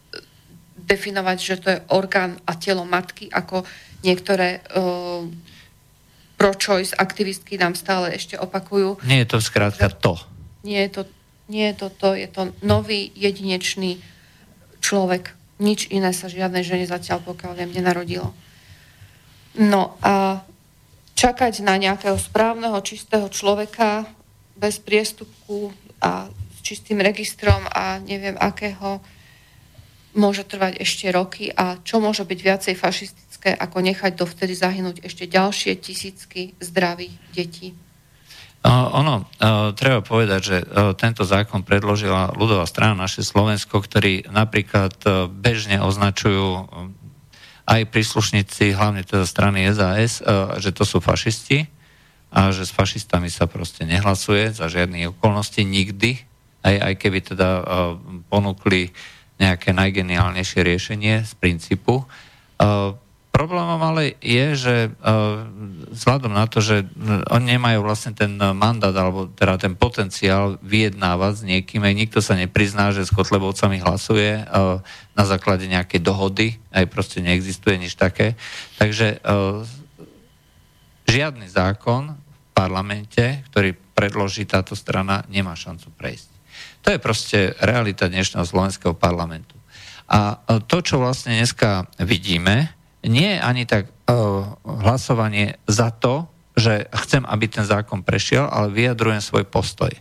definovať, 0.76 1.38
že 1.38 1.56
to 1.56 1.68
je 1.72 1.78
orgán 1.88 2.36
a 2.44 2.52
telo 2.58 2.84
matky, 2.84 3.32
ako 3.32 3.64
niektoré 4.04 4.60
uh, 4.76 5.24
pro-choice 6.40 6.96
aktivistky 6.96 7.60
nám 7.60 7.76
stále 7.76 8.16
ešte 8.16 8.40
opakujú. 8.40 9.04
Nie 9.04 9.28
je 9.28 9.36
to 9.36 9.38
skrátka 9.44 9.92
to. 9.92 10.16
Nie 10.64 10.88
je 10.88 11.00
to, 11.00 11.02
nie 11.50 11.66
je 11.74 11.76
to 11.82 11.88
to, 11.90 12.14
je 12.14 12.28
to 12.30 12.54
nový 12.62 13.10
jedinečný 13.18 13.98
človek. 14.78 15.34
Nič 15.58 15.90
iné 15.90 16.14
sa 16.14 16.30
žiadnej 16.30 16.62
žene 16.62 16.86
zatiaľ, 16.86 17.20
pokiaľ 17.26 17.52
viem, 17.58 17.74
nenarodilo. 17.74 18.32
No 19.58 19.98
a 20.00 20.46
čakať 21.18 21.60
na 21.66 21.74
nejakého 21.76 22.16
správneho, 22.16 22.78
čistého 22.80 23.26
človeka 23.28 24.06
bez 24.54 24.78
priestupku 24.78 25.74
a 26.00 26.30
s 26.30 26.58
čistým 26.62 27.02
registrom 27.02 27.60
a 27.68 27.98
neviem 28.00 28.38
akého, 28.38 29.02
môže 30.14 30.42
trvať 30.42 30.80
ešte 30.82 31.06
roky 31.12 31.52
a 31.54 31.78
čo 31.86 32.02
môže 32.02 32.26
byť 32.26 32.38
viacej 32.40 32.74
fašistické, 32.74 33.50
ako 33.54 33.78
nechať 33.78 34.16
dovtedy 34.18 34.54
zahynúť 34.58 35.06
ešte 35.06 35.28
ďalšie 35.30 35.78
tisícky 35.78 36.58
zdravých 36.58 37.14
detí. 37.30 37.76
Ono, 38.60 39.24
treba 39.72 40.04
povedať, 40.04 40.40
že 40.44 40.56
tento 41.00 41.24
zákon 41.24 41.64
predložila 41.64 42.36
ľudová 42.36 42.68
strana 42.68 43.08
naše 43.08 43.24
Slovensko, 43.24 43.80
ktorí 43.80 44.28
napríklad 44.28 45.00
bežne 45.32 45.80
označujú 45.80 46.68
aj 47.64 47.88
príslušníci, 47.88 48.76
hlavne 48.76 49.00
teda 49.06 49.24
strany 49.24 49.64
SAS, 49.72 50.20
že 50.60 50.76
to 50.76 50.84
sú 50.84 51.00
fašisti 51.00 51.72
a 52.28 52.52
že 52.52 52.68
s 52.68 52.76
fašistami 52.76 53.32
sa 53.32 53.48
proste 53.48 53.88
nehlasuje 53.88 54.52
za 54.52 54.68
žiadnych 54.68 55.16
okolností 55.16 55.64
nikdy, 55.64 56.20
aj, 56.60 56.76
aj 56.84 56.94
keby 57.00 57.18
teda 57.24 57.50
ponúkli 58.28 58.92
nejaké 59.40 59.72
najgeniálnejšie 59.72 60.60
riešenie 60.60 61.24
z 61.24 61.32
princípu. 61.40 62.04
Problémom 63.30 63.78
ale 63.78 64.18
je, 64.18 64.46
že 64.58 64.76
uh, 64.90 65.46
vzhľadom 65.94 66.34
na 66.34 66.50
to, 66.50 66.58
že 66.58 66.82
oni 67.30 67.56
nemajú 67.56 67.78
vlastne 67.86 68.10
ten 68.10 68.34
mandát 68.34 68.90
alebo 68.90 69.30
teda 69.30 69.54
ten 69.54 69.78
potenciál 69.78 70.58
vyjednávať 70.66 71.32
s 71.38 71.42
niekým, 71.46 71.80
aj 71.86 71.94
nikto 71.94 72.18
sa 72.18 72.34
neprizná, 72.34 72.90
že 72.90 73.06
s 73.06 73.14
Kotlebovcami 73.14 73.78
hlasuje 73.86 74.42
uh, 74.42 74.82
na 75.14 75.24
základe 75.24 75.70
nejakej 75.70 76.02
dohody, 76.02 76.58
aj 76.74 76.90
proste 76.90 77.22
neexistuje 77.22 77.78
nič 77.78 77.94
také. 77.94 78.34
Takže 78.82 79.22
uh, 79.22 79.62
žiadny 81.06 81.46
zákon 81.46 82.18
v 82.18 82.48
parlamente, 82.50 83.46
ktorý 83.50 83.78
predloží 83.94 84.42
táto 84.42 84.74
strana, 84.74 85.22
nemá 85.30 85.54
šancu 85.54 85.86
prejsť. 85.94 86.28
To 86.82 86.88
je 86.90 86.98
proste 86.98 87.38
realita 87.62 88.10
dnešného 88.10 88.42
slovenského 88.42 88.96
parlamentu. 88.96 89.54
A 90.10 90.42
to, 90.66 90.82
čo 90.82 90.98
vlastne 90.98 91.38
dneska 91.38 91.86
vidíme, 92.02 92.79
nie 93.06 93.36
je 93.36 93.38
ani 93.40 93.64
tak 93.64 93.88
uh, 93.88 94.44
hlasovanie 94.64 95.56
za 95.64 95.88
to, 95.88 96.28
že 96.52 96.88
chcem, 97.06 97.24
aby 97.24 97.48
ten 97.48 97.64
zákon 97.64 98.04
prešiel, 98.04 98.44
ale 98.44 98.74
vyjadrujem 98.74 99.24
svoj 99.24 99.48
postoj. 99.48 99.92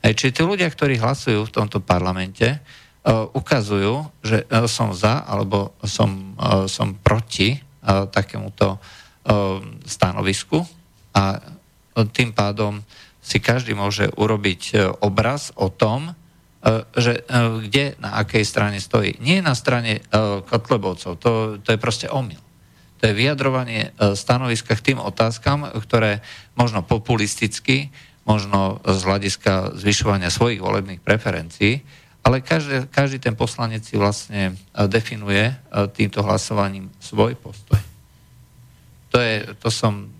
Hej, 0.00 0.12
čiže 0.16 0.40
tí 0.40 0.42
ľudia, 0.46 0.70
ktorí 0.72 0.96
hlasujú 0.96 1.44
v 1.44 1.54
tomto 1.54 1.84
parlamente, 1.84 2.56
uh, 2.56 3.28
ukazujú, 3.36 4.08
že 4.24 4.48
uh, 4.48 4.64
som 4.64 4.96
za 4.96 5.20
alebo 5.28 5.76
som, 5.84 6.38
som 6.70 6.96
proti 6.96 7.60
takémuto 7.86 8.82
stanovisku 9.86 10.58
a 11.14 11.38
tým 12.10 12.34
pádom 12.34 12.82
si 13.22 13.38
každý 13.38 13.78
môže 13.78 14.10
urobiť 14.18 14.90
obraz 15.06 15.54
o 15.54 15.70
tom, 15.70 16.10
že 16.98 17.22
kde, 17.62 17.94
na 18.02 18.18
akej 18.18 18.42
strane 18.42 18.82
stojí. 18.82 19.22
Nie 19.22 19.38
na 19.38 19.54
strane 19.54 20.02
Kotlebovcov, 20.50 21.14
to, 21.22 21.62
to 21.62 21.68
je 21.70 21.78
proste 21.78 22.10
omyl. 22.10 22.42
To 22.98 23.02
je 23.06 23.14
vyjadrovanie 23.14 23.92
stanoviska 24.16 24.74
k 24.74 24.92
tým 24.92 24.98
otázkam, 24.98 25.68
ktoré 25.68 26.24
možno 26.56 26.82
populisticky, 26.82 27.92
možno 28.26 28.82
z 28.82 29.00
hľadiska 29.04 29.78
zvyšovania 29.78 30.32
svojich 30.32 30.58
volebných 30.58 31.04
preferencií, 31.04 31.86
ale 32.26 32.42
každý, 32.42 32.90
každý 32.90 33.22
ten 33.22 33.38
poslanec 33.38 33.86
si 33.86 33.94
vlastne 33.94 34.58
definuje 34.90 35.54
týmto 35.94 36.26
hlasovaním 36.26 36.90
svoj 36.98 37.38
postoj. 37.38 37.78
To, 39.14 39.22
je, 39.22 39.54
to 39.62 39.70
som 39.70 40.10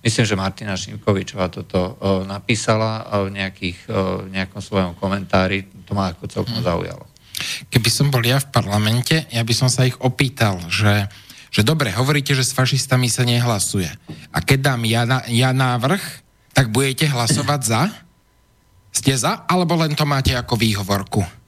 Myslím, 0.00 0.24
že 0.24 0.40
Martina 0.40 0.80
Šimkovičová 0.80 1.52
toto 1.52 2.00
napísala 2.24 3.04
v 3.28 3.36
nejakých, 3.36 3.84
nejakom 4.32 4.64
svojom 4.64 4.92
komentári. 4.96 5.68
To 5.84 5.92
ma 5.92 6.16
ako 6.16 6.24
celkom 6.24 6.60
mhm. 6.60 6.64
zaujalo. 6.64 7.04
Keby 7.68 7.90
som 7.92 8.12
bol 8.12 8.20
ja 8.24 8.40
v 8.40 8.52
parlamente, 8.52 9.28
ja 9.32 9.40
by 9.44 9.54
som 9.56 9.68
sa 9.72 9.88
ich 9.88 9.96
opýtal, 10.00 10.60
že, 10.68 11.08
že 11.48 11.64
dobre, 11.64 11.88
hovoríte, 11.92 12.36
že 12.36 12.44
s 12.44 12.52
fašistami 12.52 13.08
sa 13.08 13.24
nehlasuje. 13.24 13.88
A 14.32 14.38
keď 14.44 14.72
dám 14.72 14.84
ja, 14.84 15.24
ja 15.28 15.50
návrh, 15.56 16.00
tak 16.52 16.68
budete 16.68 17.08
hlasovať 17.08 17.60
za? 17.64 17.82
Ste 18.92 19.16
za, 19.16 19.48
alebo 19.48 19.78
len 19.80 19.96
to 19.96 20.04
máte 20.04 20.36
ako 20.36 20.60
výhovorku? 20.60 21.39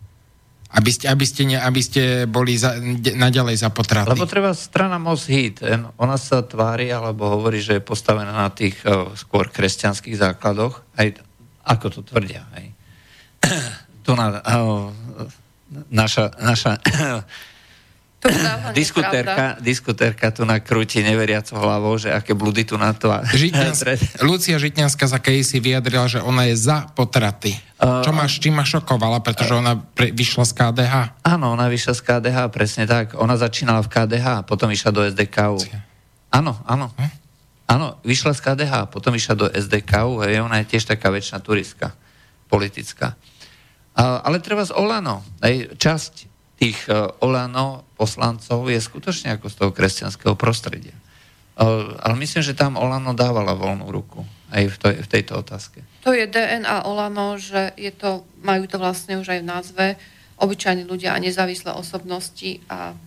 Aby 0.72 0.88
ste, 0.88 1.04
aby 1.12 1.24
ste, 1.28 1.42
ne, 1.44 1.60
aby 1.60 1.80
ste 1.84 2.24
boli 2.24 2.56
za, 2.56 2.80
naďalej 3.12 3.60
za 3.60 3.68
potraty. 3.68 4.08
Lebo 4.08 4.24
treba 4.24 4.56
strana 4.56 4.96
Most 4.96 5.28
Hit, 5.28 5.60
ona 6.00 6.16
sa 6.16 6.40
tvári 6.40 6.88
alebo 6.88 7.28
hovorí, 7.28 7.60
že 7.60 7.76
je 7.76 7.84
postavená 7.84 8.32
na 8.32 8.48
tých 8.48 8.80
uh, 8.88 9.12
skôr 9.12 9.52
kresťanských 9.52 10.16
základoch, 10.16 10.80
aj 10.96 11.20
ako 11.68 11.86
to 11.92 12.00
tvrdia. 12.08 12.48
Hej. 12.56 12.72
tu 14.04 14.16
na, 14.16 14.40
uh, 14.40 14.88
naša, 15.92 16.32
naša 16.40 16.80
diskutérka, 18.70 19.58
diskutérka 19.58 20.30
tu 20.30 20.46
nakrúti 20.46 21.02
neveriacou 21.02 21.58
hlavou, 21.58 21.98
že 21.98 22.14
aké 22.14 22.38
blúdy 22.38 22.62
tu 22.62 22.78
na 22.78 22.94
to. 22.94 23.10
Lucia 24.28 24.56
Žitňanská 24.62 25.10
za 25.10 25.18
si 25.18 25.58
vyjadrila, 25.58 26.06
že 26.06 26.22
ona 26.22 26.46
je 26.46 26.54
za 26.54 26.86
potraty. 26.94 27.58
Uh, 27.82 27.98
Čo 28.06 28.14
ma, 28.14 28.30
čím 28.30 28.54
ma 28.54 28.62
šokovala, 28.62 29.26
pretože 29.26 29.58
ona 29.58 29.74
pre, 29.74 30.14
vyšla 30.14 30.46
z 30.46 30.52
KDH. 30.54 30.94
Áno, 31.26 31.58
ona 31.58 31.66
vyšla 31.66 31.98
z 31.98 32.02
KDH, 32.06 32.38
presne 32.54 32.86
tak. 32.86 33.18
Ona 33.18 33.34
začínala 33.34 33.82
v 33.82 33.90
KDH, 33.90 34.46
potom 34.46 34.70
išla 34.70 34.94
do 34.94 35.02
SDK. 35.02 35.58
Áno, 36.30 36.62
áno. 36.62 36.94
Hm? 36.94 37.10
Áno, 37.66 37.98
vyšla 38.06 38.38
z 38.38 38.40
KDH, 38.44 38.72
potom 38.86 39.18
išla 39.18 39.34
do 39.34 39.46
SDK, 39.50 39.92
a 39.98 40.26
ona 40.44 40.62
je 40.62 40.70
tiež 40.76 40.86
taká 40.86 41.10
väčšina 41.10 41.42
turistka, 41.42 41.90
politická. 42.46 43.18
Uh, 43.92 44.22
ale 44.22 44.38
treba 44.38 44.62
z 44.62 44.72
Olano, 44.78 45.26
aj 45.42 45.74
časť 45.76 46.12
tých 46.62 46.78
uh, 46.86 47.10
Olano 47.18 47.91
poslancov 48.02 48.66
je 48.66 48.82
skutočne 48.82 49.38
ako 49.38 49.46
z 49.46 49.54
toho 49.62 49.70
kresťanského 49.70 50.34
prostredia. 50.34 50.94
Ale 52.02 52.14
myslím, 52.18 52.42
že 52.42 52.58
tam 52.58 52.74
Olano 52.74 53.14
dávala 53.14 53.54
voľnú 53.54 53.86
ruku 53.86 54.26
aj 54.50 54.62
v, 54.66 54.76
to, 54.82 54.86
v 54.90 55.08
tejto 55.08 55.32
otázke. 55.38 55.86
To 56.02 56.10
je 56.10 56.26
DNA 56.26 56.82
Olano, 56.82 57.38
že 57.38 57.70
je 57.78 57.94
to, 57.94 58.26
majú 58.42 58.66
to 58.66 58.82
vlastne 58.82 59.22
už 59.22 59.38
aj 59.38 59.40
v 59.40 59.50
názve 59.50 59.86
obyčajní 60.42 60.82
ľudia 60.82 61.14
a 61.14 61.22
nezávislé 61.22 61.70
osobnosti 61.70 62.58
a 62.66 62.98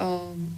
um, 0.00 0.56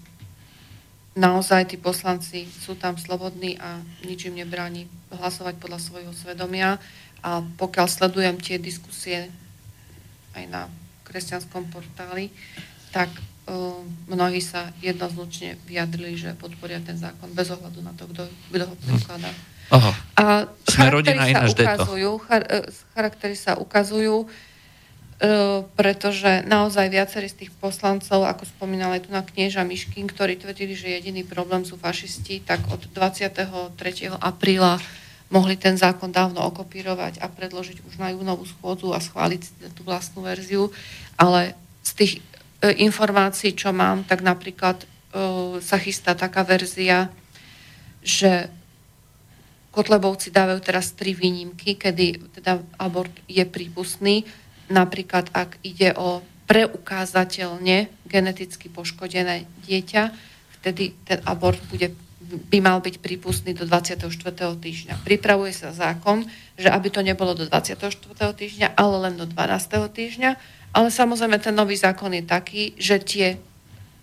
naozaj 1.19 1.75
tí 1.75 1.77
poslanci 1.77 2.47
sú 2.47 2.79
tam 2.79 2.95
slobodní 2.95 3.59
a 3.59 3.83
nič 4.07 4.31
im 4.31 4.39
nebráni 4.39 4.87
hlasovať 5.11 5.59
podľa 5.59 5.81
svojho 5.83 6.13
svedomia 6.15 6.79
a 7.27 7.43
pokiaľ 7.43 7.87
sledujem 7.91 8.37
tie 8.39 8.63
diskusie 8.63 9.29
aj 10.33 10.45
na 10.49 10.63
kresťanskom 11.05 11.69
portáli, 11.69 12.33
tak 12.95 13.13
mnohí 14.07 14.39
sa 14.39 14.71
jednoznačne 14.79 15.59
vyjadrili, 15.67 16.15
že 16.15 16.39
podporia 16.39 16.79
ten 16.79 16.95
zákon 16.95 17.35
bez 17.35 17.51
ohľadu 17.51 17.81
na 17.83 17.93
to, 17.99 18.07
kto, 18.07 18.31
kto 18.55 18.65
ho 18.71 18.75
predkladá. 18.79 19.31
Aha. 19.73 19.93
A 20.21 20.25
charaktery 20.69 21.33
sa, 21.33 21.49
ukazujú, 21.49 22.11
char, 22.23 22.43
e, 22.45 22.59
charaktery 22.95 23.37
sa 23.37 23.53
ukazujú, 23.57 24.17
pretože 25.79 26.43
naozaj 26.51 26.91
viacerí 26.91 27.31
z 27.31 27.47
tých 27.47 27.53
poslancov, 27.63 28.27
ako 28.27 28.43
spomínal 28.43 28.91
aj 28.99 29.07
tu 29.07 29.11
na 29.15 29.23
knieža 29.23 29.63
Miškin, 29.63 30.11
ktorí 30.11 30.35
tvrdili, 30.35 30.75
že 30.75 30.99
jediný 30.99 31.23
problém 31.23 31.63
sú 31.63 31.79
fašisti, 31.79 32.43
tak 32.43 32.59
od 32.75 32.91
23. 32.91 33.79
apríla 34.19 34.83
mohli 35.31 35.55
ten 35.55 35.79
zákon 35.79 36.11
dávno 36.11 36.43
okopírovať 36.51 37.23
a 37.23 37.31
predložiť 37.31 37.87
už 37.87 38.03
na 38.03 38.11
júnovú 38.11 38.43
schôdzu 38.51 38.91
a 38.91 38.99
schváliť 38.99 39.73
tú 39.79 39.87
vlastnú 39.87 40.27
verziu, 40.27 40.75
ale 41.15 41.55
z 41.87 41.91
tých 41.95 42.13
E, 42.19 42.32
informácií, 42.63 43.59
čo 43.59 43.75
mám, 43.75 44.07
tak 44.07 44.23
napríklad 44.23 44.83
e, 44.83 44.87
sa 45.59 45.77
chystá 45.83 46.15
taká 46.15 46.47
verzia, 46.47 47.11
že 48.03 48.47
Kotlebovci 49.73 50.29
dávajú 50.31 50.61
teraz 50.61 50.93
tri 50.93 51.17
výnimky, 51.17 51.81
kedy 51.81 52.39
teda 52.39 52.61
abort 52.77 53.11
je 53.25 53.43
prípustný. 53.49 54.29
Napríklad, 54.69 55.33
ak 55.33 55.59
ide 55.65 55.97
o 55.97 56.21
preukázateľne 56.45 57.89
geneticky 58.05 58.69
poškodené 58.69 59.49
dieťa, 59.65 60.03
vtedy 60.61 60.93
ten 61.09 61.25
abort 61.25 61.59
bude, 61.73 61.97
by 62.53 62.59
mal 62.61 62.85
byť 62.85 63.01
prípustný 63.01 63.57
do 63.57 63.65
24. 63.65 64.13
týždňa. 64.61 65.01
Pripravuje 65.09 65.57
sa 65.57 65.73
zákon, 65.73 66.29
že 66.61 66.69
aby 66.69 66.93
to 66.93 67.01
nebolo 67.01 67.33
do 67.33 67.49
24. 67.49 67.81
týždňa, 68.13 68.77
ale 68.77 69.09
len 69.09 69.15
do 69.17 69.25
12. 69.25 69.89
týždňa 69.89 70.31
ale 70.73 70.89
samozrejme 70.89 71.37
ten 71.37 71.53
nový 71.53 71.77
zákon 71.77 72.13
je 72.17 72.25
taký, 72.25 72.63
že 72.81 72.97
tie, 73.05 73.37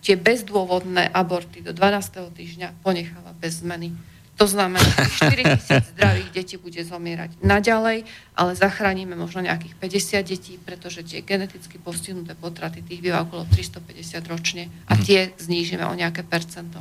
tie 0.06 0.16
bezdôvodné 0.16 1.10
aborty 1.10 1.66
do 1.66 1.74
12. 1.74 2.30
týždňa 2.30 2.86
ponecháva 2.86 3.34
bez 3.34 3.66
zmeny. 3.66 3.94
To 4.40 4.48
znamená, 4.48 4.88
že 4.88 5.36
4 5.36 5.60
tisíc 5.60 5.86
zdravých 6.00 6.30
detí 6.32 6.56
bude 6.56 6.80
zomierať 6.80 7.44
naďalej, 7.44 8.08
ale 8.40 8.52
zachránime 8.56 9.20
možno 9.20 9.44
nejakých 9.44 9.76
50 9.76 10.24
detí, 10.24 10.56
pretože 10.56 11.04
tie 11.04 11.20
geneticky 11.20 11.76
postihnuté 11.76 12.40
potraty 12.40 12.80
tých 12.80 13.04
býva 13.04 13.28
okolo 13.28 13.44
350 13.52 14.32
ročne 14.32 14.72
a 14.88 14.96
mhm. 14.96 15.02
tie 15.04 15.20
znížime 15.36 15.84
o 15.84 15.92
nejaké 15.92 16.24
percento. 16.24 16.80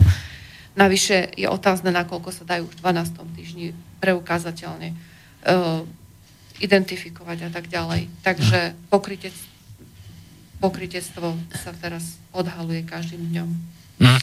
Navyše 0.78 1.34
je 1.34 1.50
otázne, 1.50 1.90
nakoľko 1.90 2.30
sa 2.30 2.46
dajú 2.46 2.70
v 2.70 2.78
12. 2.78 3.34
týždni 3.34 3.66
preukázateľne 3.98 4.94
uh, 4.94 5.82
identifikovať 6.62 7.38
a 7.46 7.50
tak 7.50 7.66
ďalej. 7.66 8.06
Takže 8.22 8.78
pokrytec 8.86 9.34
pokrytectvo 10.58 11.38
sa 11.54 11.72
teraz 11.74 12.18
odhaluje 12.34 12.82
každým 12.86 13.30
dňom. 13.34 13.48
Mm. 13.98 14.20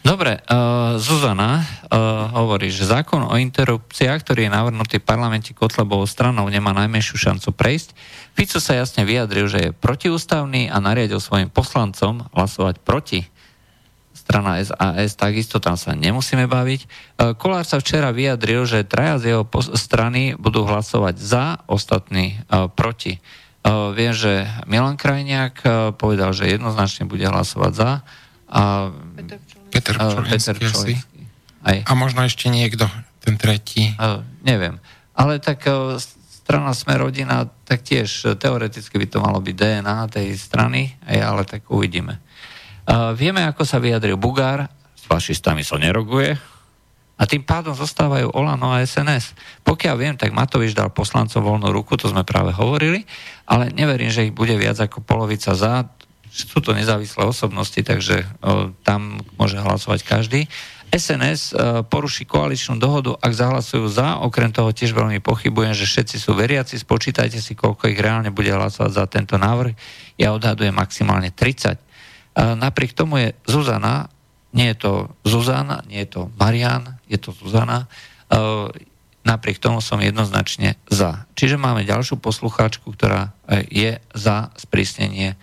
Dobre, 0.00 0.40
uh, 0.40 0.96
Zuzana 0.96 1.60
uh, 1.60 2.32
hovorí, 2.32 2.72
že 2.72 2.88
zákon 2.88 3.20
o 3.20 3.36
interrupciách, 3.36 4.24
ktorý 4.24 4.48
je 4.48 4.56
navrhnutý 4.56 4.96
v 4.96 5.04
parlamente 5.04 5.52
Kotlebovou 5.52 6.08
stranou, 6.08 6.48
nemá 6.48 6.72
najmenšiu 6.72 7.20
šancu 7.20 7.52
prejsť. 7.52 7.92
Fico 8.32 8.56
sa 8.64 8.80
jasne 8.80 9.04
vyjadril, 9.04 9.44
že 9.52 9.58
je 9.60 9.76
protiústavný 9.76 10.72
a 10.72 10.80
nariadil 10.80 11.20
svojim 11.20 11.52
poslancom 11.52 12.24
hlasovať 12.32 12.80
proti 12.80 13.28
strana 14.16 14.62
SAS, 14.62 15.18
takisto 15.20 15.60
tam 15.60 15.76
sa 15.76 15.92
nemusíme 15.92 16.48
baviť. 16.48 16.80
Uh, 16.86 17.36
Kolár 17.36 17.68
sa 17.68 17.76
včera 17.76 18.08
vyjadril, 18.08 18.64
že 18.64 18.88
traja 18.88 19.20
z 19.20 19.24
jeho 19.36 19.44
strany 19.76 20.32
budú 20.32 20.64
hlasovať 20.64 21.14
za, 21.20 21.60
ostatní 21.68 22.40
uh, 22.48 22.72
proti. 22.72 23.20
Uh, 23.60 23.92
viem, 23.92 24.16
že 24.16 24.48
Milan 24.64 24.96
Krajniak 24.96 25.54
uh, 25.62 25.72
povedal, 25.92 26.32
že 26.32 26.48
jednoznačne 26.48 27.04
bude 27.04 27.28
hlasovať 27.28 27.72
za. 27.76 27.90
A 28.48 28.88
Peter 29.68 29.94
Čolinský. 29.94 30.96
Aj. 31.60 31.84
A 31.84 31.92
možno 31.92 32.24
ešte 32.24 32.48
niekto, 32.48 32.88
ten 33.20 33.36
tretí. 33.36 33.92
Uh, 34.00 34.24
neviem. 34.40 34.80
Ale 35.12 35.36
tak 35.38 35.68
uh, 35.68 36.00
strana 36.50 36.74
Sme 36.74 36.98
rodina, 36.98 37.46
tak 37.68 37.86
tiež 37.86 38.34
teoreticky 38.40 38.98
by 38.98 39.06
to 39.06 39.22
malo 39.22 39.38
byť 39.38 39.54
DNA 39.54 39.98
tej 40.10 40.34
strany, 40.34 40.98
aj, 41.06 41.18
ale 41.22 41.42
tak 41.46 41.62
uvidíme. 41.70 42.18
Uh, 42.88 43.14
vieme, 43.14 43.46
ako 43.46 43.62
sa 43.62 43.78
vyjadril 43.78 44.18
Bugár, 44.18 44.66
s 44.98 45.06
fašistami 45.06 45.62
sa 45.62 45.78
neroguje, 45.78 46.34
a 47.20 47.28
tým 47.28 47.44
pádom 47.44 47.76
zostávajú 47.76 48.32
Olano 48.32 48.72
a 48.72 48.80
SNS. 48.80 49.36
Pokiaľ 49.60 49.94
viem, 50.00 50.16
tak 50.16 50.32
Matovič 50.32 50.72
dal 50.72 50.88
poslancov 50.88 51.44
voľnú 51.44 51.68
ruku, 51.68 52.00
to 52.00 52.08
sme 52.08 52.24
práve 52.24 52.56
hovorili, 52.56 53.04
ale 53.44 53.68
neverím, 53.76 54.08
že 54.08 54.24
ich 54.24 54.32
bude 54.32 54.56
viac 54.56 54.80
ako 54.80 55.04
polovica 55.04 55.52
za. 55.52 55.84
Sú 56.32 56.64
to 56.64 56.72
nezávislé 56.72 57.28
osobnosti, 57.28 57.76
takže 57.76 58.24
o, 58.40 58.72
tam 58.80 59.20
môže 59.36 59.60
hlasovať 59.60 60.00
každý. 60.00 60.40
SNS 60.88 61.52
o, 61.52 61.84
poruší 61.84 62.24
koaličnú 62.24 62.80
dohodu, 62.80 63.12
ak 63.20 63.36
zahlasujú 63.36 63.84
za. 63.92 64.16
Okrem 64.24 64.48
toho 64.48 64.72
tiež 64.72 64.96
veľmi 64.96 65.20
pochybujem, 65.20 65.76
že 65.76 65.84
všetci 65.84 66.16
sú 66.16 66.32
veriaci. 66.32 66.80
Spočítajte 66.80 67.36
si, 67.36 67.52
koľko 67.52 67.92
ich 67.92 68.00
reálne 68.00 68.32
bude 68.32 68.48
hlasovať 68.48 68.92
za 68.96 69.04
tento 69.04 69.36
návrh. 69.36 69.76
Ja 70.16 70.32
odhadujem 70.32 70.72
maximálne 70.72 71.28
30. 71.28 71.76
A 72.32 72.56
napriek 72.56 72.96
tomu 72.96 73.20
je 73.20 73.28
Zuzana 73.44 74.08
nie 74.50 74.74
je 74.74 74.76
to 74.82 74.92
Zuzana, 75.22 75.86
nie 75.86 76.02
je 76.02 76.10
to 76.10 76.20
Marian, 76.34 76.98
je 77.10 77.18
to 77.18 77.34
Zuzana. 77.34 77.90
E, 78.30 78.38
napriek 79.26 79.58
tomu 79.58 79.82
som 79.82 79.98
jednoznačne 79.98 80.78
za. 80.86 81.26
Čiže 81.34 81.58
máme 81.58 81.82
ďalšiu 81.82 82.22
poslucháčku, 82.22 82.94
ktorá 82.94 83.34
e, 83.50 83.66
je 83.66 83.90
za 84.14 84.54
sprísnenie 84.54 85.34
e, 85.34 85.36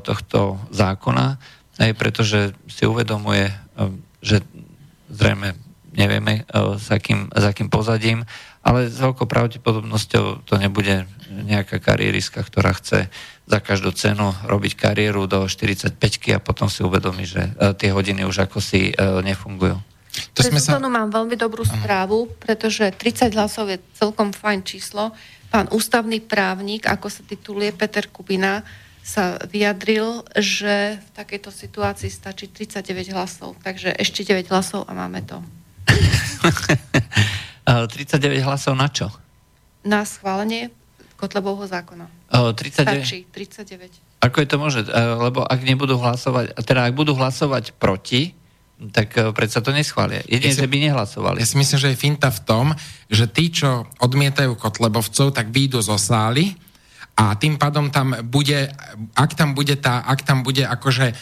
tohto 0.00 0.62
zákona, 0.70 1.42
pretože 1.74 2.54
si 2.70 2.86
uvedomuje, 2.86 3.50
že 4.22 4.46
zrejme 5.10 5.58
nevieme, 5.90 6.46
s 6.78 6.86
akým, 6.86 7.34
s 7.34 7.44
akým 7.50 7.66
pozadím, 7.66 8.22
ale 8.62 8.86
s 8.86 8.94
veľkou 8.94 9.26
pravdepodobnosťou 9.26 10.46
to 10.46 10.54
nebude 10.54 11.02
nejaká 11.34 11.82
kariéristka, 11.82 12.46
ktorá 12.46 12.78
chce 12.78 13.10
za 13.50 13.58
každú 13.58 13.90
cenu 13.90 14.30
robiť 14.46 14.78
kariéru 14.78 15.26
do 15.26 15.50
45 15.50 15.98
a 16.30 16.38
potom 16.38 16.70
si 16.70 16.86
uvedomí, 16.86 17.26
že 17.26 17.50
tie 17.74 17.90
hodiny 17.90 18.22
už 18.22 18.46
ako 18.46 18.62
si 18.62 18.94
nefungujú. 19.26 19.74
To 20.34 20.42
Pre 20.42 20.50
sme 20.50 20.60
sa... 20.62 20.78
mám 20.78 21.10
veľmi 21.10 21.34
dobrú 21.34 21.66
správu, 21.66 22.30
pretože 22.38 22.86
30 22.90 23.34
hlasov 23.34 23.70
je 23.70 23.78
celkom 23.98 24.30
fajn 24.30 24.60
číslo. 24.62 25.10
Pán 25.50 25.70
ústavný 25.70 26.22
právnik, 26.22 26.86
ako 26.86 27.10
sa 27.10 27.22
tituluje 27.26 27.70
Peter 27.74 28.06
Kubina, 28.10 28.62
sa 29.04 29.36
vyjadril, 29.44 30.24
že 30.32 30.96
v 30.96 31.08
takejto 31.12 31.52
situácii 31.52 32.08
stačí 32.08 32.48
39 32.48 33.12
hlasov. 33.12 33.52
Takže 33.60 33.92
ešte 33.94 34.24
9 34.24 34.48
hlasov 34.48 34.88
a 34.88 34.92
máme 34.96 35.20
to. 35.26 35.44
39 37.92 38.46
hlasov 38.48 38.72
na 38.78 38.88
čo? 38.88 39.12
Na 39.84 40.08
schválenie 40.08 40.72
Kotlebovho 41.20 41.68
zákona. 41.68 42.08
39? 42.32 42.74
Stačí, 42.74 43.18
39. 43.30 44.24
Ako 44.24 44.36
je 44.40 44.48
to 44.48 44.56
možné? 44.56 44.88
Lebo 45.20 45.44
ak 45.44 45.60
nebudú 45.60 46.00
hlasovať, 46.00 46.56
teda 46.64 46.88
ak 46.88 46.96
budú 46.96 47.12
hlasovať 47.12 47.76
proti, 47.76 48.32
tak 48.90 49.14
e, 49.14 49.30
predsa 49.30 49.62
to 49.62 49.70
neschvália. 49.70 50.26
Jedine, 50.26 50.50
ja 50.50 50.56
si, 50.58 50.62
že 50.62 50.70
by 50.70 50.78
nehlasovali. 50.90 51.36
Ja 51.40 51.46
si 51.46 51.56
myslím, 51.56 51.78
že 51.78 51.90
je 51.94 51.98
finta 51.98 52.28
v 52.28 52.40
tom, 52.42 52.66
že 53.06 53.30
tí, 53.30 53.54
čo 53.54 53.86
odmietajú 54.02 54.58
Kotlebovcov, 54.58 55.30
tak 55.30 55.54
výjdu 55.54 55.78
zo 55.78 55.94
sály 55.94 56.58
a 57.14 57.38
tým 57.38 57.54
pádom 57.54 57.94
tam 57.94 58.18
bude, 58.26 58.74
ak 59.14 59.30
tam 59.38 59.54
bude 59.54 59.78
tá, 59.78 60.02
ak 60.02 60.26
tam 60.26 60.42
bude 60.42 60.66
akože 60.66 61.14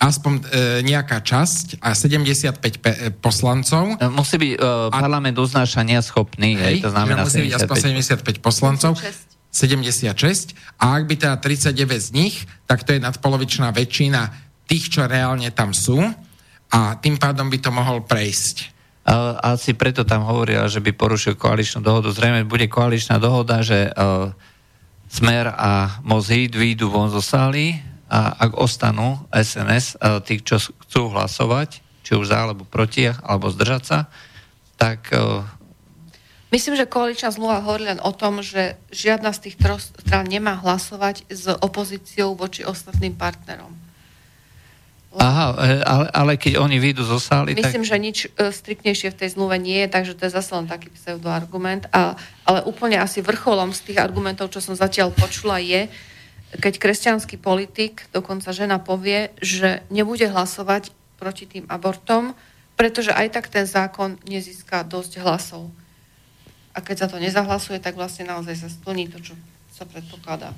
aspoň 0.00 0.32
e, 0.36 0.42
nejaká 0.84 1.22
časť 1.22 1.78
a 1.84 1.94
75 1.94 2.82
pe, 2.82 2.90
e, 2.90 3.08
poslancov. 3.14 4.00
Musí 4.10 4.36
byť 4.40 4.52
e, 4.56 4.58
parlament 4.90 5.36
uznášania 5.38 6.02
schopný, 6.02 6.56
hej, 6.58 6.82
to 6.82 6.90
znamená 6.90 7.24
musí 7.24 7.44
byť 7.46 7.54
aspoň 7.62 7.76
75 8.20 8.44
poslancov. 8.44 8.98
76. 9.54 10.58
A 10.82 10.98
ak 10.98 11.06
by 11.06 11.14
teda 11.14 11.36
39 11.38 11.94
z 11.94 12.10
nich, 12.10 12.34
tak 12.66 12.82
to 12.82 12.90
je 12.90 12.98
nadpolovičná 12.98 13.70
väčšina 13.70 14.34
tých, 14.66 14.90
čo 14.90 15.06
reálne 15.06 15.46
tam 15.54 15.70
sú 15.70 16.02
a 16.70 16.96
tým 16.98 17.20
pádom 17.20 17.50
by 17.50 17.58
to 17.60 17.70
mohol 17.70 18.02
prejsť. 18.02 18.74
Asi 19.44 19.76
preto 19.76 20.00
tam 20.08 20.24
hovoria, 20.24 20.64
že 20.64 20.80
by 20.80 20.96
porušil 20.96 21.36
koaličnú 21.36 21.84
dohodu. 21.84 22.08
Zrejme 22.08 22.48
bude 22.48 22.64
koaličná 22.72 23.20
dohoda, 23.20 23.60
že 23.60 23.92
uh, 23.92 24.32
Smer 25.12 25.52
a 25.52 26.00
Mozhid 26.00 26.56
výjdu 26.56 26.88
von 26.88 27.12
zo 27.12 27.20
sály 27.20 27.76
a 28.08 28.32
ak 28.48 28.56
ostanú 28.56 29.20
SNS, 29.28 30.00
uh, 30.00 30.24
tí, 30.24 30.40
čo 30.40 30.56
chcú 30.56 31.12
hlasovať, 31.12 31.84
či 32.00 32.16
už 32.16 32.32
za 32.32 32.48
alebo 32.48 32.64
proti, 32.64 33.04
alebo 33.04 33.52
zdržať 33.52 33.82
sa, 33.84 33.98
tak... 34.80 35.12
Uh, 35.12 35.44
Myslím, 36.48 36.80
že 36.80 36.88
koaličná 36.88 37.28
zmluva 37.28 37.60
hovorí 37.60 37.92
len 37.92 38.00
o 38.00 38.14
tom, 38.14 38.40
že 38.40 38.80
žiadna 38.88 39.36
z 39.36 39.50
tých 39.50 39.56
troch 39.60 39.84
strán 39.84 40.24
nemá 40.30 40.56
hlasovať 40.64 41.28
s 41.28 41.50
opozíciou 41.60 42.38
voči 42.38 42.64
ostatným 42.64 43.12
partnerom. 43.18 43.83
Aha, 45.20 45.46
e, 45.54 45.82
ale, 45.86 46.06
ale 46.10 46.32
keď 46.34 46.58
oni 46.58 46.82
vyjdú 46.82 47.06
zo 47.06 47.22
sály, 47.22 47.54
Myslím, 47.54 47.86
tak... 47.86 47.90
že 47.90 47.96
nič 47.98 48.18
uh, 48.26 48.50
striktnejšie 48.50 49.14
v 49.14 49.18
tej 49.22 49.28
zmluve 49.38 49.56
nie 49.62 49.86
je, 49.86 49.88
takže 49.90 50.12
to 50.18 50.26
je 50.26 50.32
zase 50.34 50.50
len 50.54 50.66
taký 50.66 50.90
pseudoargument. 50.90 51.86
A, 51.94 52.18
ale 52.42 52.66
úplne 52.66 52.98
asi 52.98 53.22
vrcholom 53.22 53.70
z 53.70 53.92
tých 53.92 53.98
argumentov, 54.02 54.50
čo 54.50 54.58
som 54.58 54.74
zatiaľ 54.74 55.14
počula, 55.14 55.62
je, 55.62 55.86
keď 56.58 56.78
kresťanský 56.78 57.38
politik, 57.38 58.06
dokonca 58.14 58.50
žena 58.54 58.78
povie, 58.82 59.34
že 59.42 59.82
nebude 59.90 60.26
hlasovať 60.30 60.94
proti 61.18 61.46
tým 61.46 61.64
abortom, 61.70 62.34
pretože 62.74 63.14
aj 63.14 63.38
tak 63.38 63.46
ten 63.50 63.66
zákon 63.66 64.18
nezíska 64.26 64.82
dosť 64.82 65.22
hlasov. 65.22 65.70
A 66.74 66.82
keď 66.82 67.06
sa 67.06 67.08
to 67.10 67.22
nezahlasuje, 67.22 67.78
tak 67.78 67.94
vlastne 67.94 68.26
naozaj 68.26 68.54
sa 68.58 68.68
splní 68.70 69.06
to, 69.06 69.22
čo 69.22 69.34
sa 69.70 69.86
predpokladá. 69.86 70.50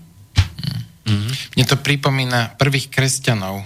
Mm-hmm. 1.06 1.32
Mne 1.54 1.64
to 1.68 1.76
pripomína 1.76 2.40
prvých 2.56 2.88
kresťanov, 2.88 3.62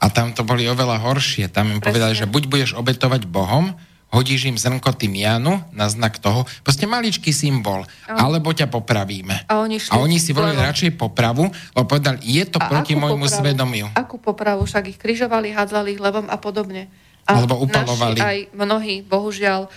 a 0.00 0.06
tam 0.08 0.32
to 0.32 0.42
boli 0.42 0.64
oveľa 0.64 1.04
horšie. 1.04 1.52
Tam 1.52 1.68
im 1.68 1.78
Presne. 1.78 1.86
povedali, 1.92 2.12
že 2.16 2.24
buď 2.24 2.42
budeš 2.48 2.70
obetovať 2.72 3.28
Bohom, 3.28 3.76
hodíš 4.10 4.50
im 4.50 4.58
zrnko 4.58 4.96
tymianu 4.96 5.62
na 5.70 5.86
znak 5.86 6.18
toho, 6.18 6.48
proste 6.66 6.88
maličký 6.88 7.30
symbol, 7.30 7.86
Aha. 8.10 8.26
alebo 8.26 8.50
ťa 8.50 8.66
popravíme. 8.66 9.46
A 9.46 9.62
oni, 9.62 9.78
a 9.78 10.02
oni 10.02 10.18
si 10.18 10.34
volili 10.34 10.58
radšej 10.58 10.98
popravu, 10.98 11.46
lebo 11.46 11.86
povedali, 11.86 12.18
je 12.26 12.42
to 12.48 12.58
a 12.58 12.66
proti 12.66 12.98
môjmu 12.98 13.28
popravu? 13.28 13.38
svedomiu. 13.38 13.86
Akú 13.94 14.18
popravu? 14.18 14.66
Však 14.66 14.90
ich 14.90 14.98
križovali, 14.98 15.54
hádzali 15.54 15.94
ich 15.94 16.02
levom 16.02 16.26
a 16.26 16.36
podobne. 16.40 16.90
A 17.28 17.38
alebo 17.38 17.62
upalovali. 17.62 18.18
Naši 18.18 18.26
aj 18.26 18.38
mnohí, 18.56 18.94
bohužiaľ, 19.06 19.68
e, 19.68 19.70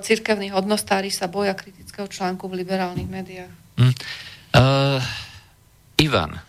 cirkevní 0.00 0.48
hodnostári 0.54 1.12
sa 1.12 1.28
boja 1.28 1.52
kritického 1.52 2.08
článku 2.08 2.48
v 2.48 2.64
liberálnych 2.64 3.10
médiách. 3.10 3.52
Hm. 3.76 3.92
Uh, 4.56 5.04
Ivan 6.00 6.40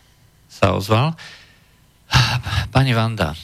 sa 0.47 0.71
ozval. 0.71 1.11
Pani 2.75 2.93
Vanda, 2.95 3.35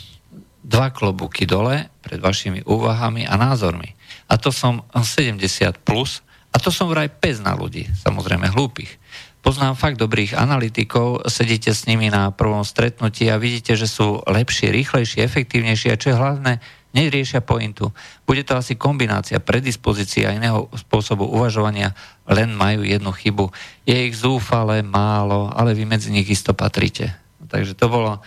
dva 0.64 0.90
klobúky 0.90 1.44
dole 1.44 1.91
pred 1.99 2.19
vašimi 2.23 2.64
úvahami 2.64 3.27
a 3.27 3.35
názormi. 3.35 3.95
A 4.31 4.40
to 4.40 4.49
som 4.49 4.88
70 4.95 5.44
plus 5.84 6.23
a 6.53 6.61
to 6.61 6.69
som 6.69 6.85
vraj 6.88 7.10
pez 7.10 7.41
na 7.41 7.57
ľudí, 7.57 7.90
samozrejme 8.06 8.53
hlúpych. 8.53 9.02
Poznám 9.44 9.76
fakt 9.76 9.99
dobrých 9.99 10.40
analytikov, 10.40 11.27
sedíte 11.27 11.76
s 11.76 11.84
nimi 11.84 12.07
na 12.07 12.31
prvom 12.31 12.64
stretnutí 12.64 13.27
a 13.27 13.41
vidíte, 13.41 13.76
že 13.76 13.91
sú 13.91 14.23
lepšie, 14.23 14.72
rýchlejšie, 14.72 15.19
efektívnejšie 15.19 15.91
a 15.91 15.99
čo 15.99 16.15
je 16.15 16.19
hlavné, 16.22 16.53
neriešia 16.95 17.44
pointu. 17.44 17.91
Bude 18.23 18.48
to 18.48 18.56
asi 18.56 18.80
kombinácia 18.80 19.44
predispozície 19.44 20.23
a 20.23 20.31
iného 20.31 20.72
spôsobu 20.77 21.27
uvažovania, 21.27 21.91
len 22.30 22.56
majú 22.56 22.88
jednu 22.88 23.11
chybu. 23.11 23.52
Je 23.84 24.07
ich 24.07 24.15
zúfale, 24.15 24.80
málo, 24.80 25.52
ale 25.52 25.76
vy 25.76 25.84
medzi 25.90 26.14
nich 26.14 26.30
isto 26.30 26.56
patríte. 26.56 27.11
Takže 27.49 27.76
to 27.76 27.91
bolo 27.91 28.23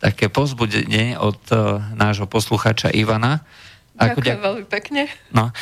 také 0.00 0.32
pozbudenie 0.32 1.20
od 1.20 1.36
uh, 1.52 1.84
nášho 1.92 2.24
posluchača 2.24 2.88
Ivana. 2.88 3.44
Ako 4.00 4.24
Ďakujem 4.24 4.40
ďak... 4.40 4.46
veľmi 4.48 4.64
pekne. 4.64 5.02
No, 5.28 5.52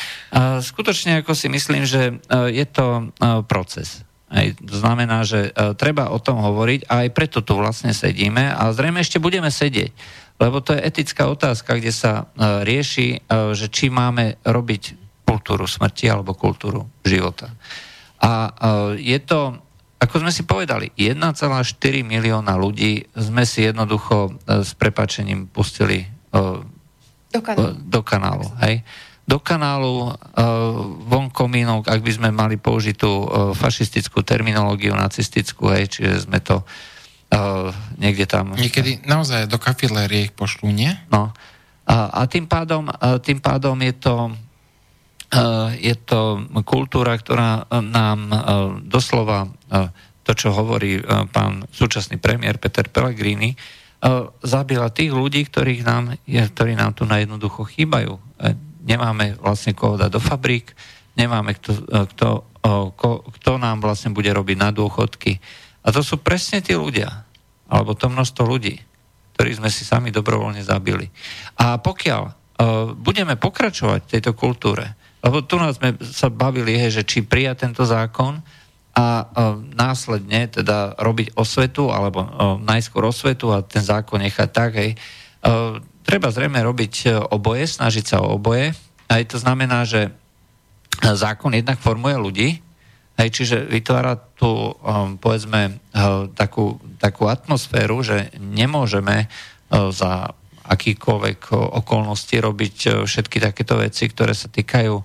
skutočne 0.63 1.27
ako 1.27 1.35
si 1.35 1.51
myslím, 1.51 1.83
že 1.83 2.15
uh, 2.15 2.47
je 2.47 2.63
to 2.71 3.11
proces. 3.51 4.07
Aj, 4.29 4.45
to 4.61 4.77
znamená, 4.77 5.25
že 5.25 5.57
treba 5.81 6.13
o 6.13 6.21
tom 6.21 6.45
hovoriť 6.45 6.85
a 6.93 7.09
aj 7.09 7.17
preto 7.17 7.41
tu 7.41 7.57
vlastne 7.57 7.97
sedíme 7.97 8.53
a 8.53 8.69
zrejme 8.77 9.01
ešte 9.01 9.17
budeme 9.17 9.49
sedieť, 9.49 9.89
lebo 10.37 10.61
to 10.61 10.77
je 10.77 10.85
etická 10.85 11.33
otázka, 11.33 11.81
kde 11.81 11.89
sa 11.97 12.29
rieši, 12.37 13.25
že 13.57 13.67
či 13.73 13.89
máme 13.89 14.37
robiť 14.45 15.01
kultúru 15.25 15.65
smrti 15.65 16.13
alebo 16.13 16.37
kultúru 16.37 16.93
života. 17.09 17.57
A 18.21 18.53
je 19.01 19.17
to 19.25 19.65
ako 19.99 20.15
sme 20.23 20.31
si 20.31 20.47
povedali, 20.47 20.95
1,4 20.95 21.35
milióna 22.07 22.55
ľudí 22.55 23.11
sme 23.19 23.43
si 23.43 23.67
jednoducho 23.67 24.31
e, 24.31 24.63
s 24.63 24.79
prepačením 24.79 25.51
pustili 25.51 26.07
e, 26.07 26.07
do 27.29 27.41
kanálu. 27.43 27.75
Do 27.85 28.01
kanálu, 28.01 28.47
hej. 28.65 28.81
Do 29.29 29.37
kanálu 29.45 30.09
uh, 30.09 30.17
von 31.05 31.29
komínok, 31.29 31.85
ak 31.85 32.01
by 32.01 32.13
sme 32.17 32.29
mali 32.33 32.57
použiť 32.57 32.97
tú 32.97 33.29
fašistickú 33.53 34.25
terminológiu 34.25 34.97
nacistickú, 34.97 35.69
hej, 35.69 35.93
čiže 35.93 36.25
sme 36.25 36.41
to 36.41 36.65
uh, 36.65 37.69
niekde 38.01 38.25
tam... 38.25 38.57
Niekedy 38.57 39.05
naozaj 39.05 39.45
do 39.45 39.61
kafilérie 39.61 40.25
ich 40.25 40.33
pošlú, 40.33 40.73
nie? 40.73 40.97
No. 41.13 41.37
A, 41.85 42.09
a 42.09 42.21
tým, 42.25 42.49
pádom, 42.49 42.89
tým 43.21 43.45
pádom 43.45 43.77
je 43.85 43.93
to 44.01 44.33
je 45.77 45.95
to 46.09 46.49
kultúra, 46.65 47.13
ktorá 47.17 47.69
nám 47.69 48.21
doslova 48.89 49.53
to, 50.25 50.33
čo 50.33 50.53
hovorí 50.53 51.01
pán 51.33 51.69
súčasný 51.69 52.17
premiér 52.17 52.57
Peter 52.57 52.89
Pellegrini, 52.89 53.53
zabila 54.41 54.89
tých 54.95 55.11
ľudí, 55.13 55.45
ktorých 55.49 55.83
nám, 55.85 56.17
ktorí 56.25 56.73
nám 56.79 56.97
tu 56.97 57.05
na 57.05 57.21
jednoducho 57.21 57.67
chýbajú. 57.67 58.17
Nemáme 58.89 59.37
vlastne 59.37 59.77
koho 59.77 60.01
dať 60.01 60.17
do 60.17 60.21
fabrík, 60.23 60.73
nemáme 61.19 61.59
kto, 61.59 61.73
kto, 62.15 62.29
kto, 62.95 63.09
kto 63.37 63.53
nám 63.61 63.85
vlastne 63.85 64.15
bude 64.15 64.33
robiť 64.33 64.57
na 64.57 64.71
dôchodky. 64.73 65.43
A 65.85 65.93
to 65.93 66.01
sú 66.01 66.21
presne 66.21 66.65
tí 66.65 66.73
ľudia, 66.73 67.27
alebo 67.69 67.93
to 67.93 68.09
množstvo 68.09 68.43
ľudí, 68.49 68.81
ktorých 69.37 69.59
sme 69.61 69.69
si 69.69 69.85
sami 69.85 70.09
dobrovoľne 70.09 70.65
zabili. 70.65 71.11
A 71.59 71.77
pokiaľ 71.77 72.23
budeme 72.97 73.35
pokračovať 73.35 74.01
v 74.07 74.13
tejto 74.15 74.33
kultúre, 74.35 74.95
lebo 75.19 75.43
tu 75.43 75.59
nás 75.59 75.77
sme 75.77 75.99
sa 76.05 76.31
bavili, 76.31 76.79
hej, 76.79 77.03
že 77.03 77.07
či 77.07 77.27
prijať 77.27 77.67
tento 77.67 77.83
zákon 77.83 78.39
a 78.95 79.07
uh, 79.23 79.59
následne 79.75 80.51
teda 80.51 80.99
robiť 80.99 81.35
osvetu, 81.39 81.91
alebo 81.91 82.23
uh, 82.23 82.29
najskôr 82.59 83.07
osvetu 83.07 83.51
a 83.55 83.63
ten 83.63 83.83
zákon 83.83 84.23
nechať 84.23 84.49
tak, 84.51 84.71
hej. 84.79 84.95
Uh, 85.43 85.79
treba 86.03 86.33
zrejme 86.33 86.59
robiť 86.59 87.27
oboje, 87.35 87.69
snažiť 87.69 88.05
sa 88.07 88.17
o 88.25 88.41
oboje. 88.41 88.73
Aj 89.13 89.23
to 89.29 89.37
znamená, 89.37 89.85
že 89.85 90.09
zákon 91.05 91.53
jednak 91.53 91.77
formuje 91.79 92.17
ľudí, 92.17 92.49
hej, 93.19 93.29
čiže 93.29 93.67
vytvára 93.69 94.17
tú, 94.17 94.73
um, 94.79 95.19
povedzme, 95.19 95.83
takú, 96.39 96.79
takú 97.03 97.27
atmosféru, 97.27 98.01
že 98.01 98.31
nemôžeme 98.39 99.27
uh, 99.29 99.93
za 99.93 100.33
akýkoľvek 100.69 101.57
okolnosti 101.57 102.37
robiť 102.37 102.77
e, 102.85 102.89
všetky 103.09 103.41
takéto 103.41 103.81
veci, 103.81 104.05
ktoré 104.07 104.37
sa 104.37 104.53
týkajú 104.53 104.95
e, 105.01 105.05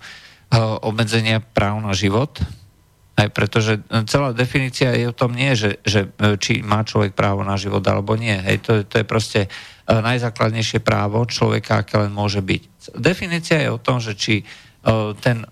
obmedzenia 0.84 1.40
práv 1.40 1.80
na 1.80 1.96
život. 1.96 2.44
Aj 3.14 3.30
pretože 3.30 3.78
celá 4.10 4.34
definícia 4.34 4.90
je 4.98 5.06
o 5.06 5.14
tom 5.14 5.38
nie, 5.38 5.54
že, 5.54 5.78
že 5.86 6.10
či 6.42 6.66
má 6.66 6.82
človek 6.82 7.14
právo 7.14 7.46
na 7.46 7.62
život 7.62 7.86
alebo 7.86 8.18
nie. 8.18 8.34
Hej, 8.34 8.66
to, 8.66 8.72
to 8.90 9.02
je 9.02 9.06
proste 9.06 9.42
najzákladnejšie 9.86 10.82
právo 10.82 11.22
človeka, 11.30 11.86
aké 11.86 12.02
len 12.02 12.10
môže 12.10 12.42
byť. 12.42 12.90
Definícia 12.98 13.62
je 13.62 13.70
o 13.70 13.78
tom, 13.78 14.02
že 14.02 14.18
či 14.18 14.42
ten 15.22 15.46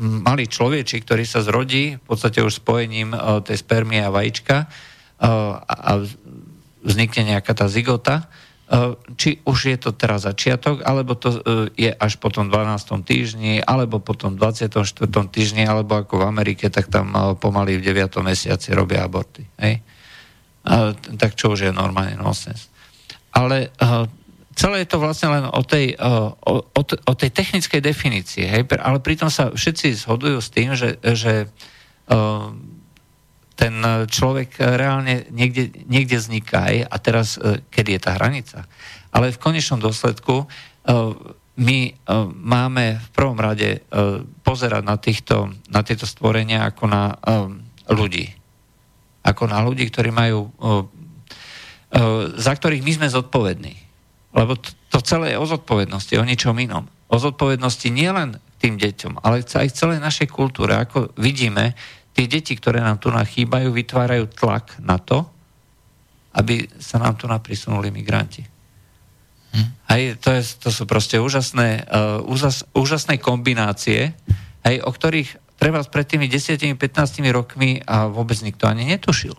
malý 0.00 0.48
človečik, 0.48 1.04
ktorý 1.04 1.28
sa 1.28 1.44
zrodí 1.44 2.00
v 2.00 2.04
podstate 2.08 2.40
už 2.40 2.64
spojením 2.64 3.12
tej 3.44 3.60
spermie 3.60 4.00
a 4.00 4.08
vajíčka 4.08 4.72
a 5.68 5.92
vznikne 6.82 7.36
nejaká 7.36 7.52
tá 7.54 7.68
zigota, 7.68 8.26
či 9.20 9.44
už 9.44 9.58
je 9.68 9.76
to 9.76 9.92
teraz 9.92 10.24
začiatok, 10.24 10.80
alebo 10.80 11.12
to 11.12 11.28
e, 11.28 11.40
je 11.76 11.90
až 11.92 12.16
po 12.16 12.32
tom 12.32 12.48
12. 12.48 13.04
týždni, 13.04 13.60
alebo 13.60 14.00
po 14.00 14.16
tom 14.16 14.40
24. 14.40 14.80
týždni, 15.28 15.68
alebo 15.68 16.00
ako 16.00 16.24
v 16.24 16.24
Amerike, 16.24 16.72
tak 16.72 16.88
tam 16.88 17.12
e, 17.12 17.36
pomaly 17.36 17.76
v 17.76 17.84
9. 17.92 18.24
mesiaci 18.24 18.72
robia 18.72 19.04
aborty. 19.04 19.44
Hej? 19.60 19.84
Tak 21.20 21.36
čo 21.36 21.52
už 21.52 21.68
je 21.68 21.72
normálne 21.74 22.16
nonsens. 22.16 22.72
Ale 23.34 23.74
celé 24.54 24.86
je 24.86 24.88
to 24.88 25.02
vlastne 25.02 25.28
len 25.34 25.44
o 25.50 25.60
tej, 25.66 25.98
o, 25.98 26.32
o, 26.72 26.82
o 26.86 27.12
tej 27.18 27.30
technickej 27.34 27.82
definícii, 27.82 28.46
hej? 28.46 28.62
ale 28.78 29.02
pritom 29.02 29.26
sa 29.26 29.50
všetci 29.50 30.06
zhodujú 30.06 30.38
s 30.38 30.48
tým, 30.54 30.72
že, 30.78 31.02
že 31.02 31.50
ten 33.62 33.78
e, 33.78 34.10
človek 34.10 34.58
e, 34.58 34.62
reálne 34.74 35.14
niekde, 35.30 35.70
niekde 35.86 36.18
vzniká 36.18 36.66
aj 36.66 36.76
a 36.90 36.96
teraz, 36.98 37.28
e, 37.38 37.62
kedy 37.70 37.94
je 37.94 38.00
tá 38.02 38.18
hranica. 38.18 38.66
Ale 39.14 39.30
v 39.30 39.38
konečnom 39.38 39.78
dôsledku 39.78 40.48
my 41.52 41.78
máme 42.32 42.96
v 42.96 43.08
prvom 43.12 43.36
rade 43.36 43.84
pozerať 44.40 44.82
na, 44.82 44.96
týchto, 44.96 45.52
na 45.68 45.84
tieto 45.84 46.08
stvorenia 46.08 46.64
ako 46.64 46.88
na 46.88 47.12
ľudí. 47.92 48.32
Ako 49.20 49.52
na 49.52 49.60
ľudí, 49.60 49.84
ktorí 49.92 50.10
majú 50.10 50.48
za 52.40 52.52
ktorých 52.56 52.82
my 52.82 52.92
sme 52.98 53.08
zodpovední. 53.12 53.76
Lebo 54.32 54.56
to, 54.88 54.98
celé 55.04 55.36
je 55.36 55.38
o 55.38 55.46
zodpovednosti, 55.46 56.16
o 56.16 56.24
ničom 56.24 56.56
inom. 56.56 56.88
O 57.12 57.20
zodpovednosti 57.20 57.92
nielen 57.92 58.40
tým 58.58 58.80
deťom, 58.80 59.20
ale 59.20 59.44
aj 59.44 59.76
celej 59.76 60.00
našej 60.00 60.32
kultúre. 60.32 60.72
Ako 60.74 61.12
vidíme, 61.20 61.76
tie 62.12 62.26
deti, 62.28 62.52
ktoré 62.56 62.80
nám 62.84 63.00
tu 63.00 63.08
nachýbajú, 63.08 63.72
vytvárajú 63.72 64.28
tlak 64.32 64.76
na 64.80 65.00
to, 65.00 65.24
aby 66.32 66.64
sa 66.80 66.96
nám 66.96 67.16
tu 67.16 67.28
naprisunuli 67.28 67.92
migranti. 67.92 68.44
Hm. 69.52 69.68
Hej, 69.92 70.02
to, 70.24 70.32
je, 70.32 70.42
to 70.64 70.68
sú 70.72 70.88
proste 70.88 71.20
úžasné, 71.20 71.84
uh, 71.84 72.24
úžas, 72.24 72.64
úžasné 72.72 73.20
kombinácie, 73.20 74.16
hej, 74.64 74.76
o 74.80 74.88
ktorých 74.88 75.60
treba 75.60 75.84
pred 75.84 76.08
tými 76.08 76.26
10-15 76.26 76.80
rokmi 77.30 77.84
a 77.84 78.08
vôbec 78.08 78.40
nikto 78.40 78.64
ani 78.64 78.88
netušil. 78.88 79.36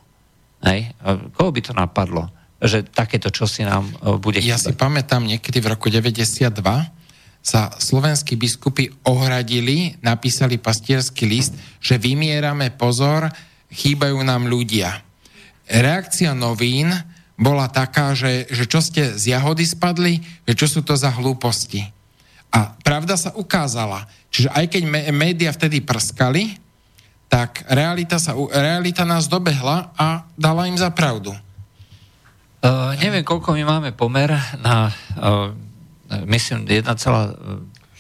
Hej, 0.64 0.96
koho 1.36 1.50
by 1.52 1.62
to 1.66 1.74
napadlo, 1.76 2.32
že 2.64 2.88
takéto 2.88 3.28
čosi 3.28 3.66
nám 3.66 3.90
uh, 4.00 4.16
bude 4.22 4.40
Ja 4.40 4.56
chýbať? 4.56 4.64
si 4.64 4.72
pamätám 4.78 5.26
niekedy 5.26 5.60
v 5.60 5.68
roku 5.74 5.90
92, 5.90 6.54
sa 7.44 7.76
slovenskí 7.76 8.40
biskupy 8.40 8.88
ohradili, 9.04 10.00
napísali 10.00 10.56
pastierský 10.56 11.28
list, 11.28 11.52
že 11.84 12.00
vymierame 12.00 12.72
pozor, 12.72 13.28
chýbajú 13.68 14.24
nám 14.24 14.48
ľudia. 14.48 15.04
Reakcia 15.68 16.32
novín 16.32 16.96
bola 17.36 17.68
taká, 17.68 18.16
že, 18.16 18.48
že 18.48 18.64
čo 18.64 18.80
ste 18.80 19.12
z 19.20 19.36
jahody 19.36 19.68
spadli, 19.68 20.24
že 20.48 20.54
čo 20.56 20.72
sú 20.72 20.80
to 20.88 20.96
za 20.96 21.12
hlúposti. 21.12 21.84
A 22.54 22.80
pravda 22.80 23.20
sa 23.20 23.36
ukázala. 23.36 24.08
Čiže 24.32 24.48
aj 24.54 24.66
keď 24.72 24.84
média 25.12 25.52
vtedy 25.52 25.84
prskali, 25.84 26.56
tak 27.28 27.66
realita, 27.66 28.22
sa, 28.22 28.38
realita 28.38 29.04
nás 29.04 29.26
dobehla 29.26 29.92
a 29.98 30.30
dala 30.38 30.70
im 30.70 30.78
za 30.78 30.94
pravdu. 30.94 31.34
Uh, 32.64 32.96
neviem, 33.02 33.26
koľko 33.26 33.58
my 33.58 33.64
máme 33.68 33.90
pomer 33.92 34.32
na 34.62 34.94
uh, 35.20 35.52
myslím 36.28 36.70
1,4. 36.70 36.86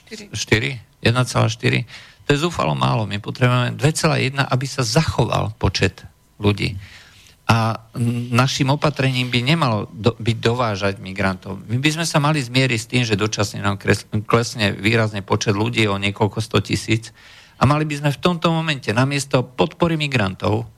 1,4. 0.10 1.86
To 2.24 2.30
je 2.32 2.38
zúfalo 2.40 2.74
málo. 2.78 3.04
My 3.10 3.20
potrebujeme 3.20 3.76
2,1, 3.76 4.40
aby 4.40 4.66
sa 4.70 4.86
zachoval 4.86 5.52
počet 5.60 6.06
ľudí. 6.40 6.80
A 7.44 7.76
našim 8.32 8.72
opatrením 8.72 9.28
by 9.28 9.40
nemalo 9.44 9.92
do, 9.92 10.16
byť 10.16 10.38
dovážať 10.40 11.04
migrantov. 11.04 11.60
My 11.68 11.76
by 11.76 11.90
sme 12.00 12.06
sa 12.08 12.24
mali 12.24 12.40
zmieriť 12.40 12.80
s 12.80 12.88
tým, 12.88 13.04
že 13.04 13.20
dočasne 13.20 13.60
nám 13.60 13.76
klesne 14.24 14.72
výrazne 14.72 15.20
počet 15.20 15.52
ľudí 15.52 15.84
o 15.92 16.00
niekoľko 16.00 16.40
sto 16.40 16.64
tisíc 16.64 17.12
a 17.60 17.68
mali 17.68 17.84
by 17.84 18.00
sme 18.00 18.10
v 18.16 18.22
tomto 18.24 18.48
momente 18.48 18.88
namiesto 18.96 19.44
podpory 19.44 20.00
migrantov 20.00 20.72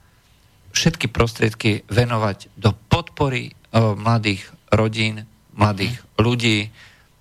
všetky 0.74 1.08
prostriedky 1.14 1.86
venovať 1.88 2.52
do 2.58 2.74
podpory 2.90 3.54
o, 3.72 3.96
mladých 3.96 4.50
rodín, 4.74 5.24
mladých 5.56 6.02
ľudí, 6.20 6.74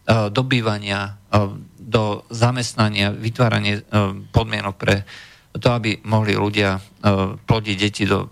E, 0.05 0.29
do 0.29 0.45
bývania, 0.45 1.17
e, 1.33 1.41
do 1.81 2.29
zamestnania, 2.29 3.09
vytváranie 3.09 3.81
e, 3.81 3.83
podmienok 4.37 4.77
pre 4.77 5.09
to, 5.57 5.73
aby 5.73 6.03
mohli 6.03 6.35
ľudia 6.35 6.83
plodiť 7.47 7.77
deti 7.79 8.03
do... 8.11 8.27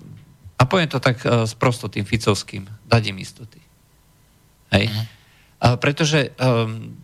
A 0.59 0.66
poviem 0.66 0.90
to 0.90 0.99
tak 0.99 1.23
sprosto 1.47 1.86
tým 1.86 2.03
Ficovským, 2.03 2.66
dať 2.82 3.15
im 3.15 3.23
istoty. 3.23 3.62
Hej? 4.74 4.90
Uh-huh. 4.90 5.07
A 5.62 5.66
pretože 5.78 6.35
um, 6.43 6.99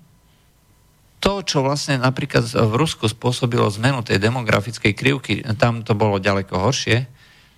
to, 1.22 1.46
čo 1.46 1.62
vlastne 1.62 2.02
napríklad 2.02 2.50
v 2.50 2.74
Rusku 2.74 3.06
spôsobilo 3.06 3.70
zmenu 3.78 4.02
tej 4.02 4.18
demografickej 4.18 4.90
krivky, 4.98 5.46
tam 5.54 5.86
to 5.86 5.94
bolo 5.94 6.18
ďaleko 6.18 6.66
horšie, 6.66 7.06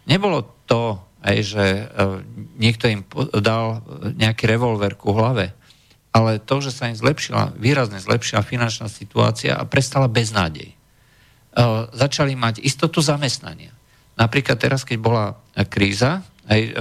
nebolo 0.05 0.45
to, 0.69 1.01
aj, 1.25 1.37
že 1.41 1.65
uh, 1.65 2.21
niekto 2.61 2.93
im 2.93 3.09
dal 3.41 3.81
nejaký 4.21 4.45
revolver 4.53 5.01
ku 5.01 5.17
hlave, 5.17 5.57
ale 6.11 6.43
to, 6.43 6.59
že 6.59 6.75
sa 6.75 6.91
im 6.91 6.99
zlepšila, 6.99 7.55
výrazne 7.55 8.03
zlepšila 8.03 8.43
finančná 8.43 8.91
situácia 8.91 9.55
a 9.55 9.63
prestala 9.63 10.11
beznádej. 10.11 10.75
E, 10.75 10.77
začali 11.95 12.35
mať 12.35 12.59
istotu 12.63 12.99
zamestnania. 12.99 13.71
Napríklad 14.19 14.59
teraz, 14.59 14.83
keď 14.83 14.99
bola 14.99 15.25
kríza, 15.71 16.27
aj 16.51 16.61
e, 16.67 16.73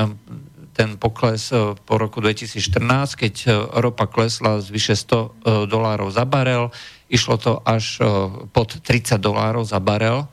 ten 0.74 0.98
pokles 0.98 1.54
e, 1.54 1.78
po 1.78 2.02
roku 2.02 2.26
2014, 2.26 3.22
keď 3.22 3.36
ropa 3.78 4.10
klesla 4.10 4.66
z 4.66 4.74
vyše 4.74 4.98
100 4.98 5.70
dolárov 5.70 6.10
za 6.10 6.26
barel, 6.26 6.74
išlo 7.10 7.38
to 7.38 7.62
až 7.66 8.02
pod 8.50 8.82
30 8.82 9.22
dolárov 9.22 9.62
za 9.62 9.78
barel, 9.78 10.26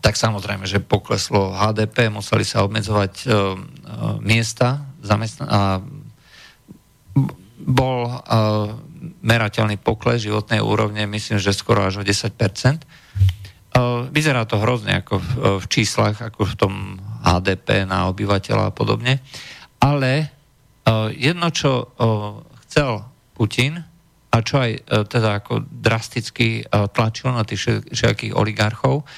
tak 0.00 0.18
samozrejme, 0.18 0.64
že 0.66 0.82
pokleslo 0.82 1.52
HDP, 1.54 2.08
museli 2.08 2.46
sa 2.46 2.64
obmedzovať 2.64 3.28
miesta 4.24 4.80
zamestnania 5.04 5.84
bol 7.64 8.08
uh, 8.08 8.20
merateľný 9.24 9.80
pokles 9.80 10.24
životnej 10.24 10.60
úrovne, 10.60 11.04
myslím, 11.08 11.40
že 11.40 11.56
skoro 11.56 11.84
až 11.84 12.00
o 12.00 12.04
10%. 12.04 12.32
Uh, 13.70 14.08
vyzerá 14.10 14.44
to 14.44 14.58
hrozne 14.58 15.00
ako 15.00 15.22
v, 15.22 15.28
v 15.62 15.66
číslach, 15.70 16.18
ako 16.18 16.42
v 16.42 16.54
tom 16.58 16.74
HDP 17.22 17.86
na 17.86 18.10
obyvateľa 18.10 18.72
a 18.72 18.74
podobne. 18.74 19.22
Ale 19.80 20.26
uh, 20.26 21.08
jedno, 21.14 21.48
čo 21.54 21.88
uh, 21.88 22.40
chcel 22.66 23.04
Putin 23.32 23.80
a 24.30 24.36
čo 24.44 24.60
aj 24.60 24.70
uh, 24.76 25.04
teda 25.08 25.40
ako 25.40 25.64
drasticky 25.64 26.66
uh, 26.66 26.90
tlačil 26.90 27.32
na 27.32 27.46
tých 27.46 27.88
všetkých 27.88 28.36
oligarchov, 28.36 29.08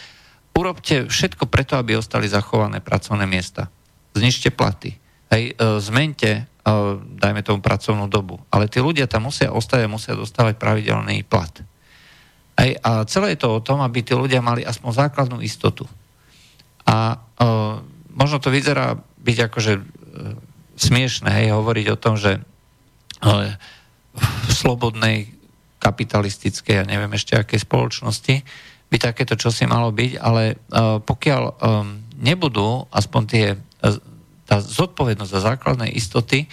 urobte 0.54 1.08
všetko 1.08 1.48
preto, 1.48 1.74
aby 1.80 1.98
ostali 1.98 2.30
zachované 2.30 2.78
pracovné 2.78 3.26
miesta. 3.26 3.72
Znižte 4.12 4.52
platy. 4.52 5.01
Hej, 5.32 5.56
uh, 5.56 5.80
zmente 5.80 6.52
dajme 7.18 7.42
tomu 7.42 7.58
pracovnú 7.58 8.06
dobu. 8.06 8.38
Ale 8.54 8.70
tí 8.70 8.78
ľudia 8.78 9.10
tam 9.10 9.26
musia 9.26 9.50
ostať 9.50 9.82
a 9.82 9.90
musia 9.90 10.14
dostávať 10.14 10.62
pravidelný 10.62 11.26
plat. 11.26 11.50
Aj, 12.54 12.70
a 12.86 13.02
celé 13.10 13.34
je 13.34 13.42
to 13.42 13.58
o 13.58 13.64
tom, 13.64 13.82
aby 13.82 14.06
tí 14.06 14.14
ľudia 14.14 14.38
mali 14.38 14.62
aspoň 14.62 15.10
základnú 15.10 15.42
istotu. 15.42 15.90
A 16.86 17.18
uh, 17.18 17.82
možno 18.14 18.38
to 18.38 18.54
vyzerá 18.54 18.94
byť 19.18 19.38
akože 19.50 19.72
smiešné, 20.76 21.30
hej, 21.30 21.54
hovoriť 21.54 21.86
o 21.94 22.00
tom, 22.00 22.14
že 22.18 22.42
v 24.12 24.50
slobodnej 24.50 25.30
kapitalistickej, 25.78 26.82
ja 26.82 26.84
neviem 26.86 27.12
ešte 27.14 27.38
akej 27.38 27.62
spoločnosti, 27.62 28.34
by 28.92 28.96
takéto 29.00 29.38
čosi 29.38 29.64
malo 29.64 29.94
byť, 29.94 30.12
ale 30.20 30.58
pokiaľ 31.06 31.42
nebudú 32.20 32.90
aspoň 32.92 33.22
tie 33.24 33.46
tá 34.46 34.58
zodpovednosť 34.58 35.32
za 35.32 35.40
základné 35.54 35.92
istoty, 35.94 36.46
e, 36.46 36.48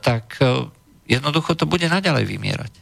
tak 0.00 0.40
e, 0.40 0.68
jednoducho 1.08 1.56
to 1.56 1.68
bude 1.68 1.84
naďalej 1.86 2.24
vymierať. 2.26 2.72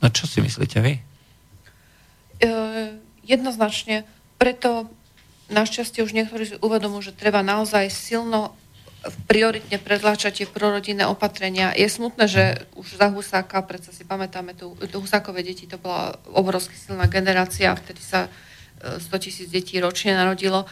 No 0.00 0.08
čo 0.08 0.24
si 0.24 0.40
myslíte 0.40 0.80
vy? 0.80 0.94
E, 0.96 2.50
jednoznačne. 3.24 4.08
Preto 4.40 4.88
našťastie 5.52 6.00
už 6.00 6.16
niektorí 6.16 6.44
si 6.48 6.56
uvedomujú, 6.56 7.12
že 7.12 7.18
treba 7.18 7.44
naozaj 7.44 7.92
silno 7.92 8.56
prioritne 9.24 9.80
predláčať 9.80 10.44
tie 10.44 10.46
prorodinné 10.48 11.08
opatrenia. 11.08 11.72
Je 11.72 11.88
smutné, 11.88 12.28
že 12.28 12.44
už 12.76 13.00
za 13.00 13.08
Husáka, 13.08 13.64
predsa 13.64 13.96
si 13.96 14.04
pamätáme, 14.04 14.52
tu, 14.52 14.76
tu 14.76 14.96
Husákové 15.00 15.40
deti, 15.40 15.64
to 15.64 15.80
bola 15.80 16.20
obrovsky 16.28 16.76
silná 16.76 17.08
generácia, 17.08 17.72
vtedy 17.72 18.00
sa 18.04 18.28
100 18.80 19.12
tisíc 19.20 19.48
detí 19.52 19.76
ročne 19.76 20.16
narodilo. 20.16 20.64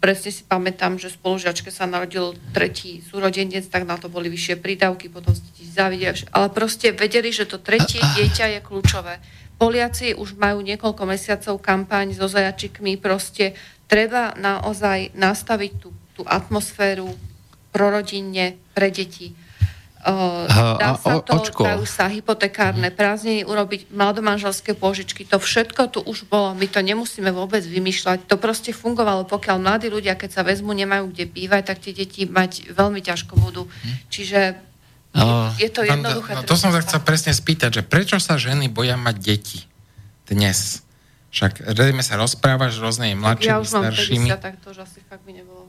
Presne 0.00 0.30
si 0.32 0.44
pamätám, 0.44 1.00
že 1.00 1.12
spolužiačke 1.12 1.72
sa 1.72 1.88
narodil 1.88 2.36
tretí 2.52 3.00
súrodenec, 3.00 3.64
tak 3.72 3.88
na 3.88 3.96
to 3.96 4.12
boli 4.12 4.28
vyššie 4.28 4.60
prídavky, 4.60 5.08
potom 5.08 5.32
ste 5.32 5.64
závidia. 5.64 6.14
Ale 6.30 6.52
proste 6.52 6.94
vedeli, 6.94 7.34
že 7.34 7.48
to 7.48 7.58
tretie 7.58 7.98
dieťa 7.98 8.56
je 8.56 8.60
kľúčové. 8.62 9.18
Poliaci 9.58 10.14
už 10.14 10.38
majú 10.38 10.62
niekoľko 10.62 11.02
mesiacov 11.08 11.58
kampaň 11.62 12.14
so 12.14 12.28
zajačikmi, 12.30 13.00
proste 13.00 13.58
treba 13.90 14.36
naozaj 14.36 15.14
nastaviť 15.18 15.72
tú, 15.82 15.90
tú 16.14 16.22
atmosféru 16.26 17.10
prorodinne 17.74 18.54
pre 18.70 18.94
deti 18.94 19.34
dá 20.76 21.00
sa 21.00 21.16
to, 21.24 21.32
očko. 21.40 21.64
dajú 21.64 21.88
sa 21.88 22.12
hypotekárne 22.12 22.92
prázdniny 22.92 23.48
urobiť, 23.48 23.88
mladomanželské 23.88 24.76
pôžičky, 24.76 25.24
to 25.24 25.40
všetko 25.40 25.88
tu 25.88 25.98
už 26.04 26.28
bolo, 26.28 26.52
my 26.52 26.68
to 26.68 26.84
nemusíme 26.84 27.32
vôbec 27.32 27.64
vymýšľať, 27.64 28.28
to 28.28 28.36
proste 28.36 28.76
fungovalo, 28.76 29.24
pokiaľ 29.24 29.56
mladí 29.56 29.88
ľudia, 29.88 30.12
keď 30.12 30.30
sa 30.40 30.42
vezmu, 30.44 30.76
nemajú 30.76 31.08
kde 31.08 31.24
bývať, 31.24 31.72
tak 31.72 31.78
tie 31.80 31.96
deti 31.96 32.28
mať 32.28 32.76
veľmi 32.76 33.00
ťažko 33.00 33.32
budú. 33.40 33.64
Hm. 33.64 33.94
Čiže 34.12 34.40
no, 35.16 35.48
je 35.56 35.70
to 35.72 35.80
jednoduché. 35.88 36.36
No, 36.36 36.44
to 36.44 36.56
som 36.60 36.68
sa 36.68 36.84
chcel 36.84 37.00
presne 37.00 37.32
spýtať, 37.32 37.80
že 37.80 37.82
prečo 37.82 38.20
sa 38.20 38.36
ženy 38.36 38.68
boja 38.68 39.00
mať 39.00 39.16
deti 39.24 39.60
dnes? 40.28 40.84
Však 41.34 41.74
rejme 41.74 42.04
sa 42.04 42.14
rozprávaš 42.14 42.78
rôznymi 42.78 43.18
mladšími, 43.18 43.50
ja 43.50 43.58
už 43.58 43.68
mám 43.74 43.90
staršími. 43.90 44.30
50, 44.30 44.38
tak 44.38 44.54
to 44.62 44.70
už 44.70 44.86
asi 44.86 45.02
fakt 45.02 45.26
by 45.26 45.34
nebolo 45.34 45.63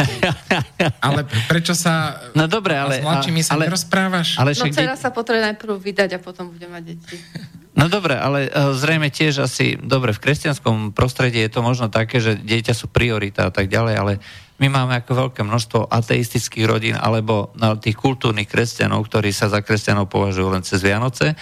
ale 1.06 1.20
prečo 1.46 1.72
sa 1.76 2.18
no 2.32 2.46
dobre, 2.50 2.76
ale, 2.76 3.00
s 3.00 3.04
mladšími 3.04 3.40
sa 3.44 3.56
ale, 3.56 3.68
nerozprávaš? 3.68 4.40
Ale 4.40 4.52
no 4.56 4.64
dcera 4.68 4.96
sa 4.96 5.10
potrebuje 5.12 5.54
najprv 5.54 5.72
vydať 5.76 6.10
a 6.16 6.18
potom 6.18 6.50
bude 6.52 6.66
mať 6.66 6.82
deti. 6.84 7.16
No 7.70 7.86
dobre, 7.86 8.18
ale 8.18 8.50
uh, 8.50 8.74
zrejme 8.74 9.14
tiež 9.14 9.46
asi, 9.46 9.78
dobre, 9.78 10.10
v 10.10 10.18
kresťanskom 10.18 10.90
prostredí 10.90 11.38
je 11.38 11.54
to 11.54 11.62
možno 11.62 11.86
také, 11.86 12.18
že 12.18 12.34
dieťa 12.34 12.74
sú 12.74 12.90
priorita 12.90 13.46
a 13.46 13.54
tak 13.54 13.70
ďalej, 13.70 13.94
ale 13.94 14.12
my 14.58 14.66
máme 14.68 14.98
ako 14.98 15.30
veľké 15.30 15.40
množstvo 15.46 15.88
ateistických 15.88 16.66
rodín 16.66 16.98
alebo 16.98 17.54
no, 17.54 17.78
tých 17.78 17.94
kultúrnych 17.94 18.50
kresťanov, 18.50 19.06
ktorí 19.06 19.30
sa 19.30 19.48
za 19.48 19.62
kresťanov 19.62 20.10
považujú 20.10 20.50
len 20.50 20.66
cez 20.66 20.82
Vianoce 20.82 21.38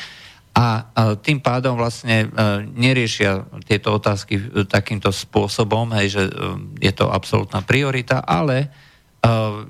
a 0.58 0.82
tým 1.22 1.38
pádom 1.38 1.78
vlastne 1.78 2.26
e, 2.26 2.28
neriešia 2.66 3.46
tieto 3.62 3.94
otázky 3.94 4.66
takýmto 4.66 5.14
spôsobom, 5.14 5.94
hej, 5.94 6.18
že 6.18 6.22
e, 6.26 6.32
je 6.82 6.90
to 6.90 7.06
absolútna 7.06 7.62
priorita, 7.62 8.18
ale 8.26 8.66
e, 8.66 8.68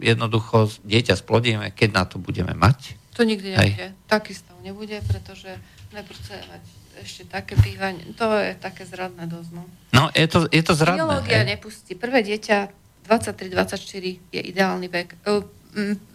jednoducho 0.01 0.73
dieťa 0.89 1.20
splodíme, 1.20 1.77
keď 1.77 1.89
na 1.93 2.05
to 2.09 2.16
budeme 2.16 2.56
mať. 2.56 2.97
To 3.20 3.28
nikdy 3.28 3.52
nebude. 3.52 3.85
Hej. 3.93 3.93
Taký 4.09 4.32
stav 4.32 4.56
nebude, 4.65 4.97
pretože 5.05 5.60
najprv 5.93 6.19
mať 6.56 6.65
ešte 7.05 7.23
také 7.28 7.60
bývanie. 7.60 8.09
To 8.16 8.32
je 8.40 8.56
také 8.56 8.89
zradné 8.89 9.28
dosť. 9.28 9.51
No, 9.52 9.69
no 9.93 10.02
je, 10.16 10.24
to, 10.24 10.48
je 10.48 10.62
to 10.65 10.73
zradné. 10.73 11.05
Biológia 11.05 11.44
nepustí. 11.44 12.01
Prvé 12.01 12.24
dieťa 12.24 12.73
23-24 13.05 14.32
je 14.32 14.40
ideálny 14.40 14.89
vek 14.89 15.20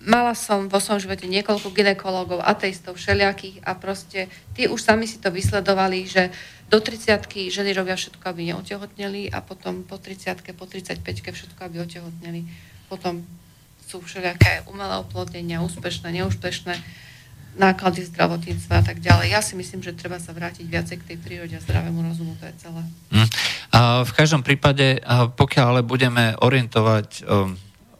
mala 0.03 0.33
som 0.35 0.67
vo 0.67 0.81
svojom 0.81 1.09
živote 1.09 1.25
niekoľko 1.29 1.71
ginekologov, 1.71 2.43
ateistov, 2.43 2.99
všelijakých 2.99 3.63
a 3.63 3.77
proste 3.77 4.27
tí 4.57 4.67
už 4.67 4.81
sami 4.81 5.07
si 5.07 5.21
to 5.21 5.31
vysledovali, 5.31 6.03
že 6.09 6.33
do 6.67 6.81
30 6.81 7.29
ženy 7.53 7.71
robia 7.77 7.93
všetko, 7.93 8.23
aby 8.23 8.49
neotehotneli 8.49 9.29
a 9.29 9.45
potom 9.45 9.85
po 9.85 10.01
30 10.01 10.41
po 10.57 10.65
35 10.65 11.05
všetko, 11.05 11.59
aby 11.63 11.85
otehotneli. 11.85 12.41
Potom 12.89 13.21
sú 13.85 14.01
všelijaké 14.01 14.65
umelé 14.65 14.97
oplodnenia, 14.97 15.61
úspešné, 15.61 16.09
neúspešné 16.23 16.75
náklady 17.53 18.09
zdravotníctva 18.09 18.81
a 18.81 18.83
tak 18.83 18.97
ďalej. 18.97 19.29
Ja 19.29 19.41
si 19.45 19.53
myslím, 19.53 19.85
že 19.85 19.93
treba 19.93 20.17
sa 20.17 20.33
vrátiť 20.33 20.65
viacej 20.65 20.97
k 21.05 21.07
tej 21.13 21.17
prírode 21.21 21.53
a 21.53 21.61
zdravému 21.61 22.01
rozumu, 22.01 22.33
to 22.41 22.49
je 22.49 22.55
celé. 22.57 22.81
Mm. 23.13 23.29
A 23.69 23.79
v 24.01 24.11
každom 24.17 24.41
prípade, 24.41 24.97
pokiaľ 25.37 25.65
ale 25.77 25.81
budeme 25.85 26.33
orientovať 26.41 27.21
um, 27.21 27.53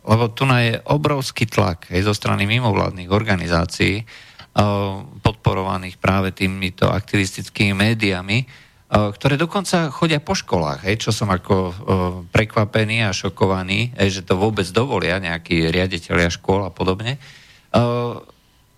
lebo 0.03 0.27
tu 0.35 0.43
je 0.47 0.83
obrovský 0.83 1.47
tlak 1.47 1.87
aj 1.87 2.03
zo 2.03 2.13
strany 2.15 2.43
mimovládnych 2.43 3.07
organizácií, 3.07 4.03
eh, 4.03 4.05
podporovaných 5.23 5.95
práve 5.97 6.35
týmito 6.35 6.91
aktivistickými 6.91 7.71
médiami, 7.71 8.43
eh, 8.43 8.47
ktoré 8.91 9.39
dokonca 9.39 9.87
chodia 9.95 10.19
po 10.19 10.35
školách, 10.35 10.83
čo 10.99 11.15
som 11.15 11.31
ako 11.31 11.55
eh, 11.55 11.73
prekvapený 12.35 13.07
a 13.07 13.15
šokovaný, 13.15 13.95
že 13.95 14.27
to 14.27 14.35
vôbec 14.35 14.67
dovolia 14.75 15.23
nejakí 15.23 15.71
riaditeľia 15.71 16.27
škôl 16.27 16.67
a 16.67 16.71
podobne. 16.71 17.17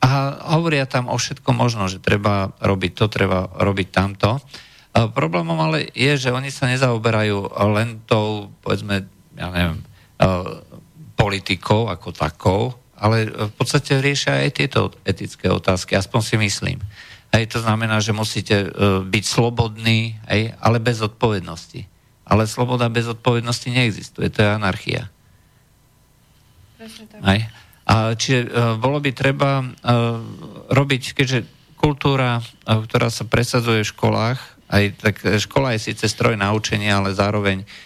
A 0.06 0.12
hovoria 0.56 0.88
tam 0.88 1.12
o 1.12 1.18
všetko 1.20 1.52
možno, 1.52 1.92
že 1.92 2.00
treba 2.00 2.56
robiť 2.64 2.92
to, 2.96 3.06
treba 3.12 3.52
robiť 3.52 3.88
tamto. 3.92 4.40
Problémom 4.96 5.60
ale 5.60 5.92
je, 5.92 6.16
že 6.16 6.32
oni 6.32 6.48
sa 6.48 6.72
nezaoberajú 6.72 7.52
len 7.76 8.00
tou, 8.08 8.56
povedzme, 8.64 9.04
ja 9.36 9.48
neviem, 9.52 9.84
politikou 11.16 11.88
ako 11.88 12.12
takou, 12.12 12.76
ale 12.96 13.28
v 13.28 13.54
podstate 13.56 14.00
riešia 14.00 14.48
aj 14.48 14.52
tieto 14.56 14.82
etické 15.04 15.52
otázky, 15.52 15.96
aspoň 16.00 16.22
si 16.24 16.36
myslím. 16.40 16.78
Hej, 17.36 17.52
to 17.52 17.60
znamená, 17.60 18.00
že 18.00 18.16
musíte 18.16 18.72
uh, 18.72 19.04
byť 19.04 19.24
slobodní, 19.28 20.16
hej, 20.32 20.56
ale 20.64 20.80
bez 20.80 21.04
odpovednosti. 21.04 21.84
Ale 22.24 22.48
sloboda 22.48 22.88
bez 22.88 23.12
odpovednosti 23.12 23.68
neexistuje, 23.68 24.32
to 24.32 24.40
je 24.40 24.50
anarchia. 24.50 25.12
Hej. 27.26 27.52
A 27.86 28.16
čiže 28.16 28.48
uh, 28.48 28.80
bolo 28.80 29.04
by 29.04 29.12
treba 29.12 29.60
uh, 29.60 29.68
robiť, 30.72 31.04
keďže 31.12 31.40
kultúra, 31.76 32.40
uh, 32.40 32.80
ktorá 32.80 33.12
sa 33.12 33.28
presadzuje 33.28 33.84
v 33.84 33.92
školách, 33.92 34.40
aj 34.66 34.84
tak 34.98 35.16
škola 35.22 35.78
je 35.78 35.92
síce 35.92 36.10
stroj 36.10 36.40
naučenia, 36.40 36.98
ale 36.98 37.14
zároveň 37.14 37.62
Eh, 37.62 37.85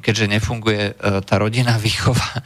keďže 0.00 0.26
nefunguje 0.30 0.82
eh, 0.92 1.20
tá 1.20 1.34
rodinná 1.36 1.76
výchova, 1.86 2.24
eh, 2.24 2.42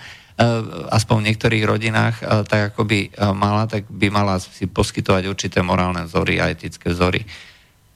aspoň 0.91 1.17
v 1.19 1.27
niektorých 1.33 1.65
rodinách, 1.65 2.17
tak 2.47 2.75
ako 2.75 2.87
by 2.87 3.01
mala, 3.35 3.71
tak 3.71 3.87
by 3.87 4.09
mala 4.11 4.39
si 4.43 4.67
poskytovať 4.67 5.23
určité 5.31 5.59
morálne 5.63 6.07
vzory 6.07 6.43
a 6.43 6.51
etické 6.51 6.91
vzory. 6.91 7.23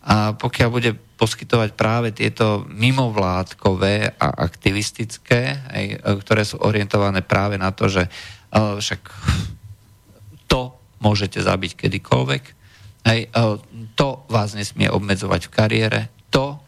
A 0.02 0.34
pokiaľ 0.34 0.68
bude 0.74 0.98
poskytovať 1.14 1.78
práve 1.78 2.10
tieto 2.10 2.66
mimovládkové 2.66 4.18
a 4.18 4.28
aktivistické, 4.34 5.62
ktoré 6.02 6.42
sú 6.42 6.58
orientované 6.58 7.22
práve 7.22 7.54
na 7.54 7.70
to, 7.70 7.86
že 7.86 8.10
však 8.50 8.98
to 10.50 10.74
môžete 10.98 11.38
zabiť 11.38 11.86
kedykoľvek, 11.86 12.42
to 13.94 14.08
vás 14.26 14.58
nesmie 14.58 14.90
obmedzovať 14.90 15.46
v 15.46 15.54
kariére, 15.54 16.00
to 16.34 16.58
E, 16.58 16.61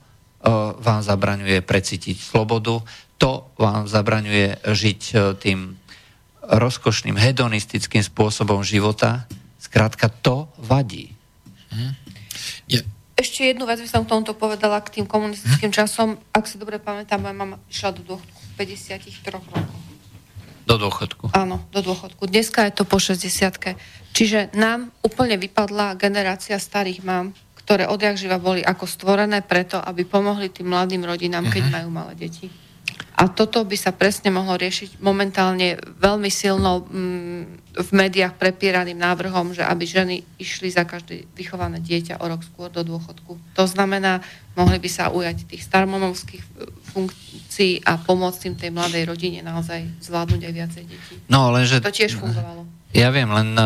vám 0.79 1.01
zabraňuje 1.01 1.65
precítiť 1.65 2.21
slobodu, 2.21 2.85
to 3.17 3.49
vám 3.57 3.89
zabraňuje 3.89 4.61
žiť 4.69 5.01
e, 5.11 5.15
tým 5.41 5.81
rozkošným, 6.45 7.17
hedonistickým 7.17 8.05
spôsobom 8.05 8.61
života. 8.61 9.25
Skrátka, 9.57 10.13
to 10.13 10.53
vadí. 10.61 11.17
Mhm. 11.73 11.89
Je. 12.69 12.81
Ešte 13.15 13.47
jednu 13.47 13.65
vec 13.65 13.79
by 13.81 13.89
som 13.89 14.03
k 14.05 14.11
tomuto 14.11 14.35
povedala 14.35 14.83
k 14.85 15.01
tým 15.01 15.07
komunistickým 15.09 15.73
mhm. 15.73 15.79
časom. 15.81 16.21
Ak 16.35 16.45
si 16.45 16.61
dobre 16.61 16.77
pamätám, 16.77 17.25
moja 17.25 17.33
mama 17.33 17.57
išla 17.73 17.97
do 17.97 18.03
dôchodku 18.05 18.41
53 18.61 19.35
rokov. 19.35 19.57
Do 20.65 20.81
dôchodku? 20.81 21.25
Áno, 21.37 21.61
do 21.73 21.81
dôchodku. 21.85 22.25
Dneska 22.25 22.65
je 22.69 22.73
to 22.73 22.85
po 22.89 22.97
60 22.97 23.77
Čiže 24.17 24.57
nám 24.57 24.95
úplne 25.05 25.37
vypadla 25.37 25.99
generácia 26.01 26.57
starých 26.57 27.05
mám, 27.05 27.37
ktoré 27.65 27.89
odjak 27.89 28.21
živa 28.21 28.37
boli 28.37 28.61
ako 28.61 28.85
stvorené 28.85 29.41
preto, 29.41 29.81
aby 29.81 30.05
pomohli 30.05 30.53
tým 30.53 30.69
mladým 30.69 31.09
rodinám, 31.09 31.49
keď 31.49 31.63
uh-huh. 31.65 31.77
majú 31.81 31.89
malé 31.89 32.13
deti. 32.15 32.47
A 33.15 33.31
toto 33.31 33.63
by 33.63 33.79
sa 33.79 33.95
presne 33.95 34.35
mohlo 34.35 34.59
riešiť 34.59 34.99
momentálne 34.99 35.79
veľmi 36.03 36.27
silno 36.35 36.83
mm, 36.83 37.43
v 37.79 37.91
médiách 37.95 38.35
prepieraným 38.35 38.99
návrhom, 38.99 39.55
že 39.55 39.63
aby 39.63 39.87
ženy 39.87 40.27
išli 40.39 40.67
za 40.67 40.83
každé 40.83 41.31
vychované 41.39 41.79
dieťa 41.79 42.19
o 42.19 42.27
rok 42.27 42.43
skôr 42.43 42.75
do 42.75 42.83
dôchodku. 42.83 43.39
To 43.55 43.65
znamená, 43.71 44.19
mohli 44.59 44.83
by 44.83 44.91
sa 44.91 45.15
ujať 45.15 45.47
tých 45.47 45.63
starmomovských 45.63 46.43
funkcií 46.91 47.87
a 47.87 48.03
pomôcť 48.03 48.39
tým 48.51 48.55
tej 48.59 48.71
mladej 48.75 49.07
rodine 49.07 49.47
naozaj 49.47 49.87
zvládnuť 50.03 50.41
aj 50.51 50.53
viacej 50.55 50.85
detí. 50.87 51.15
No, 51.31 51.55
lenže... 51.55 51.79
To 51.83 51.95
tiež 51.95 52.19
fungovalo. 52.19 52.67
Ja 52.95 53.11
viem, 53.11 53.31
len 53.31 53.59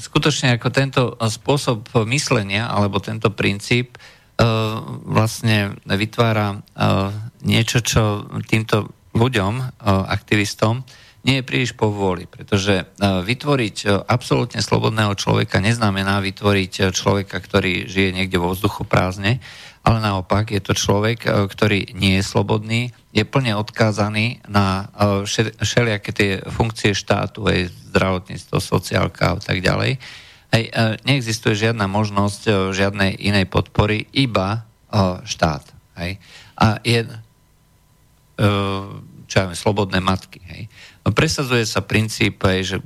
skutočne 0.00 0.56
ako 0.56 0.68
tento 0.72 1.02
spôsob 1.20 1.86
myslenia 2.08 2.72
alebo 2.72 2.98
tento 2.98 3.28
princíp 3.30 3.94
uh, 3.94 4.80
vlastne 5.04 5.76
vytvára 5.84 6.56
uh, 6.56 7.12
niečo, 7.44 7.84
čo 7.84 8.24
týmto 8.48 8.90
ľuďom, 9.10 9.82
aktivistom, 10.06 10.86
nie 11.26 11.42
je 11.42 11.48
príliš 11.48 11.74
povôli, 11.74 12.24
pretože 12.30 12.86
vytvoriť 13.02 14.06
absolútne 14.06 14.62
slobodného 14.62 15.12
človeka 15.18 15.58
neznamená 15.58 16.22
vytvoriť 16.22 16.94
človeka, 16.94 17.42
ktorý 17.42 17.90
žije 17.90 18.14
niekde 18.14 18.38
vo 18.38 18.54
vzduchu 18.54 18.86
prázdne, 18.86 19.42
ale 19.80 19.98
naopak 20.04 20.52
je 20.52 20.60
to 20.60 20.76
človek, 20.76 21.24
e, 21.24 21.28
ktorý 21.48 21.96
nie 21.96 22.20
je 22.20 22.24
slobodný, 22.24 22.92
je 23.16 23.24
plne 23.24 23.56
odkázaný 23.56 24.44
na 24.44 24.92
e, 24.92 25.24
všelijaké 25.64 26.10
tie 26.12 26.30
funkcie 26.44 26.92
štátu, 26.92 27.48
aj 27.48 27.72
zdravotníctvo, 27.90 28.56
sociálka 28.60 29.34
a 29.34 29.40
tak 29.40 29.64
ďalej. 29.64 29.96
Hej, 30.52 30.64
e, 30.68 30.72
neexistuje 31.08 31.56
žiadna 31.56 31.88
možnosť 31.88 32.72
žiadnej 32.76 33.16
inej 33.24 33.48
podpory, 33.48 34.04
iba 34.12 34.68
štát. 35.22 35.62
Hej. 36.02 36.18
A 36.58 36.82
je, 36.82 37.06
čo 39.30 39.34
ja 39.38 39.46
viem, 39.46 39.54
slobodné 39.54 40.02
matky. 40.02 40.42
Hej. 40.50 40.66
No, 41.06 41.14
presadzuje 41.14 41.62
sa 41.62 41.78
princíp, 41.78 42.42
hej, 42.42 42.74
že 42.74 42.76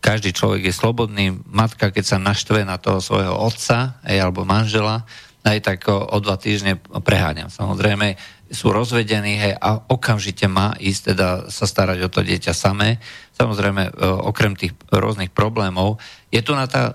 každý 0.00 0.32
človek 0.32 0.64
je 0.64 0.74
slobodný. 0.74 1.36
Matka, 1.52 1.92
keď 1.92 2.16
sa 2.16 2.18
naštve 2.18 2.64
na 2.64 2.80
toho 2.80 3.04
svojho 3.04 3.36
otca 3.36 4.00
hej, 4.08 4.24
alebo 4.24 4.48
manžela, 4.48 5.04
aj 5.42 5.58
tak 5.62 5.80
o, 5.90 5.98
o 5.98 6.18
dva 6.22 6.38
týždne 6.38 6.78
preháňam. 7.02 7.50
Samozrejme, 7.50 8.14
sú 8.52 8.68
rozvedení 8.68 9.40
hej, 9.40 9.54
a 9.56 9.80
okamžite 9.80 10.44
má 10.46 10.76
ísť 10.76 11.16
teda 11.16 11.28
sa 11.48 11.64
starať 11.64 11.98
o 12.04 12.12
to 12.12 12.20
dieťa 12.20 12.52
samé. 12.52 13.00
Samozrejme, 13.34 13.82
o, 13.90 14.30
okrem 14.30 14.54
tých 14.54 14.76
rôznych 14.92 15.32
problémov, 15.32 15.98
je 16.28 16.38
tu 16.44 16.52
na 16.52 16.68
tá 16.68 16.94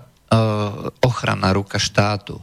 ochranná 1.02 1.50
ruka 1.52 1.76
štátu, 1.76 2.38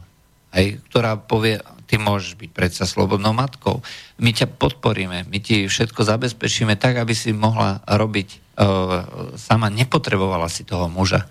hej, 0.54 0.78
ktorá 0.92 1.16
povie, 1.16 1.58
ty 1.86 1.96
môžeš 1.96 2.36
byť 2.36 2.50
predsa 2.52 2.84
slobodnou 2.84 3.32
matkou. 3.32 3.80
My 4.20 4.30
ťa 4.34 4.52
podporíme, 4.52 5.26
my 5.26 5.38
ti 5.40 5.64
všetko 5.66 6.02
zabezpečíme 6.02 6.76
tak, 6.76 7.00
aby 7.00 7.14
si 7.16 7.32
mohla 7.32 7.82
robiť 7.88 8.28
o, 8.30 8.38
sama, 9.40 9.72
nepotrebovala 9.72 10.46
si 10.52 10.62
toho 10.62 10.86
muža. 10.92 11.24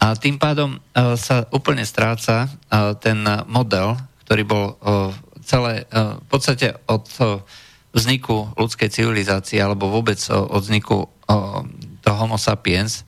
A 0.00 0.16
tým 0.16 0.40
pádom 0.40 0.80
uh, 0.80 1.14
sa 1.20 1.44
úplne 1.52 1.84
stráca 1.84 2.48
uh, 2.48 2.96
ten 2.96 3.20
model, 3.44 4.00
ktorý 4.24 4.42
bol 4.48 4.64
uh, 4.80 5.12
celé, 5.44 5.82
v 5.90 6.26
podstate 6.30 6.78
od 6.86 7.10
vzniku 7.90 8.54
ľudskej 8.54 8.86
civilizácie 8.86 9.58
alebo 9.58 9.90
vôbec 9.90 10.22
od 10.30 10.62
vzniku 10.62 11.10
toho 12.06 12.16
homo 12.22 12.38
sapiens, 12.38 13.02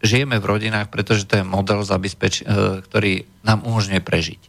žijeme 0.00 0.40
v 0.40 0.48
rodinách, 0.56 0.88
pretože 0.88 1.28
to 1.28 1.36
je 1.36 1.44
model, 1.44 1.84
ktorý 1.84 3.28
nám 3.44 3.60
umožňuje 3.60 4.00
prežiť. 4.00 4.40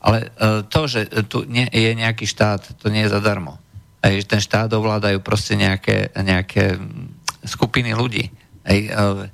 Ale 0.00 0.32
to, 0.72 0.80
že 0.88 1.12
tu 1.28 1.44
nie, 1.44 1.68
je 1.68 1.92
nejaký 1.92 2.24
štát, 2.24 2.80
to 2.80 2.88
nie 2.88 3.04
je 3.04 3.12
zadarmo. 3.12 3.60
Ten 4.00 4.40
štát 4.40 4.72
ovládajú 4.72 5.20
proste 5.20 5.52
nejaké, 5.60 6.16
nejaké 6.16 6.80
skupiny 7.44 7.92
ľudí 7.92 8.32
Hej, 8.62 8.80
e, 8.88 8.90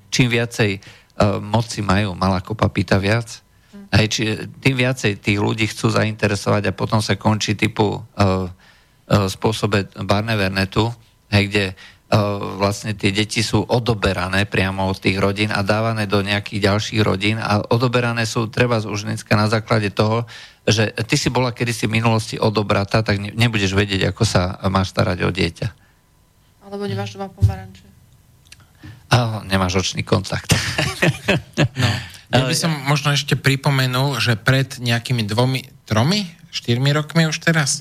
čím 0.09 0.29
viacej 0.33 0.71
e, 0.77 0.81
moci 1.41 1.81
majú, 1.85 2.17
malá 2.17 2.41
kopa 2.41 2.69
pýta 2.73 2.97
viac. 2.97 3.45
Hej, 3.89 4.07
či, 4.13 4.23
tým 4.61 4.77
viacej 4.77 5.17
tých 5.21 5.39
ľudí 5.41 5.65
chcú 5.69 5.89
zainteresovať 5.89 6.69
a 6.69 6.77
potom 6.77 7.01
sa 7.01 7.17
končí 7.17 7.57
typu 7.57 7.97
uh, 7.97 8.05
uh, 8.05 8.49
spôsobe 9.09 9.89
Barnevernetu, 9.97 10.93
hej, 11.33 11.45
kde 11.49 11.65
vlastne 12.57 12.97
tie 12.97 13.13
deti 13.13 13.45
sú 13.45 13.61
odoberané 13.69 14.49
priamo 14.49 14.89
od 14.89 14.97
tých 14.97 15.21
rodín 15.21 15.53
a 15.53 15.61
dávané 15.61 16.09
do 16.09 16.25
nejakých 16.25 16.65
ďalších 16.65 17.03
rodín 17.05 17.37
a 17.37 17.61
odoberané 17.69 18.25
sú 18.25 18.49
treba 18.49 18.81
už 18.81 19.05
dneska 19.05 19.37
na 19.37 19.45
základe 19.45 19.93
toho, 19.93 20.25
že 20.65 20.89
ty 21.05 21.21
si 21.21 21.29
bola 21.29 21.53
kedysi 21.53 21.85
v 21.85 22.01
minulosti 22.01 22.41
odobratá, 22.41 23.05
tak 23.05 23.21
ne, 23.21 23.29
nebudeš 23.37 23.77
vedieť, 23.77 24.09
ako 24.09 24.25
sa 24.25 24.57
máš 24.73 24.89
starať 24.97 25.21
o 25.21 25.31
dieťa. 25.33 25.69
Alebo 26.65 26.89
nemáš 26.89 27.13
doma 27.13 27.29
pomaranče. 27.29 27.88
Oh, 29.09 29.41
nemáš 29.49 29.81
očný 29.81 30.05
kontakt. 30.05 30.53
no. 31.81 31.89
Ja 32.29 32.45
by 32.45 32.53
som 32.53 32.73
možno 32.85 33.17
ešte 33.17 33.41
pripomenul, 33.41 34.21
že 34.21 34.37
pred 34.37 34.77
nejakými 34.77 35.25
dvomi, 35.25 35.65
tromi, 35.89 36.29
štyrmi 36.53 36.93
rokmi 36.93 37.25
už 37.25 37.41
teraz, 37.41 37.81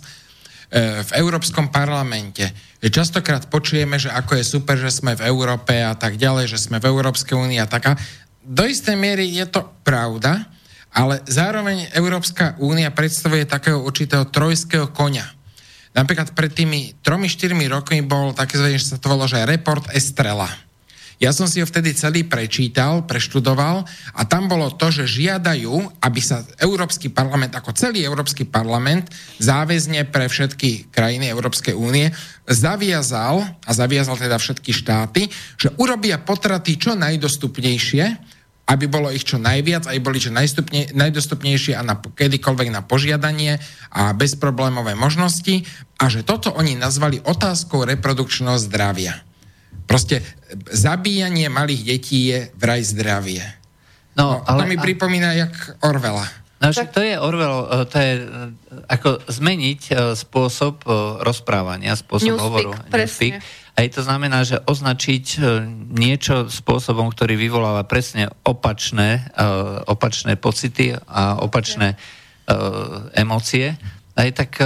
e, 0.71 1.03
v 1.03 1.11
Európskom 1.19 1.67
parlamente. 1.67 2.47
Častokrát 2.79 3.51
počujeme, 3.51 3.99
že 3.99 4.07
ako 4.07 4.39
je 4.39 4.45
super, 4.47 4.79
že 4.79 4.87
sme 4.87 5.19
v 5.19 5.27
Európe 5.27 5.75
a 5.75 5.99
tak 5.99 6.15
ďalej, 6.15 6.55
že 6.55 6.63
sme 6.63 6.79
v 6.79 6.87
Európskej 6.87 7.35
únii 7.35 7.59
a 7.59 7.67
taká. 7.67 7.99
Do 8.39 8.63
istej 8.63 8.95
miery 8.95 9.27
je 9.35 9.43
to 9.51 9.67
pravda, 9.83 10.47
ale 10.95 11.19
zároveň 11.27 11.91
Európska 11.91 12.55
únia 12.63 12.87
predstavuje 12.95 13.43
takého 13.43 13.83
určitého 13.83 14.31
trojského 14.31 14.95
konia. 14.95 15.27
Napríklad 15.91 16.31
pred 16.31 16.55
tými 16.55 16.95
tromi, 17.03 17.27
štyrmi 17.27 17.67
rokmi 17.67 17.99
bol 17.99 18.31
také, 18.31 18.55
že 18.55 18.95
sa 18.95 19.01
to 19.01 19.11
volalo, 19.11 19.27
že 19.27 19.43
report 19.43 19.91
Estrela 19.91 20.66
ja 21.17 21.33
som 21.33 21.49
si 21.49 21.57
ho 21.57 21.65
vtedy 21.65 21.97
celý 21.97 22.29
prečítal, 22.29 23.01
preštudoval 23.09 23.81
a 24.13 24.21
tam 24.29 24.45
bolo 24.45 24.69
to, 24.77 24.93
že 24.93 25.09
žiadajú, 25.09 25.97
aby 25.97 26.21
sa 26.21 26.45
Európsky 26.61 27.09
parlament, 27.09 27.57
ako 27.57 27.73
celý 27.73 28.05
Európsky 28.05 28.45
parlament, 28.45 29.09
záväzne 29.41 30.05
pre 30.13 30.29
všetky 30.29 30.93
krajiny 30.93 31.33
Európskej 31.33 31.73
únie 31.73 32.13
zaviazal, 32.45 33.41
a 33.65 33.71
zaviazal 33.73 34.21
teda 34.21 34.37
všetky 34.37 34.69
štáty, 34.69 35.25
že 35.57 35.73
urobia 35.81 36.21
potraty 36.21 36.77
čo 36.77 36.93
najdostupnejšie, 36.93 38.37
aby 38.67 38.85
bolo 38.85 39.09
ich 39.09 39.23
čo 39.23 39.39
najviac, 39.39 39.87
aby 39.89 39.99
boli 40.03 40.19
čo 40.19 40.29
najdostupnejšie 40.29 41.73
a 41.73 41.81
na, 41.81 41.97
kedykoľvek 41.97 42.69
na 42.69 42.83
požiadanie 42.83 43.57
a 43.89 44.11
bezproblémové 44.11 44.93
možnosti 44.93 45.63
a 45.97 46.11
že 46.11 46.21
toto 46.21 46.51
oni 46.53 46.75
nazvali 46.75 47.23
otázkou 47.23 47.87
reprodukčného 47.87 48.59
zdravia. 48.59 49.23
Proste 49.87 50.19
zabíjanie 50.71 51.51
malých 51.51 51.83
detí 51.83 52.31
je 52.31 52.39
vraj 52.55 52.83
zdravie. 52.83 53.43
No, 54.17 54.41
no 54.41 54.47
ale, 54.47 54.65
to 54.65 54.71
mi 54.73 54.77
a... 54.77 54.83
pripomína 54.83 55.29
jak 55.37 55.53
Orvela. 55.85 56.25
No 56.57 56.73
však 56.73 56.89
to 56.89 57.05
je 57.05 57.13
Orwell, 57.21 57.69
e, 57.69 57.85
to 57.85 57.97
je 58.01 58.13
e, 58.17 58.23
ako 58.89 59.21
zmeniť 59.29 59.81
e, 59.87 60.17
spôsob 60.17 60.89
rozprávania, 61.21 61.93
spôsob 61.93 62.33
Newspeak, 62.33 62.41
hovoru. 62.41 62.71
Presne. 62.89 63.45
Aj 63.77 63.85
to 63.93 64.01
znamená, 64.01 64.41
že 64.41 64.57
označiť 64.57 65.37
niečo 65.93 66.49
spôsobom, 66.49 67.13
ktorý 67.13 67.37
vyvoláva 67.37 67.85
presne 67.85 68.25
opačné, 68.41 69.29
opačné 69.85 70.33
pocity 70.33 70.97
a 70.97 71.37
opačné 71.37 71.93
emócie. 73.13 73.77
Aj 74.17 74.29
tak 74.33 74.57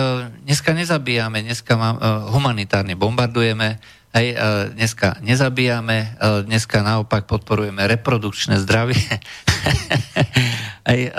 dneska 0.47 0.71
nezabíjame, 0.71 1.43
dneska 1.43 1.75
mám, 1.75 1.99
humanitárne 2.31 2.95
bombardujeme, 2.95 3.83
Hej, 4.11 4.35
dneska 4.75 5.23
nezabíjame, 5.23 6.19
dneska 6.43 6.83
naopak 6.83 7.23
podporujeme 7.31 7.87
reprodukčné 7.87 8.59
zdravie. 8.59 8.99
Hej, 10.89 11.15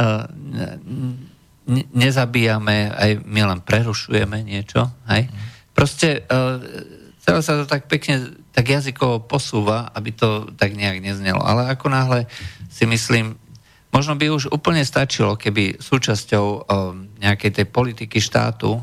nezabíjame, 1.96 2.92
aj 2.92 3.10
my 3.24 3.40
len 3.48 3.60
prerušujeme 3.64 4.44
niečo. 4.44 4.92
Hej. 5.08 5.32
Proste 5.72 6.28
celé 7.24 7.40
sa 7.40 7.56
to 7.56 7.64
tak 7.64 7.88
pekne 7.88 8.36
tak 8.52 8.68
jazykovo 8.68 9.24
posúva, 9.24 9.88
aby 9.96 10.12
to 10.12 10.52
tak 10.60 10.76
nejak 10.76 11.00
neznelo. 11.00 11.40
Ale 11.40 11.72
ako 11.72 11.88
náhle 11.88 12.28
si 12.68 12.84
myslím, 12.84 13.40
možno 13.88 14.20
by 14.20 14.28
už 14.28 14.52
úplne 14.52 14.84
stačilo, 14.84 15.40
keby 15.40 15.80
súčasťou 15.80 16.68
nejakej 17.24 17.50
tej 17.56 17.66
politiky 17.72 18.20
štátu, 18.20 18.76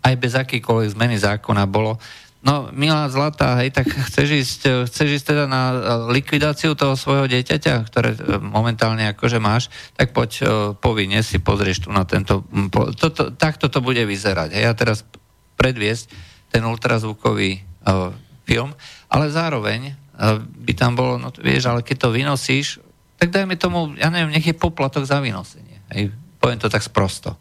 aj 0.00 0.14
bez 0.16 0.32
akýkoľvek 0.32 0.96
zmeny 0.96 1.20
zákona 1.20 1.68
bolo, 1.68 2.00
No, 2.42 2.74
milá 2.74 3.06
zlatá, 3.06 3.54
hej, 3.62 3.70
tak 3.70 3.86
chceš 3.86 4.28
ísť, 4.34 4.60
chceš 4.90 5.22
ísť 5.22 5.26
teda 5.30 5.44
na 5.46 5.62
e, 5.70 5.74
likvidáciu 6.10 6.74
toho 6.74 6.98
svojho 6.98 7.30
dieťaťa, 7.30 7.74
ktoré 7.86 8.18
e, 8.18 8.42
momentálne 8.42 9.06
akože 9.14 9.38
máš, 9.38 9.70
tak 9.94 10.10
poď 10.10 10.50
povinne 10.82 11.22
si 11.22 11.38
pozrieš 11.38 11.86
tu 11.86 11.94
na 11.94 12.02
tento... 12.02 12.42
To, 12.98 13.06
to, 13.14 13.30
takto 13.38 13.70
to 13.70 13.78
bude 13.78 14.02
vyzerať. 14.02 14.58
Hej, 14.58 14.66
a 14.66 14.74
teraz 14.74 15.06
predviesť 15.54 16.10
ten 16.52 16.66
ultrazvukový 16.66 17.62
uh, 17.62 18.12
film, 18.44 18.76
ale 19.08 19.32
zároveň 19.32 19.94
uh, 19.94 20.42
by 20.42 20.72
tam 20.76 20.92
bolo, 20.92 21.16
no 21.16 21.32
vieš, 21.32 21.70
ale 21.72 21.80
keď 21.80 21.96
to 21.96 22.08
vynosíš, 22.12 22.82
tak 23.16 23.30
dajme 23.30 23.56
tomu, 23.56 23.94
ja 23.96 24.10
neviem, 24.10 24.34
nech 24.34 24.44
je 24.44 24.52
poplatok 24.52 25.06
za 25.06 25.22
vynosenie. 25.22 25.80
Hej, 25.94 26.12
poviem 26.42 26.58
to 26.58 26.68
tak 26.68 26.82
sprosto. 26.82 27.38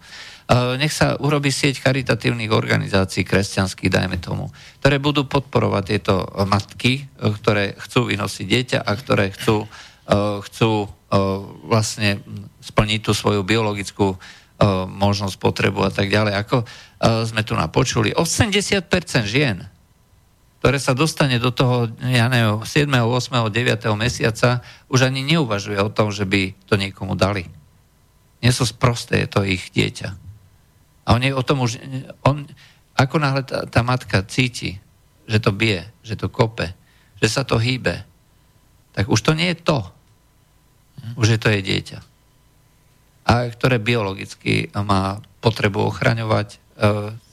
Nech 0.52 0.92
sa 0.92 1.16
urobí 1.16 1.48
sieť 1.48 1.80
charitatívnych 1.80 2.52
organizácií 2.52 3.24
kresťanských, 3.24 3.88
dajme 3.88 4.20
tomu, 4.20 4.52
ktoré 4.84 5.00
budú 5.00 5.24
podporovať 5.24 5.84
tieto 5.88 6.28
matky, 6.44 7.08
ktoré 7.16 7.80
chcú 7.80 8.12
vynosiť 8.12 8.46
dieťa 8.46 8.80
a 8.84 8.92
ktoré 9.00 9.32
chcú, 9.32 9.64
chcú 10.44 10.72
vlastne 11.64 12.20
splniť 12.60 13.00
tú 13.00 13.16
svoju 13.16 13.48
biologickú 13.48 14.20
možnosť, 14.92 15.42
potrebu 15.42 15.88
a 15.88 15.92
tak 15.92 16.12
ďalej. 16.12 16.38
Ako 16.46 16.58
sme 17.26 17.42
tu 17.42 17.58
napočuli, 17.58 18.14
80% 18.14 18.86
žien, 19.26 19.66
ktoré 20.62 20.78
sa 20.78 20.94
dostane 20.94 21.42
do 21.42 21.50
toho, 21.50 21.90
ja 22.06 22.30
neviem, 22.30 22.62
7., 22.62 22.86
8., 22.86 23.50
9. 23.50 23.82
mesiaca, 23.98 24.62
už 24.94 25.10
ani 25.10 25.26
neuvažuje 25.26 25.82
o 25.82 25.90
tom, 25.90 26.14
že 26.14 26.30
by 26.30 26.54
to 26.70 26.78
niekomu 26.78 27.18
dali. 27.18 27.50
Nie 28.46 28.54
sú 28.54 28.70
sprosté, 28.70 29.26
je 29.26 29.30
to 29.34 29.42
ich 29.42 29.74
dieťa. 29.74 30.21
A 31.12 31.20
o 31.20 31.44
tom 31.44 31.68
už... 31.68 31.76
On, 32.24 32.48
ako 32.96 33.16
náhle 33.20 33.44
tá, 33.44 33.68
tá 33.68 33.84
matka 33.84 34.24
cíti, 34.24 34.80
že 35.28 35.44
to 35.44 35.52
bije, 35.52 35.84
že 36.08 36.16
to 36.16 36.32
kope, 36.32 36.72
že 37.20 37.28
sa 37.28 37.44
to 37.44 37.60
hýbe, 37.60 38.08
tak 38.96 39.12
už 39.12 39.20
to 39.20 39.36
nie 39.36 39.52
je 39.52 39.60
to. 39.60 39.80
Už 41.20 41.36
je 41.36 41.40
to 41.40 41.52
je 41.52 41.60
dieťa. 41.60 42.00
A 43.28 43.48
ktoré 43.52 43.80
biologicky 43.80 44.72
má 44.72 45.20
potrebu 45.44 45.92
ochraňovať, 45.92 46.48
e, 46.56 46.58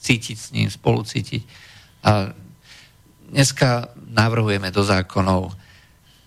cítiť 0.02 0.36
s 0.38 0.48
ním, 0.54 0.68
spolucítiť. 0.70 1.42
A 2.06 2.32
dneska 3.30 3.92
navrhujeme 3.94 4.72
do 4.72 4.82
zákonov, 4.82 5.52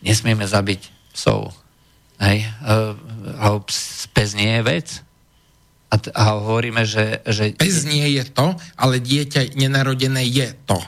nesmieme 0.05 0.45
zabiť 0.45 1.13
psov. 1.15 1.51
Hej? 2.19 2.45
E, 2.45 2.49
pes 4.11 4.29
nie 4.37 4.59
je 4.59 4.63
vec. 4.63 4.87
A, 5.91 5.99
t- 5.99 6.13
a 6.15 6.39
hovoríme, 6.39 6.87
že... 6.87 7.19
že 7.27 7.51
Pes 7.51 7.83
nie 7.83 8.15
je 8.15 8.23
to, 8.23 8.55
ale 8.79 9.03
dieťa 9.03 9.59
nenarodené 9.59 10.23
je 10.23 10.55
to. 10.63 10.79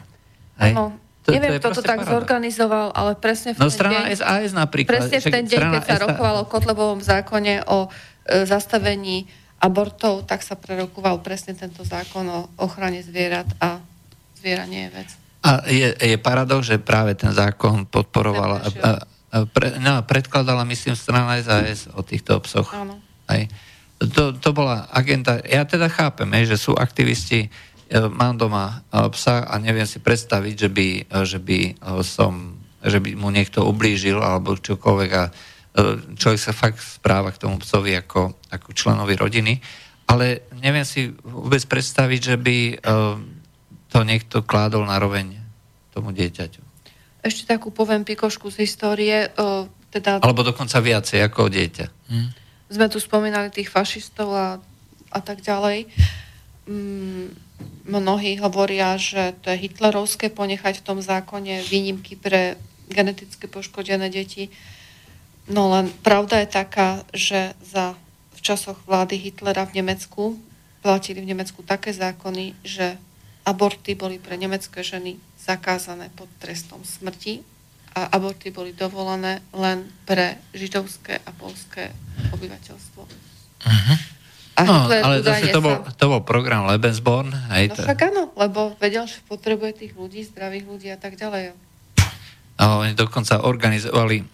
hej? 0.64 0.72
No, 0.72 0.96
To- 1.28 1.36
neviem, 1.36 1.60
kto 1.60 1.76
to 1.76 1.84
tak 1.84 2.04
paradox. 2.04 2.12
zorganizoval, 2.16 2.88
ale 2.96 3.16
presne 3.20 3.52
v 3.52 3.60
No 3.60 3.68
ten 3.68 3.76
strana 3.76 4.02
deň... 4.08 4.16
SAS 4.16 4.52
napríklad. 4.56 5.08
Presne 5.08 5.20
v 5.20 5.26
ten 5.28 5.44
deň, 5.44 5.62
keď 5.76 5.84
sa 5.84 5.98
rokovalo 6.04 6.38
o 6.44 6.50
Kotlebovom 6.50 7.00
zákone 7.04 7.68
o 7.68 7.88
e, 7.88 7.90
zastavení 8.44 9.28
abortov, 9.60 10.28
tak 10.28 10.44
sa 10.44 10.60
prerokoval 10.60 11.24
presne 11.24 11.56
tento 11.56 11.84
zákon 11.88 12.28
o 12.28 12.40
ochrane 12.60 13.00
zvierat 13.00 13.48
a 13.64 13.80
zviera 14.36 14.68
nie 14.68 14.88
je 14.88 14.92
vec. 14.92 15.10
A 15.44 15.64
je, 15.68 15.92
je 15.96 16.16
paradox, 16.20 16.68
že 16.68 16.80
práve 16.80 17.16
ten 17.16 17.32
zákon 17.32 17.88
podporovala, 17.88 18.60
a, 18.60 18.68
a, 18.68 18.92
a 19.32 19.38
pre, 19.48 19.76
no, 19.80 20.00
predkladala, 20.04 20.64
myslím, 20.68 20.96
strana 20.96 21.40
SAS 21.40 21.88
o 21.92 22.00
týchto 22.04 22.40
psoch. 22.44 22.72
Áno. 22.72 23.00
Hej. 23.28 23.48
To, 24.04 24.36
to 24.36 24.50
bola 24.52 24.84
agenda, 24.92 25.40
ja 25.48 25.64
teda 25.64 25.88
chápem, 25.88 26.28
hej, 26.36 26.52
že 26.56 26.58
sú 26.60 26.76
aktivisti, 26.76 27.48
e, 27.48 27.50
mám 28.12 28.36
doma 28.36 28.84
e, 28.92 29.08
psa 29.16 29.48
a 29.48 29.56
neviem 29.64 29.88
si 29.88 30.04
predstaviť, 30.04 30.56
že 30.60 30.70
by, 30.70 30.88
e, 31.00 31.04
že 31.24 31.40
by 31.40 31.60
som, 32.04 32.60
že 32.84 33.00
by 33.00 33.16
mu 33.16 33.32
niekto 33.32 33.64
ublížil 33.64 34.20
alebo 34.20 34.60
čokoľvek 34.60 35.12
a 35.16 35.24
človek 36.14 36.38
sa 36.38 36.54
fakt 36.54 36.78
správa 36.78 37.34
k 37.34 37.42
tomu 37.42 37.58
psovi 37.58 37.98
ako, 37.98 38.38
ako 38.54 38.70
členovi 38.78 39.18
rodiny, 39.18 39.58
ale 40.06 40.46
neviem 40.62 40.86
si 40.86 41.10
vôbec 41.26 41.66
predstaviť, 41.66 42.22
že 42.22 42.38
by 42.38 42.58
to 43.90 44.00
niekto 44.06 44.46
kládol 44.46 44.86
na 44.86 45.02
roveň 45.02 45.34
tomu 45.90 46.14
dieťaťu. 46.14 46.62
Ešte 47.26 47.58
takú 47.58 47.74
poviem 47.74 48.06
pikošku 48.06 48.54
z 48.54 48.70
histórie. 48.70 49.34
Teda 49.90 50.22
Alebo 50.22 50.46
dokonca 50.46 50.78
viacej 50.78 51.26
ako 51.26 51.50
dieťa. 51.50 51.86
Sme 52.74 52.90
tu 52.90 52.98
spomínali 52.98 53.54
tých 53.54 53.70
fašistov 53.70 54.34
a, 54.34 54.58
a 55.14 55.20
tak 55.22 55.46
ďalej. 55.46 55.86
Mm, 56.66 57.38
mnohí 57.86 58.42
hovoria, 58.42 58.98
že 58.98 59.38
to 59.46 59.54
je 59.54 59.70
hitlerovské 59.70 60.34
ponechať 60.34 60.82
v 60.82 60.86
tom 60.86 61.00
zákone 61.00 61.62
výnimky 61.70 62.18
pre 62.18 62.58
geneticky 62.90 63.46
poškodené 63.46 64.10
deti. 64.10 64.50
No 65.46 65.70
len 65.70 65.94
pravda 66.02 66.42
je 66.42 66.50
taká, 66.50 67.06
že 67.14 67.54
za, 67.62 67.94
v 68.34 68.40
časoch 68.42 68.80
vlády 68.90 69.22
Hitlera 69.22 69.70
v 69.70 69.84
Nemecku 69.84 70.40
platili 70.82 71.22
v 71.22 71.32
Nemecku 71.32 71.64
také 71.64 71.94
zákony, 71.94 72.58
že 72.64 72.98
aborty 73.46 73.96
boli 73.96 74.20
pre 74.20 74.40
nemecké 74.40 74.84
ženy 74.84 75.20
zakázané 75.40 76.12
pod 76.16 76.32
trestom 76.40 76.84
smrti 76.84 77.53
a 77.94 78.10
aborty 78.12 78.50
boli 78.50 78.74
dovolené 78.74 79.42
len 79.52 79.86
pre 80.04 80.42
židovské 80.52 81.18
a 81.20 81.30
polské 81.32 81.94
obyvateľstvo. 82.30 83.02
A 84.54 84.62
No, 84.62 84.86
ale 84.86 85.26
zase 85.26 85.50
to 85.50 85.62
bol, 85.62 85.82
to 85.82 86.06
bol 86.08 86.22
program 86.22 86.70
Lebensborn. 86.70 87.34
Hej, 87.50 87.70
No 87.70 87.76
to- 87.76 87.84
však 87.86 88.00
áno, 88.06 88.24
lebo 88.34 88.78
vedel, 88.78 89.10
že 89.10 89.18
potrebuje 89.26 89.72
tých 89.76 89.94
ľudí, 89.94 90.22
zdravých 90.24 90.66
ľudí 90.68 90.88
a 90.94 90.98
tak 90.98 91.18
ďalej. 91.18 91.58
A 92.54 92.64
oni 92.78 92.94
dokonca 92.94 93.42
organizovali 93.42 94.22
e, 94.22 94.26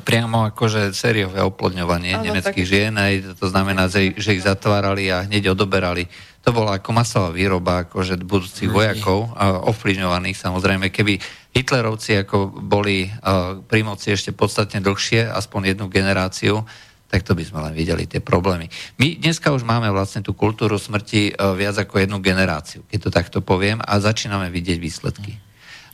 priamo 0.00 0.48
akože 0.48 0.96
sériové 0.96 1.44
oplodňovanie 1.44 2.16
Áno, 2.16 2.24
nemeckých 2.24 2.64
tak- 2.64 2.72
žien, 2.72 2.96
aj 2.96 3.36
to 3.36 3.52
znamená, 3.52 3.84
že, 3.84 4.16
že 4.16 4.32
ich 4.32 4.40
zatvárali 4.40 5.12
a 5.12 5.28
hneď 5.28 5.52
odoberali. 5.52 6.08
To 6.40 6.56
bola 6.56 6.80
ako 6.80 6.90
masová 6.96 7.28
výroba 7.28 7.84
akože 7.84 8.16
budúcich 8.24 8.72
vojakov, 8.72 9.28
a 9.36 9.60
ovplyvňovaných 9.60 10.40
samozrejme. 10.40 10.88
Keby 10.88 11.20
Hitlerovci 11.54 12.18
ako 12.26 12.50
boli 12.50 13.06
uh, 13.06 13.62
pri 13.62 13.86
moci 13.86 14.10
ešte 14.10 14.34
podstatne 14.34 14.82
dlhšie, 14.82 15.30
aspoň 15.30 15.72
jednu 15.72 15.86
generáciu, 15.86 16.66
tak 17.06 17.22
to 17.22 17.38
by 17.38 17.46
sme 17.46 17.62
len 17.62 17.78
videli 17.78 18.10
tie 18.10 18.18
problémy. 18.18 18.66
My 18.98 19.14
dneska 19.14 19.54
už 19.54 19.62
máme 19.62 19.86
vlastne 19.94 20.18
tú 20.18 20.34
kultúru 20.34 20.74
smrti 20.82 21.30
uh, 21.30 21.54
viac 21.54 21.78
ako 21.78 22.02
jednu 22.02 22.18
generáciu, 22.18 22.82
keď 22.90 22.98
to 22.98 23.10
takto 23.14 23.38
poviem, 23.38 23.78
a 23.78 24.02
začíname 24.02 24.50
vidieť 24.50 24.78
výsledky. 24.82 25.38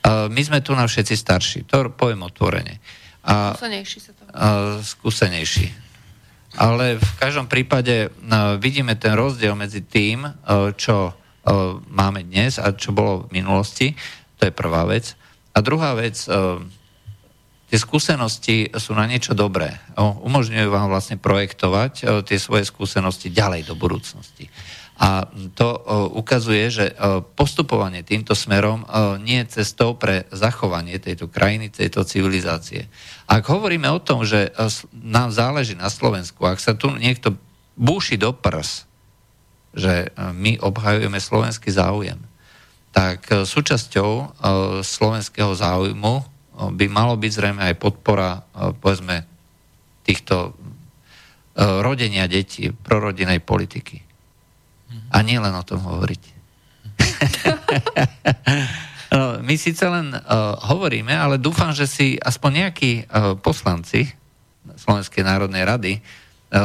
Uh, 0.01 0.25
my 0.33 0.41
sme 0.41 0.65
tu 0.65 0.73
na 0.73 0.89
všetci 0.89 1.13
starší, 1.13 1.59
to 1.69 1.93
poviem 1.93 2.25
otvorene. 2.25 2.81
A, 3.21 3.53
Skúsenejší 3.53 3.99
sa 4.01 4.11
to. 4.17 4.21
uh, 4.33 4.81
skúsenejší. 4.81 5.69
Ale 6.57 6.97
v 6.97 7.11
každom 7.15 7.47
prípade 7.47 8.11
vidíme 8.59 8.99
ten 8.99 9.15
rozdiel 9.15 9.55
medzi 9.55 9.87
tým, 9.87 10.27
čo 10.75 11.15
máme 11.87 12.27
dnes 12.27 12.59
a 12.59 12.75
čo 12.75 12.91
bolo 12.91 13.23
v 13.31 13.39
minulosti. 13.39 13.95
To 14.35 14.49
je 14.49 14.51
prvá 14.51 14.83
vec. 14.83 15.15
A 15.51 15.59
druhá 15.59 15.93
vec, 15.93 16.19
uh, 16.27 16.63
tie 17.71 17.79
skúsenosti 17.79 18.67
sú 18.75 18.91
na 18.91 19.07
niečo 19.07 19.31
dobré. 19.31 19.79
Umožňujú 19.95 20.67
vám 20.67 20.91
vlastne 20.91 21.15
projektovať 21.15 21.93
o, 22.03 22.19
tie 22.19 22.35
svoje 22.35 22.67
skúsenosti 22.67 23.31
ďalej 23.31 23.63
do 23.63 23.79
budúcnosti. 23.79 24.51
A 24.99 25.23
to 25.55 25.71
o, 25.71 25.79
ukazuje, 26.19 26.67
že 26.67 26.85
postupovanie 27.39 28.03
týmto 28.03 28.35
smerom 28.35 28.83
nie 29.23 29.39
je 29.47 29.63
cestou 29.63 29.95
pre 29.95 30.27
zachovanie 30.35 30.99
tejto 30.99 31.31
krajiny, 31.31 31.71
tejto 31.71 32.03
civilizácie. 32.03 32.91
Ak 33.31 33.47
hovoríme 33.47 33.87
o 33.87 34.03
tom, 34.03 34.27
že 34.27 34.51
nám 34.91 35.31
záleží 35.31 35.79
na 35.79 35.87
Slovensku, 35.87 36.43
ak 36.43 36.59
sa 36.59 36.75
tu 36.75 36.91
niekto 36.91 37.39
búši 37.79 38.19
do 38.19 38.35
prs, 38.35 38.83
že 39.71 40.11
my 40.19 40.59
obhajujeme 40.59 41.23
slovenský 41.23 41.71
záujem, 41.71 42.19
tak 42.91 43.31
e, 43.31 43.47
súčasťou 43.47 44.11
e, 44.11 44.25
slovenského 44.83 45.55
záujmu 45.55 46.13
e, 46.19 46.23
by 46.75 46.85
malo 46.91 47.15
byť 47.15 47.31
zrejme 47.31 47.63
aj 47.71 47.75
podpora, 47.79 48.43
povedzme, 48.77 49.25
týchto 50.05 50.53
rodenia 51.57 52.31
detí, 52.31 52.71
prorodinej 52.71 53.43
politiky. 53.43 53.99
A 55.11 55.19
nie 55.19 55.35
len 55.35 55.51
o 55.51 55.63
tom 55.67 55.83
hovoriť. 55.83 56.23
No, 59.11 59.43
my 59.43 59.59
síce 59.59 59.83
len 59.91 60.15
hovoríme, 60.71 61.11
ale 61.11 61.35
dúfam, 61.35 61.75
že 61.75 61.83
si 61.83 62.15
aspoň 62.15 62.51
nejakí 62.63 62.91
poslanci 63.43 64.07
Slovenskej 64.79 65.27
národnej 65.27 65.67
rady 65.67 65.93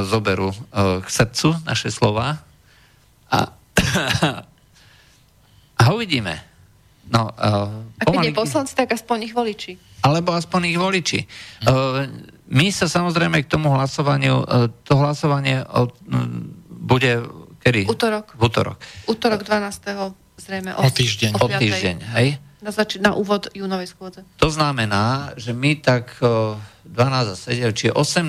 zoberú 0.07 0.55
k 1.03 1.07
srdcu 1.11 1.59
naše 1.67 1.91
slova 1.91 2.39
a 3.27 3.51
uvidíme. 5.97 6.37
No, 7.07 7.31
uh, 7.31 7.87
A 7.97 8.03
keď 8.03 8.19
nie 8.21 8.35
poslanci, 8.35 8.75
tak 8.75 8.91
aspoň 8.91 9.31
ich 9.31 9.35
voliči. 9.35 9.79
alebo 10.03 10.35
aspoň 10.35 10.61
ich 10.71 10.79
voliči. 10.79 11.21
Uh, 11.65 12.07
my 12.47 12.67
sa 12.71 12.87
samozrejme 12.87 13.43
k 13.43 13.49
tomu 13.49 13.71
hlasovaniu, 13.71 14.43
uh, 14.43 14.67
to 14.83 14.95
hlasovanie 14.95 15.63
od, 15.63 15.95
m, 16.07 16.51
bude 16.69 17.27
kedy? 17.63 17.87
Útorok. 17.87 18.35
V 18.35 18.43
útorok. 18.47 18.79
Útorok 19.07 19.43
12. 19.43 20.15
zrejme 20.39 20.75
O 20.79 20.87
týždeň. 20.87 21.31
O 21.39 21.47
5:00. 21.47 21.59
týždeň, 21.59 21.97
hej? 22.19 22.29
Na, 22.63 22.71
zač- 22.71 22.99
na 22.99 23.15
úvod 23.15 23.51
júnovej 23.55 23.87
schôdze. 23.91 24.27
To 24.39 24.51
znamená, 24.51 25.35
že 25.39 25.55
my 25.55 25.79
tak 25.79 26.19
uh, 26.19 26.59
12 26.87 27.35
a 27.35 27.37
7, 27.39 27.71
čiže 27.71 27.93
18. 27.95 28.27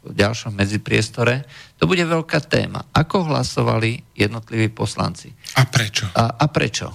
v 0.00 0.12
ďalšom 0.16 0.56
medzipriestore, 0.56 1.44
to 1.76 1.84
bude 1.84 2.00
veľká 2.00 2.40
téma. 2.44 2.88
Ako 2.96 3.28
hlasovali 3.28 4.00
jednotliví 4.16 4.72
poslanci? 4.72 5.28
A 5.60 5.68
prečo? 5.68 6.08
A, 6.16 6.40
a 6.40 6.44
prečo? 6.48 6.88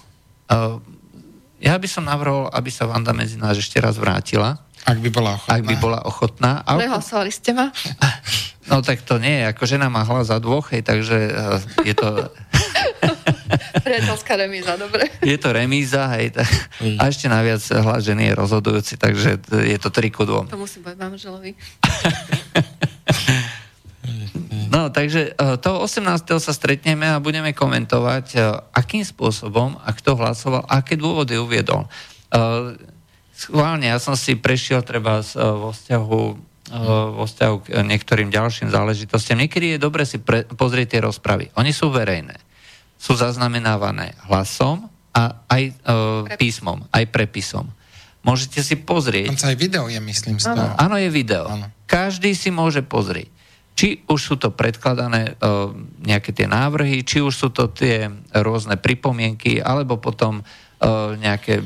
Ja 1.62 1.76
by 1.78 1.88
som 1.90 2.06
navrhol, 2.06 2.50
aby 2.50 2.70
sa 2.70 2.86
Vanda 2.90 3.14
medzi 3.14 3.38
nás 3.38 3.58
ešte 3.58 3.78
raz 3.82 3.98
vrátila, 3.98 4.58
Ak 4.86 5.02
by 5.02 5.10
bola 5.10 5.34
ochotná. 5.34 5.54
ak 5.58 5.62
by 5.66 5.76
bola 5.82 6.00
ochotná. 6.06 6.52
A 6.62 6.78
Prehlasovali 6.78 7.32
ste 7.34 7.54
ma? 7.54 7.70
No 8.66 8.82
tak 8.82 9.06
to 9.06 9.22
nie 9.22 9.46
ako 9.46 9.70
žena 9.70 9.94
má 9.94 10.02
hlas 10.02 10.34
za 10.34 10.42
dvoch, 10.42 10.74
hej, 10.74 10.82
takže 10.82 11.18
uh, 11.30 11.62
je 11.86 11.94
to, 11.94 12.10
Priateľská 13.88 14.34
remíza, 14.40 14.76
dobre. 14.76 15.10
je 15.22 15.38
to 15.40 15.50
remíza, 15.52 16.08
hej, 16.18 16.36
tak, 16.36 16.50
a 16.82 17.02
ešte 17.08 17.30
naviac 17.32 17.62
hlas 17.62 18.02
ženy 18.04 18.32
je 18.32 18.34
rozhodujúci, 18.36 18.94
takže 19.00 19.42
je 19.46 19.78
to 19.80 19.90
3 19.90 20.16
ku 20.16 20.24
2. 20.28 20.52
To 20.52 20.60
musím 20.60 20.82
povedať 20.86 21.00
manželovi. 21.02 21.52
No, 24.66 24.94
takže 24.94 25.34
uh, 25.34 25.56
toho 25.56 25.82
18. 25.82 26.04
sa 26.38 26.54
stretneme 26.54 27.08
a 27.08 27.24
budeme 27.24 27.56
komentovať, 27.56 28.26
uh, 28.36 28.60
akým 28.76 29.02
spôsobom 29.02 29.80
a 29.82 29.90
kto 29.96 30.20
hlasoval, 30.20 30.68
a 30.68 30.84
aké 30.84 31.00
dôvody 31.00 31.40
uviedol. 31.40 31.88
Schválne, 33.32 33.88
ja 33.88 33.98
som 34.04 34.20
si 34.20 34.36
prešiel 34.36 34.84
treba 34.84 35.24
vo 35.36 35.72
vzťahu 35.72 36.20
vo 37.14 37.24
vzťahu 37.30 37.56
k 37.62 37.66
niektorým 37.86 38.34
ďalším 38.34 38.74
záležitostiam. 38.74 39.38
Niekedy 39.38 39.78
je 39.78 39.80
dobre 39.80 40.02
si 40.02 40.18
pre, 40.18 40.50
pozrieť 40.50 40.98
tie 40.98 41.02
rozpravy. 41.06 41.54
Oni 41.62 41.70
sú 41.70 41.94
verejné. 41.94 42.42
Sú 42.96 43.14
zaznamenávané 43.20 44.16
hlasom 44.26 44.90
a 45.16 45.46
aj 45.48 45.64
Prepis. 45.84 46.38
písmom, 46.38 46.80
aj 46.92 47.06
prepisom. 47.12 47.66
Môžete 48.26 48.66
si 48.66 48.76
pozrieť. 48.82 49.30
Dokonca 49.30 49.54
aj 49.54 49.58
video 49.62 49.86
je, 49.86 50.02
myslím, 50.02 50.42
z 50.42 50.50
Áno. 50.50 50.66
toho. 50.66 50.72
Áno, 50.82 50.96
je 50.98 51.10
video. 51.14 51.46
Áno. 51.46 51.70
Každý 51.86 52.34
si 52.34 52.50
môže 52.50 52.82
pozrieť. 52.82 53.30
Či 53.76 54.08
už 54.08 54.20
sú 54.20 54.36
to 54.42 54.50
predkladané 54.56 55.36
uh, 55.36 55.70
nejaké 56.02 56.34
tie 56.34 56.50
návrhy, 56.50 57.06
či 57.06 57.22
už 57.22 57.34
sú 57.36 57.48
to 57.54 57.70
tie 57.70 58.10
rôzne 58.34 58.80
pripomienky, 58.82 59.62
alebo 59.62 60.02
potom 60.02 60.42
uh, 60.42 61.14
nejaké 61.20 61.62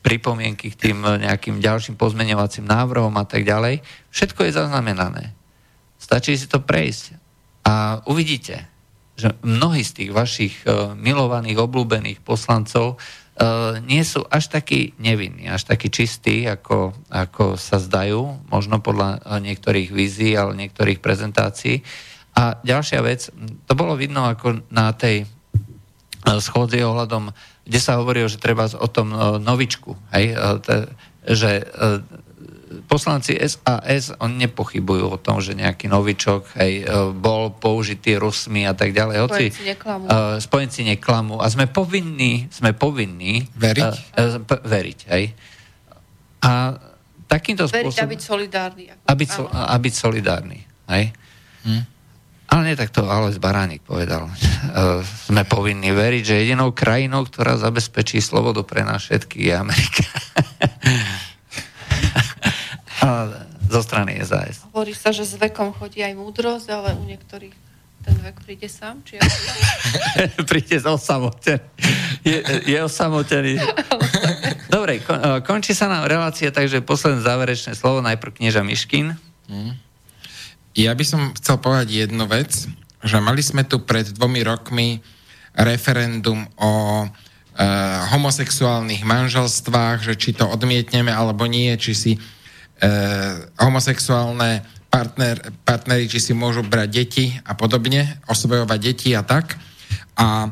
pripomienky 0.00 0.72
k 0.72 0.78
tým 0.88 1.04
nejakým 1.04 1.60
ďalším 1.60 2.00
pozmeňovacím 2.00 2.64
návrhom 2.64 3.12
a 3.18 3.28
tak 3.28 3.44
ďalej. 3.44 3.84
Všetko 4.08 4.46
je 4.48 4.56
zaznamenané. 4.56 5.36
Stačí 6.00 6.38
si 6.38 6.48
to 6.48 6.64
prejsť. 6.64 7.18
A 7.66 8.00
uvidíte, 8.08 8.64
že 9.18 9.34
mnohí 9.42 9.82
z 9.82 9.92
tých 9.98 10.10
vašich 10.14 10.54
uh, 10.62 10.94
milovaných, 10.94 11.58
obľúbených 11.58 12.22
poslancov 12.22 12.94
uh, 12.94 13.82
nie 13.82 14.06
sú 14.06 14.22
až 14.30 14.54
takí 14.54 14.94
nevinní, 15.02 15.50
až 15.50 15.66
takí 15.66 15.90
čistí, 15.90 16.46
ako, 16.46 16.94
ako 17.10 17.58
sa 17.58 17.82
zdajú, 17.82 18.46
možno 18.46 18.78
podľa 18.78 19.18
niektorých 19.42 19.90
vízií, 19.90 20.38
ale 20.38 20.54
niektorých 20.54 21.02
prezentácií. 21.02 21.82
A 22.38 22.62
ďalšia 22.62 23.02
vec, 23.02 23.34
to 23.66 23.72
bolo 23.74 23.98
vidno 23.98 24.30
ako 24.30 24.62
na 24.70 24.94
tej 24.94 25.26
schôdzi 26.22 26.86
ohľadom, 26.86 27.34
kde 27.66 27.80
sa 27.82 27.98
hovorilo, 27.98 28.30
že 28.30 28.38
treba 28.38 28.70
o 28.70 28.86
tom 28.86 29.10
novičku, 29.42 29.98
hej, 30.14 30.38
že 31.26 31.66
poslanci 32.86 33.36
SAS, 33.40 34.12
oni 34.20 34.48
nepochybujú 34.48 35.04
o 35.14 35.18
tom, 35.18 35.40
že 35.40 35.56
nejaký 35.56 35.88
novičok 35.88 36.56
hej, 36.60 36.84
e, 36.84 37.12
bol 37.16 37.52
použitý 37.52 38.20
Rusmi 38.20 38.68
a 38.68 38.76
tak 38.76 38.92
ďalej. 38.92 39.16
Hoci, 39.24 39.44
spojenci 39.50 39.64
neklamú. 39.64 40.04
Uh, 40.06 40.36
spojenci 40.38 40.80
neklamú. 40.84 41.34
A 41.40 41.46
sme 41.48 41.66
povinní, 41.66 42.46
sme 42.52 42.76
povinní 42.76 43.48
veriť, 43.56 43.94
uh, 44.16 44.40
uh, 44.40 44.60
veriť 44.64 44.98
hej. 45.12 45.24
A 46.44 46.78
takýmto 47.26 47.68
veriť 47.68 47.84
spôsobom... 47.92 48.04
a 48.04 48.12
byť 48.12 48.20
solidárny. 48.20 48.84
Ako, 48.88 49.04
a, 49.04 49.12
byť, 49.12 49.28
so, 49.28 49.42
a 49.48 49.74
byť 49.76 49.94
solidárny. 49.94 50.58
Hej. 50.88 51.04
Hm. 51.64 51.82
Ale 52.48 52.62
nie 52.64 52.80
tak 52.80 52.88
to 52.88 53.04
Alois 53.04 53.36
Baránik 53.36 53.84
povedal. 53.84 54.24
Uh, 54.24 55.04
sme 55.04 55.44
povinní 55.44 55.92
veriť, 55.92 56.22
že 56.24 56.40
jedinou 56.40 56.72
krajinou, 56.72 57.28
ktorá 57.28 57.60
zabezpečí 57.60 58.24
slobodu 58.24 58.64
pre 58.64 58.88
nás 58.88 59.04
všetkých 59.04 59.44
je 59.52 59.54
Amerika. 59.54 60.04
zo 63.68 63.80
strany 63.84 64.16
SAS. 64.24 64.64
Hovorí 64.72 64.96
sa, 64.96 65.12
že 65.12 65.28
s 65.28 65.36
vekom 65.36 65.76
chodí 65.76 66.00
aj 66.00 66.16
múdrosť, 66.16 66.66
ale 66.72 66.96
u 66.96 67.04
niektorých 67.04 67.68
ten 68.08 68.16
vek 68.24 68.36
príde 68.40 68.68
sám? 68.70 69.02
Či 69.04 69.20
príde 70.50 70.78
osamotený. 70.80 71.60
Je, 72.24 72.38
je 72.64 72.78
osamotený. 72.80 73.60
Dobre, 74.74 75.02
kon, 75.04 75.18
e, 75.18 75.42
končí 75.44 75.76
sa 75.76 75.90
nám 75.90 76.08
relácia, 76.08 76.48
takže 76.48 76.84
posledné 76.84 77.20
záverečné 77.20 77.72
slovo, 77.76 78.00
najprv 78.00 78.38
knieža 78.40 78.62
Miškin. 78.64 79.18
Mm. 79.50 79.76
Ja 80.78 80.94
by 80.94 81.04
som 81.04 81.20
chcel 81.34 81.58
povedať 81.58 82.06
jednu 82.06 82.24
vec, 82.30 82.70
že 83.02 83.16
mali 83.18 83.42
sme 83.42 83.66
tu 83.66 83.82
pred 83.82 84.06
dvomi 84.08 84.46
rokmi 84.46 85.02
referendum 85.58 86.46
o 86.54 87.02
e, 87.02 87.06
homosexuálnych 88.14 89.02
manželstvách, 89.02 90.06
že 90.06 90.14
či 90.14 90.38
to 90.38 90.46
odmietneme 90.46 91.10
alebo 91.10 91.50
nie, 91.50 91.74
či 91.74 91.92
si 91.98 92.12
eh, 92.14 92.37
homosexuálne 93.58 94.62
partner, 94.88 95.36
partneri, 95.66 96.08
či 96.08 96.18
si 96.18 96.32
môžu 96.32 96.64
brať 96.64 96.88
deti 96.88 97.26
a 97.44 97.52
podobne, 97.52 98.22
osobejovať 98.30 98.78
deti 98.80 99.10
a 99.12 99.22
tak. 99.22 99.58
A 100.16 100.48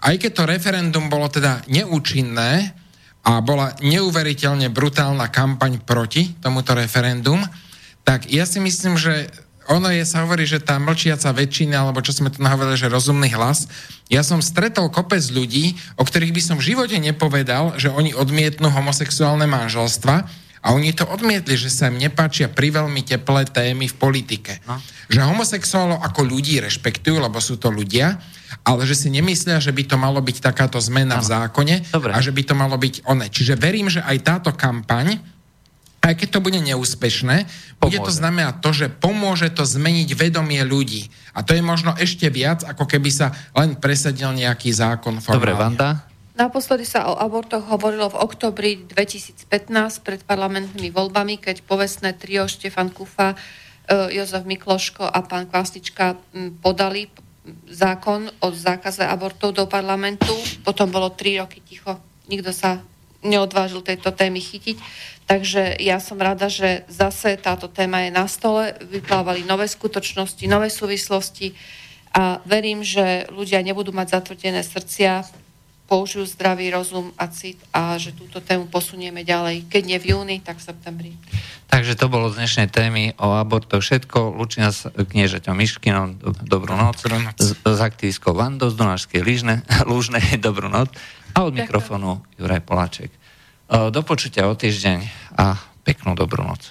aj 0.00 0.14
keď 0.16 0.30
to 0.32 0.48
referendum 0.48 1.06
bolo 1.12 1.28
teda 1.28 1.62
neúčinné 1.68 2.72
a 3.20 3.44
bola 3.44 3.76
neuveriteľne 3.84 4.72
brutálna 4.72 5.28
kampaň 5.28 5.84
proti 5.84 6.32
tomuto 6.40 6.72
referendum, 6.72 7.44
tak 8.00 8.26
ja 8.32 8.48
si 8.48 8.58
myslím, 8.58 8.96
že 8.96 9.28
ono 9.70 9.86
je, 9.92 10.02
sa 10.02 10.26
hovorí, 10.26 10.48
že 10.50 10.58
tá 10.58 10.82
mlčiaca 10.82 11.30
väčšina, 11.30 11.78
alebo 11.78 12.02
čo 12.02 12.10
sme 12.10 12.32
tu 12.32 12.42
nahovorili, 12.42 12.74
že 12.74 12.90
rozumný 12.90 13.30
hlas. 13.38 13.70
Ja 14.10 14.26
som 14.26 14.42
stretol 14.42 14.90
kopec 14.90 15.22
ľudí, 15.30 15.78
o 15.94 16.02
ktorých 16.02 16.34
by 16.34 16.42
som 16.42 16.56
v 16.58 16.74
živote 16.74 16.98
nepovedal, 16.98 17.78
že 17.78 17.86
oni 17.86 18.10
odmietnú 18.10 18.66
homosexuálne 18.66 19.46
manželstva, 19.46 20.26
a 20.60 20.76
oni 20.76 20.92
to 20.92 21.08
odmietli, 21.08 21.56
že 21.56 21.72
sa 21.72 21.88
im 21.88 21.96
nepáčia 21.96 22.52
pri 22.52 22.68
veľmi 22.68 23.00
teplé 23.00 23.48
témy 23.48 23.88
v 23.88 23.96
politike. 23.96 24.60
No. 24.68 24.76
Že 25.08 25.24
homosexuálov 25.24 26.04
ako 26.04 26.20
ľudí 26.28 26.60
rešpektujú, 26.60 27.16
lebo 27.16 27.40
sú 27.40 27.56
to 27.56 27.72
ľudia, 27.72 28.20
ale 28.60 28.84
že 28.84 28.92
si 28.92 29.08
nemyslia, 29.08 29.56
že 29.56 29.72
by 29.72 29.88
to 29.88 29.96
malo 29.96 30.20
byť 30.20 30.36
takáto 30.44 30.76
zmena 30.76 31.16
ano. 31.16 31.24
v 31.24 31.30
zákone 31.32 31.74
Dobre. 31.88 32.12
a 32.12 32.18
že 32.20 32.36
by 32.36 32.42
to 32.44 32.54
malo 32.54 32.76
byť 32.76 33.08
one. 33.08 33.24
Čiže 33.32 33.56
verím, 33.56 33.88
že 33.88 34.04
aj 34.04 34.16
táto 34.20 34.50
kampaň, 34.52 35.16
aj 36.04 36.14
keď 36.16 36.28
to 36.28 36.44
bude 36.44 36.60
neúspešné, 36.60 37.48
pomôže. 37.80 37.80
bude 37.80 37.98
to 38.04 38.12
znamenať 38.12 38.54
to, 38.60 38.70
že 38.76 38.86
pomôže 38.92 39.48
to 39.56 39.64
zmeniť 39.64 40.12
vedomie 40.12 40.60
ľudí. 40.60 41.08
A 41.32 41.40
to 41.40 41.56
je 41.56 41.64
možno 41.64 41.96
ešte 41.96 42.28
viac, 42.28 42.68
ako 42.68 42.84
keby 42.84 43.08
sa 43.08 43.32
len 43.56 43.80
presadil 43.80 44.28
nejaký 44.36 44.68
zákon 44.76 45.24
formálne. 45.24 45.40
Dobre, 45.40 45.52
Vanda? 45.56 46.09
Naposledy 46.40 46.88
sa 46.88 47.12
o 47.12 47.20
abortoch 47.20 47.68
hovorilo 47.68 48.08
v 48.08 48.24
oktobri 48.24 48.70
2015 48.88 49.44
pred 50.00 50.24
parlamentnými 50.24 50.88
voľbami, 50.88 51.36
keď 51.36 51.60
povestné 51.68 52.16
trio 52.16 52.48
Štefan 52.48 52.88
Kufa, 52.88 53.36
e, 53.36 54.16
Jozef 54.16 54.48
Mikloško 54.48 55.04
a 55.04 55.20
pán 55.20 55.52
Kvasnička 55.52 56.16
podali 56.64 57.12
zákon 57.68 58.32
o 58.40 58.48
zákaze 58.56 59.04
abortov 59.04 59.52
do 59.52 59.68
parlamentu. 59.68 60.32
Potom 60.64 60.88
bolo 60.88 61.12
tri 61.12 61.36
roky 61.36 61.60
ticho. 61.60 62.00
Nikto 62.32 62.56
sa 62.56 62.80
neodvážil 63.20 63.84
tejto 63.84 64.08
témy 64.08 64.40
chytiť. 64.40 64.80
Takže 65.28 65.76
ja 65.76 66.00
som 66.00 66.16
rada, 66.16 66.48
že 66.48 66.88
zase 66.88 67.36
táto 67.36 67.68
téma 67.68 68.08
je 68.08 68.16
na 68.16 68.24
stole. 68.24 68.80
Vyplávali 68.80 69.44
nové 69.44 69.68
skutočnosti, 69.68 70.48
nové 70.48 70.72
súvislosti 70.72 71.52
a 72.16 72.40
verím, 72.48 72.80
že 72.80 73.28
ľudia 73.28 73.60
nebudú 73.60 73.92
mať 73.92 74.18
zatvrdené 74.18 74.64
srdcia 74.64 75.39
použijú 75.90 76.22
zdravý 76.22 76.70
rozum 76.70 77.10
a 77.18 77.26
cit 77.26 77.58
a 77.74 77.98
že 77.98 78.14
túto 78.14 78.38
tému 78.38 78.70
posunieme 78.70 79.26
ďalej. 79.26 79.66
Keď 79.66 79.82
nie 79.82 79.98
v 79.98 80.14
júni, 80.14 80.36
tak 80.38 80.62
v 80.62 80.70
septembri. 80.70 81.10
Takže 81.66 81.98
to 81.98 82.06
bolo 82.06 82.30
z 82.30 82.38
dnešnej 82.38 82.68
témy 82.70 83.18
o 83.18 83.34
aborto 83.34 83.82
všetko. 83.82 84.38
Lučina 84.38 84.70
s 84.70 84.86
kniežaťom 84.86 85.54
Miškinom, 85.58 86.22
dobrú 86.46 86.78
noc. 86.78 87.02
Dobrú 87.02 87.18
noc. 87.18 87.42
S, 87.42 87.58
s 87.58 87.80
aktivistkou 87.82 88.38
Vando 88.38 88.70
z 88.70 88.78
Donášskej 88.78 89.18
Lúžnej, 89.18 89.58
Lúžnej, 89.90 90.38
dobrú 90.38 90.70
noc. 90.70 90.94
A 91.34 91.42
od 91.42 91.50
Ďakujem. 91.50 91.58
mikrofónu 91.58 92.22
Juraj 92.38 92.62
Poláček. 92.62 93.10
Do 93.70 94.02
počutia 94.06 94.46
o 94.46 94.54
týždeň 94.54 94.98
a 95.38 95.58
peknú 95.82 96.14
dobrú 96.14 96.46
noc. 96.46 96.70